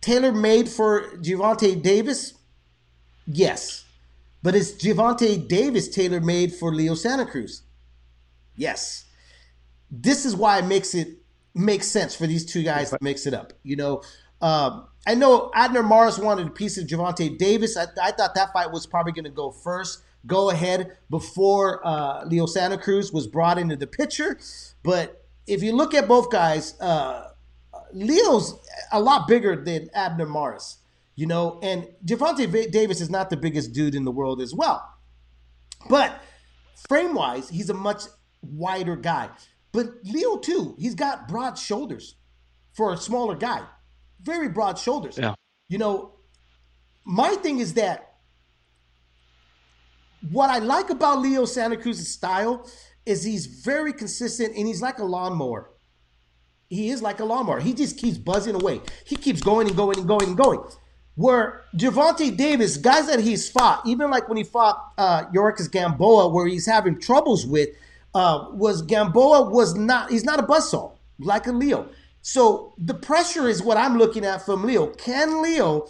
tailor 0.01 0.31
made 0.31 0.67
for 0.69 1.03
Gervonta 1.17 1.81
Davis? 1.81 2.33
Yes, 3.25 3.85
but 4.41 4.55
is 4.55 4.73
Gervonta 4.73 5.47
Davis 5.47 5.87
tailor 5.87 6.19
made 6.19 6.53
for 6.53 6.73
Leo 6.73 6.95
Santa 6.95 7.25
Cruz? 7.25 7.63
Yes. 8.55 9.05
This 9.89 10.25
is 10.25 10.35
why 10.35 10.59
it 10.59 10.65
makes 10.65 10.93
it 10.95 11.09
makes 11.53 11.87
sense 11.87 12.15
for 12.15 12.27
these 12.27 12.45
two 12.45 12.63
guys 12.63 12.89
to 12.89 12.97
mix 13.01 13.25
it 13.25 13.33
up. 13.33 13.53
You 13.63 13.75
know, 13.75 14.01
um, 14.41 14.87
I 15.05 15.15
know 15.15 15.51
Abner 15.53 15.83
Mares 15.83 16.17
wanted 16.17 16.47
a 16.47 16.51
piece 16.51 16.77
of 16.77 16.87
Gervonta 16.87 17.37
Davis. 17.37 17.75
I, 17.75 17.87
I 18.01 18.11
thought 18.11 18.35
that 18.35 18.53
fight 18.53 18.71
was 18.71 18.85
probably 18.85 19.11
going 19.11 19.25
to 19.25 19.31
go 19.31 19.51
first, 19.51 20.01
go 20.25 20.49
ahead 20.49 20.97
before 21.09 21.85
uh, 21.85 22.23
Leo 22.25 22.45
Santa 22.45 22.77
Cruz 22.77 23.11
was 23.11 23.27
brought 23.27 23.57
into 23.57 23.75
the 23.75 23.87
picture. 23.87 24.37
But 24.81 25.25
if 25.45 25.61
you 25.61 25.75
look 25.75 25.93
at 25.93 26.07
both 26.07 26.31
guys, 26.31 26.79
uh, 26.79 27.31
Leo's 27.91 28.59
a 28.91 28.99
lot 28.99 29.27
bigger 29.27 29.55
than 29.61 29.89
Abner 29.93 30.25
Mares, 30.25 30.77
you 31.15 31.27
know, 31.27 31.59
and 31.61 31.87
Gervonta 32.05 32.47
Va- 32.47 32.69
Davis 32.69 33.01
is 33.01 33.09
not 33.09 33.29
the 33.29 33.37
biggest 33.37 33.73
dude 33.73 33.95
in 33.95 34.05
the 34.05 34.11
world 34.11 34.41
as 34.41 34.53
well. 34.53 34.89
But 35.89 36.17
frame 36.87 37.13
wise, 37.13 37.49
he's 37.49 37.69
a 37.69 37.73
much 37.73 38.03
wider 38.41 38.95
guy. 38.95 39.29
But 39.73 39.87
Leo, 40.05 40.37
too, 40.37 40.75
he's 40.79 40.95
got 40.95 41.27
broad 41.27 41.57
shoulders 41.57 42.15
for 42.71 42.93
a 42.93 42.97
smaller 42.97 43.35
guy. 43.35 43.63
Very 44.23 44.49
broad 44.49 44.77
shoulders. 44.77 45.17
Yeah. 45.17 45.35
You 45.69 45.77
know, 45.77 46.13
my 47.05 47.35
thing 47.35 47.59
is 47.59 47.73
that 47.75 48.13
what 50.31 50.49
I 50.49 50.59
like 50.59 50.89
about 50.89 51.19
Leo 51.19 51.45
Santa 51.45 51.75
Cruz's 51.75 52.07
style 52.07 52.69
is 53.05 53.23
he's 53.23 53.45
very 53.45 53.91
consistent 53.91 54.55
and 54.55 54.65
he's 54.67 54.81
like 54.81 54.99
a 54.99 55.03
lawnmower. 55.03 55.69
He 56.69 56.89
is 56.89 57.01
like 57.01 57.19
a 57.19 57.25
lawnmower. 57.25 57.59
He 57.59 57.73
just 57.73 57.97
keeps 57.97 58.17
buzzing 58.17 58.55
away. 58.55 58.81
He 59.05 59.15
keeps 59.15 59.41
going 59.41 59.67
and 59.67 59.75
going 59.75 59.99
and 59.99 60.07
going 60.07 60.29
and 60.29 60.37
going. 60.37 60.61
Where 61.15 61.65
Gervonta 61.75 62.35
Davis, 62.35 62.77
guys 62.77 63.07
that 63.07 63.19
he's 63.19 63.47
fought, 63.47 63.85
even 63.85 64.09
like 64.09 64.27
when 64.27 64.37
he 64.37 64.43
fought 64.43 64.93
uh, 64.97 65.25
Yuriorkis 65.25 65.69
Gamboa, 65.71 66.29
where 66.29 66.47
he's 66.47 66.65
having 66.65 66.99
troubles 66.99 67.45
with, 67.45 67.69
uh, 68.15 68.47
was 68.51 68.81
Gamboa 68.81 69.49
was 69.49 69.75
not. 69.75 70.09
He's 70.09 70.23
not 70.23 70.39
a 70.39 70.43
buzzsaw 70.43 70.93
like 71.19 71.47
a 71.47 71.51
Leo. 71.51 71.89
So 72.23 72.73
the 72.77 72.93
pressure 72.93 73.49
is 73.49 73.61
what 73.61 73.77
I'm 73.77 73.97
looking 73.97 74.25
at 74.25 74.45
from 74.45 74.63
Leo. 74.63 74.87
Can 74.87 75.43
Leo 75.43 75.87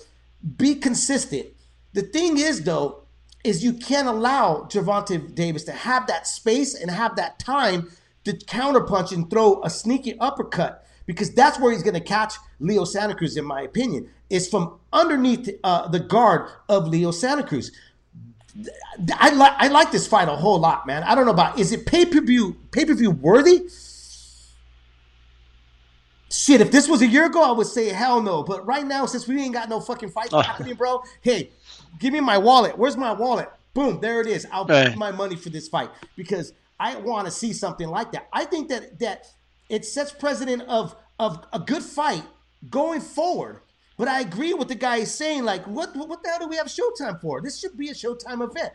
be 0.57 0.75
consistent? 0.75 1.45
The 1.93 2.01
thing 2.01 2.39
is, 2.39 2.63
though, 2.63 3.03
is 3.43 3.63
you 3.63 3.73
can't 3.73 4.07
allow 4.07 4.63
Gervonta 4.63 5.33
Davis 5.35 5.63
to 5.65 5.71
have 5.71 6.07
that 6.07 6.25
space 6.25 6.73
and 6.73 6.89
have 6.89 7.15
that 7.17 7.37
time 7.37 7.91
to 8.23 8.33
counterpunch 8.33 9.11
and 9.11 9.29
throw 9.29 9.61
a 9.63 9.69
sneaky 9.69 10.17
uppercut 10.19 10.87
because 11.05 11.31
that's 11.33 11.59
where 11.59 11.71
he's 11.71 11.83
going 11.83 11.93
to 11.93 11.99
catch 11.99 12.33
Leo 12.59 12.83
Santa 12.83 13.13
Cruz, 13.13 13.37
in 13.37 13.45
my 13.45 13.61
opinion, 13.61 14.09
is 14.31 14.49
from 14.49 14.79
underneath 14.91 15.49
uh, 15.63 15.87
the 15.89 15.99
guard 15.99 16.49
of 16.67 16.87
Leo 16.87 17.11
Santa 17.11 17.43
Cruz. 17.43 17.71
I 19.15 19.31
like 19.31 19.53
I 19.57 19.67
like 19.67 19.91
this 19.91 20.07
fight 20.07 20.29
a 20.29 20.35
whole 20.35 20.59
lot, 20.59 20.87
man. 20.87 21.03
I 21.03 21.15
don't 21.15 21.25
know 21.25 21.31
about 21.31 21.59
is 21.59 21.71
it 21.71 21.85
pay 21.85 22.05
per 22.05 22.21
view 22.21 22.55
pay 22.71 22.85
per 22.85 22.93
view 22.93 23.11
worthy? 23.11 23.67
Shit, 26.33 26.61
if 26.61 26.71
this 26.71 26.89
was 26.89 27.03
a 27.03 27.07
year 27.07 27.25
ago, 27.27 27.43
I 27.43 27.51
would 27.51 27.67
say 27.67 27.89
hell 27.89 28.19
no. 28.19 28.41
But 28.41 28.65
right 28.65 28.85
now, 28.85 29.05
since 29.05 29.27
we 29.27 29.39
ain't 29.39 29.53
got 29.53 29.69
no 29.69 29.79
fucking 29.79 30.09
fights 30.09 30.33
Oh. 30.33 30.41
happening, 30.41 30.73
bro, 30.75 31.01
hey, 31.21 31.51
give 31.99 32.11
me 32.11 32.21
my 32.21 32.39
wallet. 32.39 32.75
Where's 32.75 32.97
my 32.97 33.11
wallet? 33.13 33.49
Boom, 33.75 33.99
there 34.01 34.19
it 34.19 34.27
is. 34.27 34.47
I'll 34.51 34.65
Right. 34.65 34.89
pay 34.89 34.95
my 34.95 35.11
money 35.11 35.35
for 35.35 35.51
this 35.51 35.67
fight 35.67 35.91
because 36.15 36.53
I 36.79 36.95
want 36.95 37.25
to 37.27 37.31
see 37.31 37.53
something 37.53 37.87
like 37.87 38.13
that. 38.13 38.29
I 38.33 38.45
think 38.45 38.69
that 38.69 38.99
that 38.99 39.27
it 39.69 39.85
sets 39.85 40.11
precedent 40.11 40.63
of 40.63 40.95
of 41.19 41.45
a 41.53 41.59
good 41.59 41.83
fight 41.83 42.23
going 42.69 43.01
forward. 43.01 43.61
But 43.97 44.07
I 44.07 44.21
agree 44.21 44.53
with 44.55 44.69
the 44.69 44.75
guy 44.75 45.03
saying, 45.03 45.45
like, 45.45 45.65
what 45.67 45.95
what 45.95 46.23
the 46.23 46.29
hell 46.29 46.39
do 46.39 46.47
we 46.47 46.57
have 46.57 46.67
Showtime 46.67 47.21
for? 47.21 47.41
This 47.41 47.59
should 47.59 47.77
be 47.77 47.89
a 47.89 47.93
Showtime 47.93 48.41
event. 48.43 48.73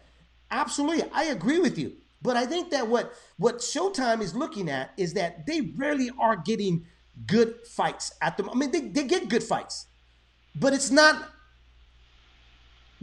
Absolutely, 0.53 1.11
I 1.13 1.25
agree 1.25 1.59
with 1.59 1.77
you. 1.77 1.97
But 2.23 2.37
I 2.37 2.47
think 2.47 2.71
that 2.71 2.87
what 2.89 3.13
what 3.37 3.59
Showtime 3.59 4.23
is 4.23 4.37
looking 4.37 4.71
at 4.71 4.93
is 4.97 5.15
that 5.15 5.45
they 5.47 5.73
rarely 5.77 6.11
are 6.21 6.37
getting 6.37 6.87
good 7.27 7.67
fights 7.67 8.13
at 8.21 8.37
the. 8.37 8.49
I 8.51 8.55
mean, 8.55 8.71
they, 8.71 8.81
they 8.81 9.05
get 9.05 9.29
good 9.29 9.43
fights, 9.43 9.87
but 10.55 10.73
it's 10.73 10.91
not 10.91 11.31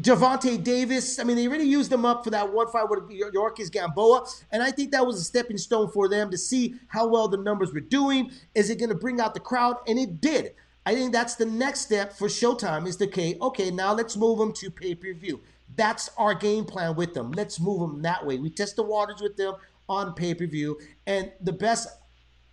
Gervonta 0.02 0.62
Davis. 0.62 1.20
I 1.20 1.24
mean, 1.24 1.38
they 1.38 1.48
really 1.48 1.66
used 1.68 1.90
them 1.90 2.06
up 2.06 2.24
for 2.24 2.30
that 2.32 2.52
one 2.52 2.68
fight 2.68 2.90
with 2.90 3.10
Yuriorkis 3.10 3.72
Gamboa, 3.72 4.26
and 4.52 4.62
I 4.62 4.72
think 4.72 4.92
that 4.92 5.06
was 5.06 5.20
a 5.20 5.24
stepping 5.24 5.58
stone 5.58 5.90
for 5.90 6.10
them 6.10 6.30
to 6.32 6.38
see 6.38 6.76
how 6.88 7.08
well 7.08 7.28
the 7.28 7.38
numbers 7.38 7.74
were 7.74 7.80
doing. 7.80 8.32
Is 8.54 8.70
it 8.70 8.80
going 8.80 8.90
to 8.90 8.96
bring 8.96 9.20
out 9.22 9.34
the 9.34 9.40
crowd? 9.40 9.78
And 9.88 9.98
it 9.98 10.20
did. 10.20 10.54
I 10.86 10.94
think 10.94 11.14
that's 11.14 11.36
the 11.36 11.46
next 11.46 11.82
step 11.82 12.14
for 12.14 12.28
Showtime. 12.28 12.88
Is 12.88 12.98
the 12.98 13.08
okay? 13.08 13.38
Okay, 13.42 13.72
now 13.72 13.94
let's 13.94 14.16
move 14.16 14.38
them 14.38 14.54
to 14.54 14.70
pay 14.70 14.96
per 14.96 15.14
view. 15.14 15.42
That's 15.76 16.10
our 16.18 16.34
game 16.34 16.66
plan 16.66 16.96
with 16.96 17.14
them. 17.14 17.32
Let's 17.32 17.60
move 17.60 17.80
them 17.80 18.02
that 18.04 18.26
way. 18.26 18.38
We 18.38 18.50
test 18.50 18.76
the 18.76 18.84
waters 18.84 19.22
with 19.22 19.36
them 19.36 19.56
on 19.90 20.14
pay 20.14 20.34
per 20.34 20.46
view, 20.46 20.80
and 21.08 21.32
the 21.42 21.54
best 21.54 21.88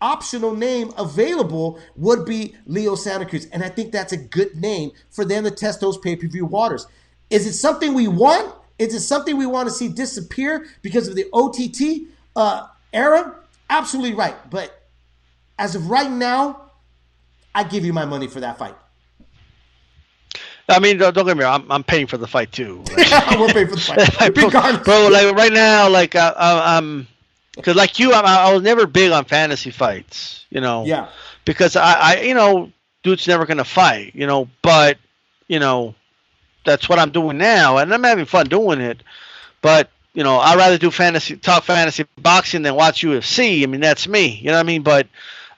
optional 0.02 0.54
name 0.54 0.92
available 0.98 1.78
would 1.96 2.26
be 2.26 2.54
Leo 2.66 2.94
Santa 2.94 3.24
Cruz. 3.24 3.46
And 3.52 3.62
I 3.62 3.68
think 3.70 3.92
that's 3.92 4.12
a 4.12 4.16
good 4.18 4.54
name 4.56 4.90
for 5.10 5.24
them 5.24 5.44
to 5.44 5.50
test 5.50 5.80
those 5.80 5.96
pay 5.96 6.16
per 6.16 6.26
view 6.26 6.44
waters. 6.44 6.86
Is 7.30 7.46
it 7.46 7.54
something 7.54 7.94
we 7.94 8.08
want? 8.08 8.54
Is 8.78 8.94
it 8.94 9.00
something 9.00 9.36
we 9.38 9.46
want 9.46 9.68
to 9.68 9.74
see 9.74 9.88
disappear 9.88 10.66
because 10.82 11.08
of 11.08 11.14
the 11.14 11.26
OTT 11.32 12.08
uh, 12.36 12.66
era? 12.92 13.36
Absolutely 13.70 14.14
right. 14.14 14.34
But 14.50 14.82
as 15.58 15.74
of 15.74 15.88
right 15.88 16.10
now, 16.10 16.70
I 17.54 17.64
give 17.64 17.84
you 17.84 17.92
my 17.92 18.04
money 18.04 18.26
for 18.26 18.40
that 18.40 18.58
fight. 18.58 18.74
I 20.68 20.78
mean, 20.78 20.98
don't, 20.98 21.14
get 21.14 21.36
me 21.36 21.44
wrong. 21.44 21.62
I'm, 21.62 21.72
I'm 21.72 21.84
paying 21.84 22.06
for 22.06 22.16
the 22.16 22.26
fight 22.26 22.52
too. 22.52 22.82
I 22.96 23.36
will 23.38 23.48
pay 23.48 23.66
for 23.66 23.76
the 23.76 23.80
fight. 23.80 24.34
bro, 24.34 24.46
Regardless. 24.46 24.84
bro, 24.84 25.08
like 25.08 25.34
right 25.36 25.52
now, 25.52 25.88
like 25.88 26.16
I, 26.16 26.32
I'm, 26.36 27.06
because 27.54 27.76
like 27.76 27.98
you, 27.98 28.12
I'm, 28.12 28.24
I 28.24 28.52
was 28.52 28.62
never 28.62 28.86
big 28.86 29.12
on 29.12 29.24
fantasy 29.24 29.70
fights. 29.70 30.44
You 30.50 30.60
know. 30.60 30.84
Yeah. 30.84 31.08
Because 31.44 31.76
I, 31.76 31.92
I, 31.92 32.20
you 32.20 32.34
know, 32.34 32.70
dude's 33.02 33.26
never 33.26 33.46
gonna 33.46 33.64
fight. 33.64 34.14
You 34.14 34.26
know, 34.26 34.48
but 34.62 34.98
you 35.48 35.58
know, 35.58 35.94
that's 36.64 36.88
what 36.88 36.98
I'm 36.98 37.10
doing 37.10 37.38
now, 37.38 37.78
and 37.78 37.92
I'm 37.92 38.04
having 38.04 38.24
fun 38.24 38.46
doing 38.46 38.80
it. 38.80 39.02
But 39.60 39.90
you 40.14 40.24
know, 40.24 40.38
I'd 40.38 40.56
rather 40.56 40.78
do 40.78 40.90
fantasy, 40.90 41.36
talk 41.36 41.64
fantasy 41.64 42.04
boxing 42.18 42.62
than 42.62 42.74
watch 42.74 43.02
UFC. 43.02 43.62
I 43.62 43.66
mean, 43.66 43.80
that's 43.80 44.06
me. 44.06 44.38
You 44.38 44.46
know 44.46 44.54
what 44.54 44.60
I 44.60 44.62
mean? 44.64 44.82
But 44.82 45.08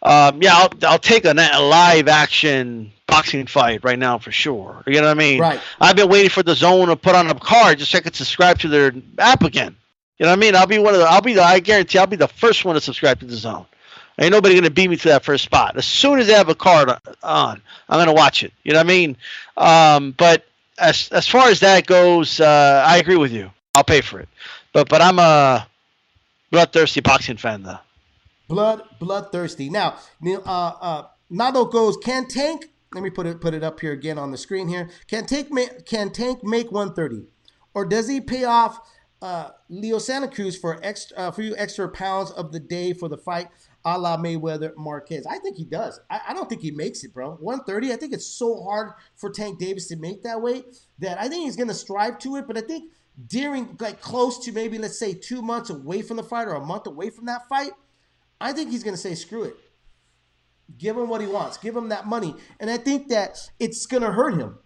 um, 0.03 0.43
yeah, 0.43 0.55
I'll, 0.55 0.71
I'll 0.83 0.99
take 0.99 1.25
a, 1.25 1.31
a 1.33 1.63
live 1.63 2.09
action 2.09 2.93
boxing 3.07 3.47
fight 3.47 3.85
right 3.85 3.99
now 3.99 4.19
for 4.19 4.33
sure. 4.33 4.83
You 4.87 4.95
know 4.95 5.03
what 5.03 5.11
I 5.11 5.15
mean? 5.15 5.41
Right. 5.41 5.61
I've 5.81 5.97
been 5.97 6.09
waiting 6.09 6.31
for 6.31 6.43
DAZN 6.43 6.87
to 6.87 6.97
put 6.97 7.15
on 7.15 7.29
a 7.29 7.35
card 7.35 7.79
just 7.79 7.91
so 7.91 7.99
I 7.99 8.01
could 8.01 8.15
subscribe 8.15 8.59
to 8.61 8.69
their 8.69 8.93
app 9.19 9.43
again. 9.43 9.77
You 10.19 10.27
know 10.27 10.33
what 10.33 10.39
I 10.39 10.41
mean? 10.41 10.55
I'll 10.57 10.67
be 10.67 10.79
one 10.79 10.95
of 10.95 11.01
the. 11.01 11.07
I'll 11.07 11.21
be 11.21 11.35
the. 11.35 11.43
I 11.43 11.59
guarantee 11.61 11.99
I'll 11.99 12.07
be 12.07 12.17
the 12.17 12.29
first 12.29 12.65
one 12.65 12.75
to 12.75 12.81
subscribe 12.81 13.21
to 13.21 13.27
DAZN. 13.27 13.67
Ain't 14.21 14.31
nobody 14.31 14.55
gonna 14.55 14.71
beat 14.71 14.89
me 14.89 14.97
to 14.97 15.09
that 15.09 15.25
first 15.25 15.43
spot. 15.43 15.77
As 15.77 15.85
soon 15.85 16.21
as 16.21 16.29
they 16.29 16.35
have 16.35 16.49
a 16.49 16.55
card 16.55 16.89
on, 17.25 17.63
I'm 17.89 17.99
gonna 17.99 18.13
watch 18.13 18.45
it. 18.45 18.53
You 18.63 18.73
know 18.73 18.79
what 18.79 18.87
I 18.87 18.89
mean? 18.89 19.17
Um, 19.57 20.15
but 20.17 20.45
as 20.79 21.09
as 21.11 21.27
far 21.27 21.49
as 21.49 21.61
that 21.61 21.87
goes, 21.87 22.39
uh, 22.41 22.85
I 22.87 22.99
agree 22.99 23.17
with 23.17 23.33
you. 23.33 23.51
I'll 23.75 23.83
pay 23.83 24.01
for 24.03 24.21
it. 24.21 24.29
But 24.73 24.89
but 24.89 25.03
I'm 25.03 25.19
a 25.19 25.67
bloodthirsty 26.53 27.01
boxing 27.01 27.39
fan 27.39 27.65
though. 27.65 27.79
blood 28.49 28.83
bloodthirsty. 29.01 29.69
Now, 29.69 29.97
uh, 30.25 30.39
uh, 30.49 31.05
Nado 31.33 31.71
goes. 31.71 31.97
Can 31.97 32.29
Tank? 32.29 32.67
Let 32.93 33.03
me 33.03 33.11
put 33.11 33.27
it 33.27 33.41
put 33.41 33.53
it 33.53 33.65
up 33.65 33.81
here 33.81 33.93
again 33.93 34.19
on 34.19 34.31
the 34.31 34.39
screen 34.39 34.69
here. 34.69 34.91
Can 35.09 35.27
Tank 35.27 35.51
make 35.51 35.87
can 35.87 36.11
Tank 36.11 36.45
make 36.45 36.71
130, 36.71 37.27
or 37.75 37.85
does 37.85 38.07
he 38.07 38.21
pay 38.21 38.45
off 38.45 38.79
uh, 39.25 39.51
Leo 39.69 39.99
Santa 39.99 40.29
Cruz 40.29 40.57
for 40.57 40.79
extra 40.83 41.17
uh, 41.17 41.31
few 41.31 41.55
extra 41.57 41.89
pounds 41.89 42.31
of 42.33 42.53
the 42.53 42.61
day 42.61 42.93
for 42.93 43.09
the 43.09 43.19
fight? 43.19 43.49
A 43.87 43.99
la 43.99 44.17
Mayweather 44.17 44.75
Marquez. 44.77 45.27
I 45.27 45.39
think 45.39 45.57
he 45.57 45.65
does. 45.65 46.01
I, 46.09 46.21
I 46.29 46.35
don't 46.35 46.49
think 46.49 46.63
he 46.63 46.71
makes 46.71 47.05
it, 47.05 47.13
bro. 47.13 47.33
130. 47.35 47.93
I 47.93 47.97
think 47.97 48.13
it's 48.13 48.27
so 48.27 48.63
hard 48.63 48.93
for 49.17 49.31
Tank 49.31 49.59
Davis 49.59 49.89
to 49.89 49.97
make 49.97 50.23
that 50.23 50.41
weight 50.41 50.65
that 51.01 51.21
I 51.21 51.29
think 51.29 51.45
he's 51.45 51.57
gonna 51.57 51.75
strive 51.75 52.19
to 52.21 52.37
it. 52.37 52.47
But 52.47 52.57
I 52.57 52.63
think 52.63 52.93
during 53.27 53.77
like 53.81 54.01
close 54.01 54.45
to 54.45 54.53
maybe 54.53 54.79
let's 54.79 54.99
say 54.99 55.15
two 55.15 55.43
months 55.43 55.71
away 55.71 56.03
from 56.03 56.17
the 56.17 56.23
fight 56.23 56.49
or 56.49 56.55
a 56.55 56.65
month 56.65 56.87
away 56.87 57.11
from 57.11 57.27
that 57.27 57.49
fight, 57.49 57.73
I 58.41 58.53
think 58.53 58.71
he's 58.71 58.83
going 58.83 58.95
to 58.95 59.01
say, 59.01 59.15
screw 59.15 59.45
it. 59.45 59.57
Give 60.77 60.97
him 60.97 61.09
what 61.09 61.21
he 61.21 61.27
wants. 61.27 61.57
Give 61.57 61.77
him 61.77 61.89
that 61.91 62.07
money. 62.07 62.35
And 62.59 62.71
I 62.71 62.77
think 62.77 63.09
that 63.09 63.39
it's 63.59 63.87
going 63.87 64.03
to 64.03 64.13
hurt 64.13 64.35
him. 64.35 64.59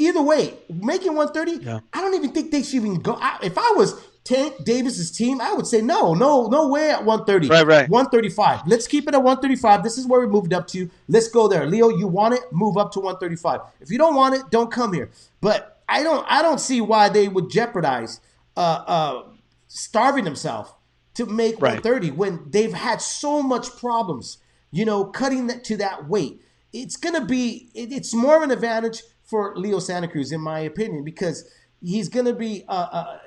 Either 0.00 0.22
way, 0.22 0.54
making 0.68 1.14
130, 1.14 1.64
Yeah. 1.64 1.80
I 1.92 2.00
don't 2.00 2.14
even 2.14 2.32
think 2.32 2.50
they 2.50 2.62
should 2.62 2.76
even 2.76 3.00
go. 3.00 3.16
I, 3.20 3.38
if 3.42 3.58
I 3.58 3.72
was 3.76 4.00
Tank 4.24 4.64
Davis's 4.64 5.10
team, 5.10 5.40
I 5.40 5.52
would 5.52 5.66
say, 5.66 5.80
no, 5.82 6.14
no, 6.14 6.46
no 6.46 6.68
way 6.68 6.90
at 6.90 7.04
130. 7.04 7.48
Right, 7.48 7.66
right. 7.66 7.88
135. 7.88 8.66
Let's 8.66 8.86
keep 8.86 9.08
it 9.08 9.14
at 9.14 9.22
135. 9.22 9.82
This 9.82 9.98
is 9.98 10.06
where 10.06 10.20
we 10.20 10.26
moved 10.26 10.52
up 10.54 10.66
to. 10.68 10.90
Let's 11.08 11.28
go 11.28 11.48
there. 11.48 11.66
Leo, 11.66 11.88
you 11.90 12.06
want 12.08 12.34
it? 12.34 12.40
Move 12.52 12.76
up 12.76 12.92
to 12.92 13.00
135. 13.00 13.60
If 13.80 13.90
you 13.90 13.98
don't 13.98 14.14
want 14.14 14.34
it, 14.34 14.42
don't 14.50 14.70
come 14.70 14.92
here. 14.92 15.10
But 15.40 15.82
I 15.88 16.02
don't 16.02 16.24
I 16.30 16.42
don't 16.42 16.60
see 16.60 16.80
why 16.80 17.08
they 17.08 17.28
would 17.28 17.50
jeopardize 17.50 18.20
uh 18.56 18.60
uh 18.86 19.22
starving 19.68 20.24
themselves 20.24 20.70
to 21.14 21.26
make 21.26 21.54
Right. 21.60 21.82
130 21.82 22.12
when 22.12 22.50
they've 22.50 22.72
had 22.72 23.02
so 23.02 23.42
much 23.42 23.76
problems, 23.76 24.38
you 24.70 24.84
know, 24.84 25.04
cutting 25.04 25.48
that 25.48 25.64
to 25.64 25.76
that 25.78 26.08
weight. 26.08 26.40
It's 26.72 26.96
gonna 26.96 27.24
be 27.24 27.70
it, 27.74 27.92
it's 27.92 28.14
more 28.14 28.36
of 28.36 28.42
an 28.42 28.50
advantage 28.52 29.02
for 29.30 29.56
Leo 29.56 29.78
Santa 29.78 30.08
Cruz, 30.08 30.32
in 30.32 30.40
my 30.40 30.60
opinion, 30.60 31.04
because 31.04 31.48
he's 31.80 32.08
gonna 32.08 32.34
be 32.34 32.64
uh, 32.68 32.88
uh 32.92 33.18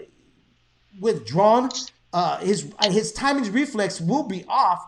withdrawn. 0.99 1.70
Uh, 2.12 2.38
his 2.39 2.72
uh, 2.78 2.91
his 2.91 3.12
timing 3.14 3.51
reflex 3.51 3.99
will 3.99 4.24
be 4.24 4.45
off. 4.47 4.86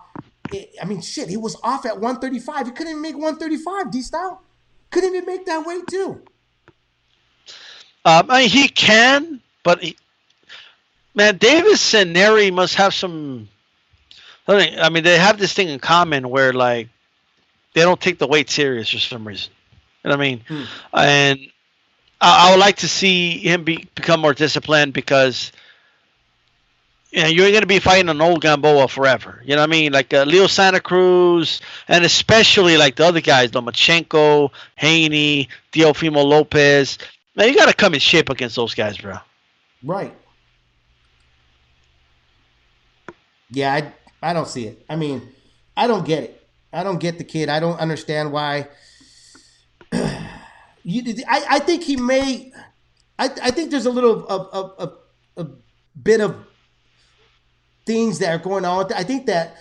I 0.52 0.68
I 0.82 0.86
mean, 0.86 1.02
shit, 1.02 1.30
he 1.30 1.38
was 1.38 1.58
off 1.64 1.86
at 1.86 2.00
135. 2.00 2.68
He 2.68 2.72
couldn't 2.74 2.92
even 2.92 3.02
make 3.02 3.16
135. 3.16 3.92
D 3.92 4.02
style 4.02 4.44
couldn't 4.92 5.16
even 5.16 5.26
make 5.26 5.46
that 5.46 5.66
weight 5.66 5.88
too. 5.88 6.22
Um, 8.06 8.30
I 8.30 8.42
mean, 8.42 8.50
he 8.50 8.68
can, 8.68 9.42
but 9.64 9.82
he, 9.82 9.98
man, 11.16 11.38
Davis 11.38 11.94
and 11.94 12.16
Nery 12.16 12.54
must 12.54 12.76
have 12.76 12.94
some. 12.94 13.50
I 14.48 14.90
mean, 14.90 15.04
they 15.04 15.18
have 15.18 15.40
this 15.40 15.54
thing 15.54 15.70
in 15.70 15.80
common 15.80 16.30
where 16.30 16.54
like 16.54 16.90
they 17.74 17.82
don't 17.82 18.00
take 18.00 18.20
the 18.20 18.28
weight 18.28 18.50
serious 18.50 18.90
for 18.90 19.00
some 19.00 19.28
reason. 19.28 19.52
You 20.06 20.12
know 20.12 20.18
what 20.18 20.26
I 20.26 20.30
mean? 20.30 20.46
And 20.94 21.40
I, 22.22 22.50
I 22.50 22.52
would 22.52 22.62
like 22.62 22.78
to 22.78 22.90
see 22.90 23.40
him 23.40 23.66
be 23.66 23.90
become 23.96 24.22
more 24.22 24.36
disciplined 24.36 24.94
because. 24.94 25.52
You 27.12 27.24
know, 27.24 27.28
you're 27.30 27.52
going 27.52 27.62
to 27.62 27.68
be 27.68 27.80
fighting 27.80 28.10
an 28.10 28.22
old 28.22 28.42
Gamboa 28.42 28.90
forever. 28.90 29.42
You 29.46 29.56
know 29.56 29.62
what 29.62 29.70
I 29.70 29.72
mean? 29.72 29.94
Like 29.94 30.14
uh, 30.14 30.24
Leo 30.24 30.48
Santa 30.48 30.82
Cruz, 30.82 31.62
and 31.88 32.06
especially 32.06 32.78
like 32.78 32.98
the 32.98 33.06
other 33.06 33.22
guys, 33.22 33.52
Lomachenko, 33.52 34.52
Haney, 34.76 35.50
Teofimo 35.72 36.26
Lopez. 36.26 36.98
Man, 37.36 37.50
you 37.50 37.56
got 37.56 37.68
to 37.70 37.74
come 37.74 37.94
in 37.94 38.02
shape 38.02 38.30
against 38.30 38.58
those 38.58 38.76
guys, 38.76 38.98
bro. 38.98 39.18
Right. 39.84 40.16
Yeah, 43.52 43.74
I 43.74 43.94
I 44.30 44.34
don't 44.34 44.48
see 44.48 44.68
it. 44.68 44.84
I 44.90 44.96
mean, 44.96 45.34
I 45.78 45.88
don't 45.88 46.06
get 46.06 46.24
it. 46.24 46.48
I 46.74 46.84
don't 46.84 47.00
get 47.00 47.18
the 47.18 47.24
kid. 47.24 47.50
I 47.50 47.60
don't 47.60 47.80
understand 47.80 48.32
why. 48.34 48.68
You, 50.86 51.24
I, 51.28 51.46
I 51.50 51.60
think 51.60 51.84
he 51.84 51.98
may. 51.98 52.52
I, 53.18 53.26
I 53.26 53.52
think 53.52 53.72
there's 53.72 53.86
a 53.86 53.90
little 53.92 54.26
of 54.28 54.50
a, 54.54 54.84
a, 54.84 55.44
a 55.44 55.48
bit 56.02 56.22
of 56.22 56.36
things 57.86 58.20
that 58.20 58.30
are 58.30 58.44
going 58.44 58.66
on. 58.66 58.92
I 58.94 59.04
think 59.04 59.26
that 59.26 59.58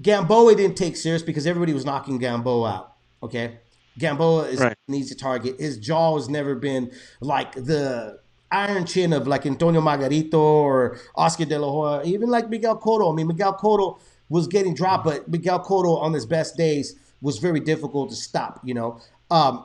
Gamboa 0.00 0.54
didn't 0.56 0.76
take 0.76 0.96
serious 0.96 1.22
because 1.22 1.46
everybody 1.46 1.72
was 1.72 1.84
knocking 1.84 2.18
Gamboa 2.18 2.68
out. 2.70 2.92
Okay, 3.22 3.58
Gamboa 3.98 4.44
is 4.44 4.60
Right. 4.60 4.76
an 4.88 4.94
easy 4.94 5.14
target. 5.14 5.58
His 5.60 5.78
jaw 5.78 6.16
has 6.16 6.28
never 6.28 6.54
been 6.54 6.90
like 7.20 7.52
the 7.54 8.20
iron 8.50 8.84
chin 8.86 9.12
of 9.12 9.26
like 9.26 9.46
Antonio 9.46 9.80
Margarito 9.80 10.34
or 10.38 10.98
Oscar 11.16 11.44
De 11.44 11.58
La 11.58 11.70
Hoya, 11.70 12.04
even 12.04 12.28
like 12.28 12.48
Miguel 12.50 12.78
Cotto. 12.78 13.12
I 13.12 13.16
mean, 13.16 13.26
Miguel 13.26 13.54
Cotto 13.54 13.98
was 14.28 14.46
getting 14.46 14.74
dropped, 14.74 15.04
but 15.04 15.28
Miguel 15.28 15.60
Cotto 15.64 16.00
on 16.00 16.12
his 16.12 16.26
best 16.26 16.56
days 16.56 16.94
was 17.20 17.38
very 17.38 17.60
difficult 17.60 18.10
to 18.10 18.16
stop. 18.16 18.60
You 18.64 18.74
know, 18.74 19.00
um, 19.30 19.64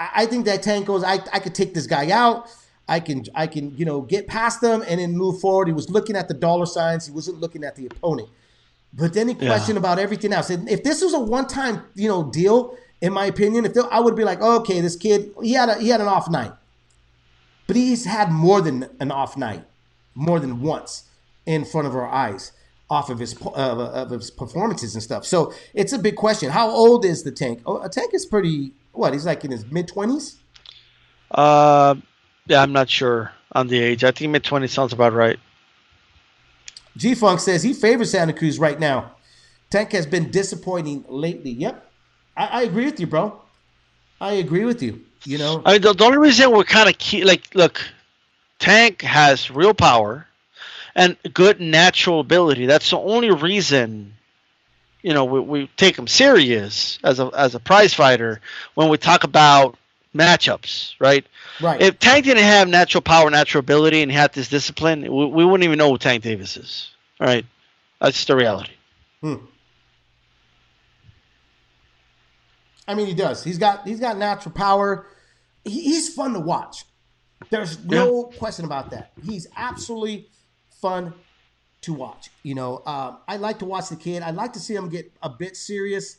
I, 0.00 0.26
think 0.26 0.46
that 0.46 0.62
Tank 0.62 0.86
goes. 0.86 1.04
I 1.04 1.20
I 1.32 1.38
could 1.38 1.54
take 1.54 1.74
this 1.74 1.86
guy 1.86 2.10
out. 2.10 2.48
I 2.88 3.00
can 3.00 3.24
I 3.34 3.46
can 3.46 3.76
you 3.76 3.84
know 3.84 4.00
get 4.00 4.26
past 4.26 4.60
them 4.60 4.82
and 4.86 5.00
then 5.00 5.16
move 5.16 5.40
forward. 5.40 5.68
He 5.68 5.74
was 5.74 5.90
looking 5.90 6.16
at 6.16 6.28
the 6.28 6.34
dollar 6.34 6.66
signs. 6.66 7.06
He 7.06 7.12
wasn't 7.12 7.40
looking 7.40 7.64
at 7.64 7.76
the 7.76 7.86
opponent. 7.86 8.28
But 8.92 9.14
then 9.14 9.28
he 9.28 9.34
questioned 9.34 9.78
about 9.78 9.98
everything 9.98 10.32
else. 10.32 10.50
And 10.50 10.68
if 10.68 10.82
this 10.82 11.00
was 11.00 11.14
a 11.14 11.20
one-time, 11.20 11.84
you 11.94 12.08
know, 12.08 12.24
deal, 12.24 12.76
in 13.00 13.12
my 13.12 13.26
opinion, 13.26 13.64
if 13.64 13.76
I 13.90 14.00
would 14.00 14.16
be 14.16 14.24
like, 14.24 14.38
oh, 14.40 14.58
okay, 14.60 14.80
this 14.80 14.96
kid, 14.96 15.32
he 15.42 15.52
had 15.52 15.68
a, 15.68 15.78
he 15.78 15.88
had 15.88 16.00
an 16.00 16.08
off 16.08 16.28
night, 16.28 16.52
but 17.66 17.76
he's 17.76 18.04
had 18.04 18.32
more 18.32 18.60
than 18.60 18.88
an 18.98 19.12
off 19.12 19.36
night, 19.36 19.64
more 20.14 20.40
than 20.40 20.60
once 20.60 21.04
in 21.46 21.64
front 21.64 21.86
of 21.86 21.94
our 21.94 22.08
eyes, 22.08 22.52
off 22.90 23.10
of 23.10 23.20
his 23.20 23.40
uh, 23.42 23.92
of 23.94 24.10
his 24.10 24.30
performances 24.30 24.94
and 24.94 25.02
stuff. 25.02 25.24
So 25.24 25.54
it's 25.72 25.92
a 25.92 25.98
big 25.98 26.16
question. 26.16 26.50
How 26.50 26.68
old 26.68 27.04
is 27.04 27.22
the 27.22 27.30
tank? 27.30 27.62
Oh, 27.64 27.80
a 27.80 27.88
tank 27.88 28.12
is 28.12 28.26
pretty. 28.26 28.72
What 28.92 29.12
he's 29.12 29.26
like 29.26 29.44
in 29.44 29.50
his 29.50 29.64
mid 29.70 29.88
twenties. 29.88 30.36
Uh, 31.30 31.94
yeah, 32.46 32.62
I'm 32.62 32.72
not 32.72 32.90
sure 32.90 33.32
on 33.52 33.68
the 33.68 33.78
age. 33.78 34.04
I 34.04 34.10
think 34.10 34.32
mid 34.32 34.44
twenties 34.44 34.72
sounds 34.72 34.92
about 34.92 35.12
right. 35.12 35.38
G 36.96 37.14
Funk 37.14 37.40
says 37.40 37.62
he 37.62 37.72
favors 37.72 38.10
Santa 38.10 38.32
Cruz 38.32 38.58
right 38.58 38.78
now. 38.78 39.12
Tank 39.70 39.92
has 39.92 40.06
been 40.06 40.30
disappointing 40.30 41.04
lately. 41.08 41.52
Yep, 41.52 41.90
I, 42.36 42.46
I 42.46 42.62
agree 42.62 42.84
with 42.84 42.98
you, 42.98 43.06
bro. 43.06 43.40
I 44.20 44.32
agree 44.32 44.64
with 44.64 44.82
you. 44.82 45.00
You 45.24 45.38
know, 45.38 45.62
I 45.64 45.74
mean, 45.74 45.82
the, 45.82 45.92
the 45.92 46.04
only 46.04 46.18
reason 46.18 46.50
we're 46.50 46.64
kind 46.64 46.88
of 46.88 46.98
key, 46.98 47.24
like, 47.24 47.54
look, 47.54 47.80
Tank 48.58 49.02
has 49.02 49.50
real 49.50 49.74
power 49.74 50.26
and 50.94 51.16
good 51.32 51.60
natural 51.60 52.20
ability. 52.20 52.66
That's 52.66 52.90
the 52.90 52.98
only 52.98 53.30
reason, 53.30 54.14
you 55.02 55.14
know, 55.14 55.24
we, 55.24 55.40
we 55.40 55.66
take 55.76 55.98
him 55.98 56.06
serious 56.06 56.98
as 57.02 57.20
a 57.20 57.30
as 57.34 57.54
a 57.54 57.60
prize 57.60 57.94
fighter 57.94 58.40
when 58.74 58.88
we 58.88 58.98
talk 58.98 59.24
about 59.24 59.76
matchups, 60.14 60.94
right? 60.98 61.26
right? 61.60 61.80
If 61.80 61.98
Tank 61.98 62.24
didn't 62.24 62.44
have 62.44 62.68
natural 62.68 63.02
power, 63.02 63.30
natural 63.30 63.60
ability, 63.60 64.02
and 64.02 64.10
he 64.10 64.16
had 64.16 64.32
this 64.32 64.48
discipline, 64.48 65.02
we, 65.02 65.26
we 65.26 65.44
wouldn't 65.44 65.64
even 65.64 65.78
know 65.78 65.90
who 65.90 65.98
Tank 65.98 66.22
Davis 66.22 66.56
is. 66.56 66.90
All 67.20 67.26
right, 67.26 67.46
that's 68.00 68.24
the 68.24 68.36
reality. 68.36 68.72
Hmm. 69.20 69.36
I 72.88 72.94
mean, 72.94 73.06
he 73.06 73.14
does. 73.14 73.44
He's 73.44 73.58
got 73.58 73.86
he's 73.86 74.00
got 74.00 74.18
natural 74.18 74.52
power. 74.52 75.06
He, 75.64 75.82
he's 75.82 76.12
fun 76.12 76.32
to 76.32 76.40
watch. 76.40 76.84
There's 77.48 77.82
no 77.84 78.24
question 78.24 78.64
about 78.64 78.90
that. 78.90 79.12
He's 79.22 79.46
absolutely 79.56 80.28
fun 80.80 81.14
to 81.82 81.92
watch. 81.94 82.30
You 82.42 82.54
know, 82.54 82.82
uh, 82.86 83.16
I 83.26 83.36
like 83.36 83.58
to 83.60 83.64
watch 83.64 83.88
the 83.88 83.96
kid. 83.96 84.22
I 84.22 84.30
like 84.30 84.52
to 84.54 84.60
see 84.60 84.74
him 84.74 84.88
get 84.88 85.10
a 85.22 85.30
bit 85.30 85.56
serious. 85.56 86.16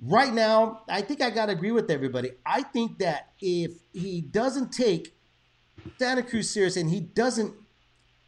Right 0.00 0.32
now, 0.32 0.82
I 0.88 1.00
think 1.02 1.20
I 1.20 1.30
got 1.30 1.46
to 1.46 1.52
agree 1.52 1.70
with 1.70 1.90
everybody. 1.90 2.30
I 2.44 2.62
think 2.62 2.98
that 2.98 3.32
if 3.40 3.72
he 3.92 4.20
doesn't 4.20 4.72
take 4.72 5.14
Santa 5.98 6.22
Cruz 6.22 6.50
serious 6.50 6.76
and 6.76 6.90
he 6.90 7.00
doesn't 7.00 7.54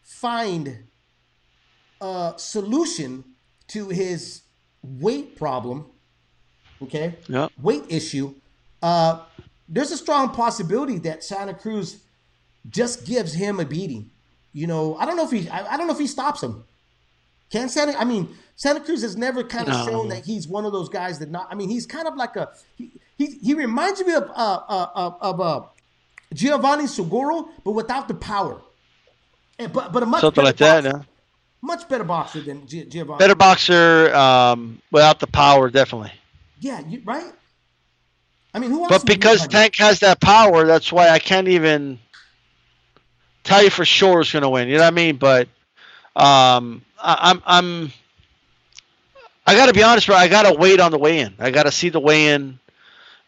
find 0.02 0.84
a 2.00 2.34
solution 2.36 3.24
to 3.68 3.88
his 3.88 4.42
weight 4.82 5.36
problem, 5.36 5.86
okay, 6.82 7.16
Yeah. 7.28 7.48
weight 7.60 7.84
issue, 7.88 8.34
uh, 8.82 9.22
there's 9.68 9.90
a 9.90 9.96
strong 9.96 10.28
possibility 10.30 10.98
that 10.98 11.24
Santa 11.24 11.54
Cruz 11.54 12.02
just 12.68 13.06
gives 13.06 13.32
him 13.32 13.58
a 13.58 13.64
beating. 13.64 14.10
You 14.52 14.66
know, 14.66 14.94
I 14.96 15.06
don't 15.06 15.16
know 15.16 15.24
if 15.24 15.30
he, 15.30 15.48
I, 15.48 15.74
I 15.74 15.76
don't 15.76 15.86
know 15.86 15.92
if 15.94 15.98
he 15.98 16.06
stops 16.06 16.42
him. 16.42 16.64
Can 17.50 17.68
Santa? 17.68 17.98
I 17.98 18.04
mean, 18.04 18.28
Santa 18.56 18.80
Cruz 18.80 19.02
has 19.02 19.16
never 19.16 19.44
kind 19.44 19.68
of 19.68 19.74
No. 19.74 19.84
shown 19.86 20.08
that 20.08 20.24
he's 20.24 20.48
one 20.48 20.64
of 20.64 20.72
those 20.72 20.88
guys 20.88 21.18
that 21.20 21.30
not. 21.30 21.48
I 21.50 21.54
mean, 21.54 21.68
he's 21.68 21.86
kind 21.86 22.06
of 22.08 22.16
like 22.16 22.36
a 22.36 22.50
he. 22.76 22.90
He, 23.16 23.26
he 23.40 23.54
reminds 23.54 24.04
me 24.04 24.12
of 24.12 24.24
uh, 24.24 24.60
uh, 24.68 24.88
uh, 24.94 25.10
of 25.20 25.40
uh, 25.40 25.60
Giovani 26.34 26.88
Segura, 26.88 27.44
but 27.64 27.70
without 27.72 28.08
the 28.08 28.14
power. 28.14 28.60
And, 29.58 29.72
but 29.72 29.92
but 29.92 30.02
a 30.02 30.06
much 30.06 30.22
Something 30.22 30.42
better 30.42 30.46
like 30.46 30.56
that. 30.56 30.82
boxer, 30.82 30.98
Yeah. 30.98 31.04
much 31.62 31.88
better 31.88 32.02
boxer 32.04 32.40
than 32.40 32.66
Gi- 32.66 32.86
Giovanni. 32.86 33.18
Better 33.20 33.36
boxer 33.36 34.12
um, 34.16 34.82
without 34.90 35.20
the 35.20 35.28
power, 35.28 35.70
definitely. 35.70 36.10
yeah, 36.58 36.80
you, 36.88 37.02
right. 37.04 37.32
I 38.52 38.58
mean, 38.58 38.70
who 38.70 38.80
else? 38.82 38.88
But 38.90 39.06
because? 39.06 39.46
Tank 39.46 39.76
has 39.76 40.00
that 40.00 40.20
power, 40.20 40.66
that's 40.66 40.90
why 40.92 41.08
I 41.10 41.20
can't 41.20 41.46
even 41.46 42.00
tell 43.44 43.62
you 43.62 43.70
for 43.70 43.84
sure 43.84 44.16
who's 44.18 44.32
going 44.32 44.42
to 44.42 44.48
win. 44.48 44.66
You 44.68 44.74
know 44.78 44.82
what 44.82 44.88
I 44.88 44.96
mean? 44.96 45.16
But 45.18 45.48
um, 46.16 46.82
I'm 47.04 47.42
I'm 47.46 47.92
I 49.46 49.54
got 49.54 49.66
to 49.66 49.74
be 49.74 49.82
honest, 49.82 50.06
bro. 50.06 50.16
I 50.16 50.28
got 50.28 50.50
to 50.50 50.58
wait 50.58 50.80
on 50.80 50.90
the 50.90 50.98
weigh-in. 50.98 51.34
I 51.38 51.50
got 51.50 51.64
to 51.64 51.72
see 51.72 51.90
the 51.90 52.00
weigh-in 52.00 52.58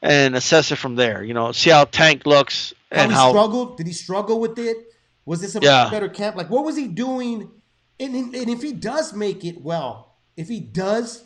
and 0.02 0.34
assess 0.34 0.72
it 0.72 0.76
from 0.76 0.96
there. 0.96 1.22
You 1.22 1.34
know, 1.34 1.52
see 1.52 1.70
how 1.70 1.84
Tank 1.84 2.24
looks 2.26 2.72
how 2.90 3.02
and 3.02 3.10
he 3.10 3.16
how 3.16 3.30
struggled? 3.30 3.76
Did 3.76 3.86
he 3.86 3.92
struggle 3.92 4.40
with 4.40 4.58
it? 4.58 4.76
Was 5.26 5.40
this 5.40 5.56
a 5.56 5.60
Yeah. 5.60 5.90
better 5.90 6.08
camp? 6.08 6.36
Like, 6.36 6.48
what 6.48 6.64
was 6.64 6.76
he 6.76 6.88
doing? 6.88 7.50
And, 7.98 8.14
and 8.14 8.34
and 8.34 8.48
if 8.48 8.62
he 8.62 8.72
does 8.72 9.12
make 9.12 9.44
it 9.44 9.60
well, 9.62 10.16
if 10.36 10.48
he 10.48 10.60
does, 10.60 11.24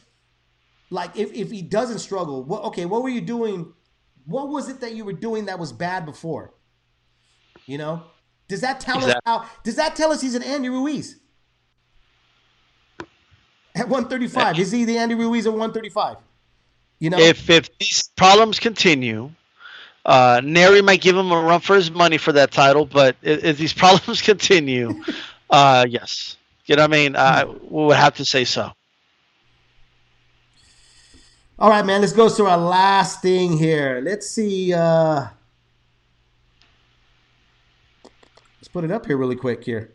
like, 0.89 1.17
if, 1.17 1.33
if 1.33 1.51
he 1.51 1.63
doesn't 1.63 1.99
struggle, 1.99 2.43
what? 2.45 2.63
Okay, 2.65 2.85
what 2.87 3.03
were 3.03 3.09
you 3.09 3.21
doing? 3.21 3.73
What 4.25 4.49
was 4.49 4.69
it 4.69 4.81
that 4.81 4.95
you 4.95 5.05
were 5.05 5.13
doing 5.13 5.47
that 5.47 5.59
was 5.59 5.73
bad 5.73 6.07
before? 6.07 6.55
You 7.67 7.79
know, 7.79 8.05
does 8.49 8.63
that 8.63 8.81
tell 8.81 9.05
us 9.05 9.15
how? 9.25 9.47
Does 9.63 9.77
that 9.77 9.95
tell 9.95 10.11
us 10.13 10.21
he's 10.21 10.35
an 10.35 10.43
Andy 10.43 10.69
Ruiz? 10.69 11.17
At 13.75 13.89
135, 13.89 14.59
is 14.59 14.73
he 14.73 14.85
the 14.85 14.99
Andy 14.99 15.15
Ruiz 15.15 15.47
at 15.47 15.53
135? 15.53 16.17
You 16.99 17.11
know, 17.11 17.19
if 17.19 17.49
if 17.49 17.77
these 17.79 18.11
problems 18.17 18.59
continue, 18.59 19.31
uh, 20.05 20.41
Nery 20.43 20.85
might 20.85 21.01
give 21.01 21.17
him 21.17 21.31
a 21.31 21.41
run 21.41 21.61
for 21.61 21.77
his 21.77 21.91
money 21.91 22.19
for 22.19 22.33
that 22.33 22.51
title. 22.51 22.85
But 22.85 23.17
if, 23.23 23.45
if 23.45 23.59
these 23.59 23.73
problems 23.85 24.23
continue, 24.23 25.03
uh, 25.49 25.87
yes, 25.89 26.37
you 26.67 26.77
know 26.77 26.83
what 26.83 26.91
I 26.91 26.97
mean. 26.97 27.17
I 27.17 27.45
we 27.45 27.87
would 27.87 27.97
have 27.97 28.15
to 28.17 28.25
say 28.25 28.45
so. 28.45 28.73
All 31.59 31.69
right, 31.69 31.85
man. 31.85 32.01
Let's 32.01 32.13
go 32.13 32.29
to 32.29 32.47
our 32.47 32.59
last 32.59 33.23
thing 33.23 33.57
here. 33.57 34.01
Let's 34.03 34.29
see. 34.29 34.73
Uh, 34.73 35.27
let's 38.59 38.69
put 38.73 38.85
it 38.85 38.91
up 38.91 39.07
here 39.07 39.17
really 39.17 39.37
quick. 39.37 39.65
Here, 39.65 39.93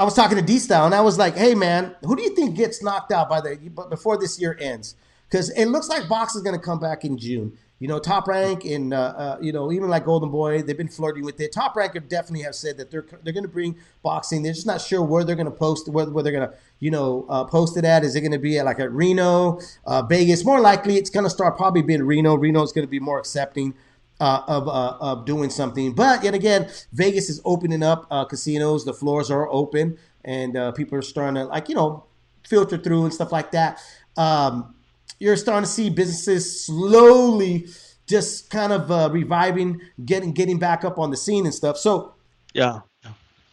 I 0.00 0.04
was 0.04 0.14
talking 0.14 0.38
to 0.38 0.42
D 0.42 0.58
Style, 0.58 0.86
and 0.86 0.94
I 0.94 1.02
was 1.02 1.18
like, 1.18 1.36
"Hey, 1.36 1.54
man, 1.54 1.94
who 2.02 2.16
do 2.16 2.22
you 2.22 2.34
think 2.34 2.56
gets 2.56 2.82
knocked 2.82 3.12
out 3.12 3.28
by 3.28 3.42
the 3.42 3.56
before 3.90 4.16
this 4.16 4.40
year 4.40 4.56
ends? 4.58 4.94
Because 5.28 5.50
it 5.50 5.66
looks 5.66 5.90
like 5.90 6.08
Box 6.08 6.34
is 6.34 6.40
going 6.40 6.58
to 6.58 6.64
come 6.64 6.80
back 6.80 7.04
in 7.04 7.18
June. 7.18 7.58
You 7.80 7.88
know, 7.88 7.98
Top 7.98 8.26
Rank 8.26 8.64
and 8.64 8.94
uh, 8.94 8.96
uh, 8.96 9.38
you 9.42 9.52
know 9.52 9.70
even 9.70 9.90
like 9.90 10.06
Golden 10.06 10.30
Boy, 10.30 10.62
they've 10.62 10.76
been 10.76 10.88
flirting 10.88 11.22
with 11.22 11.38
it. 11.38 11.52
Top 11.52 11.76
Rank 11.76 11.92
have 11.94 12.08
definitely 12.08 12.44
have 12.44 12.54
said 12.54 12.78
that 12.78 12.90
they're 12.90 13.04
they're 13.22 13.34
going 13.34 13.44
to 13.44 13.48
bring 13.50 13.76
boxing. 14.02 14.42
They're 14.42 14.54
just 14.54 14.66
not 14.66 14.80
sure 14.80 15.02
where 15.02 15.22
they're 15.22 15.36
going 15.36 15.44
to 15.44 15.52
post 15.52 15.86
where, 15.86 16.06
where 16.06 16.24
they're 16.24 16.32
going 16.32 16.48
to 16.48 16.56
you 16.78 16.90
know 16.90 17.26
uh, 17.28 17.44
post 17.44 17.76
it 17.76 17.84
at. 17.84 18.02
Is 18.02 18.16
it 18.16 18.22
going 18.22 18.32
to 18.32 18.38
be 18.38 18.58
at 18.58 18.64
like 18.64 18.80
at 18.80 18.90
Reno, 18.90 19.60
uh, 19.84 20.00
Vegas? 20.04 20.46
More 20.46 20.60
likely, 20.60 20.96
it's 20.96 21.10
going 21.10 21.24
to 21.24 21.30
start 21.30 21.58
probably 21.58 21.82
being 21.82 22.04
Reno. 22.04 22.36
Reno 22.36 22.62
is 22.62 22.72
going 22.72 22.86
to 22.86 22.90
be 22.90 23.00
more 23.00 23.18
accepting. 23.18 23.74
Uh, 24.20 24.44
of, 24.48 24.68
uh, 24.68 24.98
of 25.00 25.24
doing 25.24 25.48
something, 25.48 25.94
but 25.94 26.22
yet 26.22 26.34
again, 26.34 26.68
Vegas 26.92 27.30
is 27.30 27.40
opening 27.42 27.82
up 27.82 28.06
uh, 28.10 28.22
casinos. 28.26 28.84
The 28.84 28.92
floors 28.92 29.30
are 29.30 29.48
open, 29.48 29.96
and 30.26 30.58
uh, 30.58 30.72
people 30.72 30.98
are 30.98 31.02
starting 31.02 31.36
to 31.36 31.44
like 31.44 31.70
you 31.70 31.74
know 31.74 32.04
filter 32.46 32.76
through 32.76 33.04
and 33.04 33.14
stuff 33.14 33.32
like 33.32 33.50
that. 33.52 33.80
Um, 34.18 34.74
you're 35.18 35.36
starting 35.36 35.64
to 35.64 35.70
see 35.70 35.88
businesses 35.88 36.66
slowly 36.66 37.68
just 38.06 38.50
kind 38.50 38.72
of 38.72 38.90
uh, 38.90 39.08
reviving, 39.10 39.80
getting 40.04 40.32
getting 40.32 40.58
back 40.58 40.84
up 40.84 40.98
on 40.98 41.10
the 41.10 41.16
scene 41.16 41.46
and 41.46 41.54
stuff. 41.54 41.78
So 41.78 42.14
Yeah. 42.52 42.80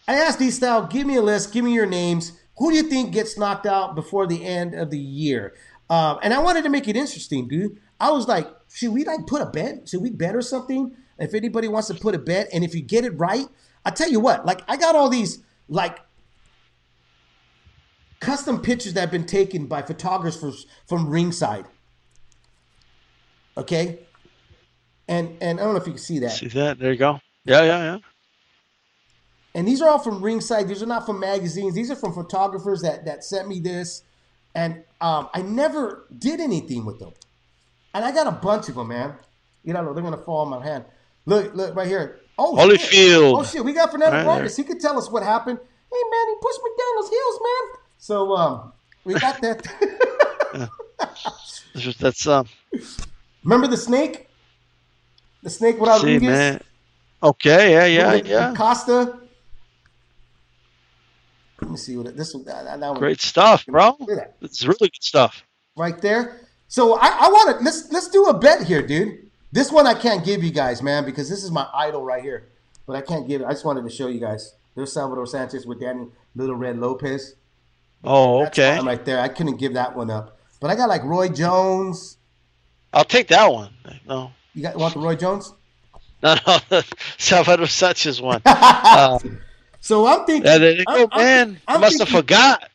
I 0.08 0.16
asked 0.16 0.40
D 0.40 0.52
Style, 0.52 0.88
give 0.88 1.06
me 1.06 1.16
a 1.16 1.22
list, 1.22 1.54
give 1.54 1.64
me 1.64 1.74
your 1.74 1.86
names. 1.86 2.34
Who 2.58 2.72
do 2.72 2.78
you 2.78 2.84
think 2.84 3.14
gets 3.14 3.38
knocked 3.38 3.66
out 3.66 3.96
before 3.96 4.26
the 4.26 4.44
end 4.44 4.74
of 4.74 4.90
the 4.90 5.00
year? 5.00 5.54
Um, 5.90 6.20
and 6.24 6.34
I 6.34 6.40
wanted 6.40 6.64
to 6.64 6.70
make 6.70 6.88
it 6.88 6.96
interesting, 6.96 7.48
dude. 7.48 7.80
I 8.00 8.12
was 8.12 8.28
like, 8.28 8.48
should 8.74 8.94
we 8.94 9.04
like 9.04 9.26
put 9.28 9.42
a 9.42 9.46
bet? 9.46 9.90
Should 9.90 10.02
we 10.02 10.10
bet 10.10 10.36
or 10.36 10.42
something? 10.42 10.96
If 11.20 11.34
anybody 11.34 11.68
wants 11.68 11.88
to 11.88 11.96
put 11.96 12.14
a 12.14 12.20
bet, 12.20 12.48
and 12.54 12.64
if 12.64 12.76
you 12.76 12.82
get 12.82 13.04
it 13.04 13.18
right, 13.18 13.48
I 13.84 13.90
tell 13.90 14.10
you 14.10 14.20
what, 14.20 14.46
like 14.46 14.62
I 14.68 14.78
got 14.78 14.96
all 14.96 15.10
these 15.10 15.40
like 15.68 16.00
custom 18.20 18.62
pictures 18.62 18.94
that 18.94 19.02
have 19.02 19.12
been 19.12 19.26
taken 19.26 19.68
by 19.68 19.82
photographers 19.82 20.66
from 20.88 21.10
ringside. 21.10 21.66
Okay, 23.58 24.00
and 25.08 25.36
and 25.42 25.60
I 25.60 25.64
don't 25.64 25.74
know 25.74 25.80
if 25.80 25.88
you 25.88 25.94
can 25.94 26.02
see 26.02 26.20
that. 26.20 26.32
See 26.32 26.48
that? 26.50 26.78
There 26.78 26.92
you 26.92 27.00
go. 27.00 27.20
Yeah, 27.46 27.64
yeah, 27.64 27.84
yeah. 27.84 27.98
And 29.56 29.68
these 29.68 29.82
are 29.82 29.90
all 29.90 30.00
from 30.00 30.22
ringside. 30.22 30.68
These 30.68 30.84
are 30.84 30.88
not 30.88 31.06
from 31.08 31.20
magazines. 31.20 31.74
These 31.74 31.90
are 31.90 31.96
from 31.96 32.14
photographers 32.14 32.82
that 32.82 33.06
that 33.06 33.24
sent 33.24 33.48
me 33.48 33.60
this, 33.60 34.04
and 34.54 34.84
um, 35.02 35.30
I 35.34 35.42
never 35.42 36.06
did 36.16 36.40
anything 36.40 36.86
with 36.86 37.00
them. 37.00 37.14
And 37.98 38.06
I 38.06 38.12
got 38.12 38.28
a 38.28 38.32
bunch 38.32 38.70
of 38.70 38.76
them, 38.76 38.90
man. 38.90 39.16
You 39.64 39.74
know, 39.74 39.92
they're 39.92 40.04
gonna 40.04 40.18
fall 40.18 40.44
in 40.44 40.50
my 40.52 40.64
hand. 40.64 40.86
Look, 41.26 41.56
look 41.56 41.76
right 41.76 41.88
here. 41.88 42.20
Oh, 42.38 42.56
shit. 42.56 42.80
Holyfield. 42.80 43.40
Oh 43.40 43.44
shit, 43.44 43.66
we 43.66 43.74
got 43.74 43.90
Fernando 43.92 44.24
Vargas. 44.24 44.56
He 44.56 44.64
could 44.64 44.80
tell 44.80 45.00
us 45.00 45.10
what 45.10 45.24
happened. 45.24 45.58
Hey 45.58 46.04
man, 46.12 46.28
he 46.28 46.36
pushed 46.40 46.60
me 46.64 46.70
down 46.78 47.02
those 47.02 47.10
hills, 47.10 47.40
man. 47.42 47.82
So 47.98 48.36
um, 48.36 48.74
we 49.04 49.14
got 49.16 49.42
that. 49.42 50.70
That's 51.00 51.64
just- 51.76 52.00
That's 52.00 52.28
um. 52.28 52.48
Remember 53.44 53.66
the 53.66 53.78
snake? 53.78 54.30
The 55.42 55.50
snake 55.50 55.80
without 55.80 56.02
See, 56.02 56.14
Rodriguez? 56.14 56.30
man. 56.30 56.62
Okay. 57.24 57.72
Yeah, 57.72 57.86
yeah, 57.88 58.14
with 58.14 58.28
yeah. 58.28 58.54
Costa. 58.56 59.20
Let 61.62 61.72
me 61.72 61.78
see 61.78 61.98
what 61.98 62.06
it, 62.06 62.16
this 62.16 62.36
one. 62.36 62.46
That, 62.46 62.80
that 62.80 62.80
one 62.80 63.00
Great 63.00 63.22
stuff, 63.22 63.66
bro. 63.66 63.96
Look 64.00 64.12
at 64.12 64.16
that. 64.18 64.36
It's 64.42 64.64
really 64.64 64.78
good 64.90 65.02
stuff. 65.02 65.44
right 65.76 66.00
there. 66.00 66.42
So 66.68 66.96
I, 67.00 67.08
I 67.08 67.28
want 67.30 67.58
to 67.58 67.64
let's 67.64 67.92
let's 67.92 68.10
do 68.10 68.26
a 68.26 68.38
bet 68.38 68.64
here, 68.64 68.82
dude. 68.86 69.30
This 69.52 69.72
one 69.72 69.88
I 69.88 69.94
can't 69.94 70.26
give 70.26 70.44
you 70.44 70.52
guys, 70.52 70.84
man, 70.84 71.06
because 71.06 71.30
this 71.30 71.44
is 71.44 71.52
my 71.52 71.68
idol 71.74 72.04
right 72.04 72.22
here. 72.22 72.50
But 72.86 72.96
I 72.98 73.02
can't 73.02 73.28
give 73.28 73.42
it. 73.42 73.46
I 73.46 73.52
just 73.52 73.66
wanted 73.66 73.84
to 73.84 73.90
show 73.90 74.08
you 74.08 74.20
guys. 74.20 74.54
There's 74.76 74.92
Salvador 74.94 75.26
Sanchez 75.26 75.66
with 75.66 75.80
Danny 75.80 76.08
Little 76.36 76.56
Red 76.56 76.78
Lopez. 76.80 77.36
Oh, 78.04 78.46
okay. 78.48 78.80
right 78.82 79.04
there. 79.06 79.20
I 79.20 79.28
couldn't 79.28 79.58
give 79.58 79.74
that 79.74 79.96
one 79.96 80.10
up. 80.12 80.38
But 80.60 80.70
I 80.70 80.76
got 80.76 80.88
like 80.90 81.04
Roy 81.04 81.30
Jones. 81.30 82.18
I'll 82.94 83.04
take 83.04 83.28
that 83.30 83.52
one. 83.52 83.72
No, 84.08 84.32
You 84.54 84.62
got 84.64 84.76
want 84.76 84.94
the 84.94 85.00
Roy 85.00 85.16
Jones? 85.16 85.54
no, 86.24 86.36
no. 86.72 86.82
Salvador 87.18 87.68
Sanchez 87.68 88.22
one. 88.22 88.42
Uh, 88.46 89.20
So 89.80 90.06
I'm 90.08 90.26
thinking. 90.26 90.46
yeah, 90.52 90.58
there 90.58 90.72
you 90.74 90.86
go, 90.86 90.94
I'm- 90.94 91.10
man. 91.16 91.62
I'm 91.68 91.78
I 91.78 91.80
must 91.80 92.00
have 92.00 92.10
forgot. 92.10 92.70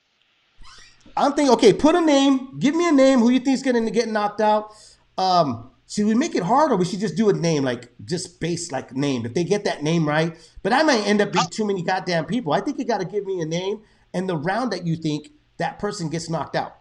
I'm 1.16 1.32
thinking, 1.32 1.52
okay, 1.54 1.72
put 1.72 1.94
a 1.94 2.00
name. 2.00 2.58
Give 2.58 2.74
me 2.74 2.88
a 2.88 2.92
name. 2.92 3.18
Who 3.20 3.30
you 3.30 3.40
think's 3.40 3.62
going 3.62 3.84
to 3.84 3.90
get 3.90 4.08
knocked 4.08 4.40
out? 4.40 4.72
Um, 5.18 5.70
should 5.88 6.06
we 6.06 6.14
make 6.14 6.34
it 6.34 6.42
hard, 6.42 6.72
or 6.72 6.76
we 6.76 6.86
should 6.86 7.00
just 7.00 7.16
do 7.16 7.28
a 7.28 7.34
name, 7.34 7.64
like 7.64 7.90
just 8.04 8.40
base 8.40 8.72
like 8.72 8.96
name? 8.96 9.26
If 9.26 9.34
they 9.34 9.44
get 9.44 9.64
that 9.64 9.82
name 9.82 10.08
right, 10.08 10.34
but 10.62 10.72
I 10.72 10.82
might 10.82 11.06
end 11.06 11.20
up 11.20 11.32
being 11.32 11.44
too 11.50 11.66
many 11.66 11.82
goddamn 11.82 12.24
people. 12.24 12.52
I 12.52 12.60
think 12.60 12.78
you 12.78 12.86
got 12.86 13.00
to 13.00 13.06
give 13.06 13.26
me 13.26 13.40
a 13.42 13.44
name 13.44 13.82
and 14.14 14.28
the 14.28 14.36
round 14.36 14.72
that 14.72 14.86
you 14.86 14.96
think 14.96 15.30
that 15.58 15.78
person 15.78 16.08
gets 16.08 16.30
knocked 16.30 16.56
out. 16.56 16.76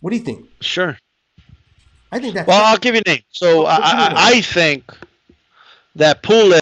What 0.00 0.10
do 0.10 0.16
you 0.16 0.22
think? 0.22 0.48
Sure. 0.60 0.96
I 2.10 2.18
think 2.18 2.34
that's 2.34 2.48
Well, 2.48 2.64
I'll 2.64 2.78
give 2.78 2.94
you 2.94 3.02
a 3.04 3.08
name. 3.08 3.22
So 3.30 3.66
I. 3.66 3.76
I, 3.76 4.12
I 4.16 4.40
think 4.40 4.84
that 5.96 6.22
Pulev 6.22 6.60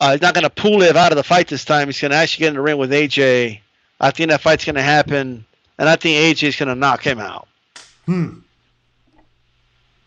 uh, 0.00 0.12
is 0.14 0.20
not 0.20 0.34
going 0.34 0.44
to 0.44 0.50
Pulev 0.50 0.96
out 0.96 1.12
of 1.12 1.16
the 1.16 1.22
fight 1.22 1.48
this 1.48 1.64
time. 1.64 1.88
He's 1.88 2.00
going 2.00 2.10
to 2.10 2.16
actually 2.16 2.42
get 2.42 2.48
in 2.48 2.54
the 2.54 2.60
ring 2.60 2.76
with 2.76 2.90
AJ. 2.90 3.60
I 4.00 4.10
think 4.10 4.30
that 4.30 4.40
fight's 4.40 4.64
going 4.64 4.74
to 4.74 4.82
happen, 4.82 5.44
and 5.78 5.88
I 5.88 5.96
think 5.96 6.16
AJ 6.36 6.48
is 6.48 6.56
going 6.56 6.68
to 6.68 6.74
knock 6.74 7.02
him 7.02 7.18
out. 7.18 7.48
Hmm. 8.06 8.40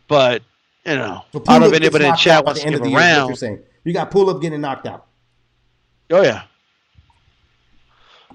But 0.08 0.44
you 0.86 0.96
know, 0.96 1.24
So 1.34 1.44
I 1.48 1.54
don't 1.60 1.62
know 1.62 1.76
if 1.76 1.82
anybody 1.82 2.06
in 2.06 2.16
chat 2.16 2.46
wants 2.46 2.62
to 2.62 2.70
give 2.70 2.80
of 2.80 2.86
a 2.86 2.90
year, 2.90 2.98
round. 2.98 3.30
You're 3.30 3.36
saying 3.36 3.60
you 3.84 3.94
got 3.94 4.12
Pulev 4.12 4.42
getting 4.42 4.62
knocked 4.62 4.88
out. 4.88 5.06
Oh 6.12 6.22
yeah. 6.22 6.44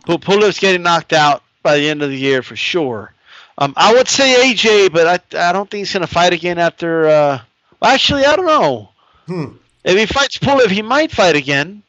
Pu- 0.04 0.18
Pulev's 0.18 0.58
getting 0.58 0.82
knocked 0.82 1.12
out 1.12 1.42
by 1.62 1.78
the 1.78 1.88
end 1.88 2.02
of 2.02 2.10
the 2.10 2.16
year 2.16 2.42
for 2.42 2.56
sure. 2.56 3.14
Um, 3.58 3.72
I 3.76 3.94
would 3.94 4.08
say 4.08 4.52
AJ, 4.52 4.92
but 4.92 5.06
I 5.06 5.48
I 5.48 5.52
don't 5.52 5.70
think 5.70 5.80
he's 5.80 5.92
going 5.92 6.06
to 6.06 6.12
fight 6.12 6.32
again 6.32 6.58
after. 6.58 7.06
Uh, 7.06 7.40
well, 7.80 7.90
actually, 7.92 8.24
I 8.24 8.36
don't 8.36 8.46
know. 8.46 8.90
Hmm. 9.26 9.56
If 9.84 9.98
he 9.98 10.06
fights 10.06 10.38
Pulev, 10.38 10.70
he 10.70 10.82
might 10.82 11.10
fight 11.10 11.36
again. 11.36 11.82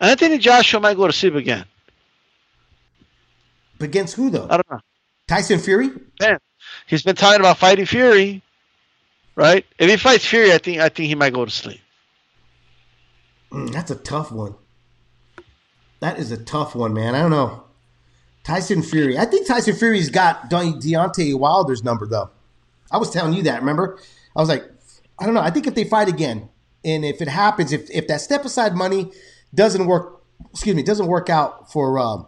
And 0.00 0.10
I 0.10 0.14
think 0.14 0.40
Joshua 0.40 0.80
might 0.80 0.96
go 0.96 1.06
to 1.06 1.12
sleep 1.12 1.34
again. 1.34 1.64
Against 3.84 4.16
who 4.16 4.30
though? 4.30 4.46
I 4.50 4.56
don't 4.56 4.70
know. 4.70 4.80
Tyson 5.28 5.58
Fury? 5.58 5.90
Man, 6.20 6.38
he's 6.86 7.02
been 7.02 7.16
talking 7.16 7.40
about 7.40 7.58
fighting 7.58 7.86
Fury, 7.86 8.42
right? 9.36 9.64
If 9.78 9.88
he 9.90 9.96
fights 9.96 10.26
Fury, 10.26 10.52
I 10.52 10.58
think 10.58 10.80
I 10.80 10.88
think 10.88 11.08
he 11.08 11.14
might 11.14 11.32
go 11.32 11.44
to 11.44 11.50
sleep. 11.50 11.80
Mm, 13.50 13.72
that's 13.72 13.90
a 13.90 13.96
tough 13.96 14.32
one. 14.32 14.54
That 16.00 16.18
is 16.18 16.30
a 16.30 16.36
tough 16.36 16.74
one, 16.74 16.92
man. 16.92 17.14
I 17.14 17.20
don't 17.20 17.30
know. 17.30 17.64
Tyson 18.42 18.82
Fury. 18.82 19.18
I 19.18 19.24
think 19.24 19.46
Tyson 19.46 19.74
Fury's 19.74 20.10
got 20.10 20.50
De- 20.50 20.56
Deontay 20.56 21.38
Wilder's 21.38 21.82
number, 21.82 22.06
though. 22.06 22.30
I 22.90 22.98
was 22.98 23.10
telling 23.10 23.32
you 23.32 23.42
that, 23.44 23.60
remember? 23.60 23.98
I 24.36 24.40
was 24.40 24.48
like, 24.48 24.64
I 25.18 25.24
don't 25.24 25.34
know. 25.34 25.40
I 25.40 25.50
think 25.50 25.66
if 25.66 25.74
they 25.74 25.84
fight 25.84 26.08
again, 26.08 26.50
and 26.84 27.04
if 27.04 27.22
it 27.22 27.28
happens, 27.28 27.72
if 27.72 27.88
if 27.90 28.06
that 28.08 28.20
step 28.20 28.44
aside 28.44 28.74
money 28.74 29.10
doesn't 29.54 29.86
work, 29.86 30.22
excuse 30.50 30.76
me, 30.76 30.82
doesn't 30.82 31.06
work 31.06 31.30
out 31.30 31.72
for 31.72 31.98
um, 31.98 32.26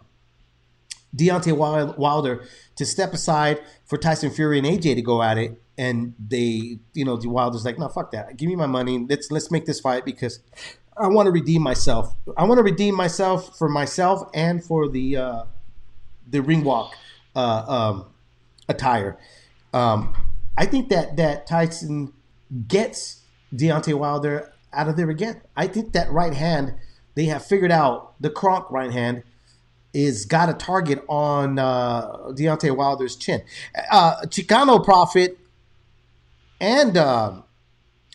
Deontay 1.17 1.97
Wilder 1.97 2.43
to 2.75 2.85
step 2.85 3.13
aside 3.13 3.59
for 3.85 3.97
Tyson 3.97 4.29
Fury 4.29 4.57
and 4.57 4.67
AJ 4.67 4.95
to 4.95 5.01
go 5.01 5.23
at 5.23 5.37
it, 5.37 5.61
and 5.77 6.13
they, 6.19 6.79
you 6.93 7.05
know, 7.05 7.19
Wilder's 7.23 7.65
like, 7.65 7.79
no, 7.79 7.87
fuck 7.89 8.11
that. 8.11 8.37
Give 8.37 8.47
me 8.47 8.55
my 8.55 8.67
money. 8.67 9.05
Let's 9.09 9.31
let's 9.31 9.51
make 9.51 9.65
this 9.65 9.79
fight 9.79 10.05
because 10.05 10.39
I 10.97 11.07
want 11.07 11.27
to 11.27 11.31
redeem 11.31 11.61
myself. 11.61 12.15
I 12.37 12.43
want 12.45 12.59
to 12.59 12.63
redeem 12.63 12.95
myself 12.95 13.57
for 13.57 13.69
myself 13.69 14.29
and 14.33 14.63
for 14.63 14.87
the 14.87 15.17
uh, 15.17 15.43
the 16.29 16.41
ring 16.41 16.63
walk 16.63 16.95
uh, 17.35 17.63
um, 17.67 18.05
attire. 18.67 19.17
Um, 19.73 20.15
I 20.57 20.65
think 20.65 20.89
that 20.89 21.17
that 21.17 21.47
Tyson 21.47 22.13
gets 22.67 23.21
Deontay 23.53 23.93
Wilder 23.93 24.53
out 24.73 24.87
of 24.87 24.97
there 24.97 25.09
again. 25.09 25.41
I 25.55 25.67
think 25.67 25.93
that 25.93 26.11
right 26.11 26.33
hand 26.33 26.75
they 27.15 27.25
have 27.25 27.45
figured 27.45 27.71
out 27.71 28.13
the 28.21 28.29
Kronk 28.29 28.69
right 28.71 28.91
hand 28.91 29.23
is 29.97 30.25
got 30.25 30.47
a 30.47 30.53
target 30.53 31.03
on 31.09 31.57
uh, 31.57 32.07
Deontay 32.29 32.75
Wilder's 32.75 33.15
chin. 33.15 33.41
Uh, 33.91 34.17
Chicano 34.25 34.83
Prophet 34.83 35.39
and 36.61 36.95
uh, 36.95 37.41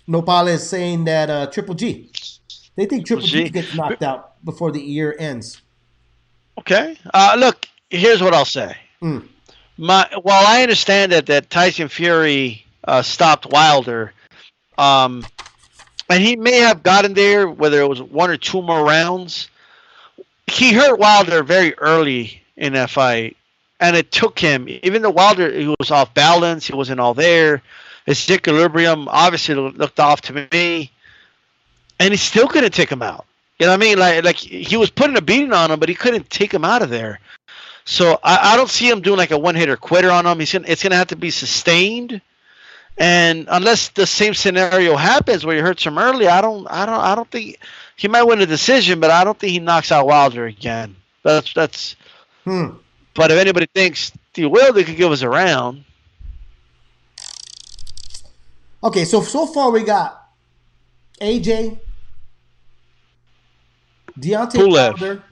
Nopal 0.06 0.46
is 0.46 0.68
saying 0.68 1.04
that 1.04 1.28
uh, 1.28 1.46
Triple 1.48 1.74
G. 1.74 2.10
They 2.76 2.86
think 2.86 3.04
Triple 3.04 3.26
G 3.26 3.44
G. 3.44 3.50
gets 3.50 3.74
knocked 3.74 4.04
out 4.04 4.44
before 4.44 4.70
the 4.70 4.80
year 4.80 5.16
ends. 5.18 5.60
Okay. 6.56 6.96
Uh, 7.12 7.34
look, 7.36 7.66
here's 7.90 8.22
what 8.22 8.32
I'll 8.32 8.44
say. 8.44 8.76
Mm. 9.02 9.26
My 9.76 10.08
while 10.22 10.46
I 10.46 10.62
understand 10.62 11.10
that 11.10 11.26
that 11.26 11.50
Tyson 11.50 11.88
Fury 11.88 12.64
uh, 12.84 13.02
stopped 13.02 13.46
Wilder, 13.46 14.12
um, 14.78 15.26
and 16.08 16.22
he 16.22 16.36
may 16.36 16.58
have 16.58 16.84
gotten 16.84 17.14
there 17.14 17.48
whether 17.48 17.80
it 17.80 17.88
was 17.88 18.00
one 18.00 18.30
or 18.30 18.36
two 18.36 18.62
more 18.62 18.84
rounds. 18.84 19.48
He 20.46 20.72
hurt 20.72 20.98
Wilder 20.98 21.42
very 21.42 21.74
early 21.78 22.42
in 22.56 22.74
that 22.74 22.90
fight, 22.90 23.36
and 23.80 23.96
it 23.96 24.12
took 24.12 24.38
him. 24.38 24.66
Even 24.68 25.02
though 25.02 25.10
Wilder 25.10 25.50
he 25.50 25.74
was 25.78 25.90
off 25.90 26.14
balance, 26.14 26.66
he 26.66 26.74
wasn't 26.74 27.00
all 27.00 27.14
there. 27.14 27.62
His 28.06 28.28
equilibrium 28.30 29.08
obviously 29.08 29.54
looked 29.54 30.00
off 30.00 30.20
to 30.22 30.48
me, 30.52 30.90
and 32.00 32.12
he 32.12 32.16
still 32.16 32.48
couldn't 32.48 32.74
take 32.74 32.90
him 32.90 33.02
out. 33.02 33.24
You 33.58 33.66
know 33.66 33.72
what 33.72 33.82
I 33.82 33.86
mean? 33.86 33.98
Like 33.98 34.24
like 34.24 34.36
he 34.36 34.76
was 34.76 34.90
putting 34.90 35.16
a 35.16 35.22
beating 35.22 35.52
on 35.52 35.70
him, 35.70 35.78
but 35.78 35.88
he 35.88 35.94
couldn't 35.94 36.28
take 36.30 36.52
him 36.52 36.64
out 36.64 36.82
of 36.82 36.90
there. 36.90 37.20
So 37.84 38.18
I, 38.22 38.54
I 38.54 38.56
don't 38.56 38.70
see 38.70 38.88
him 38.88 39.02
doing 39.02 39.18
like 39.18 39.30
a 39.30 39.38
one 39.38 39.54
hitter 39.54 39.76
quitter 39.76 40.10
on 40.10 40.26
him. 40.26 40.38
He's 40.38 40.52
gonna, 40.52 40.66
it's 40.68 40.82
gonna 40.82 40.96
have 40.96 41.08
to 41.08 41.16
be 41.16 41.30
sustained, 41.30 42.20
and 42.98 43.46
unless 43.50 43.88
the 43.90 44.06
same 44.06 44.34
scenario 44.34 44.96
happens 44.96 45.44
where 45.44 45.56
he 45.56 45.62
hurts 45.62 45.84
him 45.84 45.98
early, 45.98 46.26
I 46.28 46.40
don't 46.40 46.66
I 46.68 46.86
don't 46.86 47.00
I 47.00 47.14
don't 47.14 47.30
think 47.30 47.58
he 48.02 48.08
might 48.08 48.24
win 48.24 48.40
a 48.40 48.46
decision, 48.46 48.98
but 48.98 49.12
I 49.12 49.22
don't 49.22 49.38
think 49.38 49.52
he 49.52 49.60
knocks 49.60 49.92
out 49.92 50.06
Wilder 50.08 50.44
again. 50.46 50.96
That's 51.22 51.54
that's. 51.54 51.94
Hmm. 52.42 52.70
But 53.14 53.30
if 53.30 53.38
anybody 53.38 53.66
thinks 53.72 54.10
he 54.34 54.44
will, 54.44 54.72
they 54.72 54.82
could 54.82 54.96
give 54.96 55.12
us 55.12 55.22
a 55.22 55.28
round. 55.28 55.84
Okay, 58.82 59.04
so 59.04 59.22
so 59.22 59.46
far 59.46 59.70
we 59.70 59.84
got 59.84 60.20
AJ, 61.20 61.78
Deontay 64.18 64.50
Pulev. 64.50 65.00
Wilder, 65.00 65.22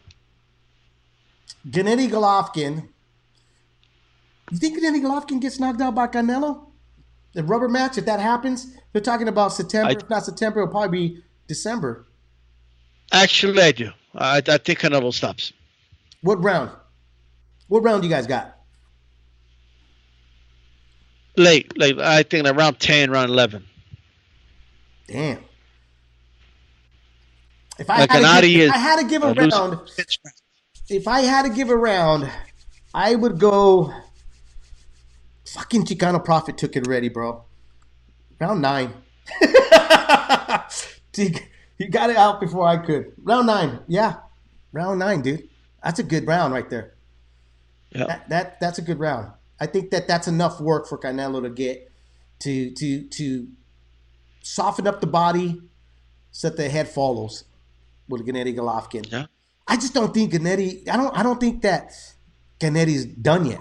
Gennady 1.68 2.08
Golovkin. 2.08 2.86
You 4.52 4.58
think 4.58 4.78
Gennady 4.78 5.02
Golovkin 5.02 5.40
gets 5.40 5.58
knocked 5.58 5.80
out 5.80 5.96
by 5.96 6.06
Canelo? 6.06 6.66
The 7.32 7.42
rubber 7.42 7.68
match, 7.68 7.98
if 7.98 8.04
that 8.06 8.20
happens, 8.20 8.76
they're 8.92 9.02
talking 9.02 9.26
about 9.26 9.52
September. 9.52 9.88
I- 9.90 9.96
if 10.00 10.08
not 10.08 10.24
September, 10.24 10.60
it'll 10.60 10.70
probably 10.70 11.08
be 11.08 11.22
December. 11.48 12.06
Actually, 13.12 13.62
I 13.62 13.72
do. 13.72 13.90
I, 14.14 14.38
I 14.38 14.58
think 14.58 14.80
Canelo 14.80 15.12
stops. 15.12 15.52
What 16.22 16.42
round? 16.42 16.70
What 17.68 17.82
round 17.82 18.04
you 18.04 18.10
guys 18.10 18.26
got? 18.26 18.56
Late, 21.36 21.76
late. 21.78 21.98
I 21.98 22.22
think 22.22 22.46
around 22.46 22.80
ten, 22.80 23.10
around 23.10 23.30
eleven. 23.30 23.64
Damn. 25.08 25.40
If 27.78 27.88
I, 27.90 28.00
Like 28.00 28.10
had, 28.10 28.40
to 28.42 28.48
give, 28.48 28.68
if 28.68 28.74
I 28.74 28.78
had 28.78 29.00
to 29.00 29.06
give 29.06 29.22
a 29.22 29.32
round, 29.32 29.80
if 30.88 31.08
I 31.08 31.20
had 31.20 31.42
to 31.44 31.50
give 31.50 31.70
a 31.70 31.76
round, 31.76 32.30
I 32.94 33.14
would 33.14 33.38
go. 33.38 33.92
Fucking 35.46 35.84
Chicano 35.86 36.22
Prophet 36.24 36.56
took 36.58 36.76
it 36.76 36.86
ready, 36.86 37.08
bro. 37.08 37.44
Round 38.40 38.62
nine. 38.62 38.94
he 41.80 41.88
got 41.88 42.10
it 42.10 42.16
out 42.16 42.40
before 42.40 42.68
I 42.68 42.76
could. 42.76 43.14
Round 43.22 43.46
nine, 43.46 43.80
yeah, 43.88 44.16
round 44.70 44.98
nine, 44.98 45.22
dude. 45.22 45.48
That's 45.82 45.98
a 45.98 46.02
good 46.02 46.26
round 46.26 46.52
right 46.52 46.68
there. 46.68 46.92
Yeah. 47.90 48.04
That, 48.04 48.28
that 48.28 48.60
that's 48.60 48.78
a 48.78 48.82
good 48.82 48.98
round. 48.98 49.32
I 49.58 49.64
think 49.64 49.90
that 49.90 50.06
that's 50.06 50.28
enough 50.28 50.60
work 50.60 50.86
for 50.86 50.98
Canelo 50.98 51.42
to 51.42 51.48
get 51.48 51.90
to 52.40 52.70
to 52.72 53.04
to 53.04 53.48
soften 54.42 54.86
up 54.86 55.00
the 55.00 55.06
body, 55.06 55.62
so 56.32 56.50
that 56.50 56.58
the 56.58 56.68
head 56.68 56.86
follows 56.86 57.44
with 58.08 58.26
Gennady 58.26 58.54
Golovkin. 58.54 59.10
Yeah. 59.10 59.26
I 59.66 59.76
just 59.76 59.94
don't 59.94 60.12
think 60.12 60.32
Gennady. 60.32 60.86
I 60.86 60.98
don't. 60.98 61.16
I 61.16 61.22
don't 61.22 61.40
think 61.40 61.62
that 61.62 61.92
Gennady's 62.60 63.06
done 63.06 63.46
yet. 63.46 63.60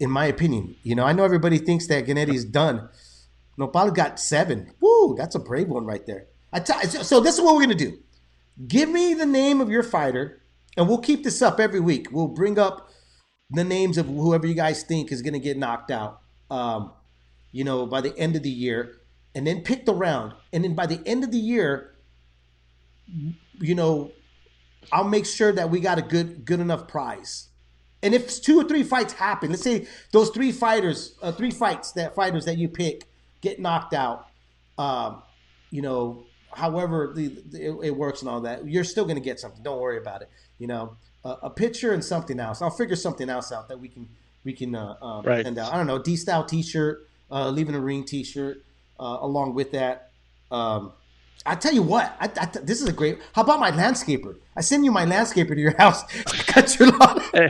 In 0.00 0.10
my 0.10 0.26
opinion, 0.26 0.74
you 0.82 0.96
know, 0.96 1.04
I 1.04 1.12
know 1.12 1.24
everybody 1.24 1.58
thinks 1.58 1.86
that 1.86 2.06
Gennady's 2.06 2.44
done. 2.44 2.88
Nopal 3.56 3.92
got 3.92 4.18
seven. 4.18 4.72
Woo, 4.80 5.14
that's 5.16 5.36
a 5.36 5.40
brave 5.40 5.68
one 5.68 5.86
right 5.86 6.04
there. 6.06 6.27
So, 6.52 7.20
this 7.20 7.34
is 7.34 7.40
what 7.40 7.54
we're 7.54 7.62
gonna 7.62 7.74
do. 7.74 7.98
Give 8.66 8.88
me 8.88 9.14
the 9.14 9.26
name 9.26 9.60
of 9.60 9.70
your 9.70 9.82
fighter, 9.82 10.42
and 10.76 10.88
we'll 10.88 10.98
keep 10.98 11.24
this 11.24 11.42
up 11.42 11.60
every 11.60 11.80
week. 11.80 12.08
We'll 12.10 12.28
bring 12.28 12.58
up 12.58 12.90
the 13.50 13.64
names 13.64 13.98
of 13.98 14.06
whoever 14.06 14.46
you 14.46 14.54
guys 14.54 14.82
think 14.82 15.12
is 15.12 15.22
going 15.22 15.34
to 15.34 15.38
get 15.38 15.56
knocked 15.56 15.90
out. 15.90 16.20
Um, 16.50 16.92
you 17.52 17.64
know, 17.64 17.86
by 17.86 18.00
the 18.00 18.16
end 18.18 18.36
of 18.36 18.42
the 18.42 18.50
year, 18.50 18.96
and 19.34 19.46
then 19.46 19.62
pick 19.62 19.86
the 19.86 19.94
round, 19.94 20.34
and 20.52 20.64
then 20.64 20.74
by 20.74 20.86
the 20.86 21.00
end 21.06 21.24
of 21.24 21.30
the 21.30 21.38
year, 21.38 21.94
you 23.60 23.74
know, 23.74 24.12
I'll 24.92 25.04
make 25.04 25.26
sure 25.26 25.52
that 25.52 25.70
we 25.70 25.80
got 25.80 25.98
a 25.98 26.02
good 26.02 26.44
good 26.44 26.60
enough 26.60 26.88
prize. 26.88 27.48
And 28.02 28.14
if 28.14 28.40
two 28.42 28.60
or 28.60 28.64
three 28.64 28.84
fights 28.84 29.12
happen, 29.12 29.50
let's 29.50 29.62
say 29.62 29.86
those 30.12 30.30
three 30.30 30.52
fighters, 30.52 31.16
uh, 31.20 31.32
three 31.32 31.50
fights 31.50 31.92
that 31.92 32.14
fighters 32.14 32.44
that 32.44 32.56
you 32.56 32.68
pick 32.68 33.04
get 33.40 33.60
knocked 33.60 33.92
out, 33.92 34.26
um, 34.78 35.22
you 35.70 35.82
know, 35.82 36.27
however 36.58 37.12
the, 37.14 37.26
it, 37.52 37.86
it, 37.86 37.96
works 37.96 38.20
and 38.20 38.28
all 38.28 38.40
that, 38.42 38.66
you're 38.66 38.84
still 38.84 39.04
going 39.04 39.16
to 39.16 39.22
get 39.22 39.38
something. 39.38 39.62
Don't 39.62 39.80
worry 39.80 39.98
about 39.98 40.22
it. 40.22 40.28
You 40.58 40.66
know, 40.66 40.96
uh, 41.24 41.36
a 41.42 41.50
picture 41.50 41.92
and 41.92 42.04
something 42.04 42.38
else. 42.40 42.60
I'll 42.60 42.70
figure 42.70 42.96
something 42.96 43.30
else 43.30 43.52
out 43.52 43.68
that 43.68 43.78
we 43.78 43.88
can 43.88 44.08
we 44.44 44.52
can 44.52 44.74
uh, 44.74 44.96
um, 45.00 45.24
right. 45.24 45.46
And 45.46 45.58
I 45.58 45.76
don't 45.76 45.86
know, 45.86 45.98
D 45.98 46.16
style 46.16 46.44
T-shirt, 46.44 47.08
uh, 47.30 47.48
leaving 47.50 47.74
a 47.74 47.80
ring 47.80 48.04
T-shirt, 48.04 48.64
uh, 48.98 49.18
along 49.20 49.54
with 49.54 49.72
that. 49.72 50.10
Um, 50.50 50.92
I 51.46 51.54
tell 51.54 51.72
you 51.72 51.82
what, 51.82 52.16
I, 52.20 52.28
I, 52.36 52.46
this 52.62 52.82
is 52.82 52.88
a 52.88 52.92
great. 52.92 53.18
How 53.32 53.42
about 53.42 53.60
my 53.60 53.70
landscaper? 53.70 54.36
I 54.56 54.60
send 54.60 54.84
you 54.84 54.90
my 54.90 55.06
landscaper 55.06 55.54
to 55.54 55.60
your 55.60 55.76
house. 55.78 56.02
cut 56.46 56.78
your 56.78 56.90
lawn. 56.90 57.20
hey, 57.32 57.48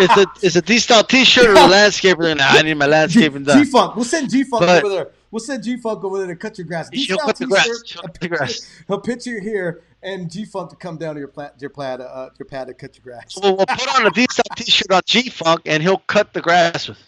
it's 0.00 0.16
a 0.16 0.26
it's 0.42 0.56
a 0.56 0.62
D 0.62 0.78
style 0.78 1.04
T-shirt 1.04 1.46
or 1.46 1.52
a 1.52 1.54
landscaper. 1.76 2.36
Nah, 2.36 2.44
I 2.44 2.62
need 2.62 2.74
my 2.74 2.86
landscaping 2.86 3.44
done. 3.44 3.64
G 3.64 3.70
Funk, 3.70 3.94
we'll 3.96 4.04
send 4.04 4.30
G 4.30 4.44
Funk 4.44 4.62
over 4.62 4.88
there. 4.88 5.10
We'll 5.30 5.40
send 5.40 5.64
G 5.64 5.76
Funk 5.76 6.04
over 6.04 6.18
there 6.18 6.28
to 6.28 6.36
cut 6.36 6.58
your 6.58 6.66
grass. 6.66 6.88
She'll 6.92 7.18
cut 7.18 7.36
the 7.36 7.46
grass. 7.46 7.82
She'll 7.84 8.02
cut 8.02 8.20
the 8.20 8.28
grass. 8.28 8.70
He'll 8.86 9.00
picture 9.00 9.40
here, 9.40 9.82
and 10.02 10.30
G 10.30 10.44
Funk 10.44 10.70
to 10.70 10.76
come 10.76 10.96
down 10.96 11.14
to 11.14 11.18
your 11.18 11.28
plat, 11.28 11.54
your 11.60 11.70
plat, 11.70 12.00
uh, 12.00 12.30
your 12.38 12.46
pad 12.46 12.68
to 12.68 12.74
cut 12.74 12.96
your 12.96 13.02
grass. 13.02 13.34
So 13.34 13.54
we'll 13.54 13.66
put 13.66 13.98
on 13.98 14.06
a 14.06 14.10
D 14.10 14.26
style 14.30 14.44
T-shirt 14.56 14.92
on 14.92 15.02
G 15.06 15.28
Funk, 15.28 15.62
and 15.66 15.82
he'll 15.82 15.98
cut 15.98 16.32
the 16.32 16.40
grass 16.40 16.88
with. 16.88 16.98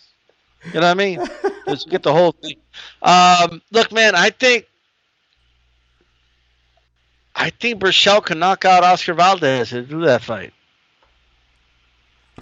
You 0.66 0.80
know 0.80 0.88
what 0.88 0.90
I 0.90 0.94
mean? 0.94 1.24
Just 1.68 1.88
get 1.88 2.02
the 2.02 2.12
whole 2.12 2.32
thing. 2.32 2.56
Um, 3.02 3.62
look, 3.70 3.92
man, 3.92 4.16
I 4.16 4.30
think 4.30 4.66
I 7.34 7.50
think 7.50 7.80
Berchelt 7.80 8.26
can 8.26 8.40
knock 8.40 8.64
out 8.64 8.82
Oscar 8.82 9.14
Valdez 9.14 9.72
and 9.72 9.88
do 9.88 10.00
that 10.04 10.22
fight. 10.22 10.52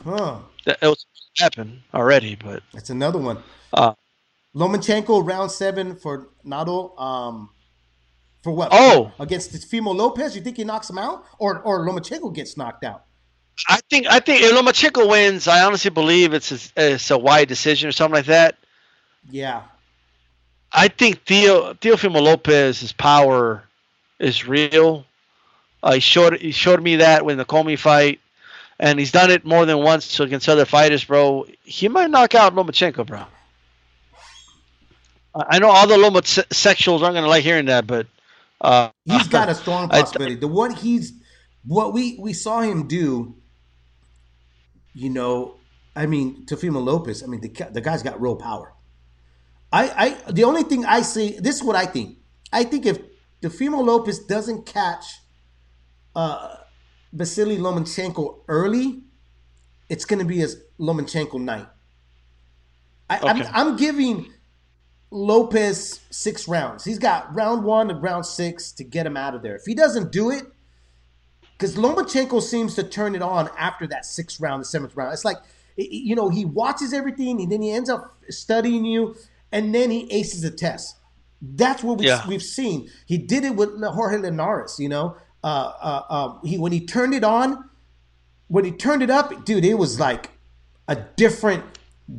Huh. 0.03 0.39
It 0.67 0.79
was 0.83 1.05
happened 1.39 1.83
already, 1.93 2.35
but 2.35 2.63
that's 2.73 2.89
another 2.89 3.19
one. 3.19 3.43
Uh, 3.73 3.93
Lomachenko 4.57 5.25
round 5.25 5.51
seven 5.51 5.95
for 5.97 6.31
Nato. 6.43 6.97
Um, 6.97 7.51
for 8.43 8.53
what? 8.53 8.69
Oh, 8.73 9.13
against 9.21 9.53
Teofimo 9.53 9.95
Lopez. 9.95 10.35
You 10.35 10.41
think 10.41 10.57
he 10.57 10.65
knocks 10.65 10.89
him 10.89 10.99
out, 10.99 11.25
or 11.39 11.61
or 11.61 11.87
Lomachenko 11.87 12.35
gets 12.35 12.57
knocked 12.57 12.83
out? 12.83 13.05
I 13.69 13.81
think 13.91 14.07
I 14.07 14.19
think 14.19 14.43
if 14.43 14.53
Lomachenko 14.53 15.09
wins, 15.11 15.47
I 15.47 15.65
honestly 15.65 15.91
believe 15.91 16.33
it's 16.33 16.53
a, 16.53 16.95
it's 16.95 17.11
a 17.11 17.19
wide 17.19 17.49
decision 17.49 17.89
or 17.89 17.93
something 17.93 18.15
like 18.15 18.27
that. 18.27 18.57
Yeah. 19.31 19.63
I 20.73 20.89
think 20.89 21.25
Theo 21.25 21.75
Teofimo 21.75 22.23
Lopez's 22.23 22.93
power 22.93 23.63
is 24.19 24.47
real. 24.47 25.05
Uh, 25.83 25.95
he 25.95 26.01
showed 26.01 26.41
he 26.41 26.53
showed 26.53 26.83
me 26.83 26.97
that 26.97 27.27
with 27.27 27.37
the 27.37 27.45
Commey 27.45 27.79
fight, 27.79 28.21
and 28.79 28.99
he's 28.99 29.13
done 29.13 29.31
it 29.31 29.45
more 29.45 29.67
than 29.67 29.79
once 29.79 30.19
against 30.19 30.49
other 30.49 30.65
fighters, 30.65 31.05
bro. 31.05 31.47
He 31.65 31.89
might 31.89 32.11
knock 32.11 32.35
out 32.35 32.55
Lomachenko, 32.55 33.07
bro. 33.07 33.27
I 35.49 35.59
know 35.59 35.71
all 35.71 35.87
the 35.87 35.97
Lomachenko 35.97 37.03
aren't 37.03 37.15
gonna 37.15 37.29
like 37.29 37.45
hearing 37.45 37.67
that, 37.67 37.87
but 37.87 38.07
uh, 38.61 38.91
he's 39.05 39.29
got 39.29 39.49
a 39.49 39.55
strong 39.63 39.89
possibility. 39.91 40.37
the 40.37 40.49
what 40.49 40.79
he's 40.79 41.13
what 41.65 41.93
we 41.93 42.19
we 42.21 42.33
saw 42.33 42.61
him 42.61 42.89
do. 42.89 43.37
You 44.95 45.11
know, 45.11 45.57
I 45.95 46.07
mean, 46.07 46.47
Teofimo 46.47 46.83
Lopez. 46.83 47.23
I 47.23 47.27
mean, 47.27 47.41
the 47.41 47.51
the 47.71 47.81
guy's 47.81 48.03
got 48.03 48.21
real 48.21 48.37
power. 48.37 48.73
I 49.73 50.17
I 50.27 50.33
the 50.33 50.45
only 50.45 50.63
thing 50.63 50.85
I 50.87 51.03
see 51.03 51.39
this 51.39 51.57
is 51.57 51.63
what 51.65 51.77
I 51.77 51.87
think. 51.87 52.19
I 52.53 52.65
think 52.65 52.87
if 52.87 52.99
Teofimo 53.43 53.85
Lopez 53.85 54.21
doesn't 54.21 54.67
catch 54.67 55.05
uh, 56.15 56.57
Vasily 57.13 57.59
Lomachenko 57.59 58.41
early, 58.49 59.03
it's 59.89 60.05
going 60.05 60.19
to 60.19 60.25
be 60.25 60.43
a 60.43 60.47
Lomachenko 60.81 61.41
night. 61.41 61.67
I, 63.09 63.19
okay. 63.19 63.29
I'm, 63.29 63.43
I'm 63.53 63.77
giving 63.77 64.33
Lopez 65.11 66.01
six 66.11 66.49
rounds. 66.49 66.85
He's 66.85 66.99
got 66.99 67.35
round 67.35 67.65
one 67.65 67.91
and 67.91 68.03
round 68.03 68.27
six 68.27 68.73
to 68.73 68.85
get 68.85 69.07
him 69.07 69.17
out 69.17 69.35
of 69.35 69.43
there. 69.43 69.57
If 69.57 69.65
he 69.65 69.75
doesn't 69.75 70.13
do 70.13 70.31
it, 70.31 70.45
because 71.53 71.77
Lomachenko 71.77 72.43
seems 72.43 72.75
to 72.75 72.83
turn 72.83 73.15
it 73.15 73.23
on 73.23 73.49
after 73.59 73.87
that 73.87 74.05
sixth 74.05 74.41
round, 74.41 74.61
the 74.61 74.67
seventh 74.67 74.95
round. 74.97 75.13
It's 75.13 75.25
like, 75.25 75.39
you 75.77 76.15
know, 76.15 76.29
he 76.29 76.45
watches 76.45 76.93
everything 76.93 77.41
and 77.41 77.51
then 77.51 77.63
he 77.63 77.71
ends 77.71 77.89
up 77.89 78.17
studying 78.29 78.85
you 78.85 79.17
and 79.53 79.75
then 79.75 79.91
he 79.91 80.11
aces 80.13 80.43
the 80.43 80.51
test. 80.51 80.97
That's 81.41 81.83
what 81.83 81.99
we, 81.99 82.07
yeah. 82.07 82.27
we've 82.27 82.43
seen. 82.43 82.91
He 83.07 83.19
did 83.19 83.45
it 83.45 83.57
with 83.57 83.81
Jorge 83.83 84.19
Linares. 84.19 84.79
You 84.79 84.89
know, 84.89 85.17
uh, 85.45 85.73
uh, 85.81 86.03
uh, 86.09 86.39
he 86.45 86.59
when 86.59 86.73
he 86.73 86.85
turned 86.85 87.15
it 87.15 87.25
on, 87.25 87.69
when 88.49 88.65
he 88.65 88.73
turned 88.73 89.03
it 89.03 89.11
up, 89.11 89.45
dude, 89.45 89.65
it 89.65 89.75
was 89.75 90.01
like 90.01 90.31
a 90.89 90.97
different 90.97 91.65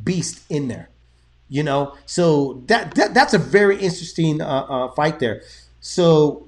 beast 0.04 0.42
in 0.50 0.68
there. 0.68 0.90
You 1.50 1.64
know, 1.64 1.96
so 2.06 2.62
that, 2.68 2.94
that 2.96 3.14
that's 3.14 3.34
a 3.34 3.38
very 3.38 3.76
interesting 3.76 4.42
uh, 4.42 4.46
uh, 4.46 4.92
fight 4.92 5.20
there. 5.20 5.44
So, 5.80 6.48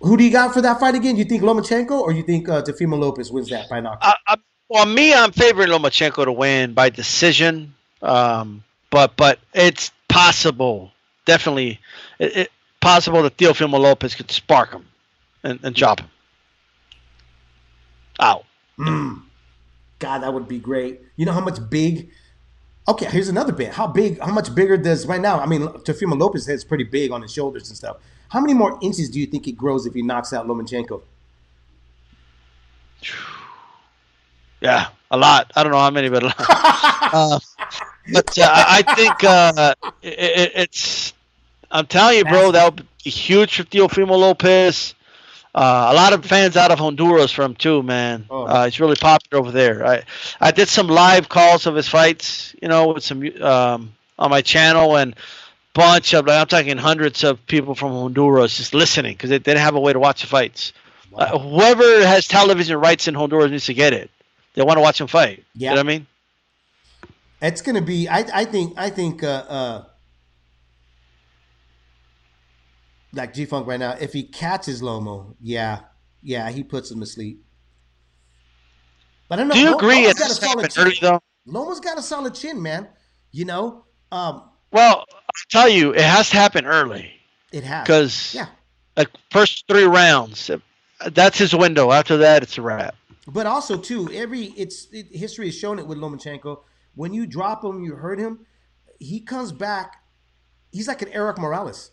who 0.00 0.18
do 0.18 0.24
you 0.24 0.30
got 0.30 0.52
for 0.52 0.60
that 0.60 0.78
fight 0.78 0.94
again? 0.94 1.16
You 1.16 1.24
think 1.24 1.42
Lomachenko 1.42 1.92
or 1.92 2.12
you 2.12 2.22
think 2.22 2.46
uh, 2.48 2.60
Teofimo 2.60 2.98
Lopez 2.98 3.32
wins 3.32 3.48
that 3.48 3.70
by 3.70 3.80
knockout? 3.80 4.18
Uh, 4.26 4.36
well, 4.68 4.84
me, 4.84 5.14
I'm 5.14 5.32
favoring 5.32 5.68
Lomachenko 5.68 6.26
to 6.26 6.32
win 6.32 6.74
by 6.74 6.90
decision. 6.90 7.74
Um, 8.02 8.62
but 8.90 9.16
but 9.16 9.38
it's 9.54 9.90
possible 10.08 10.92
definitely 11.24 11.80
it, 12.18 12.36
it, 12.36 12.52
possible 12.80 13.22
that 13.22 13.36
Teofimo 13.36 13.78
Lopez 13.78 14.14
could 14.14 14.30
spark 14.30 14.72
him 14.72 14.86
and, 15.42 15.58
and 15.62 15.74
chop 15.74 16.00
him 16.00 16.10
out. 18.20 18.44
Mm. 18.78 19.22
God, 19.98 20.18
that 20.18 20.32
would 20.32 20.48
be 20.48 20.58
great. 20.58 21.00
You 21.16 21.26
know 21.26 21.32
how 21.32 21.40
much 21.40 21.58
big? 21.70 22.10
Okay, 22.86 23.06
here's 23.06 23.28
another 23.28 23.52
bit. 23.52 23.72
How 23.72 23.86
big? 23.86 24.20
How 24.20 24.30
much 24.32 24.54
bigger 24.54 24.76
does 24.76 25.06
right 25.06 25.20
now? 25.20 25.40
I 25.40 25.46
mean, 25.46 25.62
Teofimo 25.62 26.18
Lopez 26.18 26.48
is 26.48 26.64
pretty 26.64 26.84
big 26.84 27.12
on 27.12 27.22
his 27.22 27.32
shoulders 27.32 27.68
and 27.68 27.76
stuff. 27.76 27.96
How 28.28 28.40
many 28.40 28.52
more 28.52 28.78
inches 28.82 29.08
do 29.08 29.18
you 29.18 29.26
think 29.26 29.46
he 29.46 29.52
grows 29.52 29.86
if 29.86 29.94
he 29.94 30.02
knocks 30.02 30.32
out 30.32 30.46
Lomachenko? 30.46 31.02
Yeah, 34.60 34.86
a 35.10 35.18
lot. 35.18 35.52
I 35.54 35.62
don't 35.62 35.72
know 35.72 35.78
how 35.78 35.90
many, 35.90 36.08
but 36.08 36.22
a 36.22 36.26
lot. 36.26 36.36
uh, 36.38 37.38
but 38.14 38.38
uh, 38.38 38.48
I 38.50 38.82
think 38.94 39.22
uh, 39.22 39.74
it, 40.00 40.52
it's. 40.54 41.12
I'm 41.70 41.86
telling 41.86 42.16
you, 42.16 42.24
bro, 42.24 42.50
that 42.52 42.64
would 42.74 42.86
be 43.04 43.10
huge 43.10 43.56
for 43.56 43.64
Teofimo 43.64 44.16
Lopez. 44.18 44.94
Uh, 45.54 45.90
a 45.92 45.94
lot 45.94 46.12
of 46.12 46.24
fans 46.24 46.56
out 46.56 46.72
of 46.72 46.80
Honduras 46.80 47.30
from 47.30 47.54
too, 47.54 47.82
man. 47.82 48.26
Oh. 48.28 48.42
Uh, 48.42 48.64
he's 48.64 48.80
really 48.80 48.96
popular 48.96 49.40
over 49.40 49.52
there. 49.52 49.86
I 49.86 50.02
I 50.40 50.50
did 50.50 50.68
some 50.68 50.88
live 50.88 51.28
calls 51.28 51.66
of 51.66 51.76
his 51.76 51.88
fights, 51.88 52.54
you 52.60 52.66
know, 52.66 52.88
with 52.88 53.04
some 53.04 53.22
um, 53.40 53.92
on 54.18 54.30
my 54.30 54.42
channel 54.42 54.96
and 54.96 55.14
bunch 55.74 56.14
of 56.14 56.28
I'm 56.28 56.46
talking 56.46 56.76
hundreds 56.76 57.22
of 57.22 57.44
people 57.46 57.74
from 57.74 57.92
Honduras 57.92 58.56
just 58.56 58.74
listening 58.74 59.14
because 59.14 59.30
they, 59.30 59.38
didn't 59.38 59.60
have 59.60 59.74
a 59.74 59.80
way 59.80 59.92
to 59.92 60.00
watch 60.00 60.22
the 60.22 60.26
fights. 60.26 60.72
Wow. 61.10 61.20
Uh, 61.20 61.38
whoever 61.38 62.06
has 62.06 62.26
television 62.26 62.78
rights 62.78 63.06
in 63.06 63.14
Honduras 63.14 63.50
needs 63.50 63.66
to 63.66 63.74
get 63.74 63.92
it. 63.92 64.10
They 64.54 64.62
want 64.62 64.78
to 64.78 64.82
watch 64.82 65.00
him 65.00 65.06
fight. 65.06 65.44
Yeah. 65.54 65.70
You 65.70 65.76
know 65.76 65.80
what 65.80 65.86
I 65.86 65.98
mean? 65.98 66.06
It's 67.42 67.60
going 67.60 67.74
to 67.74 67.82
be. 67.82 68.08
I, 68.08 68.24
I 68.32 68.44
think. 68.44 68.74
I 68.76 68.90
think. 68.90 69.22
Uh, 69.22 69.44
uh, 69.48 69.84
like 73.14 73.34
G 73.34 73.44
Funk 73.44 73.66
right 73.66 73.80
now, 73.80 73.92
if 74.00 74.12
he 74.12 74.24
catches 74.24 74.82
Lomo, 74.82 75.36
yeah, 75.40 75.80
yeah, 76.22 76.50
he 76.50 76.62
puts 76.62 76.90
him 76.90 77.00
to 77.00 77.06
sleep. 77.06 77.44
But 79.28 79.38
I 79.38 79.42
don't 79.42 79.48
know. 79.48 79.54
Do 79.54 79.60
you 79.60 79.76
agree? 79.76 80.06
Lomo's 80.06 80.14
got 80.14 80.30
a 80.30 80.34
solid 80.34 80.70
chin. 80.70 80.86
Early, 80.86 80.98
though? 81.00 81.20
Lomo's 81.46 81.80
got 81.80 81.98
a 81.98 82.02
solid 82.02 82.34
chin, 82.34 82.60
man. 82.62 82.88
You 83.32 83.44
know. 83.44 83.84
Um, 84.12 84.50
well, 84.72 85.04
I'll 85.12 85.50
tell 85.50 85.68
you, 85.68 85.92
it 85.92 86.02
has 86.02 86.30
to 86.30 86.36
happen 86.36 86.66
early. 86.66 87.10
It 87.52 87.64
has 87.64 87.84
because 87.84 88.34
yeah, 88.34 88.46
like 88.96 89.08
first 89.30 89.64
three 89.68 89.84
rounds, 89.84 90.50
that's 91.12 91.38
his 91.38 91.54
window. 91.54 91.92
After 91.92 92.16
that, 92.18 92.42
it's 92.42 92.58
a 92.58 92.62
wrap. 92.62 92.94
But 93.26 93.46
also 93.46 93.76
too, 93.76 94.10
every 94.12 94.46
it's 94.56 94.88
it, 94.92 95.14
history 95.14 95.46
has 95.46 95.58
shown 95.58 95.78
it 95.78 95.86
with 95.86 95.98
Lomachenko. 95.98 96.60
When 96.94 97.12
you 97.12 97.26
drop 97.26 97.64
him, 97.64 97.82
you 97.82 97.94
hurt 97.94 98.18
him, 98.18 98.46
he 99.00 99.20
comes 99.20 99.52
back. 99.52 99.96
He's 100.70 100.88
like 100.88 101.02
an 101.02 101.08
Erik 101.08 101.38
Morales. 101.38 101.90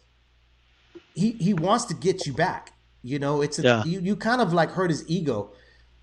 He 1.14 1.32
he 1.32 1.54
wants 1.54 1.86
to 1.86 1.94
get 1.94 2.26
you 2.26 2.34
back. 2.34 2.74
You 3.04 3.20
know, 3.20 3.42
it's 3.42 3.60
a, 3.60 3.64
yeah. 3.64 3.84
you 3.84 4.00
you 4.00 4.16
kind 4.16 4.42
of 4.42 4.54
like 4.54 4.72
hurt 4.72 4.90
his 4.90 5.04
ego. 5.10 5.52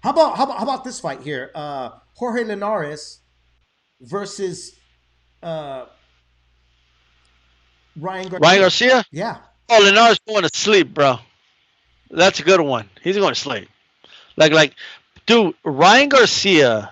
How 0.01 0.10
about 0.10 0.36
how 0.36 0.44
about 0.44 0.59
how 0.59 0.62
about 0.64 0.85
this 0.85 1.01
fight 1.01 1.22
here? 1.22 1.51
Uh, 1.55 1.90
Jorge 2.14 2.44
Linares 2.44 3.20
versus 4.01 4.76
uh, 5.43 5.86
Ryan 7.97 8.28
Garcia. 8.28 8.40
Ryan 8.40 8.60
Garcia? 8.60 9.05
Yeah. 9.10 9.39
Oh, 9.68 9.80
Linares 9.82 10.18
going 10.26 10.43
to 10.43 10.51
sleep, 10.52 10.94
bro. 10.94 11.18
That's 12.10 12.40
a 12.40 12.43
good 12.43 12.60
one. 12.60 12.89
He's 13.02 13.16
going 13.16 13.35
to 13.35 13.40
sleep. 13.40 13.68
Like 14.36 14.52
like, 14.52 14.74
dude, 15.26 15.55
Ryan 15.64 16.09
Garcia 16.09 16.90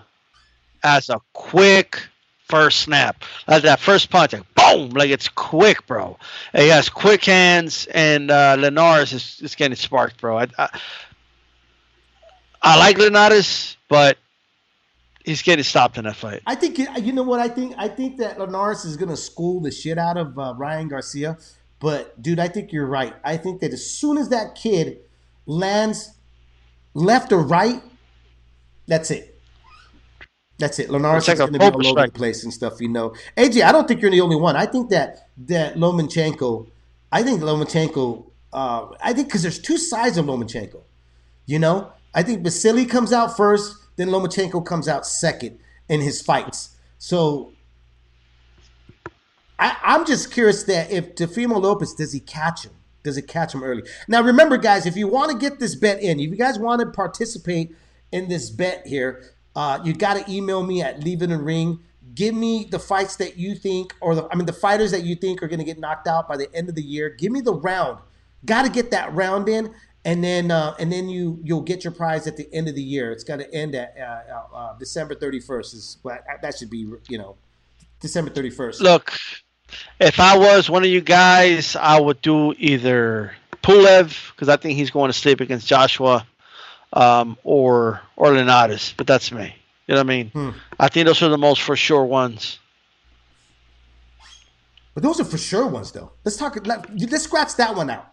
has 0.83 1.09
a 1.09 1.21
quick 1.33 2.07
first 2.49 2.81
snap. 2.81 3.23
Like 3.49 3.63
that 3.63 3.81
first 3.81 4.11
punch, 4.11 4.33
like 4.33 4.55
boom, 4.77 4.91
like 4.91 5.11
it's 5.11 5.29
quick, 5.29 5.87
bro. 5.87 6.19
He 6.53 6.69
has 6.69 6.89
quick 6.89 7.25
hands, 7.25 7.87
and 7.93 8.31
uh, 8.31 8.57
Linares 8.59 9.13
is, 9.13 9.41
is 9.43 9.55
getting 9.55 9.77
sparked, 9.77 10.21
bro. 10.21 10.39
I, 10.39 10.49
I, 10.59 10.81
I 12.63 12.79
like 12.79 12.99
Linares, 12.99 13.77
but 13.89 14.19
he's 15.25 15.43
getting 15.43 15.65
stopped 15.65 15.99
in 15.99 16.05
that 16.05 16.17
fight. 16.17 16.43
I 16.47 16.55
think 16.55 16.79
you 16.79 17.13
know 17.13 17.23
what 17.23 17.41
I 17.41 17.49
think. 17.49 17.75
I 17.79 17.89
think 17.89 18.19
that 18.19 18.39
Linares 18.39 18.85
is 18.85 18.97
going 18.97 19.11
to 19.11 19.17
school 19.17 19.61
the 19.61 19.71
shit 19.71 19.99
out 19.99 20.17
of 20.17 20.39
uh, 20.39 20.55
Ryan 20.57 20.89
Garcia. 20.89 21.39
But 21.79 22.21
dude, 22.23 22.39
I 22.39 22.49
think 22.49 22.73
you're 22.73 22.87
right. 22.87 23.15
I 23.23 23.37
think 23.37 23.61
that 23.61 23.73
as 23.73 23.89
soon 23.89 24.17
as 24.17 24.31
that 24.31 24.55
kid 24.55 25.01
lands 25.45 26.15
left 26.95 27.33
or 27.33 27.43
right, 27.43 27.83
that's 28.87 29.11
it. 29.11 29.36
That's 30.59 30.79
it. 30.79 30.91
Linares 30.91 31.29
is 31.29 31.39
going 31.39 31.53
to 31.53 31.59
be 31.59 31.65
all 31.65 31.87
over 31.87 32.07
the 32.07 32.13
place 32.13 32.45
and 32.45 32.53
stuff. 32.53 32.81
You 32.81 32.89
know, 32.89 33.15
AJ. 33.37 33.63
I 33.63 33.73
don't 33.73 33.87
think 33.87 34.01
you're 34.01 34.11
the 34.11 34.21
only 34.21 34.37
one. 34.37 34.57
I 34.57 34.67
think 34.67 34.91
that 34.91 35.29
that 35.47 35.75
Lomachenko. 35.77 36.69
I 37.13 37.23
think 37.23 37.41
Lomachenko. 37.41 38.25
Uh, 38.53 38.87
I 39.03 39.13
think 39.13 39.29
because 39.29 39.43
there's 39.43 39.59
two 39.59 39.77
sides 39.77 40.17
of 40.17 40.27
Lomachenko. 40.27 40.81
You 41.45 41.59
know, 41.59 41.93
I 42.15 42.23
think 42.23 42.43
Vasily 42.43 42.87
comes 42.87 43.13
out 43.13 43.37
first, 43.37 43.77
then 43.97 44.09
Lomachenko 44.09 44.65
comes 44.65 44.89
out 44.89 45.07
second 45.07 45.59
in 45.89 46.01
his 46.01 46.23
fights. 46.23 46.77
So 46.99 47.53
I, 49.59 49.77
I'm 49.83 50.07
just 50.07 50.33
curious 50.33 50.65
that 50.65 50.91
if 50.91 51.15
Teofimo 51.15 51.61
Lopez 51.61 51.95
does 51.95 52.13
he 52.13 52.21
catch 52.21 52.65
him? 52.65 52.73
Does 53.03 53.17
it 53.17 53.29
catch 53.29 53.55
him 53.55 53.63
early? 53.63 53.85
Now 54.09 54.23
remember, 54.23 54.57
guys, 54.57 54.87
if 54.87 54.97
you 54.97 55.07
want 55.07 55.31
to 55.31 55.39
get 55.39 55.61
this 55.61 55.75
bet 55.75 56.03
in, 56.03 56.19
if 56.19 56.31
you 56.31 56.37
guys 56.37 56.59
want 56.59 56.81
to 56.81 56.87
participate 56.87 57.77
in 58.11 58.29
this 58.29 58.51
bet 58.51 58.87
here, 58.87 59.36
uh, 59.57 59.81
you 59.83 59.95
got 59.95 60.15
to 60.15 60.33
email 60.33 60.63
me 60.63 60.83
at 60.83 61.03
Leave 61.03 61.23
in 61.23 61.33
Ring. 61.33 61.81
Give 62.15 62.35
me 62.35 62.69
the 62.71 62.79
fights 62.79 63.17
that 63.17 63.37
you 63.39 63.55
think, 63.55 63.95
or 64.01 64.15
the, 64.15 64.29
I 64.31 64.37
mean, 64.37 64.47
the 64.47 64.53
fighters 64.53 64.91
that 64.91 65.03
you 65.03 65.17
think 65.17 65.43
are 65.43 65.49
going 65.49 65.59
to 65.59 65.65
get 65.65 65.79
knocked 65.79 66.07
out 66.07 66.29
by 66.29 66.37
the 66.37 66.55
end 66.55 66.69
of 66.69 66.75
the 66.75 66.83
year. 66.83 67.09
Give 67.09 67.33
me 67.33 67.41
the 67.41 67.55
round. 67.55 67.99
Got 68.45 68.65
to 68.67 68.71
get 68.71 68.91
that 68.91 69.13
round 69.15 69.49
in, 69.49 69.75
and 70.05 70.23
then 70.23 70.51
uh, 70.51 70.75
and 70.79 70.93
then 70.93 71.09
you 71.09 71.41
you'll 71.43 71.63
get 71.63 71.85
your 71.85 71.93
prize 71.93 72.27
at 72.27 72.37
the 72.37 72.49
end 72.53 72.69
of 72.69 72.75
the 72.75 72.83
year. 72.83 73.11
It's 73.11 73.25
going 73.25 73.41
to 73.41 73.53
end 73.53 73.75
at 73.75 73.95
uh, 73.99 74.35
uh, 74.53 74.57
uh 74.57 74.79
December 74.79 75.15
thirty 75.15 75.41
first. 75.41 75.75
Is 75.75 75.97
that 76.05 76.57
should 76.57 76.71
be 76.71 76.87
you 77.09 77.19
know 77.19 77.37
December 78.01 78.31
thirty 78.31 78.51
first. 78.51 78.81
Look, 78.81 79.19
if 79.99 80.21
I 80.21 80.37
was 80.37 80.71
one 80.71 80.85
of 80.85 80.91
you 80.91 81.01
guys, 81.01 81.77
I 81.77 81.99
would 81.99 82.21
do 82.23 82.55
either 82.59 83.33
Pulev 83.63 84.33
because 84.33 84.49
I 84.49 84.57
think 84.57 84.77
he's 84.77 84.91
going 84.91 85.09
to 85.09 85.19
sleep 85.19 85.41
against 85.41 85.67
Joshua, 85.67 86.27
um, 86.93 87.37
or 87.45 88.01
or 88.17 88.33
Linares. 88.33 88.95
But 88.97 89.07
that's 89.07 89.33
me. 89.33 89.55
You 89.87 89.95
know 89.95 90.01
what 90.01 90.07
I 90.07 90.09
mean? 90.09 90.31
Hmm. 90.31 90.51
I 90.81 90.89
think 90.89 91.07
those 91.07 91.23
are 91.23 91.29
the 91.29 91.39
most 91.39 91.63
for 91.63 91.77
sure 91.77 92.05
ones. 92.05 92.59
But 94.95 95.03
those 95.03 95.21
are 95.21 95.25
for 95.25 95.39
sure 95.39 95.67
ones, 95.67 95.93
though. 95.93 96.13
Let's 96.25 96.37
talk. 96.37 96.67
Let, 96.67 96.99
let's 97.11 97.25
scratch 97.25 97.57
that 97.57 97.77
one 97.77 97.91
out. 97.91 98.09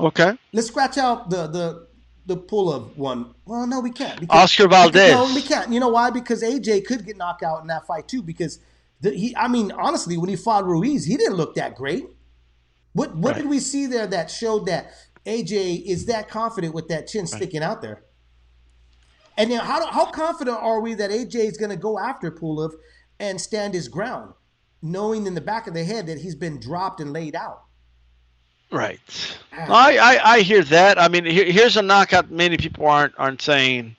Okay. 0.00 0.38
Let's 0.52 0.68
scratch 0.68 0.96
out 0.96 1.28
the 1.28 1.46
the 1.46 1.88
the 2.26 2.36
Pulev 2.36 2.96
one. 2.96 3.34
Well, 3.44 3.66
no, 3.66 3.80
we 3.80 3.90
can't. 3.90 4.18
Because, 4.20 4.44
Oscar 4.44 4.68
Valdez. 4.68 5.10
Because, 5.10 5.28
no, 5.28 5.34
we 5.34 5.42
can't. 5.42 5.72
You 5.72 5.80
know 5.80 5.88
why? 5.88 6.10
Because 6.10 6.42
AJ 6.42 6.86
could 6.86 7.04
get 7.04 7.16
knocked 7.16 7.42
out 7.42 7.60
in 7.60 7.66
that 7.68 7.86
fight 7.86 8.08
too. 8.08 8.22
Because 8.22 8.58
the, 9.00 9.10
he, 9.10 9.36
I 9.36 9.48
mean, 9.48 9.70
honestly, 9.72 10.16
when 10.16 10.28
he 10.28 10.36
fought 10.36 10.64
Ruiz, 10.64 11.04
he 11.04 11.16
didn't 11.16 11.34
look 11.34 11.54
that 11.56 11.74
great. 11.74 12.06
What 12.92 13.14
what 13.14 13.34
right. 13.34 13.42
did 13.42 13.50
we 13.50 13.60
see 13.60 13.86
there 13.86 14.06
that 14.06 14.30
showed 14.30 14.66
that 14.66 14.92
AJ 15.26 15.84
is 15.84 16.06
that 16.06 16.28
confident 16.28 16.74
with 16.74 16.88
that 16.88 17.06
chin 17.06 17.22
right. 17.22 17.28
sticking 17.28 17.62
out 17.62 17.82
there? 17.82 18.02
And 19.36 19.50
then 19.50 19.60
how 19.60 19.86
how 19.90 20.06
confident 20.10 20.58
are 20.58 20.80
we 20.80 20.94
that 20.94 21.10
AJ 21.10 21.36
is 21.36 21.56
going 21.56 21.70
to 21.70 21.76
go 21.76 21.98
after 21.98 22.30
Pulev 22.30 22.72
and 23.20 23.40
stand 23.40 23.74
his 23.74 23.88
ground, 23.88 24.34
knowing 24.82 25.26
in 25.26 25.34
the 25.34 25.40
back 25.40 25.66
of 25.66 25.74
the 25.74 25.84
head 25.84 26.06
that 26.06 26.18
he's 26.18 26.34
been 26.34 26.58
dropped 26.58 27.00
and 27.00 27.12
laid 27.12 27.36
out? 27.36 27.62
Right. 28.70 29.00
I, 29.52 29.96
I, 29.98 30.32
I 30.34 30.40
hear 30.40 30.62
that. 30.64 30.98
I 31.00 31.08
mean, 31.08 31.24
here, 31.24 31.46
here's 31.46 31.76
a 31.76 31.82
knockout. 31.82 32.30
Many 32.30 32.56
people 32.58 32.86
aren't 32.86 33.14
aren't 33.16 33.40
saying. 33.40 33.96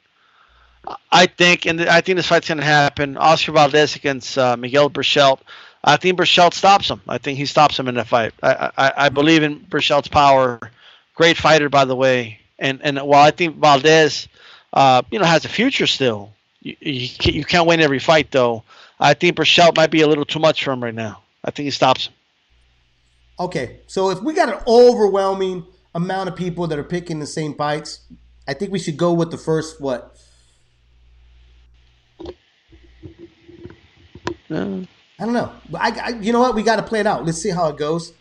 I 1.12 1.26
think, 1.28 1.66
and 1.66 1.82
I 1.82 2.02
think 2.02 2.16
this 2.16 2.28
fight's 2.28 2.48
going 2.48 2.60
to 2.60 2.64
happen. 2.64 3.18
Oscar 3.18 3.52
Valdez 3.52 3.96
against 3.96 4.38
uh, 4.38 4.56
Miguel 4.58 4.90
Berchelt. 4.90 5.40
I 5.84 5.98
think 5.98 6.18
Berchelt 6.18 6.54
stops 6.54 6.90
him. 6.90 7.02
I 7.08 7.18
think 7.18 7.38
he 7.38 7.46
stops 7.46 7.78
him 7.78 7.88
in 7.88 7.96
that 7.96 8.08
fight. 8.08 8.34
I, 8.42 8.72
I, 8.78 8.94
I 8.98 9.10
believe 9.10 9.44
in 9.44 9.60
Berchelt's 9.62 10.08
power. 10.08 10.60
Great 11.20 11.36
fighter, 11.36 11.68
by 11.68 11.84
the 11.84 11.98
way. 11.98 12.40
And 12.60 12.80
and 12.82 12.98
while 13.00 13.22
I 13.22 13.32
think 13.32 13.58
Valdez, 13.58 14.30
uh, 14.72 15.02
you 15.12 15.20
know, 15.20 15.26
has 15.26 15.44
a 15.44 15.50
future 15.50 15.86
still, 15.86 16.32
you, 16.62 16.78
you, 16.80 17.10
you 17.24 17.44
can't 17.44 17.68
win 17.68 17.82
every 17.82 18.00
fight 18.00 18.32
though. 18.32 18.64
I 19.02 19.16
think 19.16 19.36
Berchelt 19.36 19.76
might 19.76 19.92
be 19.92 20.00
a 20.00 20.08
little 20.08 20.24
too 20.24 20.40
much 20.40 20.64
for 20.64 20.72
him 20.72 20.82
right 20.82 20.96
now. 20.96 21.22
I 21.44 21.52
think 21.52 21.66
he 21.66 21.72
stops 21.72 22.08
him. 22.08 22.14
Okay, 23.38 23.82
so 23.86 24.12
if 24.12 24.22
we 24.22 24.34
got 24.34 24.48
an 24.48 24.62
overwhelming 24.66 25.66
amount 25.94 26.30
of 26.30 26.38
people 26.38 26.68
that 26.68 26.80
are 26.80 26.86
picking 26.86 27.20
the 27.20 27.28
same 27.28 27.54
fights, 27.54 28.00
I 28.48 28.54
think 28.54 28.72
we 28.72 28.80
should 28.80 28.96
go 28.96 29.12
with 29.12 29.30
the 29.30 29.38
first 29.38 29.82
what? 29.82 30.18
I 34.50 34.86
don't 35.20 35.34
know. 35.34 35.52
I, 35.76 36.00
I, 36.02 36.10
you 36.22 36.32
know 36.32 36.40
what? 36.40 36.56
We 36.56 36.64
got 36.64 36.78
to 36.78 36.84
play 36.84 37.02
it 37.02 37.08
out. 37.08 37.26
Let's 37.26 37.42
see 37.42 37.50
how 37.50 37.68
it 37.68 37.76
goes. 37.76 38.14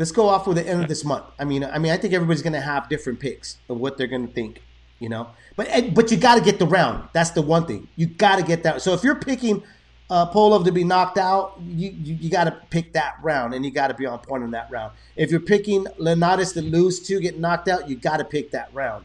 Let's 0.00 0.12
go 0.12 0.30
off 0.30 0.46
with 0.46 0.56
the 0.56 0.66
end 0.66 0.80
of 0.80 0.88
this 0.88 1.04
month. 1.04 1.26
I 1.38 1.44
mean, 1.44 1.62
I 1.62 1.78
mean, 1.78 1.92
I 1.92 1.98
think 1.98 2.14
everybody's 2.14 2.40
going 2.40 2.54
to 2.54 2.60
have 2.62 2.88
different 2.88 3.20
picks 3.20 3.58
of 3.68 3.76
what 3.76 3.98
they're 3.98 4.06
going 4.06 4.26
to 4.26 4.32
think. 4.32 4.62
You 4.98 5.10
know, 5.10 5.28
but 5.56 5.94
but 5.94 6.10
you 6.10 6.16
got 6.16 6.36
to 6.36 6.40
get 6.40 6.58
the 6.58 6.66
round. 6.66 7.10
That's 7.12 7.32
the 7.32 7.42
one 7.42 7.66
thing. 7.66 7.86
You 7.96 8.06
got 8.06 8.36
to 8.36 8.42
get 8.42 8.62
that. 8.62 8.80
So 8.80 8.94
if 8.94 9.04
you're 9.04 9.14
picking 9.14 9.62
uh, 10.08 10.30
Pulev 10.30 10.64
to 10.64 10.72
be 10.72 10.84
knocked 10.84 11.18
out, 11.18 11.60
you, 11.62 11.90
you, 11.90 12.14
you 12.14 12.30
got 12.30 12.44
to 12.44 12.56
pick 12.70 12.94
that 12.94 13.16
round, 13.22 13.52
and 13.52 13.62
you 13.62 13.70
got 13.70 13.88
to 13.88 13.94
be 13.94 14.06
on 14.06 14.20
point 14.20 14.42
on 14.42 14.52
that 14.52 14.70
round. 14.70 14.92
If 15.16 15.30
you're 15.30 15.38
picking 15.38 15.86
Linares 15.98 16.54
to 16.54 16.62
lose 16.62 17.00
to 17.00 17.20
get 17.20 17.38
knocked 17.38 17.68
out, 17.68 17.86
you 17.86 17.94
got 17.94 18.16
to 18.16 18.24
pick 18.24 18.52
that 18.52 18.72
round. 18.72 19.04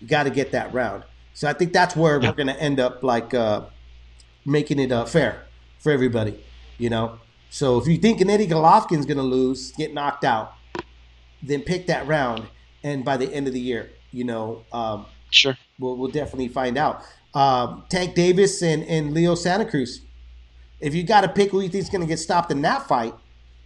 You 0.00 0.08
got 0.08 0.24
to 0.24 0.30
get 0.30 0.50
that 0.50 0.74
round. 0.74 1.04
So 1.34 1.48
I 1.48 1.52
think 1.52 1.72
that's 1.72 1.94
where 1.94 2.18
we're 2.18 2.32
going 2.32 2.48
to 2.48 2.60
end 2.60 2.80
up, 2.80 3.04
like 3.04 3.32
uh, 3.32 3.66
making 4.44 4.80
it 4.80 4.90
uh, 4.90 5.04
fair 5.04 5.44
for 5.78 5.92
everybody. 5.92 6.42
You 6.78 6.90
know. 6.90 7.20
So 7.52 7.78
if 7.78 7.86
you 7.86 7.98
think 7.98 8.20
Eddie 8.20 8.48
Golovkin's 8.48 9.06
going 9.06 9.18
to 9.18 9.22
lose, 9.22 9.70
get 9.72 9.94
knocked 9.94 10.24
out, 10.24 10.54
then 11.42 11.60
pick 11.60 11.86
that 11.86 12.06
round, 12.06 12.48
and 12.82 13.04
by 13.04 13.16
the 13.16 13.32
end 13.32 13.46
of 13.46 13.52
the 13.52 13.60
year, 13.60 13.90
you 14.10 14.24
know, 14.24 14.64
um, 14.72 15.06
sure, 15.30 15.56
we'll, 15.78 15.96
we'll 15.96 16.10
definitely 16.10 16.48
find 16.48 16.76
out. 16.76 17.02
Um, 17.34 17.84
Tank 17.88 18.14
Davis 18.14 18.62
and, 18.62 18.82
and 18.84 19.14
Leo 19.14 19.34
Santa 19.34 19.64
Cruz 19.64 20.00
if 20.82 20.96
you 20.96 21.04
got 21.04 21.20
to 21.20 21.28
pick 21.28 21.52
who 21.52 21.60
you 21.60 21.68
think 21.68 21.84
is 21.84 21.88
going 21.88 22.00
to 22.00 22.06
get 22.06 22.18
stopped 22.18 22.50
in 22.50 22.60
that 22.62 22.88
fight, 22.88 23.14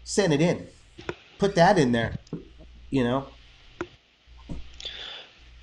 send 0.04 0.32
it 0.32 0.40
in. 0.40 0.66
Put 1.38 1.54
that 1.56 1.78
in 1.78 1.90
there. 1.90 2.16
You 2.90 3.02
know. 3.02 3.26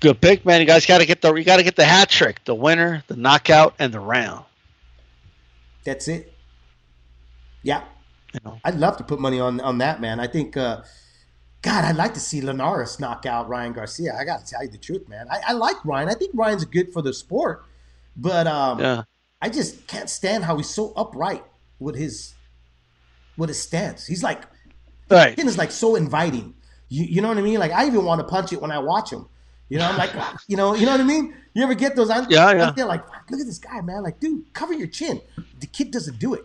Good 0.00 0.20
pick, 0.20 0.44
man. 0.44 0.60
You 0.60 0.66
guys 0.66 0.84
got 0.84 0.98
to 0.98 1.06
get 1.06 1.22
the 1.22 1.32
you 1.32 1.44
got 1.44 1.56
to 1.56 1.62
get 1.62 1.76
the 1.76 1.84
hat 1.84 2.10
trick, 2.10 2.44
the 2.44 2.54
winner, 2.54 3.02
the 3.06 3.16
knockout, 3.16 3.74
and 3.78 3.94
the 3.94 4.00
round. 4.00 4.44
That's 5.84 6.08
it. 6.08 6.34
Yeah. 7.62 7.84
You 8.34 8.40
know. 8.44 8.60
I'd 8.64 8.74
love 8.74 8.96
to 8.98 9.04
put 9.04 9.20
money 9.20 9.40
on 9.40 9.60
on 9.60 9.78
that, 9.78 10.00
man. 10.00 10.20
I 10.20 10.26
think. 10.26 10.56
Uh, 10.56 10.82
God, 11.62 11.86
I'd 11.86 11.96
like 11.96 12.12
to 12.12 12.20
see 12.20 12.42
Linares 12.42 13.00
knock 13.00 13.24
out 13.24 13.48
Ryan 13.48 13.72
Garcia. 13.72 14.14
I 14.14 14.24
got 14.26 14.44
to 14.44 14.52
tell 14.52 14.62
you 14.62 14.68
the 14.68 14.76
truth, 14.76 15.08
man. 15.08 15.26
I, 15.30 15.40
I, 15.46 15.52
like 15.54 15.82
Ryan. 15.82 16.10
I 16.10 16.12
think 16.12 16.32
Ryan's 16.34 16.66
good 16.66 16.92
for 16.92 17.00
the 17.00 17.14
sport, 17.14 17.64
but 18.18 18.46
um, 18.46 18.80
yeah. 18.80 19.04
I 19.40 19.48
just 19.48 19.86
can't 19.86 20.10
stand 20.10 20.44
how 20.44 20.58
he's 20.58 20.68
so 20.68 20.92
upright 20.94 21.42
with 21.78 21.96
his 21.96 22.34
with 23.38 23.48
his 23.48 23.60
stance. 23.60 24.06
He's 24.06 24.22
like, 24.22 24.42
right. 25.10 25.38
is 25.38 25.56
like 25.56 25.70
so 25.70 25.96
inviting. 25.96 26.54
You, 26.90 27.04
you 27.04 27.22
know 27.22 27.28
what 27.28 27.38
I 27.38 27.42
mean? 27.42 27.58
Like 27.58 27.72
I 27.72 27.86
even 27.86 28.04
want 28.04 28.20
to 28.20 28.26
punch 28.26 28.52
it 28.52 28.60
when 28.60 28.70
I 28.70 28.78
watch 28.78 29.10
him. 29.10 29.26
You 29.68 29.78
know, 29.78 29.86
I'm 29.86 29.96
like, 29.96 30.12
you 30.48 30.56
know, 30.56 30.74
you 30.74 30.84
know 30.84 30.92
what 30.92 31.00
I 31.00 31.04
mean? 31.04 31.34
You 31.54 31.62
ever 31.62 31.74
get 31.74 31.96
those? 31.96 32.10
I'm, 32.10 32.30
yeah, 32.30 32.52
yeah. 32.52 32.70
They're 32.70 32.86
like, 32.86 33.04
look 33.30 33.40
at 33.40 33.46
this 33.46 33.58
guy, 33.58 33.80
man. 33.80 34.02
Like, 34.02 34.20
dude, 34.20 34.52
cover 34.52 34.74
your 34.74 34.88
chin. 34.88 35.20
The 35.60 35.66
kid 35.66 35.90
doesn't 35.90 36.18
do 36.18 36.34
it. 36.34 36.44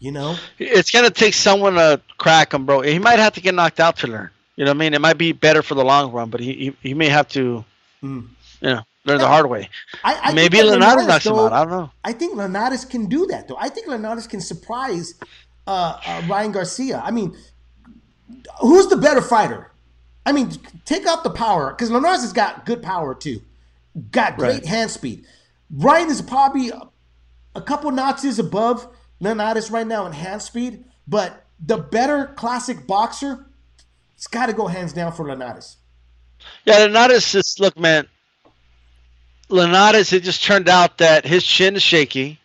You 0.00 0.12
know, 0.12 0.36
it's 0.58 0.90
gonna 0.90 1.10
take 1.10 1.34
someone 1.34 1.74
to 1.74 2.00
crack 2.16 2.54
him, 2.54 2.64
bro. 2.64 2.80
He 2.80 2.98
might 2.98 3.18
have 3.18 3.34
to 3.34 3.40
get 3.40 3.54
knocked 3.54 3.80
out 3.80 3.98
to 3.98 4.06
learn. 4.06 4.30
You 4.56 4.64
know 4.64 4.70
what 4.70 4.76
I 4.76 4.78
mean? 4.78 4.94
It 4.94 5.00
might 5.00 5.18
be 5.18 5.32
better 5.32 5.62
for 5.62 5.74
the 5.74 5.84
long 5.84 6.10
run, 6.10 6.30
but 6.30 6.40
he 6.40 6.52
he, 6.54 6.76
he 6.88 6.94
may 6.94 7.08
have 7.08 7.28
to, 7.28 7.64
mm. 8.02 8.26
you 8.62 8.70
know, 8.70 8.82
learn 9.04 9.18
the 9.18 9.28
hard 9.28 9.50
way. 9.50 9.68
I, 10.02 10.14
I 10.22 10.32
Maybe 10.32 10.62
Linares 10.62 11.06
knocks 11.06 11.24
though, 11.24 11.46
him 11.46 11.52
out. 11.52 11.52
I 11.52 11.64
don't 11.64 11.70
know. 11.70 11.90
I 12.02 12.14
think 12.14 12.34
Linares 12.34 12.86
can 12.86 13.06
do 13.06 13.26
that, 13.26 13.46
though. 13.46 13.58
I 13.58 13.68
think 13.68 13.88
Linares 13.88 14.26
can 14.26 14.40
surprise 14.40 15.14
uh, 15.66 16.00
uh, 16.04 16.22
Ryan 16.28 16.52
Garcia. 16.52 17.02
I 17.04 17.10
mean, 17.10 17.36
who's 18.60 18.86
the 18.88 18.96
better 18.96 19.20
fighter? 19.20 19.70
I 20.24 20.32
mean, 20.32 20.50
take 20.84 21.06
out 21.06 21.24
the 21.24 21.30
power 21.30 21.72
because 21.72 21.90
Linares 21.90 22.22
has 22.22 22.32
got 22.32 22.64
good 22.64 22.82
power 22.82 23.14
too, 23.14 23.42
got 24.10 24.36
great 24.36 24.54
right. 24.54 24.66
hand 24.66 24.90
speed. 24.90 25.26
Ryan 25.70 26.08
is 26.08 26.22
probably 26.22 26.70
a, 26.70 26.88
a 27.54 27.60
couple 27.60 27.90
notches 27.90 28.38
above 28.38 28.88
Linares 29.20 29.70
right 29.70 29.86
now 29.86 30.06
in 30.06 30.12
hand 30.12 30.42
speed, 30.42 30.84
but 31.06 31.44
the 31.64 31.76
better 31.76 32.26
classic 32.26 32.86
boxer, 32.86 33.46
it's 34.16 34.26
got 34.26 34.46
to 34.46 34.52
go 34.52 34.66
hands 34.66 34.92
down 34.92 35.12
for 35.12 35.28
Linares. 35.28 35.76
Yeah, 36.64 36.78
Linares 36.78 37.34
is 37.34 37.56
look, 37.58 37.78
man 37.78 38.08
Linares, 39.50 40.12
it 40.12 40.22
just 40.22 40.44
turned 40.44 40.68
out 40.68 40.98
that 40.98 41.26
his 41.26 41.44
chin 41.44 41.76
is 41.76 41.82
shaky. 41.82 42.38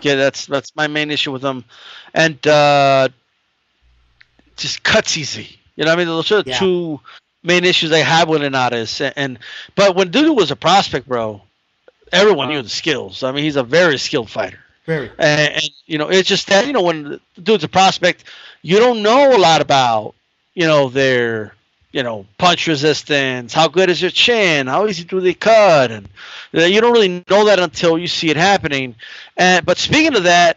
Yeah, 0.00 0.16
that's 0.16 0.46
that's 0.46 0.74
my 0.74 0.86
main 0.88 1.10
issue 1.10 1.32
with 1.32 1.42
him, 1.42 1.64
and 2.14 2.44
uh, 2.46 3.08
just 4.56 4.82
cuts 4.82 5.16
easy. 5.16 5.58
You 5.76 5.84
know, 5.84 5.90
what 5.90 5.94
I 5.94 5.98
mean, 5.98 6.06
those 6.08 6.32
are 6.32 6.42
the 6.42 6.50
Yeah. 6.50 6.58
two 6.58 7.00
main 7.42 7.64
issues 7.64 7.92
I 7.92 7.98
have 7.98 8.28
with 8.28 8.42
Linares. 8.42 9.00
And, 9.00 9.14
and 9.16 9.38
but 9.74 9.94
when 9.94 10.10
Dudu 10.10 10.34
was 10.34 10.50
a 10.50 10.56
prospect, 10.56 11.06
bro, 11.06 11.42
everyone 12.12 12.48
knew 12.48 12.62
the 12.62 12.68
skills. 12.68 13.22
I 13.22 13.32
mean, 13.32 13.44
he's 13.44 13.56
a 13.56 13.62
very 13.62 13.98
skilled 13.98 14.30
fighter. 14.30 14.58
Very. 14.86 15.10
And, 15.18 15.54
and 15.54 15.70
you 15.86 15.98
know, 15.98 16.08
it's 16.08 16.28
just 16.28 16.46
that 16.48 16.66
you 16.66 16.72
know 16.72 16.82
when 16.82 17.04
the 17.04 17.20
dude's 17.42 17.64
a 17.64 17.68
prospect, 17.68 18.24
you 18.62 18.78
don't 18.78 19.02
know 19.02 19.36
a 19.36 19.38
lot 19.38 19.60
about 19.60 20.14
you 20.54 20.66
know 20.66 20.88
their 20.88 21.54
you 21.92 22.02
know 22.04 22.24
punch 22.38 22.68
resistance, 22.68 23.52
how 23.52 23.68
good 23.68 23.90
is 23.90 24.00
your 24.00 24.12
chin, 24.12 24.68
how 24.68 24.86
easy 24.86 25.04
do 25.04 25.20
they 25.20 25.34
cut, 25.34 25.90
and 25.90 26.08
uh, 26.54 26.60
you 26.62 26.80
don't 26.80 26.92
really 26.92 27.24
know 27.28 27.46
that 27.46 27.58
until 27.58 27.98
you 27.98 28.06
see 28.06 28.30
it 28.30 28.36
happening. 28.36 28.94
And 29.36 29.66
but 29.66 29.78
speaking 29.78 30.16
of 30.16 30.24
that. 30.24 30.56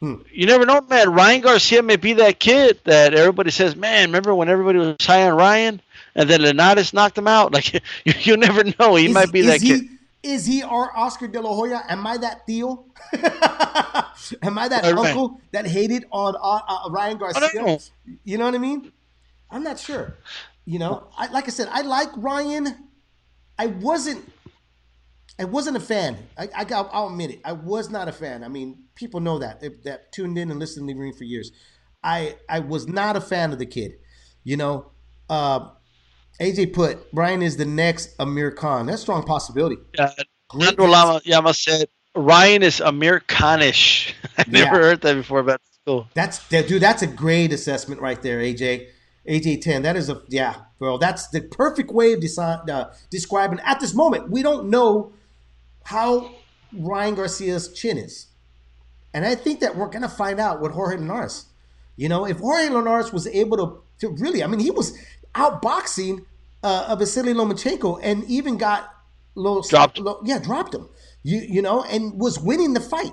Hmm. 0.00 0.16
You 0.30 0.44
never 0.44 0.66
know, 0.66 0.82
man. 0.82 1.10
Ryan 1.14 1.40
Garcia 1.40 1.82
may 1.82 1.96
be 1.96 2.12
that 2.12 2.38
kid 2.38 2.78
that 2.84 3.14
everybody 3.14 3.50
says, 3.50 3.74
"Man, 3.74 4.10
remember 4.10 4.34
when 4.34 4.50
everybody 4.50 4.78
was 4.78 4.96
high 5.00 5.26
on 5.26 5.34
Ryan, 5.38 5.80
and 6.14 6.28
then 6.28 6.42
Linares 6.42 6.92
knocked 6.92 7.16
him 7.16 7.26
out?" 7.26 7.50
Like 7.54 7.72
you, 7.72 7.80
you 8.04 8.36
never 8.36 8.62
know. 8.78 8.94
He 8.96 9.06
Is- 9.06 9.14
might 9.14 9.32
be 9.32 9.40
that 9.46 9.62
he, 9.62 9.68
kid. 9.80 9.88
Is 10.26 10.44
he 10.46 10.62
our 10.62 10.96
Oscar 10.96 11.28
De 11.28 11.40
La 11.40 11.54
Hoya? 11.54 11.82
Am 11.88 12.06
I 12.06 12.16
that 12.18 12.46
Theo? 12.46 12.86
Am 14.42 14.58
I 14.58 14.68
that 14.68 14.82
Right, 14.84 14.94
uncle 14.96 15.40
that 15.52 15.66
hated 15.66 16.04
on 16.10 16.34
uh, 16.36 16.60
uh, 16.68 16.90
Ryan 16.90 17.18
Garcia? 17.18 17.62
know. 17.62 17.78
You 18.24 18.38
know 18.38 18.44
what 18.44 18.54
I 18.54 18.58
mean? 18.58 18.92
I'm 19.50 19.62
not 19.62 19.78
sure. 19.78 20.14
You 20.64 20.78
know, 20.80 21.08
I, 21.16 21.28
like 21.28 21.46
I 21.46 21.50
said, 21.50 21.68
I 21.70 21.82
like 21.82 22.08
Ryan. 22.16 22.88
I 23.58 23.66
wasn't. 23.68 24.30
I 25.38 25.44
wasn't 25.44 25.76
a 25.76 25.80
fan. 25.80 26.16
I, 26.38 26.48
I 26.56 26.64
got, 26.64 26.88
I'll 26.92 27.08
admit 27.08 27.30
it. 27.30 27.40
I 27.44 27.52
was 27.52 27.90
not 27.90 28.08
a 28.08 28.12
fan. 28.12 28.42
I 28.42 28.48
mean, 28.48 28.84
people 28.94 29.20
know 29.20 29.38
that 29.38 29.62
if- 29.62 29.82
that 29.84 30.10
tuned 30.12 30.38
in 30.38 30.50
and 30.50 30.58
listened 30.58 30.88
to 30.88 30.94
the 30.94 30.98
ring 30.98 31.12
for 31.12 31.24
years. 31.24 31.52
I 32.02 32.36
I 32.48 32.60
was 32.60 32.88
not 32.88 33.16
a 33.16 33.20
fan 33.20 33.52
of 33.52 33.58
the 33.58 33.66
kid. 33.66 33.98
You 34.44 34.56
know, 34.56 34.90
uh, 35.28 35.70
AJ 36.40 36.72
put 36.74 37.10
Brian 37.12 37.42
is 37.42 37.56
the 37.56 37.64
next 37.64 38.14
Amir 38.18 38.50
Khan. 38.50 38.86
That's 38.86 38.98
a 39.00 39.02
strong 39.02 39.22
possibility. 39.22 39.76
Nando 40.54 40.84
Lama 40.86 41.20
Yama 41.24 41.54
said 41.54 41.88
Ryan 42.14 42.62
is 42.62 42.80
Amir 42.80 43.20
Khanish. 43.20 44.12
I 44.38 44.44
never 44.48 44.76
Yeah. 44.76 44.80
heard 44.82 45.00
that 45.02 45.14
before, 45.14 45.42
but 45.42 45.54
it's 45.56 45.78
cool. 45.86 46.08
That's 46.14 46.38
that, 46.48 46.68
dude. 46.68 46.82
That's 46.82 47.02
a 47.02 47.06
great 47.06 47.52
assessment 47.52 48.00
right 48.00 48.20
there, 48.20 48.38
AJ. 48.40 48.88
AJ 49.28 49.62
ten. 49.62 49.82
That 49.82 49.96
is 49.96 50.08
a 50.08 50.22
yeah, 50.28 50.56
bro. 50.78 50.98
That's 50.98 51.28
the 51.28 51.40
perfect 51.40 51.90
way 51.90 52.12
of 52.12 52.20
desi- 52.20 52.68
uh, 52.68 52.90
describing. 53.10 53.58
At 53.60 53.80
this 53.80 53.94
moment, 53.94 54.30
we 54.30 54.42
don't 54.42 54.68
know 54.70 55.12
how 55.84 56.30
Ryan 56.72 57.14
Garcia's 57.16 57.72
chin 57.72 57.98
is, 57.98 58.26
and 59.14 59.24
I 59.24 59.34
think 59.34 59.60
that 59.60 59.76
we're 59.76 59.88
gonna 59.88 60.08
find 60.08 60.38
out 60.38 60.60
with 60.60 60.72
Jorge 60.72 60.98
Linares. 60.98 61.46
You 61.96 62.08
know, 62.08 62.24
if 62.26 62.38
Jorge 62.38 62.68
Linares 62.68 63.12
was 63.12 63.26
able 63.26 63.56
to, 63.56 63.82
to 64.00 64.14
really, 64.20 64.44
I 64.44 64.46
mean, 64.46 64.60
he 64.60 64.70
was 64.70 64.96
outboxing 65.36 66.24
uh, 66.64 66.86
of 66.88 67.00
Vasily 67.00 67.34
Lomachenko 67.34 68.00
and 68.02 68.24
even 68.24 68.58
got 68.58 68.90
low, 69.36 69.62
Dropped. 69.62 69.98
low- 69.98 70.20
yeah, 70.24 70.38
dropped 70.40 70.74
him. 70.74 70.88
You 71.24 71.38
you 71.40 71.62
know, 71.62 71.84
and 71.84 72.18
was 72.20 72.38
winning 72.40 72.74
the 72.74 72.80
fight 72.80 73.12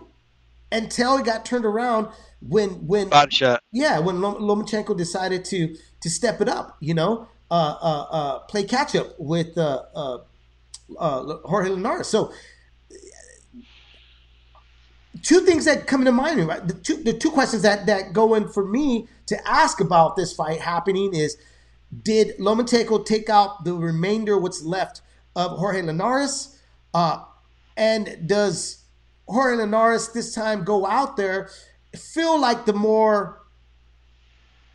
until 0.72 1.18
he 1.18 1.24
got 1.24 1.46
turned 1.46 1.66
around 1.66 2.10
when 2.42 2.88
when 2.88 3.10
yeah, 3.72 4.00
when 4.00 4.18
Lomachenko 4.18 4.98
decided 4.98 5.46
to 5.46 5.76
to 6.02 6.10
step 6.10 6.42
it 6.42 6.50
up, 6.50 6.78
you 6.82 6.94
know, 6.94 7.28
uh, 7.52 7.78
uh, 7.82 8.08
uh, 8.12 8.40
play 8.42 8.64
catch 8.64 8.96
up 8.96 9.16
with 9.20 9.58
uh, 9.58 9.84
uh, 9.96 10.18
uh, 11.00 11.38
Jorge 11.46 11.70
Linares. 11.70 12.08
So, 12.08 12.34
two 15.24 15.42
things 15.42 15.66
that 15.66 15.88
come 15.88 16.06
to 16.06 16.12
mind, 16.12 16.46
right? 16.48 16.68
The 16.68 16.76
two 16.76 17.04
the 17.04 17.14
two 17.14 17.32
questions 17.32 17.64
that 17.64 17.86
that 17.88 18.14
go 18.14 18.36
in 18.36 18.48
for 18.50 18.66
me 18.66 19.08
to 19.28 19.50
ask 19.50 19.80
about 19.82 20.16
this 20.16 20.34
fight 20.34 20.62
happening 20.62 21.14
is: 21.16 21.38
Did 22.02 22.38
Lomachenko 22.40 23.06
take 23.06 23.30
out 23.30 23.66
the 23.66 23.74
remainder, 23.74 24.38
what's 24.38 24.64
left 24.64 25.02
of 25.36 25.52
Jorge 25.58 25.82
Linares? 25.82 26.60
Uh, 26.94 27.24
and 27.76 28.28
does 28.28 28.84
Jorge 29.28 29.58
Linares 29.58 30.10
this 30.14 30.34
time 30.34 30.64
go 30.64 30.86
out 30.86 31.18
there 31.18 31.50
feel 31.96 32.40
like 32.40 32.66
the 32.66 32.74
more 32.74 33.42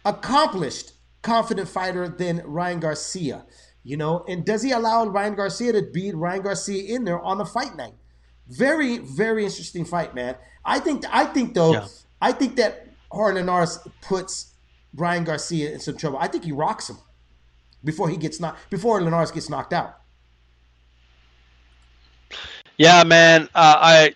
accomplished, 0.05 0.93
confident 1.23 1.69
fighter 1.69 2.09
than 2.09 2.43
Ryan 2.45 2.81
Garcia? 2.81 3.47
You 3.85 3.97
know, 3.97 4.25
and 4.29 4.45
does 4.45 4.63
he 4.63 4.73
allow 4.73 5.07
Ryan 5.07 5.35
Garcia 5.35 5.73
to 5.73 5.83
beat 5.83 6.15
Ryan 6.15 6.43
Garcia 6.43 6.95
in 6.95 7.05
there 7.05 7.21
on 7.21 7.41
a 7.41 7.47
fight 7.47 7.77
night? 7.77 7.95
Very, 8.49 8.99
very 8.99 9.45
interesting 9.45 9.85
fight, 9.85 10.15
man. 10.15 10.37
I 10.65 10.79
think, 10.79 11.05
I 11.11 11.25
think 11.25 11.55
though, 11.55 11.73
Yeah. 11.73 11.87
I 12.21 12.33
think 12.33 12.57
that 12.57 12.87
Jorge 13.11 13.37
Linares 13.37 13.79
puts 14.03 14.53
Ryan 14.95 15.25
Garcia 15.25 15.71
in 15.73 15.81
some 15.81 15.97
trouble. 15.97 16.19
I 16.19 16.27
think 16.27 16.45
he 16.45 16.53
rocks 16.53 16.91
him 16.91 16.99
before 17.85 18.09
he 18.09 18.17
gets 18.17 18.41
knocked, 18.41 18.71
before 18.71 19.01
Linares 19.03 19.31
gets 19.31 19.51
knocked 19.51 19.73
out. 19.73 19.99
Yeah, 22.79 23.05
man. 23.05 23.45
Uh, 23.55 23.77
I 23.81 24.15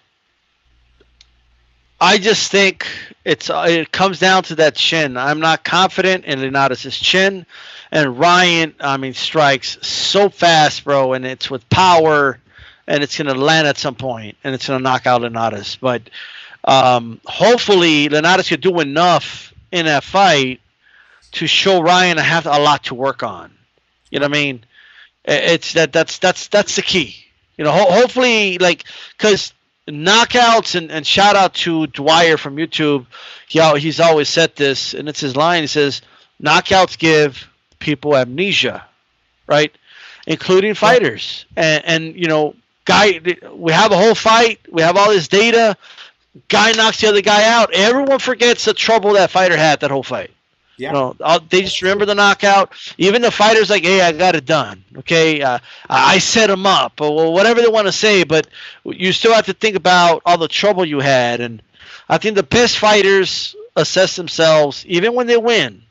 I 2.00 2.18
just 2.18 2.50
think 2.50 2.86
it's 3.24 3.50
uh, 3.50 3.66
it 3.68 3.92
comes 3.92 4.20
down 4.20 4.44
to 4.44 4.56
that 4.56 4.76
chin. 4.76 5.16
I'm 5.16 5.40
not 5.40 5.64
confident 5.64 6.24
in 6.24 6.40
Linares' 6.40 6.98
chin, 6.98 7.46
and 7.92 8.18
Ryan. 8.18 8.74
I 8.80 8.96
mean, 8.96 9.14
strikes 9.14 9.78
so 9.86 10.30
fast, 10.30 10.84
bro, 10.84 11.12
and 11.12 11.26
it's 11.26 11.50
with 11.50 11.68
power, 11.70 12.40
and 12.88 13.04
it's 13.04 13.18
gonna 13.18 13.34
land 13.34 13.68
at 13.68 13.78
some 13.78 13.96
point, 13.96 14.36
and 14.44 14.54
it's 14.54 14.68
gonna 14.68 14.80
knock 14.82 15.06
out 15.06 15.22
Linares. 15.22 15.76
But 15.76 16.10
um, 16.64 17.20
hopefully, 17.26 18.08
Linares 18.08 18.48
could 18.48 18.62
do 18.62 18.80
enough 18.80 19.52
in 19.72 19.86
that 19.86 20.04
fight 20.04 20.61
to 21.32 21.46
show 21.46 21.82
Ryan 21.82 22.18
I 22.18 22.22
have 22.22 22.46
a 22.46 22.58
lot 22.58 22.84
to 22.84 22.94
work 22.94 23.22
on. 23.22 23.52
You 24.10 24.20
know 24.20 24.26
what 24.26 24.36
I 24.36 24.42
mean? 24.42 24.64
It's 25.24 25.74
that 25.74 25.92
that's 25.92 26.18
that's 26.18 26.48
that's 26.48 26.76
the 26.76 26.82
key. 26.82 27.16
You 27.56 27.64
know, 27.64 27.72
ho- 27.72 27.92
hopefully, 27.92 28.58
like, 28.58 28.84
because 29.16 29.52
knockouts 29.88 30.74
and, 30.74 30.90
and 30.90 31.06
shout 31.06 31.36
out 31.36 31.54
to 31.54 31.86
Dwyer 31.86 32.36
from 32.36 32.56
YouTube. 32.56 33.06
He 33.48 33.60
he's 33.78 34.00
always 34.00 34.28
said 34.28 34.56
this, 34.56 34.94
and 34.94 35.08
it's 35.08 35.20
his 35.20 35.36
line. 35.36 35.62
He 35.62 35.66
says, 35.66 36.02
"Knockouts 36.42 36.98
give 36.98 37.48
people 37.78 38.16
amnesia, 38.16 38.84
right, 39.46 39.74
including 40.26 40.74
fighters." 40.74 41.46
And 41.56 41.84
and 41.84 42.16
you 42.16 42.26
know, 42.26 42.56
guy, 42.84 43.20
we 43.54 43.72
have 43.72 43.92
a 43.92 43.96
whole 43.96 44.14
fight. 44.14 44.60
We 44.70 44.82
have 44.82 44.96
all 44.96 45.10
this 45.10 45.28
data. 45.28 45.76
Guy 46.48 46.72
knocks 46.72 47.00
the 47.00 47.08
other 47.08 47.20
guy 47.20 47.44
out. 47.44 47.74
Everyone 47.74 48.18
forgets 48.18 48.64
the 48.64 48.72
trouble 48.72 49.12
that 49.14 49.30
fighter 49.30 49.56
had 49.56 49.80
that 49.80 49.90
whole 49.90 50.02
fight. 50.02 50.30
Yeah. 50.82 50.88
You 50.88 51.16
know, 51.20 51.38
they 51.48 51.62
just 51.62 51.80
remember 51.82 52.06
the 52.06 52.14
knockout. 52.14 52.72
Even 52.98 53.22
the 53.22 53.30
fighters 53.30 53.70
like, 53.70 53.84
hey, 53.84 54.00
I 54.00 54.12
got 54.12 54.34
it 54.34 54.44
done. 54.44 54.84
Okay, 54.98 55.42
uh, 55.42 55.60
I 55.88 56.18
set 56.18 56.48
them 56.48 56.66
up, 56.66 57.00
or 57.00 57.32
whatever 57.32 57.62
they 57.62 57.68
want 57.68 57.86
to 57.86 57.92
say. 57.92 58.24
But 58.24 58.48
you 58.84 59.12
still 59.12 59.32
have 59.32 59.46
to 59.46 59.52
think 59.54 59.76
about 59.76 60.22
all 60.26 60.38
the 60.38 60.48
trouble 60.48 60.84
you 60.84 61.00
had. 61.00 61.40
And 61.40 61.62
I 62.08 62.18
think 62.18 62.36
the 62.36 62.42
best 62.42 62.78
fighters 62.78 63.54
assess 63.76 64.16
themselves 64.16 64.84
even 64.86 65.14
when 65.14 65.26
they 65.28 65.36
win, 65.36 65.82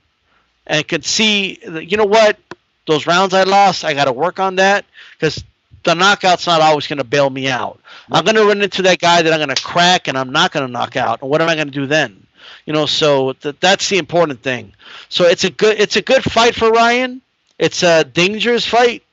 and 0.67 0.87
can 0.87 1.01
see, 1.01 1.59
you 1.63 1.97
know 1.97 2.05
what, 2.05 2.37
those 2.85 3.07
rounds 3.07 3.33
I 3.33 3.43
lost, 3.43 3.85
I 3.85 3.93
got 3.93 4.05
to 4.05 4.13
work 4.13 4.39
on 4.39 4.57
that 4.57 4.85
because 5.13 5.43
the 5.83 5.95
knockout's 5.95 6.47
not 6.47 6.61
always 6.61 6.87
going 6.87 6.97
to 6.97 7.03
bail 7.03 7.29
me 7.29 7.47
out. 7.49 7.79
I'm 8.11 8.25
going 8.25 8.35
to 8.35 8.45
run 8.45 8.61
into 8.61 8.83
that 8.83 8.99
guy 8.99 9.21
that 9.21 9.31
I'm 9.33 9.39
going 9.39 9.55
to 9.55 9.63
crack, 9.63 10.07
and 10.07 10.17
I'm 10.17 10.31
not 10.31 10.51
going 10.51 10.65
to 10.67 10.71
knock 10.71 10.95
out. 10.97 11.21
And 11.21 11.29
what 11.31 11.41
am 11.41 11.49
I 11.49 11.55
going 11.55 11.67
to 11.67 11.73
do 11.73 11.85
then? 11.87 12.20
You 12.65 12.73
know, 12.73 12.85
so 12.85 13.33
th- 13.33 13.55
that's 13.59 13.89
the 13.89 13.97
important 13.97 14.41
thing. 14.41 14.73
So 15.09 15.25
it's 15.25 15.43
a 15.43 15.49
good 15.49 15.79
it's 15.79 15.95
a 15.95 16.01
good 16.01 16.23
fight 16.23 16.55
for 16.55 16.71
Ryan. 16.71 17.21
It's 17.57 17.83
a 17.83 18.03
dangerous 18.03 18.65
fight 18.65 19.03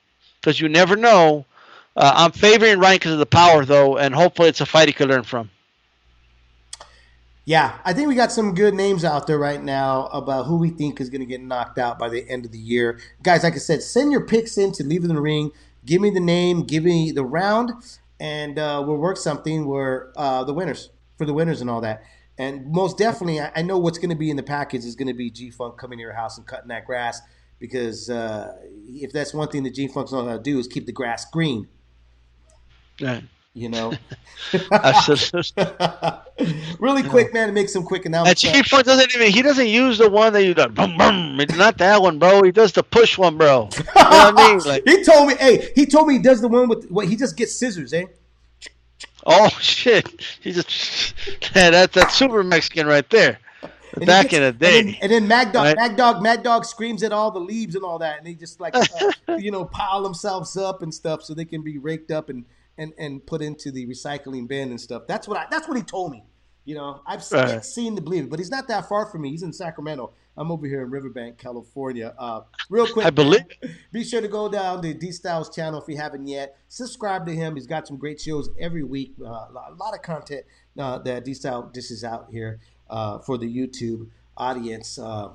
because 0.41 0.61
you 0.61 0.69
never 0.69 0.97
know. 0.97 1.45
Uh, 1.97 2.13
I'm 2.15 2.33
favoring 2.33 2.79
Ryan 2.79 2.97
because 2.97 3.13
of 3.13 3.19
the 3.19 3.27
power, 3.27 3.65
though, 3.65 3.99
and 3.99 4.15
hopefully 4.15 4.49
it's 4.49 4.61
a 4.61 4.67
fight 4.67 4.89
he 4.89 4.95
could 4.95 5.09
learn 5.09 5.25
from. 5.25 5.51
Yeah, 7.45 7.79
I 7.83 7.95
think 7.95 8.09
we 8.09 8.15
got 8.15 8.31
some 8.31 8.55
good 8.55 8.75
names 8.75 9.05
out 9.05 9.27
there 9.27 9.39
right 9.39 9.63
now 9.63 10.07
about 10.09 10.45
who 10.45 10.59
we 10.59 10.69
think 10.69 11.01
is 11.01 11.09
going 11.09 11.23
to 11.23 11.27
get 11.27 11.41
knocked 11.41 11.79
out 11.79 11.99
by 11.99 12.11
the 12.11 12.29
end 12.29 12.45
of 12.45 12.53
the 12.53 12.59
year. 12.59 13.01
Guys, 13.23 13.43
like 13.43 13.55
I 13.55 13.59
said, 13.59 13.83
send 13.83 14.13
your 14.13 14.27
picks 14.27 14.59
in 14.59 14.71
to 14.73 14.85
Leave 14.85 15.03
in 15.03 15.09
the 15.09 15.21
Ring. 15.21 15.51
Give 15.85 16.03
me 16.03 16.11
the 16.11 16.21
name, 16.21 16.65
give 16.65 16.85
me 16.85 17.11
the 17.11 17.25
round, 17.25 17.73
and 18.21 18.59
uh, 18.59 18.85
we'll 18.87 18.99
work 18.99 19.17
something 19.17 19.67
where 19.67 20.13
uh, 20.17 20.45
the 20.45 20.53
winners, 20.53 20.91
for 21.17 21.25
the 21.25 21.33
winners 21.33 21.63
and 21.63 21.71
all 21.71 21.81
that. 21.81 22.05
And 22.39 22.71
most 22.71 22.97
definitely, 22.97 23.41
I, 23.41 23.51
I 23.57 23.63
know 23.63 23.79
what's 23.79 23.99
going 23.99 24.11
to 24.11 24.17
be 24.17 24.31
in 24.31 24.37
the 24.37 24.43
package 24.43 24.85
is 24.85 24.95
going 24.95 25.09
to 25.09 25.15
be 25.15 25.31
G 25.31 25.51
Funk 25.51 25.77
coming 25.77 25.99
to 25.99 26.03
your 26.03 26.13
house 26.13 26.39
and 26.39 26.47
cutting 26.47 26.69
that 26.69 26.87
grass 26.87 27.21
because 27.59 28.09
uh, 28.09 28.57
if 28.87 29.13
that's 29.13 29.35
one 29.35 29.49
thing 29.49 29.65
that 29.65 29.75
G 29.75 29.89
Funk's 29.89 30.13
know 30.13 30.25
how 30.25 30.37
to 30.37 30.43
do 30.43 30.59
is 30.59 30.69
keep 30.69 30.87
the 30.87 30.93
grass 30.93 31.25
green. 31.25 31.69
Right. 33.01 33.25
You 33.55 33.69
know. 33.71 33.93
Really 36.79 37.03
quick, 37.03 37.35
man, 37.35 37.49
to 37.49 37.53
make 37.53 37.69
some 37.69 37.83
quick 37.83 38.07
And 38.07 38.15
announcements. 38.15 38.41
Chief 38.41 38.71
Point 38.71 38.85
doesn't 38.85 39.13
even 39.15 39.33
he 39.33 39.43
doesn't 39.43 39.67
use 39.67 39.99
the 39.99 40.09
one 40.09 40.33
that 40.35 40.45
you 40.45 40.55
do 40.55 40.69
boom 40.69 40.97
boom. 40.97 41.41
It's 41.41 41.57
not 41.57 41.79
that 41.79 42.01
one, 42.01 42.21
bro. 42.21 42.43
He 42.43 42.53
does 42.53 42.73
the 42.73 42.85
push 42.85 43.19
one, 43.19 43.37
bro. 43.37 43.69
You 43.77 43.85
know 43.85 43.93
what 43.95 44.39
I 44.39 44.49
mean? 44.49 44.61
Like, 44.65 44.83
he 44.87 45.03
told 45.03 45.29
me, 45.29 45.35
hey, 45.35 45.73
he 45.75 45.87
told 45.87 46.07
me 46.07 46.15
he 46.15 46.23
does 46.23 46.41
the 46.41 46.49
one 46.49 46.69
with 46.69 46.89
what 46.91 47.09
he 47.09 47.17
just 47.17 47.37
gets 47.37 47.55
scissors, 47.55 47.93
eh? 47.93 48.05
Oh 49.27 49.49
shit. 49.61 50.21
He 50.41 50.53
just 50.53 51.15
yeah, 51.55 51.71
that's 51.71 51.95
that's 51.95 52.15
super 52.15 52.43
Mexican 52.43 52.87
right 52.87 53.09
there. 53.11 53.39
And 53.95 54.07
Back 54.07 54.29
gets- 54.31 54.35
in 54.35 54.41
the 54.43 54.47
And 54.49 54.59
then, 54.61 54.87
day. 54.87 54.99
and 55.03 55.13
then 55.13 55.29
Mad 55.29 55.53
Dog, 55.53 55.65
Right. 55.65 55.77
Mad 55.77 55.97
Dog, 55.97 56.23
Mad 56.23 56.43
Dog 56.43 56.65
screams 56.67 57.03
at 57.03 57.11
all 57.13 57.31
the 57.31 57.41
leaves 57.41 57.75
and 57.75 57.83
all 57.85 57.99
that, 58.01 58.19
and 58.19 58.27
they 58.27 58.35
just 58.35 58.61
like, 58.61 58.75
uh, 58.77 58.85
you 59.39 59.51
know, 59.51 59.65
pile 59.65 60.03
themselves 60.03 60.57
up 60.57 60.83
and 60.83 60.93
stuff 60.93 61.23
so 61.23 61.33
they 61.35 61.47
can 61.47 61.63
be 61.63 61.79
raked 61.79 62.11
up 62.11 62.29
and 62.29 62.45
and 62.77 62.93
and 62.99 63.25
put 63.27 63.41
into 63.43 63.71
the 63.73 63.87
recycling 63.87 64.47
bin 64.47 64.69
and 64.71 64.81
stuff. 64.81 65.03
That's 65.09 65.27
what 65.27 65.39
I. 65.39 65.47
That's 65.51 65.67
what 65.67 65.77
he 65.77 65.83
told 65.83 66.13
me. 66.13 66.23
You 66.65 66.75
know, 66.75 67.01
I've 67.07 67.25
se- 67.25 67.37
Right. 67.55 67.65
seen 67.65 67.95
the 67.95 68.03
believe 68.03 68.25
it, 68.25 68.31
but 68.31 68.39
he's 68.39 68.51
not 68.51 68.69
that 68.69 68.89
far 68.91 69.07
from 69.07 69.23
me. 69.23 69.31
He's 69.31 69.43
in 69.43 69.55
Sacramento. 69.55 70.13
I'm 70.39 70.53
over 70.53 70.67
here 70.67 70.83
in 70.83 70.91
Riverbank, 70.91 71.37
California. 71.37 72.15
Uh, 72.17 72.43
real 72.71 72.87
quick, 72.87 73.05
I 73.05 73.11
believe 73.11 73.43
be 73.93 74.05
sure 74.05 74.21
to 74.21 74.29
go 74.29 74.49
down 74.49 74.81
to 74.83 74.95
D 74.95 75.11
Styles 75.11 75.55
channel 75.55 75.83
if 75.83 75.89
you 75.89 75.97
haven't 75.97 76.29
yet. 76.29 76.57
Subscribe 76.69 77.27
to 77.27 77.35
him. 77.35 77.57
He's 77.57 77.67
got 77.67 77.89
some 77.89 77.97
great 77.97 78.21
shows 78.21 78.49
every 78.59 78.85
week. 78.85 79.15
Uh, 79.21 79.27
a 79.27 79.75
lot 79.77 79.95
of 79.95 80.03
content 80.03 80.45
uh, 80.79 80.99
that 80.99 81.25
D 81.25 81.35
Style 81.35 81.63
dishes 81.73 82.05
out 82.05 82.29
here 82.31 82.61
uh, 82.89 83.19
for 83.19 83.37
the 83.37 83.47
YouTube 83.47 84.09
audience. 84.37 84.97
Uh, 84.97 85.31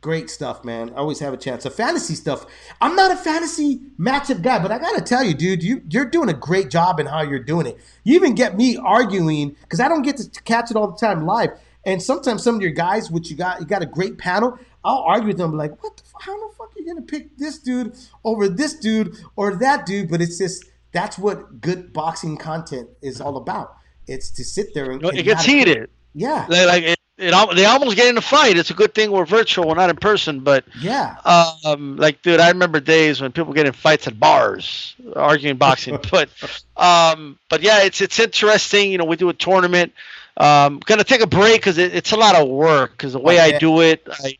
great 0.00 0.30
stuff, 0.30 0.64
man. 0.64 0.90
I 0.90 0.94
always 0.94 1.18
have 1.18 1.34
a 1.34 1.36
chance. 1.36 1.64
The 1.64 1.70
fantasy 1.70 2.14
stuff. 2.14 2.46
I'm 2.80 2.96
not 2.96 3.10
a 3.12 3.16
fantasy 3.16 3.80
matchup 3.98 4.40
guy, 4.40 4.58
but 4.58 4.72
I 4.72 4.78
gotta 4.78 5.02
tell 5.02 5.22
you, 5.22 5.34
dude, 5.34 5.62
you 5.62 5.82
you're 5.90 6.06
doing 6.06 6.30
a 6.30 6.34
great 6.34 6.70
job 6.70 6.98
in 6.98 7.06
how 7.06 7.20
you're 7.20 7.38
doing 7.38 7.66
it. 7.66 7.78
You 8.04 8.14
even 8.14 8.34
get 8.34 8.56
me 8.56 8.78
arguing 8.78 9.54
because 9.62 9.80
I 9.80 9.88
don't 9.88 10.02
get 10.02 10.16
to 10.16 10.42
catch 10.42 10.70
it 10.70 10.78
all 10.78 10.90
the 10.90 10.96
time 10.96 11.26
live. 11.26 11.50
And 11.86 12.02
sometimes 12.02 12.42
some 12.42 12.56
of 12.56 12.62
your 12.62 12.72
guys, 12.72 13.10
which 13.10 13.30
you 13.30 13.36
got, 13.36 13.60
you 13.60 13.66
got 13.66 13.80
a 13.80 13.86
great 13.86 14.18
panel. 14.18 14.58
I'll 14.84 15.04
argue 15.06 15.28
with 15.28 15.38
them 15.38 15.56
like, 15.56 15.82
what? 15.82 15.96
The, 15.96 16.02
fuck? 16.02 16.22
how 16.22 16.48
the 16.48 16.54
fuck 16.54 16.68
are 16.76 16.80
you 16.80 16.86
gonna 16.86 17.06
pick 17.06 17.36
this 17.38 17.58
dude 17.58 17.94
over 18.24 18.48
this 18.48 18.74
dude 18.74 19.16
or 19.36 19.56
that 19.56 19.86
dude? 19.86 20.10
But 20.10 20.20
it's 20.20 20.36
just 20.36 20.64
that's 20.92 21.16
what 21.18 21.60
good 21.60 21.92
boxing 21.92 22.36
content 22.36 22.88
is 23.02 23.20
all 23.20 23.36
about. 23.36 23.76
It's 24.06 24.30
to 24.30 24.44
sit 24.44 24.74
there 24.74 24.90
and, 24.90 25.02
and 25.04 25.18
it 25.18 25.22
gets 25.22 25.44
heated. 25.44 25.90
Yeah, 26.14 26.46
They 26.48 26.66
like 26.66 26.82
it, 26.82 26.98
it 27.18 27.56
they 27.56 27.64
almost 27.66 27.96
get 27.96 28.08
in 28.08 28.16
a 28.16 28.22
fight. 28.22 28.56
It's 28.56 28.70
a 28.70 28.74
good 28.74 28.94
thing 28.94 29.10
we're 29.10 29.26
virtual, 29.26 29.68
we're 29.68 29.74
not 29.74 29.90
in 29.90 29.96
person, 29.96 30.40
but 30.40 30.64
yeah. 30.80 31.16
um 31.64 31.96
like 31.96 32.22
dude 32.22 32.40
i 32.40 32.48
remember 32.48 32.80
days 32.80 33.20
when 33.20 33.32
people 33.32 33.52
get 33.52 33.66
in 33.66 33.72
fights 33.72 34.06
at 34.06 34.18
bars 34.18 34.94
arguing 35.14 35.56
boxing 35.56 35.98
but 36.10 36.28
um 36.76 37.38
but 37.48 37.62
yeah 37.62 37.82
it's 37.82 38.00
it's 38.00 38.18
interesting 38.18 38.90
you 38.90 38.98
know 38.98 39.04
we 39.04 39.16
do 39.16 39.28
a 39.28 39.34
tournament 39.34 39.92
um 40.36 40.80
gonna 40.84 41.04
take 41.04 41.20
a 41.22 41.26
break 41.26 41.56
because 41.60 41.78
it, 41.78 41.94
it's 41.94 42.12
a 42.12 42.16
lot 42.16 42.34
of 42.34 42.48
work 42.48 42.92
because 42.92 43.12
the 43.12 43.18
way 43.20 43.38
I 43.38 43.50
i 43.50 43.52
do 43.52 43.80
it 43.80 44.06
i 44.24 44.36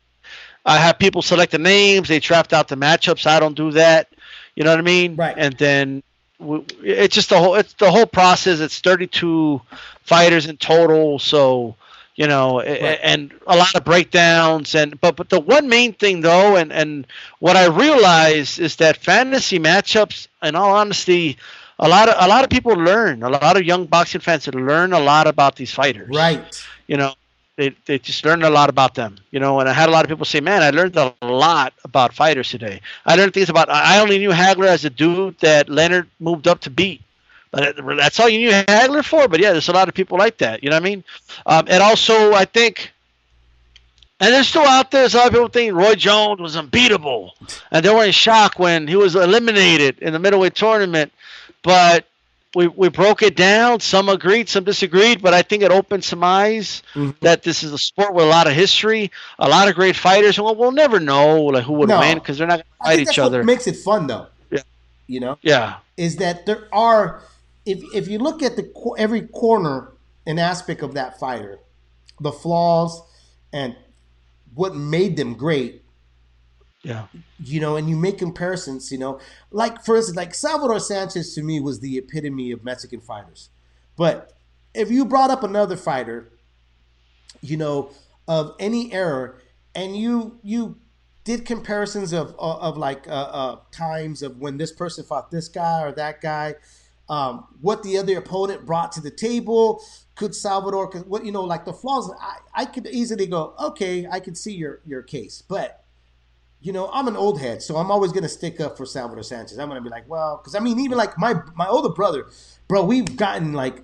i 0.65 0.77
have 0.77 0.97
people 0.99 1.21
select 1.21 1.51
the 1.51 1.57
names 1.59 2.07
they 2.07 2.19
draft 2.19 2.53
out 2.53 2.67
the 2.67 2.75
matchups 2.75 3.25
i 3.25 3.39
don't 3.39 3.55
do 3.55 3.71
that 3.71 4.07
you 4.55 4.63
know 4.63 4.71
what 4.71 4.79
i 4.79 4.83
mean 4.83 5.21
Right. 5.21 5.35
and 5.35 5.57
then 5.57 6.03
we, 6.39 6.59
it's 6.83 7.13
just 7.15 7.29
the 7.29 7.37
whole 7.37 7.55
it's 7.55 7.73
the 7.73 7.89
whole 7.91 8.05
process 8.05 8.59
it's 8.59 8.79
32 8.79 9.61
fighters 10.03 10.45
in 10.47 10.57
total 10.57 11.19
so 11.19 11.75
you 12.15 12.27
know 12.27 12.61
Right. 12.79 12.99
and 13.01 13.33
a 13.47 13.55
lot 13.55 13.73
of 13.75 13.83
breakdowns 13.83 14.75
and 14.75 14.99
but 15.01 15.15
but 15.15 15.29
the 15.29 15.39
one 15.39 15.67
main 15.69 15.93
thing 15.93 16.21
though 16.21 16.55
and 16.55 16.71
and 16.71 17.07
what 17.39 17.55
i 17.55 17.65
realize 17.67 18.59
is 18.59 18.75
that 18.77 18.97
fantasy 18.97 19.59
matchups 19.59 20.27
in 20.41 20.55
all 20.55 20.75
honesty 20.75 21.37
a 21.79 21.87
lot 21.87 22.09
of 22.09 22.15
a 22.19 22.27
lot 22.27 22.43
of 22.43 22.49
people 22.49 22.73
learn 22.73 23.23
a 23.23 23.29
lot 23.29 23.55
of 23.57 23.63
young 23.63 23.85
boxing 23.85 24.21
fans 24.21 24.47
learn 24.47 24.93
a 24.93 24.99
lot 24.99 25.27
about 25.27 25.55
these 25.55 25.71
fighters 25.71 26.09
Right. 26.09 26.67
you 26.87 26.97
know 26.97 27.13
they, 27.57 27.69
they 27.85 27.97
just 27.99 28.23
learned 28.25 28.43
a 28.43 28.49
lot 28.49 28.69
about 28.69 28.95
them 28.95 29.17
you 29.31 29.39
know 29.39 29.59
and 29.59 29.69
i 29.69 29.73
had 29.73 29.89
a 29.89 29.91
lot 29.91 30.05
of 30.05 30.09
people 30.09 30.25
say 30.25 30.39
man 30.39 30.61
i 30.63 30.69
learned 30.69 30.95
a 30.97 31.13
lot 31.21 31.73
about 31.83 32.13
fighters 32.13 32.49
today 32.49 32.81
i 33.05 33.15
learned 33.15 33.33
things 33.33 33.49
about 33.49 33.69
i 33.69 33.99
only 33.99 34.17
knew 34.17 34.29
hagler 34.29 34.67
as 34.67 34.85
a 34.85 34.89
dude 34.89 35.37
that 35.39 35.69
leonard 35.69 36.07
moved 36.19 36.47
up 36.47 36.59
to 36.61 36.69
beat 36.69 37.01
but 37.51 37.75
that's 37.97 38.19
all 38.19 38.29
you 38.29 38.39
knew 38.39 38.51
hagler 38.51 39.03
for 39.03 39.27
but 39.27 39.39
yeah 39.39 39.51
there's 39.51 39.69
a 39.69 39.73
lot 39.73 39.87
of 39.87 39.93
people 39.93 40.17
like 40.17 40.37
that 40.37 40.63
you 40.63 40.69
know 40.69 40.75
what 40.75 40.83
i 40.83 40.89
mean 40.89 41.03
um, 41.45 41.65
and 41.67 41.81
also 41.83 42.33
i 42.33 42.45
think 42.45 42.91
and 44.19 44.33
they're 44.33 44.43
still 44.43 44.63
out 44.65 44.89
there. 44.91 45.01
There's 45.03 45.13
a 45.13 45.17
lot 45.17 45.27
of 45.27 45.33
people 45.33 45.47
think 45.47 45.73
Roy 45.73 45.93
Jones 45.93 46.39
was 46.39 46.55
unbeatable, 46.55 47.35
and 47.71 47.85
they 47.85 47.93
were 47.93 48.03
in 48.03 48.11
shock 48.11 48.57
when 48.57 48.87
he 48.87 48.95
was 48.95 49.15
eliminated 49.15 49.99
in 49.99 50.11
the 50.11 50.19
middleweight 50.19 50.55
tournament. 50.55 51.11
But 51.67 52.05
we 52.55 52.67
we 52.69 52.87
broke 52.87 53.21
it 53.21 53.35
down. 53.35 53.81
Some 53.81 54.07
agreed, 54.07 54.47
some 54.47 54.63
disagreed. 54.63 55.21
But 55.21 55.33
I 55.33 55.41
think 55.41 55.63
it 55.63 55.71
opened 55.71 56.05
some 56.05 56.23
eyes 56.23 56.81
Mhm. 56.95 57.19
that 57.19 57.43
this 57.43 57.61
is 57.61 57.73
a 57.73 57.77
sport 57.77 58.13
with 58.13 58.23
a 58.23 58.27
lot 58.29 58.47
of 58.47 58.53
history, 58.53 59.11
a 59.37 59.49
lot 59.49 59.67
of 59.67 59.75
great 59.75 59.97
fighters, 59.97 60.37
and 60.37 60.45
we'll, 60.45 60.55
we'll 60.55 60.71
never 60.71 60.97
know 61.01 61.41
like 61.43 61.65
who 61.65 61.73
would 61.73 61.89
No. 61.89 61.99
win 61.99 62.19
because 62.19 62.37
they're 62.37 62.47
not 62.47 62.59
going 62.59 62.63
to 62.81 62.85
fight 62.85 62.99
each 63.11 63.19
other. 63.19 63.39
what 63.39 63.45
makes 63.45 63.67
it 63.67 63.75
fun, 63.75 64.07
though. 64.07 64.27
Yeah. 64.49 64.61
You 65.07 65.19
know, 65.19 65.37
yeah, 65.41 65.75
is 65.97 66.15
that 66.17 66.45
there 66.45 66.69
are 66.71 67.21
if 67.65 67.83
if 67.93 68.07
you 68.07 68.17
look 68.17 68.41
at 68.41 68.55
the 68.55 68.71
every 68.97 69.23
corner 69.23 69.89
and 70.25 70.39
aspect 70.39 70.81
of 70.81 70.93
that 70.93 71.19
fighter, 71.19 71.59
the 72.21 72.31
flaws 72.31 73.01
and 73.51 73.75
what 74.55 74.73
made 74.73 75.17
them 75.17 75.33
great, 75.33 75.83
yeah, 76.83 77.07
you 77.39 77.59
know, 77.59 77.75
and 77.75 77.89
you 77.89 77.95
make 77.95 78.17
comparisons, 78.17 78.91
you 78.91 78.97
know, 78.97 79.19
like 79.51 79.83
for 79.83 79.97
instance, 79.97 80.15
like 80.15 80.35
Salvador 80.35 80.79
Sanchez 80.79 81.33
to 81.35 81.43
me 81.43 81.59
was 81.59 81.79
the 81.79 81.97
epitome 81.97 82.51
of 82.51 82.63
Mexican 82.63 83.01
fighters. 83.01 83.49
But 83.95 84.33
if 84.73 84.91
you 84.91 85.05
brought 85.05 85.31
up 85.31 85.43
another 85.43 85.75
fighter, 85.75 86.31
you 87.41 87.57
know, 87.57 87.89
of 88.27 88.55
any 88.59 88.93
era, 88.93 89.35
and 89.73 89.97
you 89.97 90.39
you 90.43 90.77
did 91.23 91.45
comparisons 91.45 92.13
of 92.13 92.35
of, 92.37 92.77
like 92.77 93.07
uh, 93.07 93.11
uh, 93.11 93.59
times 93.71 94.21
of 94.21 94.37
when 94.37 94.57
this 94.57 94.71
person 94.71 95.03
fought 95.03 95.31
this 95.31 95.47
guy 95.47 95.81
or 95.81 95.91
that 95.93 96.21
guy, 96.21 96.55
um, 97.09 97.47
what 97.59 97.83
the 97.83 97.97
other 97.97 98.17
opponent 98.17 98.65
brought 98.65 98.91
to 98.93 99.01
the 99.01 99.11
table. 99.11 99.81
Could 100.15 100.33
Salvador, 100.33 100.87
what 101.07 101.25
you 101.25 101.31
know, 101.31 101.43
like 101.43 101.65
the 101.65 101.73
flaws? 101.73 102.11
I, 102.19 102.37
I 102.53 102.65
could 102.65 102.87
easily 102.87 103.27
go, 103.27 103.55
okay, 103.59 104.07
I 104.09 104.19
can 104.19 104.35
see 104.35 104.53
your 104.53 104.81
your 104.85 105.01
case, 105.01 105.43
but 105.47 105.83
you 106.61 106.73
know, 106.73 106.89
I'm 106.91 107.07
an 107.07 107.15
old 107.15 107.39
head, 107.39 107.61
so 107.61 107.77
I'm 107.77 107.91
always 107.91 108.11
gonna 108.11 108.29
stick 108.29 108.59
up 108.59 108.77
for 108.77 108.85
Salvador 108.85 109.23
Sanchez. 109.23 109.59
I'm 109.59 109.67
gonna 109.67 109.81
be 109.81 109.89
like, 109.89 110.07
well, 110.09 110.37
because 110.37 110.55
I 110.55 110.59
mean, 110.59 110.79
even 110.79 110.97
like 110.97 111.17
my 111.17 111.35
my 111.55 111.67
older 111.67 111.89
brother, 111.89 112.25
bro, 112.67 112.83
we've 112.83 113.15
gotten 113.15 113.53
like 113.53 113.83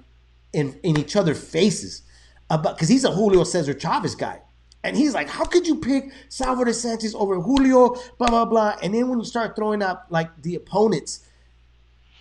in 0.54 0.80
in 0.84 0.98
each 0.98 1.16
other's 1.16 1.44
faces 1.44 2.02
about 2.50 2.76
because 2.76 2.90
he's 2.90 3.04
a 3.04 3.12
Julio 3.12 3.44
Cesar 3.44 3.74
Chavez 3.74 4.16
guy, 4.16 4.41
and 4.84 4.98
he's 4.98 5.14
like, 5.14 5.30
how 5.30 5.45
could 5.45 5.68
you 5.68 5.76
pick 5.76 6.12
Salvador 6.30 6.74
Sanchez 6.74 7.14
over 7.16 7.40
Julio? 7.40 7.95
Blah 8.18 8.28
blah 8.28 8.45
blah. 8.45 8.76
And 8.82 8.94
then 8.94 9.08
when 9.08 9.20
you 9.20 9.26
start 9.26 9.56
throwing 9.56 9.82
up 9.82 10.08
like 10.10 10.41
the 10.41 10.56
opponents, 10.56 11.26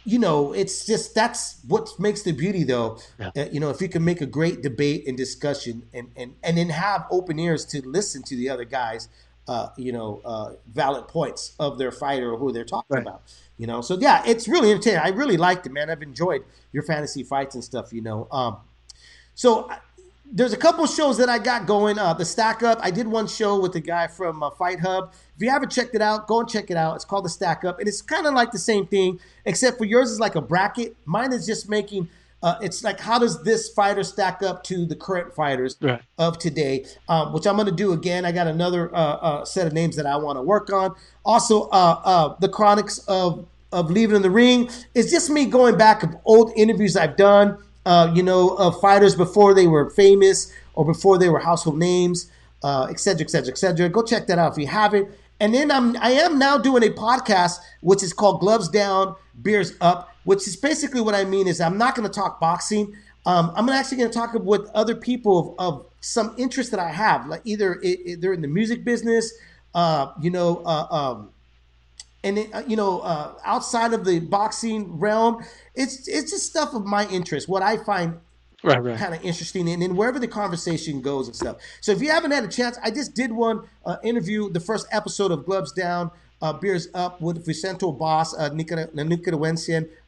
you 0.04 0.18
know, 0.18 0.52
it's 0.52 0.84
just 0.84 1.14
that's 1.14 1.60
what 1.66 1.88
makes 1.98 2.22
the 2.22 2.32
beauty, 2.32 2.64
though. 2.64 2.98
Yeah. 3.18 3.30
Uh, 3.36 3.44
you 3.52 3.60
know, 3.60 3.70
if 3.70 3.80
you 3.80 3.88
can 3.88 4.04
make 4.04 4.20
a 4.20 4.26
great 4.26 4.62
debate 4.62 5.06
and 5.06 5.16
discussion, 5.16 5.84
and 5.94 6.10
and 6.16 6.34
and 6.42 6.58
then 6.58 6.70
have 6.70 7.06
open 7.10 7.38
ears 7.38 7.64
to 7.66 7.86
listen 7.86 8.22
to 8.24 8.36
the 8.36 8.48
other 8.48 8.64
guys, 8.64 9.08
uh, 9.48 9.68
you 9.76 9.92
know, 9.92 10.20
uh, 10.24 10.52
valid 10.72 11.08
points 11.08 11.54
of 11.58 11.78
their 11.78 11.90
fighter 11.92 12.32
or 12.32 12.38
who 12.38 12.52
they're 12.52 12.64
talking 12.64 12.94
Right. 12.96 13.02
about. 13.02 13.22
You 13.58 13.66
know, 13.66 13.80
so 13.80 13.96
yeah, 13.98 14.22
it's 14.26 14.48
really 14.48 14.70
entertaining. 14.70 15.00
I 15.00 15.08
really 15.08 15.36
liked 15.36 15.66
it, 15.66 15.72
man. 15.72 15.90
I've 15.90 16.02
enjoyed 16.02 16.44
your 16.72 16.82
fantasy 16.82 17.22
fights 17.22 17.54
and 17.54 17.62
stuff. 17.62 17.92
You 17.92 18.02
know, 18.02 18.26
um, 18.32 18.56
so 19.34 19.68
I- 19.70 19.78
there's 20.34 20.54
a 20.54 20.56
couple 20.56 20.86
shows 20.86 21.18
that 21.18 21.28
I 21.28 21.38
got 21.38 21.66
going. 21.66 21.98
Uh, 21.98 22.14
the 22.14 22.24
Stack 22.24 22.62
Up. 22.62 22.78
I 22.82 22.90
did 22.90 23.06
one 23.06 23.26
show 23.26 23.60
with 23.60 23.74
the 23.74 23.80
guy 23.80 24.06
from 24.06 24.42
uh, 24.42 24.48
Fight 24.50 24.80
Hub. 24.80 25.12
If 25.36 25.42
you 25.42 25.50
haven't 25.50 25.70
checked 25.70 25.94
it 25.94 26.00
out, 26.00 26.26
go 26.26 26.40
and 26.40 26.48
check 26.48 26.70
it 26.70 26.76
out. 26.76 26.94
It's 26.96 27.04
called 27.04 27.26
the 27.26 27.28
Stack 27.28 27.64
Up, 27.64 27.78
and 27.78 27.86
it's 27.86 28.00
kind 28.00 28.26
of 28.26 28.32
like 28.32 28.50
the 28.50 28.58
same 28.58 28.86
thing, 28.86 29.20
except 29.44 29.76
for 29.76 29.84
yours 29.84 30.10
is 30.10 30.18
like 30.20 30.34
a 30.34 30.40
bracket. 30.40 30.96
Mine 31.04 31.32
is 31.34 31.44
just 31.46 31.68
making. 31.68 32.08
Uh, 32.42 32.56
it's 32.60 32.82
like 32.82 32.98
how 32.98 33.18
does 33.18 33.42
this 33.44 33.68
fighter 33.70 34.02
stack 34.02 34.42
up 34.42 34.64
to 34.64 34.84
the 34.84 34.96
current 34.96 35.32
fighters 35.34 35.76
Right. 35.80 36.00
of 36.18 36.38
today, 36.38 36.84
um, 37.08 37.32
which 37.32 37.46
I'm 37.46 37.54
going 37.56 37.66
to 37.66 37.72
do 37.72 37.92
again. 37.92 38.24
I 38.24 38.32
got 38.32 38.46
another 38.46 38.94
uh, 38.94 38.98
uh, 38.98 39.44
set 39.44 39.66
of 39.66 39.72
names 39.72 39.94
that 39.96 40.06
I 40.06 40.16
want 40.16 40.38
to 40.38 40.42
work 40.42 40.72
on. 40.72 40.94
Also, 41.24 41.68
uh, 41.70 42.00
uh, 42.04 42.36
the 42.40 42.48
Chronics 42.48 42.98
of 43.06 43.46
of 43.72 43.90
Leaving 43.90 44.16
in 44.16 44.22
the 44.22 44.30
Ring 44.30 44.68
is 44.94 45.10
just 45.10 45.30
me 45.30 45.46
going 45.46 45.78
back 45.78 46.02
of 46.02 46.14
old 46.26 46.52
interviews 46.56 46.96
I've 46.96 47.16
done. 47.16 47.56
Uh, 47.86 48.12
you 48.14 48.22
know, 48.22 48.50
of 48.58 48.78
fighters 48.80 49.16
before 49.16 49.54
they 49.54 49.66
were 49.66 49.90
famous 49.90 50.52
or 50.74 50.84
before 50.84 51.18
they 51.18 51.28
were 51.28 51.40
household 51.40 51.78
names, 51.78 52.30
uh, 52.62 52.86
et 52.90 53.00
cetera, 53.00 53.22
et 53.24 53.30
cetera, 53.30 53.50
et 53.50 53.58
cetera. 53.58 53.88
Go 53.88 54.02
check 54.02 54.26
that 54.28 54.38
out 54.38 54.52
if 54.52 54.58
you 54.58 54.68
haven't. 54.68 55.08
And 55.40 55.52
then 55.52 55.70
I'm 55.72 55.96
I 55.96 56.12
am 56.12 56.38
now 56.38 56.58
doing 56.58 56.84
a 56.84 56.90
podcast 56.90 57.58
which 57.80 58.02
is 58.04 58.12
called 58.12 58.38
Gloves 58.40 58.68
Down, 58.68 59.16
Beers 59.40 59.74
Up, 59.80 60.10
which 60.24 60.46
is 60.46 60.56
basically 60.56 61.00
what 61.00 61.14
I 61.14 61.24
mean 61.24 61.46
is 61.46 61.60
I'm 61.60 61.78
not 61.78 61.94
going 61.94 62.08
to 62.08 62.12
talk 62.14 62.40
boxing. 62.40 62.94
Um, 63.24 63.52
I'm 63.54 63.68
actually 63.68 63.98
going 63.98 64.10
to 64.10 64.14
talk 64.18 64.34
with 64.34 64.68
other 64.74 64.94
people 64.94 65.54
of, 65.58 65.74
of 65.74 65.86
some 66.00 66.34
interest 66.36 66.70
that 66.72 66.80
I 66.80 66.90
have, 66.90 67.26
like 67.28 67.42
either 67.44 67.74
it, 67.82 68.00
it- 68.04 68.20
they're 68.20 68.32
in 68.32 68.42
the 68.42 68.48
music 68.48 68.84
business, 68.84 69.32
uh, 69.74 70.08
you 70.20 70.30
know, 70.30 70.62
uh, 70.64 70.86
um, 70.90 71.30
and 72.24 72.38
it, 72.38 72.54
uh, 72.54 72.62
you 72.66 72.76
know, 72.76 73.00
uh, 73.00 73.34
outside 73.44 73.92
of 73.92 74.04
the 74.04 74.20
boxing 74.20 74.98
realm, 74.98 75.44
it's 75.74 76.06
it's 76.08 76.30
just 76.30 76.46
stuff 76.50 76.74
of 76.74 76.84
my 76.84 77.08
interest. 77.08 77.48
What 77.48 77.62
I 77.62 77.76
find 77.78 78.18
Right, 78.64 78.80
right. 78.80 78.96
kind 78.96 79.12
of 79.12 79.24
interesting 79.24 79.68
and 79.68 79.82
then 79.82 79.96
wherever 79.96 80.20
the 80.20 80.28
conversation 80.28 81.00
goes 81.02 81.26
and 81.26 81.34
stuff 81.34 81.56
so 81.80 81.90
if 81.90 82.00
you 82.00 82.10
haven't 82.10 82.30
had 82.30 82.44
a 82.44 82.48
chance 82.48 82.78
i 82.84 82.92
just 82.92 83.12
did 83.12 83.32
one 83.32 83.62
uh, 83.84 83.96
interview 84.04 84.48
the 84.52 84.60
first 84.60 84.86
episode 84.92 85.32
of 85.32 85.44
gloves 85.44 85.72
down 85.72 86.12
uh, 86.42 86.52
beers 86.52 86.88
up 86.94 87.20
with 87.20 87.46
vicento 87.46 87.96
boss 87.96 88.34
uh, 88.34 88.50
Nicar- 88.50 88.88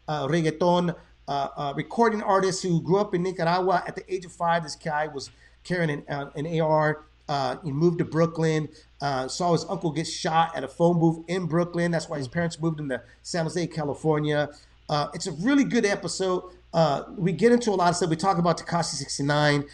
uh, 0.07 0.27
reggaeton 0.27 0.95
uh, 1.27 1.49
uh, 1.57 1.73
recording 1.75 2.23
artist 2.23 2.63
who 2.63 2.83
grew 2.83 2.99
up 2.99 3.15
in 3.15 3.23
nicaragua 3.23 3.83
at 3.87 3.97
the 3.97 4.15
age 4.15 4.25
of 4.25 4.33
five 4.33 4.63
this 4.63 4.77
guy 4.77 5.07
was 5.07 5.31
carrying 5.63 5.91
an, 5.91 6.05
uh, 6.09 6.31
an 6.37 6.61
ar 6.61 7.05
uh, 7.29 7.57
he 7.65 7.73
moved 7.73 7.99
to 7.99 8.05
brooklyn 8.05 8.69
uh, 9.01 9.27
saw 9.27 9.53
his 9.53 9.65
uncle 9.71 9.91
get 9.91 10.07
shot 10.07 10.55
at 10.55 10.63
a 10.63 10.69
phone 10.69 10.99
booth 10.99 11.25
in 11.29 11.47
brooklyn 11.47 11.91
that's 11.91 12.09
why 12.09 12.19
his 12.19 12.29
parents 12.29 12.61
moved 12.61 12.79
him 12.79 12.89
to 12.91 13.01
san 13.23 13.45
jose 13.45 13.67
california 13.69 14.51
uh, 14.89 15.09
it's 15.15 15.27
a 15.27 15.33
really 15.33 15.65
good 15.65 15.87
episode. 15.87 16.43
Uh, 16.73 17.05
we 17.17 17.33
get 17.33 17.53
into 17.53 17.71
a 17.71 17.73
lot 17.75 17.91
of 17.91 17.97
stuff. 17.97 18.11
We 18.11 18.17
talk 18.17 18.39
about 18.39 18.59
Tekashi 18.59 18.95
69, 18.95 19.65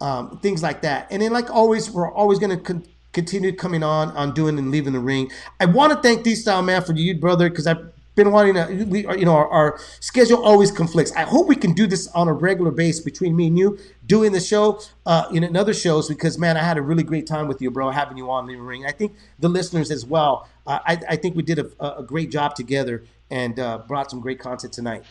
um, 0.00 0.38
things 0.38 0.62
like 0.62 0.82
that. 0.82 1.08
And 1.10 1.22
then, 1.22 1.32
like 1.32 1.50
always, 1.50 1.90
we're 1.90 2.12
always 2.12 2.38
going 2.38 2.56
to 2.56 2.62
con- 2.62 2.84
continue 3.12 3.52
coming 3.52 3.82
on 3.82 4.10
on 4.16 4.34
doing 4.34 4.58
and 4.58 4.70
leaving 4.70 4.92
the 4.92 5.00
ring. 5.00 5.30
I 5.58 5.66
want 5.66 5.92
to 5.92 6.00
thank 6.00 6.22
D 6.22 6.34
Style 6.34 6.62
Man 6.62 6.82
for 6.82 6.92
you, 6.92 7.14
brother, 7.14 7.48
because 7.48 7.66
I've 7.66 7.92
been 8.14 8.32
wanting 8.32 8.54
to. 8.54 8.84
We, 8.84 9.00
you 9.18 9.24
know, 9.24 9.34
our, 9.34 9.48
our 9.48 9.80
schedule 10.00 10.42
always 10.44 10.70
conflicts. 10.70 11.12
I 11.12 11.22
hope 11.22 11.48
we 11.48 11.56
can 11.56 11.72
do 11.72 11.86
this 11.86 12.08
on 12.08 12.28
a 12.28 12.32
regular 12.32 12.70
basis 12.70 13.02
between 13.02 13.36
me 13.36 13.46
and 13.46 13.58
you, 13.58 13.78
doing 14.06 14.32
the 14.32 14.40
show, 14.40 14.80
uh, 15.06 15.26
in 15.32 15.44
another 15.44 15.74
shows. 15.74 16.08
Because 16.08 16.38
man, 16.38 16.56
I 16.56 16.62
had 16.62 16.76
a 16.76 16.82
really 16.82 17.02
great 17.02 17.26
time 17.26 17.48
with 17.48 17.62
you, 17.62 17.70
bro, 17.70 17.90
having 17.90 18.16
you 18.16 18.30
on 18.30 18.46
leaving 18.46 18.62
the 18.62 18.68
ring. 18.68 18.86
I 18.86 18.92
think 18.92 19.14
the 19.38 19.48
listeners 19.48 19.90
as 19.90 20.04
well. 20.04 20.48
Uh, 20.66 20.80
I, 20.86 20.98
I 21.08 21.16
think 21.16 21.36
we 21.36 21.42
did 21.42 21.58
a, 21.58 21.98
a 21.98 22.02
great 22.02 22.30
job 22.30 22.54
together 22.54 23.04
and 23.30 23.58
uh, 23.58 23.78
brought 23.78 24.10
some 24.10 24.20
great 24.20 24.38
content 24.38 24.72
tonight. 24.72 25.04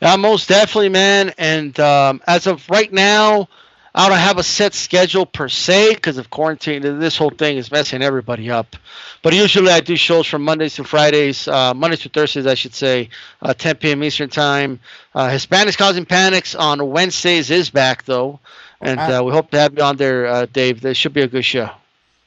Yeah, 0.00 0.16
most 0.16 0.48
definitely, 0.48 0.88
man. 0.88 1.34
And 1.36 1.78
um, 1.78 2.22
as 2.26 2.46
of 2.46 2.68
right 2.70 2.90
now, 2.92 3.48
I 3.94 4.08
don't 4.08 4.18
have 4.18 4.38
a 4.38 4.42
set 4.42 4.72
schedule 4.74 5.26
per 5.26 5.48
se 5.48 5.94
because 5.94 6.16
of 6.16 6.30
quarantine. 6.30 6.82
This 7.00 7.16
whole 7.16 7.30
thing 7.30 7.56
is 7.56 7.72
messing 7.72 8.02
everybody 8.02 8.50
up. 8.50 8.76
But 9.22 9.34
usually 9.34 9.70
I 9.70 9.80
do 9.80 9.96
shows 9.96 10.26
from 10.26 10.42
Mondays 10.42 10.76
to 10.76 10.84
Fridays, 10.84 11.48
uh, 11.48 11.74
Mondays 11.74 12.00
to 12.00 12.08
Thursdays, 12.08 12.46
I 12.46 12.54
should 12.54 12.74
say, 12.74 13.08
uh, 13.42 13.52
10 13.52 13.76
p.m. 13.76 14.04
Eastern 14.04 14.30
time. 14.30 14.78
Uh, 15.14 15.28
Hispanics 15.28 15.76
causing 15.76 16.04
panics 16.04 16.54
on 16.54 16.90
Wednesdays 16.90 17.50
is 17.50 17.68
back 17.70 18.04
though, 18.04 18.38
and 18.80 19.00
uh, 19.00 19.22
we 19.24 19.32
hope 19.32 19.50
to 19.50 19.58
have 19.58 19.76
you 19.76 19.82
on 19.82 19.96
there, 19.96 20.26
uh, 20.26 20.46
Dave. 20.46 20.80
This 20.80 20.96
should 20.96 21.12
be 21.12 21.22
a 21.22 21.28
good 21.28 21.44
show. 21.44 21.70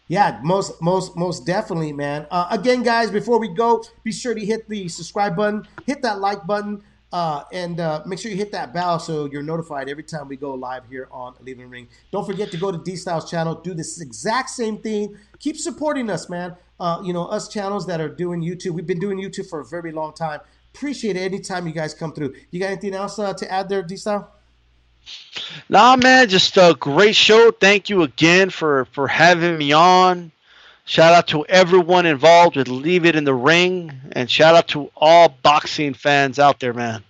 Yeah, 0.10 0.40
most 0.44 0.82
most 0.82 1.16
most 1.16 1.46
definitely, 1.46 1.94
man. 1.94 2.28
Uh, 2.30 2.48
again, 2.52 2.84
guys, 2.84 3.10
before 3.10 3.40
we 3.40 3.48
go, 3.48 3.84
be 4.04 4.12
sure 4.12 4.36
to 4.36 4.46
hit 4.46 4.68
the 4.68 4.90
subscribe 4.90 5.36
button, 5.36 5.66
hit 5.88 6.02
that 6.02 6.20
like 6.20 6.46
button, 6.46 6.84
uh, 7.14 7.44
and 7.54 7.80
uh, 7.80 8.02
make 8.08 8.18
sure 8.18 8.32
you 8.32 8.38
hit 8.38 8.52
that 8.52 8.74
bell 8.74 8.98
so 8.98 9.26
you're 9.26 9.44
notified 9.44 9.88
every 9.88 10.04
time 10.04 10.28
we 10.28 10.36
go 10.36 10.56
live 10.56 10.82
here 10.90 11.08
on 11.12 11.36
Leaving 11.42 11.70
Ring. 11.70 11.88
Don't 12.12 12.26
forget 12.26 12.50
to 12.50 12.58
go 12.58 12.72
to 12.72 12.80
D 12.80 12.96
Styles 12.96 13.30
channel, 13.30 13.54
do 13.54 13.76
this 13.76 14.02
exact 14.02 14.50
same 14.50 14.80
thing. 14.80 15.16
Keep 15.38 15.58
supporting 15.58 16.10
us, 16.10 16.28
man. 16.28 16.56
Uh, 16.80 17.02
you 17.06 17.14
know, 17.14 17.26
us 17.28 17.48
channels 17.48 17.86
that 17.86 18.02
are 18.02 18.10
doing 18.10 18.42
YouTube. 18.42 18.72
We've 18.72 18.88
been 18.88 19.00
doing 19.00 19.20
YouTube 19.20 19.48
for 19.48 19.60
a 19.60 19.66
very 19.66 19.92
long 19.92 20.14
time. 20.14 20.40
Appreciate 20.74 21.16
it 21.16 21.20
anytime 21.20 21.68
you 21.68 21.74
guys 21.74 21.94
come 21.94 22.14
through. 22.14 22.34
You 22.50 22.60
got 22.60 22.72
anything 22.72 22.96
else 22.96 23.20
uh, 23.20 23.32
to 23.36 23.52
add 23.52 23.70
there, 23.70 23.84
D 23.84 23.96
Style? 23.96 24.34
Nah, 25.70 25.96
man, 25.96 26.28
just 26.30 26.58
a 26.58 26.76
great 26.80 27.16
show. 27.16 27.52
Thank 27.52 27.92
you 27.92 28.02
again 28.02 28.50
for 28.50 28.86
for 28.86 29.08
having 29.08 29.56
me 29.60 29.72
on. 29.72 30.32
Shout 30.86 31.14
out 31.14 31.28
to 31.28 31.46
everyone 31.46 32.06
involved 32.06 32.58
with 32.58 32.68
Leave 32.68 33.06
It 33.06 33.16
in 33.16 33.24
the 33.24 33.34
Ring, 33.34 33.92
and 34.12 34.30
shout 34.30 34.56
out 34.56 34.68
to 34.70 34.92
all 34.98 35.38
boxing 35.42 35.94
fans 35.94 36.40
out 36.40 36.60
there, 36.60 36.74
man. 36.74 37.04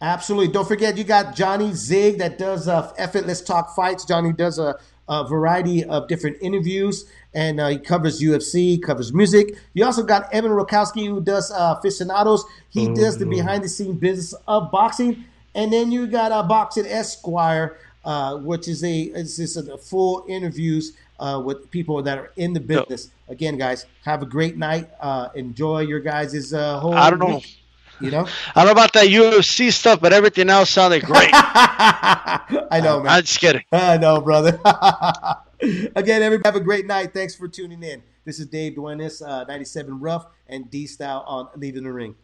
Absolutely. 0.00 0.52
Don't 0.52 0.68
forget, 0.68 0.96
you 0.96 1.02
got 1.02 1.34
Johnny 1.34 1.72
Zig 1.72 2.18
that 2.18 2.38
does 2.38 2.68
uh, 2.68 2.92
Effortless 2.96 3.40
Talk 3.40 3.74
Fights. 3.74 4.04
Johnny 4.04 4.32
does 4.32 4.58
a, 4.60 4.78
a 5.08 5.26
variety 5.26 5.82
of 5.84 6.06
different 6.06 6.36
interviews, 6.40 7.06
and 7.34 7.58
uh, 7.58 7.68
he 7.68 7.78
covers 7.78 8.22
UFC, 8.22 8.80
covers 8.80 9.12
music. 9.12 9.56
You 9.72 9.84
also 9.84 10.04
got 10.04 10.32
Evan 10.32 10.52
Rokowski 10.52 11.06
who 11.06 11.20
does 11.20 11.50
uh, 11.50 11.76
aficionados. 11.78 12.44
He 12.68 12.92
does 12.94 13.18
the 13.18 13.26
behind 13.26 13.64
the 13.64 13.68
scene 13.68 13.96
business 13.96 14.34
of 14.46 14.70
boxing. 14.70 15.24
And 15.54 15.72
then 15.72 15.92
you 15.92 16.06
got 16.06 16.32
uh, 16.32 16.42
Boxing 16.42 16.86
Esquire, 16.86 17.78
uh, 18.04 18.36
which 18.38 18.68
is 18.68 18.82
a 18.84 19.02
it's 19.02 19.36
just 19.36 19.56
a 19.56 19.78
full 19.78 20.24
interviews 20.28 20.92
uh, 21.18 21.40
with 21.44 21.70
people 21.70 22.02
that 22.02 22.18
are 22.18 22.32
in 22.36 22.52
the 22.52 22.60
business. 22.60 23.10
Again, 23.28 23.56
guys, 23.56 23.86
have 24.04 24.22
a 24.22 24.26
great 24.26 24.56
night. 24.56 24.90
Uh, 25.00 25.28
enjoy 25.34 25.80
your 25.80 26.00
guys' 26.00 26.52
uh, 26.52 26.80
whole. 26.80 26.94
I 26.94 27.10
don't 27.10 27.18
know. 27.18 27.36
week, 27.36 27.58
You 28.00 28.10
know, 28.10 28.26
I 28.54 28.64
don't 28.64 28.66
know 28.66 28.72
about 28.72 28.92
that 28.94 29.06
UFC 29.06 29.72
stuff, 29.72 30.00
but 30.00 30.12
everything 30.12 30.50
else 30.50 30.70
sounded 30.70 31.04
great. 31.04 31.30
I 31.32 32.80
know, 32.82 33.00
man. 33.00 33.12
I'm 33.12 33.22
just 33.22 33.40
kidding. 33.40 33.62
I 33.72 33.96
know, 33.96 34.20
brother. 34.20 34.60
Again, 35.96 36.22
everybody 36.22 36.48
have 36.48 36.56
a 36.56 36.64
great 36.64 36.86
night. 36.86 37.14
Thanks 37.14 37.34
for 37.34 37.48
tuning 37.48 37.82
in. 37.82 38.02
This 38.24 38.40
is 38.40 38.46
Dave 38.46 38.74
Duenez, 38.74 39.26
uh, 39.26 39.44
97 39.44 40.00
Rough, 40.00 40.26
and 40.46 40.70
D 40.70 40.86
Style 40.86 41.24
on 41.26 41.48
Leaving 41.56 41.84
the 41.84 41.92
Ring. 41.92 42.16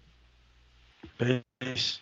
Peace. 1.18 2.00